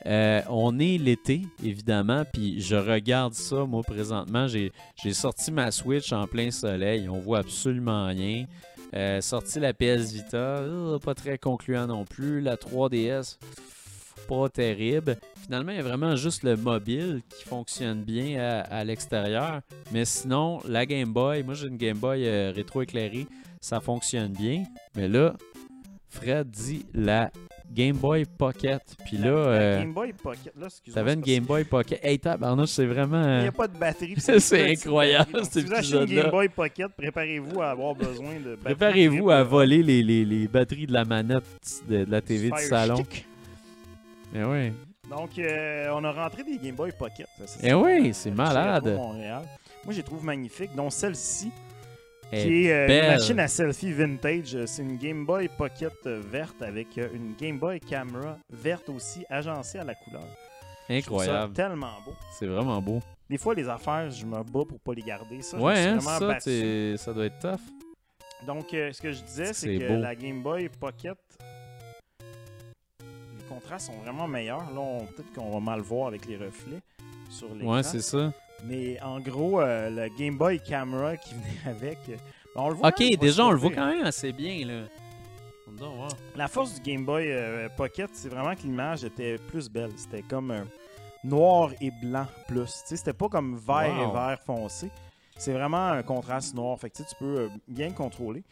[0.05, 4.47] euh, on est l'été, évidemment, puis je regarde ça, moi présentement.
[4.47, 8.45] J'ai sorti ma Switch en plein soleil, on voit absolument rien.
[8.95, 12.41] Euh, sorti la PS Vita, euh, pas très concluant non plus.
[12.41, 13.39] La 3DS,
[14.27, 15.17] pas terrible.
[15.43, 19.61] Finalement, il y a vraiment juste le mobile qui fonctionne bien à, l'extérieur.
[19.91, 23.27] Mais sinon, la Game Boy, moi j'ai une Game Boy euh, rétro-éclairée,
[23.59, 24.63] ça fonctionne bien.
[24.95, 25.35] Mais là,
[26.09, 27.31] Fred dit la
[27.73, 28.81] Game Boy Pocket.
[29.05, 30.95] Puis là, euh, Game Boy Pocket, là, excuse-moi.
[30.95, 31.99] t'avais une Game Boy Pocket.
[32.03, 33.21] Hey, tabarnouche, c'est vraiment...
[33.21, 34.15] Il n'y euh, a pas de batterie.
[34.17, 35.41] C'est incroyable, batterie.
[35.41, 36.21] Donc, cet Si vous achetez une.
[36.21, 40.47] Game Boy Pocket, préparez-vous à avoir besoin de batterie Préparez-vous à voler les, les- les
[40.47, 41.43] batteries de la manette
[41.89, 42.95] de, de la TV du salon.
[42.97, 43.25] Stick.
[44.35, 44.71] Eh oui.
[45.09, 47.27] Donc, euh, on a rentré des Game Boy Pocket.
[47.61, 48.85] Eh oui, euh, c'est malade.
[48.85, 51.51] Moi, je les trouve magnifiques, dont celle-ci,
[52.41, 53.11] qui est euh, une belle.
[53.15, 54.55] machine à selfie vintage.
[54.55, 58.89] Euh, C'est une Game Boy Pocket euh, verte avec euh, une Game Boy Camera verte
[58.89, 60.21] aussi, agencée à la couleur.
[60.23, 60.33] Trouve
[60.87, 61.53] ça Incroyable.
[61.53, 62.13] tellement beau.
[62.37, 62.99] C'est vraiment beau.
[63.29, 65.41] Des fois, les affaires, je me bats pour pas les garder.
[65.41, 67.61] Ça, ouais, hein, vraiment ça, ça doit être tough.
[68.45, 70.01] Donc, euh, ce que je disais, c'est que beau.
[70.01, 71.17] la Game Boy Pocket,
[72.19, 74.69] les contrastes sont vraiment meilleurs.
[74.73, 76.81] Là, peut-être qu'on va mal voir avec les reflets
[77.29, 77.75] sur l'écran.
[77.75, 78.33] Ouais, c'est ça.
[78.65, 82.15] Mais en gros, euh, le Game Boy Camera qui venait avec, euh,
[82.55, 82.89] on le voit.
[82.89, 84.83] Ok, voit déjà, on le voit quand même assez bien, là.
[85.67, 86.09] On doit voir.
[86.35, 89.91] La force du Game Boy euh, Pocket, c'est vraiment que l'image était plus belle.
[89.95, 90.53] C'était comme
[91.23, 92.65] noir et blanc plus.
[92.83, 94.09] Tu sais, c'était pas comme vert Wow.
[94.09, 94.89] et vert foncé.
[95.37, 96.79] C'est vraiment un contraste noir.
[96.79, 98.43] Fait que tu sais, tu peux euh, bien le contrôler.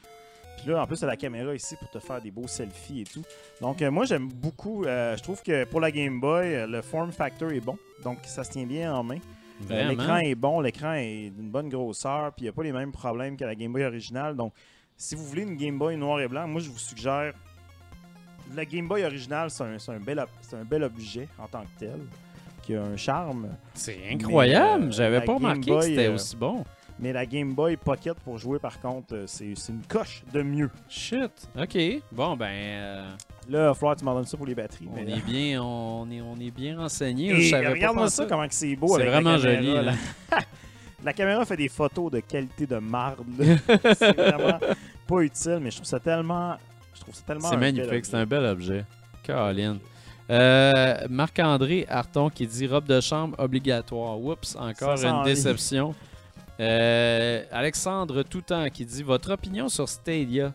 [0.58, 3.02] Puis là, en plus, tu as la caméra ici pour te faire des beaux selfies
[3.02, 3.24] et tout.
[3.62, 4.84] Donc, euh, moi, j'aime beaucoup.
[4.86, 7.78] euh, je trouve que pour la Game Boy, euh, le form factor est bon.
[8.04, 9.18] Donc, ça se tient bien en main.
[9.70, 9.90] Euh.
[9.90, 12.92] L'écran est bon, l'écran est d'une bonne grosseur, puis il n'y a pas les mêmes
[12.92, 14.36] problèmes que la Game Boy originale.
[14.36, 14.54] Donc,
[14.98, 17.34] si vous voulez une Game Boy noir et blanc, moi je vous suggère
[18.56, 21.48] la Game Boy originale, c'est un, c'est un bel, ob- c'est un bel objet en
[21.48, 22.00] tant que tel,
[22.64, 23.48] qui a un charme.
[23.74, 24.86] C'est incroyable.
[24.86, 26.66] Euh, J'avais pas Game remarqué que Boy, c'était euh, aussi bon.
[27.00, 30.70] Mais la Game Boy Pocket pour jouer, par contre, c'est c'est une coche de mieux.
[30.90, 31.50] Shit.
[31.60, 31.78] OK.
[32.12, 33.10] Bon, ben, euh,
[33.52, 34.88] Là, il va falloir que tu m'en donnes ça pour les batteries.
[34.90, 37.34] on, mais- est bien, on, est, on est bien renseigné.
[37.34, 38.98] Regarde-moi ça, comment c'est beau.
[38.98, 39.94] C'est vraiment caméra, joli, là.
[41.04, 43.26] la caméra fait des photos de qualité de marde.
[43.98, 44.58] c'est vraiment
[45.06, 46.56] pas utile, mais je trouve ça tellement.
[46.94, 47.50] Je trouve ça tellement.
[47.50, 48.86] C'est magnifique, c'est un bel objet.
[49.22, 49.80] Caroline.
[50.30, 54.18] Euh, Marc-André Harton qui dit robe de chambre obligatoire.
[54.18, 55.94] Oups, encore Ça une déception.
[56.58, 60.54] Euh, Alexandre Toutan qui dit votre opinion sur Stadia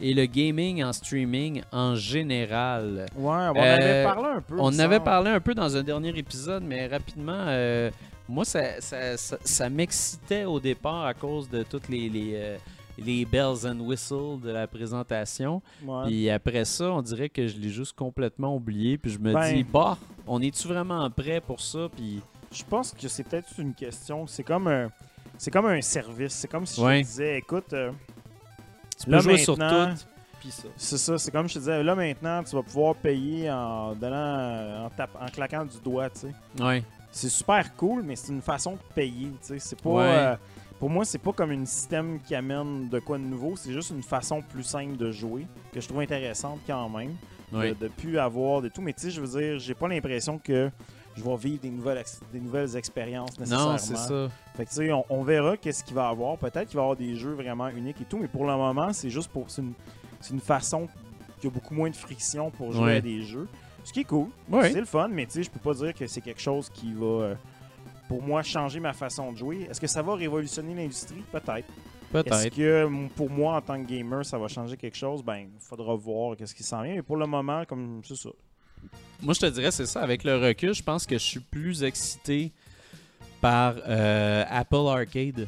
[0.00, 3.06] et le gaming en streaming en général.
[3.16, 4.54] Ouais, on en Euh, avait parlé un peu.
[4.58, 7.90] On en avait parlé un peu dans un dernier épisode, mais rapidement, euh,
[8.28, 12.56] moi, ça, ça, ça- ça m'excitait au départ à cause de toutes les, les, euh,
[12.98, 15.62] les bells and whistles de la présentation.
[15.84, 16.04] Ouais.
[16.06, 18.98] Puis après ça, on dirait que je l'ai juste complètement oublié.
[18.98, 19.96] Puis je me Ben- dis, bah,
[20.26, 21.88] on est-tu vraiment prêt pour ça?
[21.94, 22.20] Puis
[22.52, 24.26] Je pense que c'est peut-être une question.
[24.26, 24.88] C'est comme un.
[25.36, 26.32] C'est comme un service.
[26.32, 27.90] C'est comme si je te disais, écoute, euh,
[29.02, 29.64] tu Là, peux jouer sur tout.
[30.76, 34.86] C'est ça, c'est comme je te disais, là maintenant, tu vas pouvoir payer en donnant,
[34.86, 36.62] en, en claquant du doigt, tu sais.
[36.62, 36.84] Ouais.
[37.10, 39.58] C'est super cool, mais c'est une façon de payer, tu sais.
[39.58, 39.90] C'est pas.
[39.90, 40.02] Ouais.
[40.04, 40.36] euh,
[40.78, 43.90] pour moi, c'est pas comme un système qui amène de quoi de nouveau, c'est juste
[43.90, 47.14] une façon plus simple de jouer, que je trouve intéressante quand même.
[47.52, 48.82] De, de plus avoir de tout.
[48.82, 50.68] Mais tu sais, je veux dire, j'ai pas l'impression que
[51.16, 53.72] je vais vivre des nouvelles, des nouvelles expériences nécessairement.
[53.72, 54.28] Non, c'est ça.
[54.56, 56.36] Fait que tu sais, on, on verra qu'est-ce qu'il va y avoir.
[56.38, 58.92] Peut-être qu'il va y avoir des jeux vraiment uniques et tout, mais pour le moment,
[58.92, 59.50] c'est juste pour.
[59.50, 59.72] C'est une,
[60.30, 60.88] une façon
[61.40, 62.96] qui a beaucoup moins de friction pour jouer Ouais.
[62.96, 63.48] à des jeux.
[63.84, 64.28] Ce qui est cool.
[64.50, 64.72] Ouais.
[64.72, 66.92] C'est le fun, mais tu sais, je peux pas dire que c'est quelque chose qui
[66.92, 67.04] va.
[67.06, 67.34] euh,
[68.08, 69.66] pour moi, changer ma façon de jouer.
[69.70, 71.22] Est-ce que ça va révolutionner l'industrie?
[71.32, 71.56] Peut-être.
[71.58, 72.54] Est-ce Peut-être.
[72.54, 75.22] que m- pour moi, en tant que gamer, ça va changer quelque chose?
[75.24, 76.94] Ben, il faudra voir qu'est-ce qui s'en vient.
[76.94, 78.30] Mais pour le moment, comme c'est ça.
[79.22, 80.00] Moi, je te dirais, c'est ça.
[80.02, 82.52] Avec le recul, je pense que je suis plus excité
[83.40, 85.46] par euh, Apple Arcade.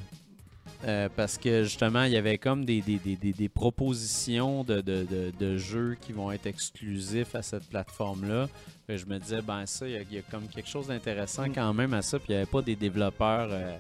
[0.85, 5.05] Euh, parce que justement, il y avait comme des, des, des, des- propositions de, de,
[5.11, 8.49] de- de jeux qui vont être exclusifs à cette plateforme-là.
[8.87, 10.87] Que Je me disais, ben ça, il y, a- il y a comme quelque chose
[10.87, 11.53] d'intéressant Mm.
[11.53, 12.19] quand même à ça.
[12.21, 13.77] Puis il n'y avait pas des développeurs euh,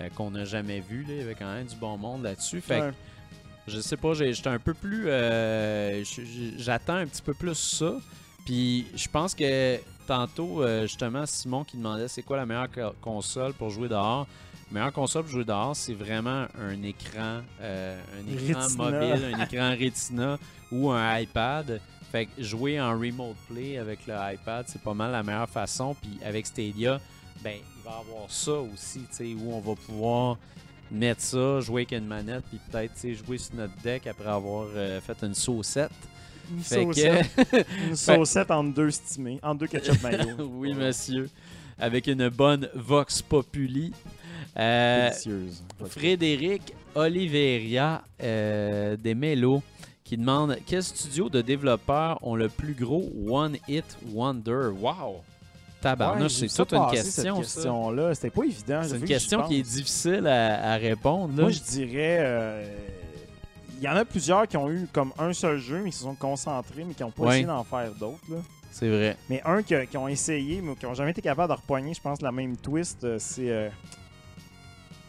[0.00, 1.02] euh, qu'on n'a jamais vus.
[1.02, 1.08] là.
[1.14, 2.60] Il y avait quand même du bon monde là-dessus.
[2.60, 2.92] Fait que Ouais.
[3.68, 5.04] je sais pas, j'étais un peu plus.
[6.58, 7.94] J'attends un petit peu plus ça.
[8.44, 12.94] Puis je pense que tantôt, euh, justement, Simon qui demandait c'est quoi la meilleure co-
[13.00, 14.26] console pour jouer dehors.
[14.70, 18.90] La meilleure console pour jouer dehors, c'est vraiment un écran, euh, un écran Retina.
[18.90, 20.38] mobile, un écran Retina
[20.72, 21.80] ou un iPad.
[22.12, 25.96] Fait que jouer en remote play avec le iPad, c'est pas mal la meilleure façon.
[26.00, 27.00] Puis avec Stadia,
[27.42, 30.38] ben il va y avoir ça aussi, tu sais, où on va pouvoir
[30.90, 32.92] mettre ça, jouer avec une manette, puis peut-être
[33.24, 35.90] jouer sur notre deck après avoir euh, fait une saucette.
[36.52, 37.56] Une Fait saucette, que,
[37.88, 40.36] une saucette en deux stimés, en deux ketchup mayo.
[40.58, 41.28] oui monsieur,
[41.78, 43.92] avec une bonne Vox Populi.
[44.56, 45.10] Euh.
[45.86, 46.62] Frédéric
[46.94, 49.62] Oliveria euh, des Mélos
[50.04, 54.68] qui demande quel studio de développeurs ont le plus gros One Hit Wonder?
[54.80, 55.22] Wow!
[55.80, 58.80] Tabarnouche, Ouais, c'est toute une question, Cette question-là, c'était pas évident.
[58.84, 61.34] C'est une que question qui est difficile à, à répondre.
[61.36, 61.42] Là.
[61.42, 62.18] Moi, je dirais.
[62.20, 62.64] euh,
[63.84, 66.14] y en a plusieurs qui ont eu comme un seul jeu, mais qui se sont
[66.14, 67.28] concentrés, mais qui n'ont pas Ouais.
[67.30, 68.18] essayé d'en faire d'autres.
[68.30, 68.36] là.
[68.70, 69.16] C'est vrai.
[69.30, 71.94] Mais un qui, a- qui ont essayé, mais qui n'ont jamais été capables de repogner,
[71.94, 73.48] je pense, la même twist, euh, c'est.
[73.50, 73.68] euh,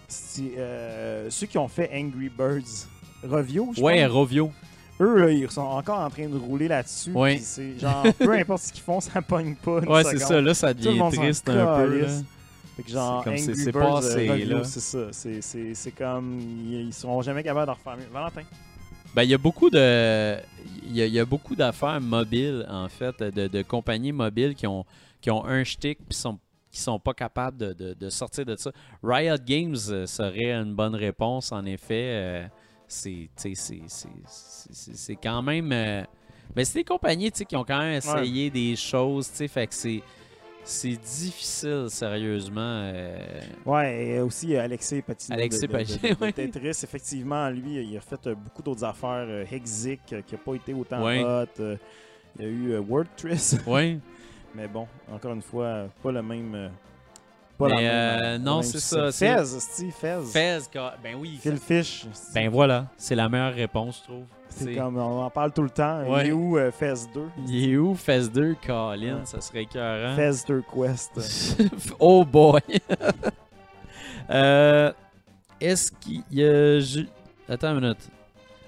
[0.08, 2.88] c'est, euh, ceux qui ont fait Angry Birds.
[3.24, 4.12] Revio, je Ouais, pense.
[4.14, 4.52] Rovio.
[5.02, 7.12] Eux, là, ils sont encore en train de rouler là-dessus.
[7.12, 7.36] Ouais.
[7.36, 9.80] puis C'est genre, peu importe ce qu'ils font, ça pogne pas.
[9.82, 10.28] une Ouais, c'est seconde.
[10.28, 10.42] ça.
[10.42, 11.60] Là, ça Tout le devient monde s'en triste un peu.
[11.60, 12.06] là.
[12.06, 12.24] calisse.
[12.78, 14.64] Fait que genre, C'est comme Angry c'est- passé, euh, là.
[14.64, 15.00] c'est ça.
[15.12, 18.08] C'est- C'est c'est comme, ils, ils seront jamais capables de refaire mieux.
[18.14, 18.42] Valentin.
[19.16, 20.38] Ben, il y a beaucoup de.
[20.88, 24.54] Il y a, il y a beaucoup d'affaires mobiles, en fait, de, de compagnies mobiles
[24.56, 24.86] qui ont,
[25.22, 26.38] qui ont un shtick puis sont
[26.72, 28.70] qui sont pas capables de, de- de sortir de ça.
[29.02, 32.10] Riot Games euh, serait une bonne réponse, en effet.
[32.12, 32.48] Euh,
[32.88, 33.30] c'est,
[35.16, 35.72] quand même.
[35.72, 36.04] euh,
[36.54, 39.74] ben, c'est des compagnies qui ont quand même essayé des choses, tu sais, fait que
[39.74, 40.04] c'est.
[40.68, 42.60] C'est difficile, sérieusement.
[42.62, 43.18] euh,
[43.66, 45.38] Ouais, et aussi euh, Alexis Patino.
[45.38, 46.16] Alexis Patino.
[46.32, 46.70] Tetris.
[46.84, 49.28] Effectivement, lui, il a fait euh, beaucoup d'autres affaires.
[49.52, 51.24] Hexic, qui n'a pas été autant Ouais.
[51.24, 51.78] hot.
[52.40, 53.58] il y a eu euh, WordTris.
[53.68, 54.00] ouais.
[54.56, 56.72] Mais bon, encore une fois, pas le même.
[57.60, 60.20] pas la Mais, même, euh, pas non, même c'est ça, c'est- Fez, Steve, Fez.
[60.34, 60.60] Fez,
[61.04, 61.38] ben oui.
[61.42, 62.06] Phil Fish.
[62.34, 64.26] Ben voilà, c'est la meilleure réponse, je trouve.
[64.56, 66.04] C'est comme, on en parle tout le temps.
[66.10, 66.26] Ouais.
[66.26, 69.16] Il est où euh, Fez 2 Il est où Fez 2, Colin?
[69.20, 69.26] Ouais.
[69.26, 70.16] Ça serait écœurant.
[70.16, 71.62] Fez 2 Quest.
[72.00, 72.62] oh boy!
[74.30, 74.92] Euh,
[75.62, 76.80] Est-ce qu'il y a...
[76.80, 77.08] ju-
[77.48, 78.10] Attends une minute.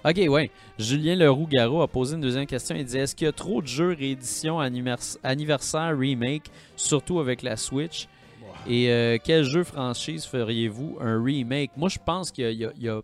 [0.05, 0.51] Ok, ouais.
[0.77, 2.75] Julien Leroux-Garot a posé une deuxième question.
[2.75, 7.41] Il dit Est-ce qu'il y a trop de jeux réédition annivers- anniversaire remake, surtout avec
[7.41, 8.07] la Switch?
[8.67, 11.71] Et euh, quel jeu franchise feriez-vous un remake?
[11.75, 13.01] Moi, je pense qu'il y, a- il y a-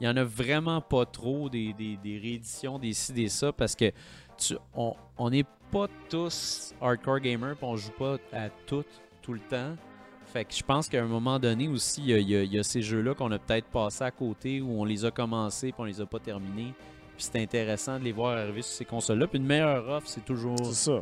[0.00, 2.92] il y a- il y en a vraiment pas trop des, des- des rééditions, des
[2.92, 3.90] ci, des ça, parce que
[4.36, 8.84] tu, on n'est pas tous hardcore gamers, puis on joue pas à tout,
[9.20, 9.76] tout le temps.
[10.26, 13.30] Fait que je pense qu'à un moment donné aussi, il y a, ces jeux-là qu'on
[13.32, 16.18] a peut-être passés à côté, où on les a commencés, puis on les a pas
[16.18, 16.74] terminés.
[17.18, 19.26] Puis c'est intéressant de les voir arriver sur ces consoles-là.
[19.26, 20.54] Puis une meilleure offre, c'est toujours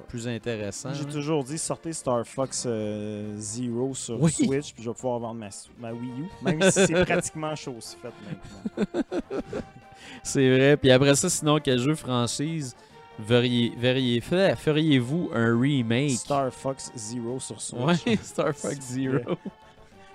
[0.08, 0.94] plus intéressant.
[0.94, 1.08] J'ai hein.
[1.12, 4.32] toujours dit sortez Star Fox euh, Zero sur Oui.
[4.32, 7.98] Switch, puis je vais pouvoir vendre ma, ma Wii U, même si c'est pratiquement chose
[8.00, 9.04] faite maintenant.
[10.22, 10.78] C'est vrai.
[10.78, 12.74] Puis après ça, sinon, quel jeu franchise
[13.20, 16.12] verriez- feriez-vous un remake?
[16.12, 18.06] Star Fox Zero sur Switch.
[18.06, 19.18] Ouais, Star Fox Zero.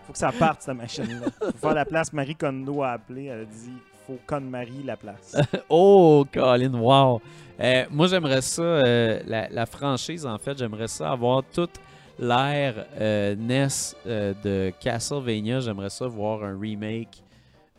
[0.07, 1.28] Faut que ça parte, cette machine-là.
[1.40, 2.11] Faut faire la place.
[2.11, 3.26] Marie Kondo a appelé.
[3.26, 3.78] Elle a dit
[4.11, 5.35] faut Con-Marie la place.
[5.69, 7.21] Oh, Colin, wow.
[7.59, 11.79] Euh, moi, j'aimerais ça, euh, la, franchise, en fait, j'aimerais ça avoir toute
[12.19, 13.67] l'ère euh, NES
[14.05, 15.59] euh, de Castlevania.
[15.59, 17.23] J'aimerais ça voir un remake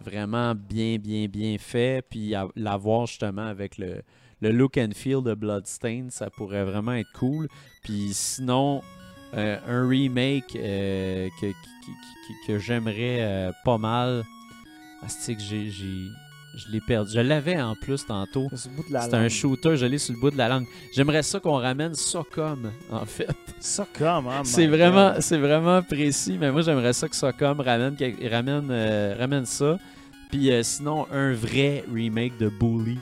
[0.00, 4.02] vraiment bien, bien, bien fait, puis l'avoir justement avec le,
[4.40, 6.06] look and feel de Bloodstain.
[6.10, 7.48] Ça pourrait vraiment être cool.
[7.82, 8.82] Puis sinon,
[9.34, 14.24] euh, un remake que, j'aimerais pas mal.
[15.04, 16.12] Ah, que j'ai-
[16.54, 17.12] je l'ai perdu.
[17.14, 18.48] Je l'avais en plus tantôt.
[18.54, 20.66] C'est un shooter, je l'ai sur le bout de la langue.
[20.94, 21.92] J'aimerais ça qu'on ramène
[22.30, 23.28] comme, en fait.
[23.98, 27.96] Comme, hein, C'est vraiment, c'est vraiment précis, mais moi j'aimerais ça que comme ramène,
[28.30, 29.78] ramène, euh, ramène ça.
[30.30, 32.98] Puis euh, sinon, un vrai remake de Bully.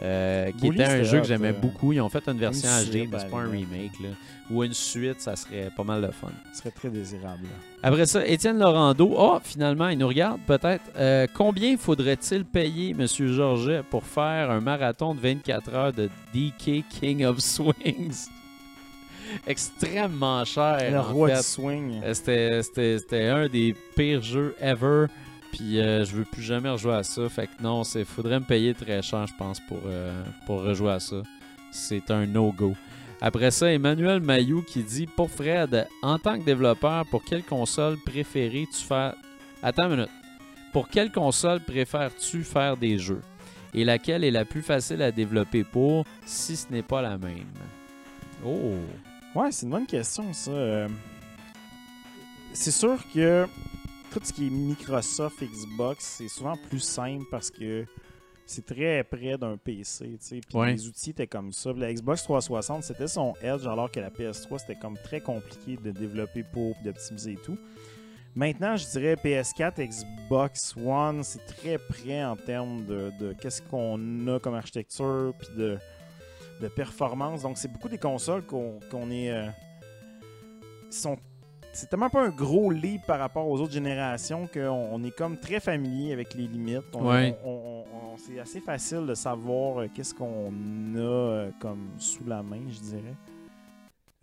[0.00, 1.92] euh, qui Bully, était un jeu que j'aimais beaucoup.
[1.92, 3.98] Ils ont fait une version HD, mais c'est pas un remake.
[4.02, 4.08] Là.
[4.52, 6.28] Ou une suite, ça serait pas mal de fun.
[6.52, 7.46] Ce serait très désirable.
[7.82, 10.84] Après ça, Étienne Laurando, ah, finalement, il nous regarde peut-être.
[10.96, 16.84] Euh, combien faudrait-il payer, Monsieur Georget, pour faire un marathon de 24 heures de DK
[16.90, 18.28] King of Swings?
[19.46, 20.90] Extrêmement cher.
[20.90, 21.36] Le roi fait.
[21.36, 22.00] du swing.
[22.04, 25.06] Euh, C'était, un des pires jeux ever.
[25.52, 27.28] Puis euh, je veux plus jamais rejouer à ça.
[27.28, 30.92] Fait que non, c'est faudrait me payer très cher, je pense, pour, euh, pour rejouer
[30.92, 31.16] à ça.
[31.70, 32.74] C'est un no-go.
[33.24, 37.96] Après ça, Emmanuel Mayou qui dit Pour Fred, en tant que développeur, pour quelle console
[37.98, 39.14] préférais-tu faire.
[39.62, 40.10] Attends une minute.
[40.72, 43.20] Pour quelle console préfères-tu faire des jeux?
[43.74, 47.46] Et laquelle est la plus facile à développer pour, si ce n'est pas la même?
[48.44, 48.74] Oh
[49.36, 50.50] Ouais, c'est une bonne question, ça.
[50.50, 50.88] Euh,
[52.52, 53.46] C'est sûr que
[54.12, 57.86] tout ce qui est Microsoft, Xbox, c'est souvent plus simple parce que
[58.46, 60.40] c'est très près d'un PC, tu sais.
[60.46, 60.72] Puis Ouais.
[60.72, 61.72] les outils étaient comme ça.
[61.76, 65.90] La Xbox 360, c'était son edge, alors que la PS3, c'était comme très compliqué de
[65.90, 67.56] développer pour, d'optimiser et tout.
[68.34, 74.26] Maintenant, je dirais PS4, Xbox One, c'est très près en termes de, de qu'est-ce qu'on
[74.28, 75.78] a comme architecture, puis de,
[76.60, 77.42] de performance.
[77.42, 79.30] Donc, c'est beaucoup des consoles qu'on est.
[79.30, 79.46] euh,
[80.90, 81.16] sont
[81.74, 84.60] c'est tellement pas un gros leap par rapport aux autres générations qu'on
[84.92, 86.82] on est comme très familier avec les limites.
[86.92, 87.34] On- Ouais.
[87.44, 87.81] on- on- on-
[88.18, 90.52] c'est assez facile de savoir euh, qu'est-ce qu'on
[90.94, 93.14] a euh, comme sous la main, je dirais.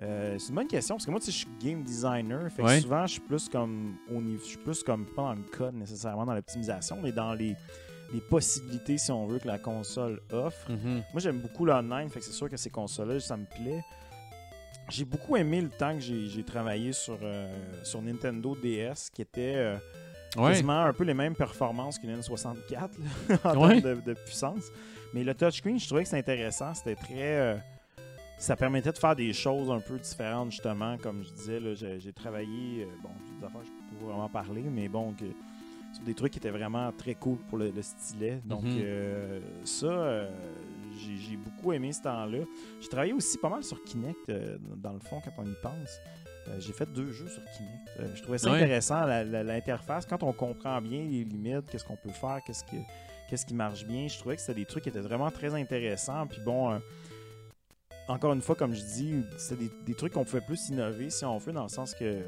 [0.02, 2.50] Euh, c'est une bonne question parce que moi, tu sais, je suis game designer.
[2.52, 2.80] Fait que Ouais.
[2.80, 5.76] souvent, je suis plus comme au niveau, je suis plus comme pas dans le code
[5.76, 7.56] nécessairement dans l'optimisation, mais dans les,
[8.14, 10.72] les possibilités, si on veut, que la console offre.
[10.72, 11.04] Mhm.
[11.12, 13.84] Moi, j'aime beaucoup l'online, fait que c'est sûr que ces consoles-là, ça me plaît.
[14.90, 17.54] J'ai beaucoup aimé le temps que j'ai j'ai travaillé sur, euh,
[17.84, 19.78] sur Nintendo DS, qui était euh,
[20.38, 20.50] Ouais.
[20.52, 23.82] quasiment un peu les mêmes performances qu'une N64 là, en Ouais.
[23.82, 24.66] termes de, de puissance.
[25.14, 26.74] Mais le touchscreen, je trouvais que c'était intéressant.
[26.76, 27.16] C'était très.
[27.40, 27.56] euh,
[28.38, 30.98] ça permettait de faire des choses un peu différentes, justement.
[30.98, 32.84] Comme je disais, j'ai travaillé.
[32.84, 33.10] euh, bon,
[33.40, 35.26] des affaires, je peux pas vraiment parler, mais bon, que,
[35.94, 38.40] sur des trucs qui étaient vraiment très cool pour le, le stylet.
[38.46, 38.78] Donc, Mhm.
[38.78, 40.30] euh, ça, euh,
[41.26, 42.40] j'ai beaucoup aimé ce temps-là.
[42.80, 44.32] J'ai travaillé aussi pas mal sur Kinect,
[44.78, 46.00] dans le fond, quand on y pense.
[46.50, 47.90] Euh, j'ai fait deux jeux sur Kinect.
[48.00, 48.58] Euh, je trouvais ça Ouais.
[48.64, 50.06] intéressant, l'interface.
[50.06, 52.78] Quand on comprend bien les limites, qu'est-ce qu'on peut faire, qu'est-ce que
[53.30, 56.26] qu'est-ce qui marche bien, je trouvais que c'était des trucs qui étaient vraiment très intéressants.
[56.26, 56.80] Puis bon, euh,
[58.08, 61.24] encore une fois, comme je dis, c'est des, des trucs qu'on pouvait plus innover si
[61.26, 62.24] on veut, dans le sens que euh,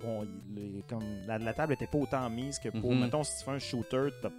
[0.00, 3.00] bon, les- comme la, la table était pas autant mise que pour, Mhm.
[3.00, 4.30] mettons, si tu fais un shooter, t'as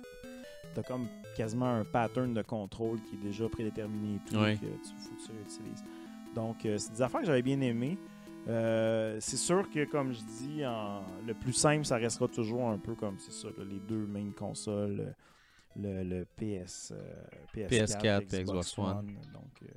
[0.75, 4.55] as comme quasiment un pattern de contrôle qui est déjà prédéterminé et tout, Ouais.
[4.55, 5.83] que tu, faut que tu réutilises.
[6.35, 7.97] Donc, euh, c'est des affaires que j'avais bien aimées.
[8.47, 12.77] Euh, c'est sûr que, comme je dis, en- le plus simple, ça restera toujours un
[12.77, 17.13] peu comme c'est ça, là, les deux main consoles, euh, le, le PS, euh,
[17.53, 19.07] PS4, PS4, Xbox One.
[19.33, 19.67] Donc, euh,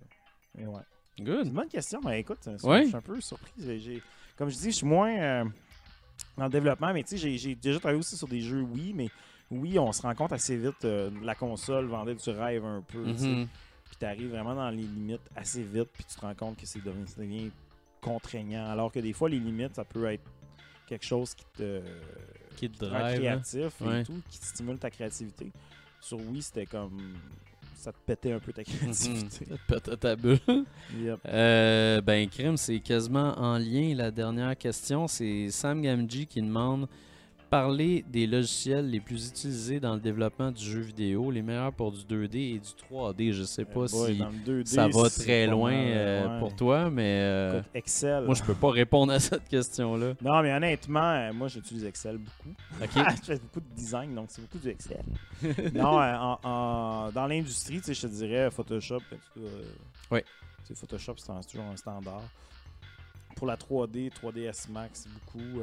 [0.56, 0.82] mais ouais.
[1.18, 1.46] Good.
[1.48, 2.82] une bonne question, mais écoute, Ouais.
[2.84, 3.50] je suis un peu surpris.
[4.36, 5.44] Comme je dis, je suis moins euh,
[6.38, 9.08] dans le développement, mais tu sais, j'ai- déjà travaillé aussi sur des jeux Wii, mais
[9.50, 13.04] oui, on se rend compte assez vite, euh, la console vendait du rêve un peu.
[13.04, 13.48] Mhm.
[13.86, 16.64] Puis tu arrives vraiment dans les limites assez vite, puis tu te rends compte que
[16.64, 17.04] c'est devenu,
[18.00, 18.66] contraignant.
[18.70, 20.24] Alors que des fois, les limites, ça peut être
[20.86, 21.80] quelque chose qui te,
[22.56, 23.04] Qui te rend drive.
[23.14, 23.18] hein?
[23.18, 24.00] créatif Ouais.
[24.00, 25.52] et tout, qui te stimule ta créativité.
[26.00, 26.98] Sur Wii, c'était comme.
[27.74, 29.46] Ça te pétait un peu ta créativité.
[29.48, 29.56] Mhm.
[29.66, 30.38] Peut-être ta bulle.
[30.98, 31.20] Yep.
[31.26, 33.94] Euh, ben, Crime, c'est quasiment en lien.
[33.94, 36.88] La dernière question, c'est Sam Gamgee qui demande
[37.50, 41.90] Parler des logiciels les plus utilisés dans le développement du jeu vidéo, les meilleurs pour
[41.90, 43.32] du 2D et du 3D.
[43.32, 46.38] Je sais pas boy, si dans le 2D, ça va très loin euh, ouais.
[46.38, 48.24] pour toi, mais euh, Écoute, Excel.
[48.24, 50.14] moi, je peux pas répondre à cette question-là.
[50.22, 52.54] Non, mais honnêtement, euh, moi, j'utilise Excel beaucoup.
[52.80, 52.90] OK?
[53.20, 55.02] je fais beaucoup de design, donc c'est beaucoup du Excel.
[55.74, 59.00] non, en- en- dans l'industrie, tu sais, je te dirais Photoshop.
[60.62, 62.22] sais, Photoshop, c'est toujours un standard.
[63.34, 65.60] Pour la 3D, 3ds Max, beaucoup.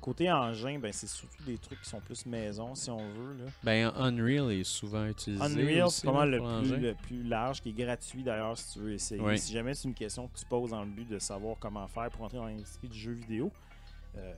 [0.00, 3.34] Côté engin, ben, c'est surtout des trucs qui sont plus maison, si on veut.
[3.38, 3.50] Là.
[3.62, 5.42] Ben, Unreal est souvent utilisé.
[5.42, 8.92] Unreal, c'est là, le plus, le plus large, qui est gratuit d'ailleurs si tu veux
[8.92, 9.20] essayer.
[9.20, 9.38] Oui.
[9.38, 12.10] Si jamais c'est une question que tu poses dans le but de savoir comment faire
[12.10, 13.50] pour entrer dans l'industrie du jeu vidéo,
[14.16, 14.32] euh,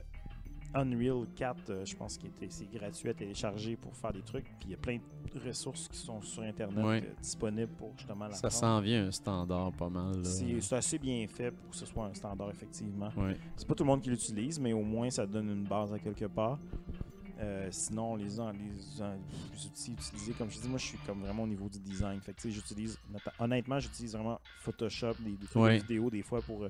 [0.73, 4.45] Unreal 4, euh, je pense que c'est gratuit à télécharger pour faire des trucs.
[4.59, 6.97] Puis il y a plein de ressources qui sont sur Internet Oui.
[6.97, 10.23] euh, disponibles pour justement la Ça s'en vient un standard pas mal.
[10.25, 13.09] C'est assez bien fait pour que ce soit un standard, effectivement.
[13.55, 15.99] C'est pas tout le monde qui l'utilise, mais au moins ça donne une base à
[15.99, 16.59] quelque part.
[17.41, 21.43] Euh, sinon, les, les, les outils utilisés, comme je dis, moi je suis comme vraiment
[21.43, 22.19] au niveau du design.
[22.19, 22.99] Fait que, j'utilise,
[23.39, 25.77] honnêtement, j'utilise vraiment Photoshop, des, des trucs Ouais.
[25.77, 26.69] de vidéo des fois pour euh,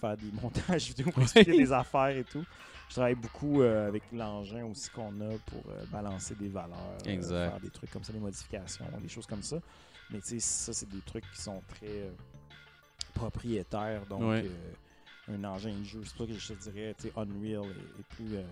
[0.00, 2.42] faire des montages vidéo, pour expliquer des affaires et tout.
[2.88, 7.10] Je travaille beaucoup euh, avec l'engin aussi qu'on a pour euh, balancer des valeurs, euh,
[7.10, 7.50] Exact.
[7.50, 9.58] faire des trucs comme ça, des modifications, des choses comme ça.
[10.10, 12.10] Mais tu sais, ça, c'est des trucs qui sont très
[13.14, 14.06] propriétaires.
[14.06, 14.44] Donc, Ouais.
[15.28, 18.00] un engin de jeu, c'est pour ça que je te dirais, tu sais, Unreal est,
[18.00, 18.44] est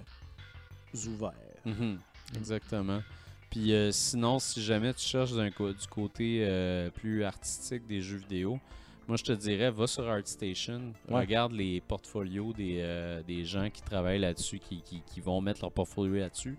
[0.93, 1.33] plus ouvert.
[1.65, 1.99] Mhm,
[2.37, 3.03] Exactement.
[3.51, 8.61] Puis euh, sinon, si jamais tu cherches du côté plus artistique des jeux vidéo,
[9.09, 11.21] moi je te dirais, va sur ArtStation, Ouais.
[11.21, 15.61] regarde les portfolios des, euh, des gens qui travaillent là-dessus, qui, qui- qui vont mettre
[15.63, 16.57] leur portfolio là-dessus.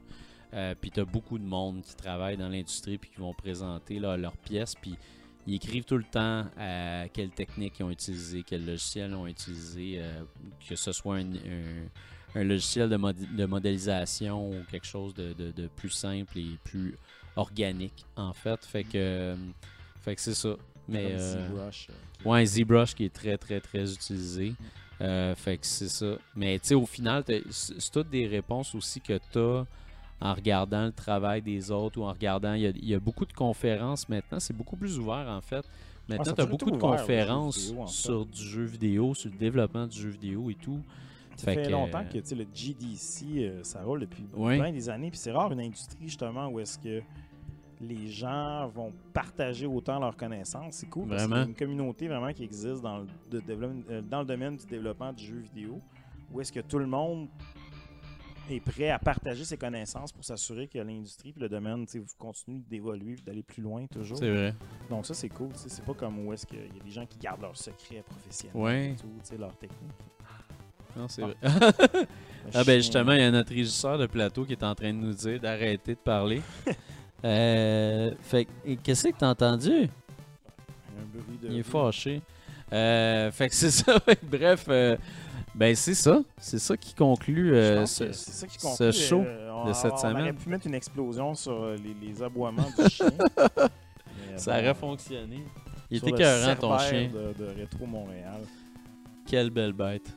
[0.54, 4.00] Euh, puis tu as beaucoup de monde qui travaille dans l'industrie puis qui vont présenter
[4.00, 4.76] là, leurs pièces.
[4.76, 4.96] Puis
[5.46, 9.28] ils écrivent tout le temps euh, quelles techniques ils ont utilisé, quels logiciels ils ont
[9.28, 10.24] utilisé, euh,
[10.68, 11.88] que ce soit un, un-
[12.36, 16.58] un logiciel de, modi- de modélisation ou quelque chose de, de- de plus simple et
[16.64, 16.96] plus
[17.36, 18.66] organique, en fait.
[18.66, 19.36] Fait que,
[20.02, 20.56] fait que c'est ça.
[20.88, 24.54] Mais, Comme euh, ZBrush, euh, qui- Ouais, ZBrush qui est très, très, très utilisé.
[25.02, 26.16] Euh, fait que c'est ça.
[26.36, 29.66] Mais tu sais, au final, c'est toutes des réponses aussi que tu as
[30.20, 32.54] en regardant le travail des autres ou en regardant.
[32.54, 34.40] Il y a, il y a beaucoup de conférences maintenant.
[34.40, 35.64] C'est beaucoup plus ouvert, en fait.
[36.10, 37.94] Maintenant, ça a tu as beaucoup de conférences vidéo, en fait.
[37.94, 40.80] sur du jeu vidéo, sur le développement du jeu vidéo et tout.
[41.36, 44.58] Ça fait, que, longtemps euh, que tu sais, le GDC, euh, ça roule depuis Oui.
[44.58, 45.12] plein des années.
[45.12, 47.02] Puis c'est rare une industrie justement où est-ce que
[47.80, 50.76] les gens vont partager autant leurs connaissances.
[50.78, 51.50] C'est cool parce qu'il y a Vraiment.
[51.52, 55.14] une communauté vraiment qui existe dans le, de développe- euh, dans le domaine du développement
[55.14, 55.80] du jeu vidéo
[56.32, 57.28] où est-ce que tout le monde
[58.50, 61.86] est prêt à partager ses connaissances pour s'assurer que l'industrie et le domaine
[62.18, 64.18] continue d'évoluer d'aller plus loin toujours.
[64.18, 64.56] C'est vrai.
[64.90, 65.50] Donc ça, c'est cool.
[65.56, 68.56] C'est pas comme où est-ce qu'il y a des gens qui gardent leurs secrets professionnels
[68.58, 68.92] Ouais.
[68.92, 69.82] et tout, tu sais, leurs techniques.
[70.96, 71.28] Non, c'est Ah.
[71.28, 72.08] vrai.
[72.54, 74.98] Ah ben justement, il y a notre régisseur de plateau qui est en train de
[75.00, 76.42] nous dire d'arrêter de parler.
[77.26, 78.48] euh, fait
[78.84, 79.72] qu'est-ce que t'as entendu?
[79.72, 82.22] Un bruit de Il est fâché.
[82.74, 83.98] Euh, fait que c'est ça.
[84.24, 84.98] Bref, euh,
[85.56, 86.22] ben c'est ça.
[86.38, 89.94] C'est ça qui conclut euh, ce, ça qui ce conclut, show euh, on- de cette
[89.94, 90.22] on semaine.
[90.22, 93.08] aurait pu mettre une explosion sur euh, les, les aboiements du chien.
[93.18, 95.44] Mais, Ça bon, aurait fonctionné.
[95.90, 97.10] Il était écœurant ton chien.
[97.10, 98.42] De, de Rétro Montréal.
[99.26, 100.14] Quelle belle bête.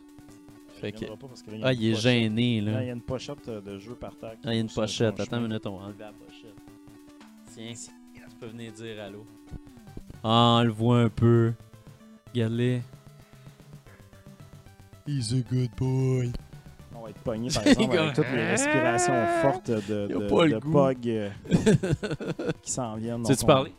[0.76, 2.02] Il Fait que- parce que là, Ah, il est pochette.
[2.02, 2.82] gêné Là, là.
[2.82, 4.32] il y a une pochette euh, de jeu par terre.
[4.44, 5.20] Ah, il y a une pochette.
[5.20, 6.39] Attends une minute, on va enlever la pochette.
[7.60, 7.74] Tiens,
[8.30, 9.26] tu peux venir dire allô.
[10.24, 11.52] Ah, on le voit un peu.
[12.32, 12.80] Regarde-les.
[15.06, 16.32] He's a good boy.
[16.94, 20.28] On va être pogné par exemple avec toutes les respirations fortes de, Il a de,
[20.28, 20.58] pas le de.
[20.60, 21.30] Pog euh,
[22.62, 23.22] qui s'en viennent.
[23.24, 23.74] Tu Donc, tu on- parler?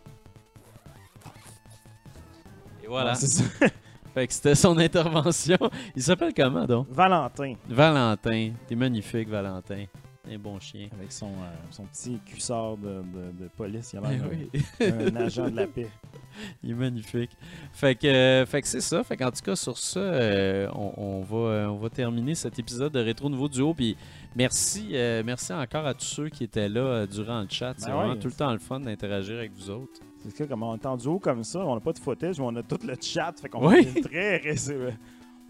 [2.83, 3.11] Et voilà.
[3.11, 3.43] Ouais, c'est ça.
[4.13, 5.57] Fait que c'était son intervention.
[5.95, 6.87] Il s'appelle comment donc?
[6.89, 8.51] Valentin, Valentin.
[8.67, 9.85] T'es magnifique, Valentin.
[10.29, 10.87] Un bon chien.
[10.93, 14.61] avec son, euh, son petit cuissard de, de, de police, il a Eh l'air oui.
[14.79, 15.87] d'un- un agent de la paix.
[16.63, 17.31] Il est magnifique.
[17.73, 19.03] Fait que, euh, fait que c'est ça.
[19.03, 22.93] Fait qu'en tout cas, sur ça, euh, on, on va, on va terminer cet épisode
[22.93, 23.73] de Rétro Nouveau Duo.
[23.73, 23.97] Puis
[24.35, 27.73] merci, euh, merci encore à tous ceux qui étaient là durant le chat.
[27.77, 28.19] C'est Ben vraiment ouais.
[28.19, 29.99] tout le temps le fun d'interagir avec vous autres.
[30.19, 32.45] C'est que comme on est en duo comme ça, on n'a pas de footage, mais
[32.45, 33.79] on a tout le chat, fait qu'on Oui.
[33.93, 34.37] est très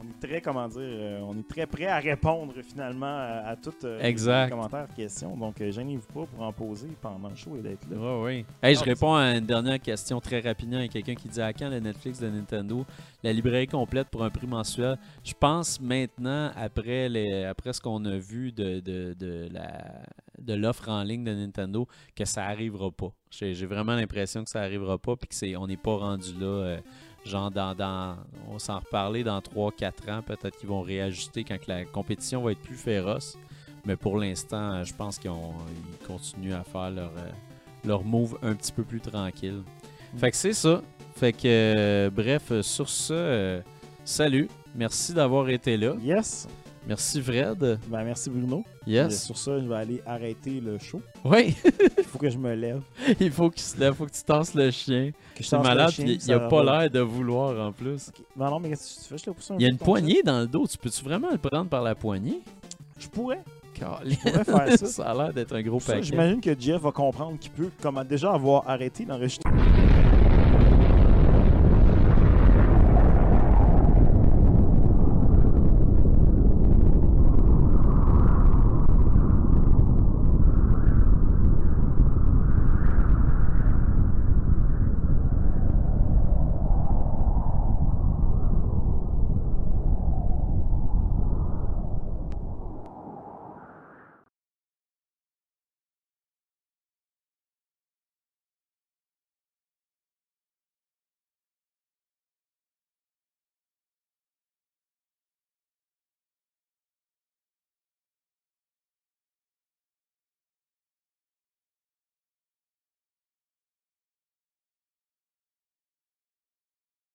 [0.03, 3.55] on est très, comment dire, euh, on est très prêt à répondre finalement à, à
[3.55, 4.45] toutes euh, Exact.
[4.45, 5.35] les commentaires, questions.
[5.37, 7.97] Donc, euh, gênez-vous pas pour en poser pendant le show et d'être là.
[7.97, 8.45] Ouais, ouais.
[8.61, 10.77] Hey, je Ah, réponds à une dernière question très rapidement.
[10.79, 12.85] Il y a quelqu'un qui dit à quand le Netflix de Nintendo?
[13.23, 18.03] La librairie complète pour un prix mensuel Je pense maintenant, après, les, après ce qu'on
[18.05, 20.01] a vu de, de, de la
[20.39, 23.11] de l'offre en ligne de Nintendo, que ça arrivera pas.
[23.29, 26.33] J'ai j'ai vraiment l'impression que ça arrivera pas puis que c'est on n'est pas rendu
[26.39, 26.77] là.
[27.25, 28.15] Genre, dans, dans,
[28.49, 30.21] on s'en reparler dans 3-4 ans.
[30.21, 33.37] Peut-être qu'ils vont réajuster quand que la compétition va être plus féroce.
[33.85, 35.53] Mais pour l'instant, je pense qu'ils ont-
[36.01, 37.29] ils continuent à faire leur, euh,
[37.85, 39.63] leur move un petit peu plus tranquille.
[40.17, 40.81] Fait que c'est ça.
[41.15, 43.61] Fait que, euh, bref, sur ce, euh,
[44.05, 44.47] salut.
[44.75, 45.93] Merci d'avoir été là.
[46.01, 46.47] Yes.
[46.87, 47.79] Merci Fred.
[47.87, 48.63] Ben, merci Bruno.
[48.87, 49.23] Et Yes.
[49.25, 51.01] sur ça, je vais aller arrêter le show.
[51.23, 51.55] Oui,
[51.97, 52.81] Il faut que je me lève.
[53.19, 55.11] il faut qu'il se lève, faut que tu tasses le chien.
[55.35, 58.11] Que je le malade, chien, puis il a pas l'air de vouloir en plus.
[58.35, 59.17] Ben non, mais qu'est-ce que tu fais?
[59.19, 60.65] Je te pousse un Il y a une poignée dans le dos.
[60.67, 62.41] Tu peux-tu vraiment le prendre par la poignée?
[62.99, 63.43] Je pourrais.
[63.75, 64.21] Caliste.
[64.23, 64.85] pourrais faire ça.
[64.87, 66.03] ça a l'air d'être un gros Ça, paquet.
[66.05, 69.49] J'imagine que Jeff va comprendre qu'il peut comment déjà avoir arrêté d'enregistrer.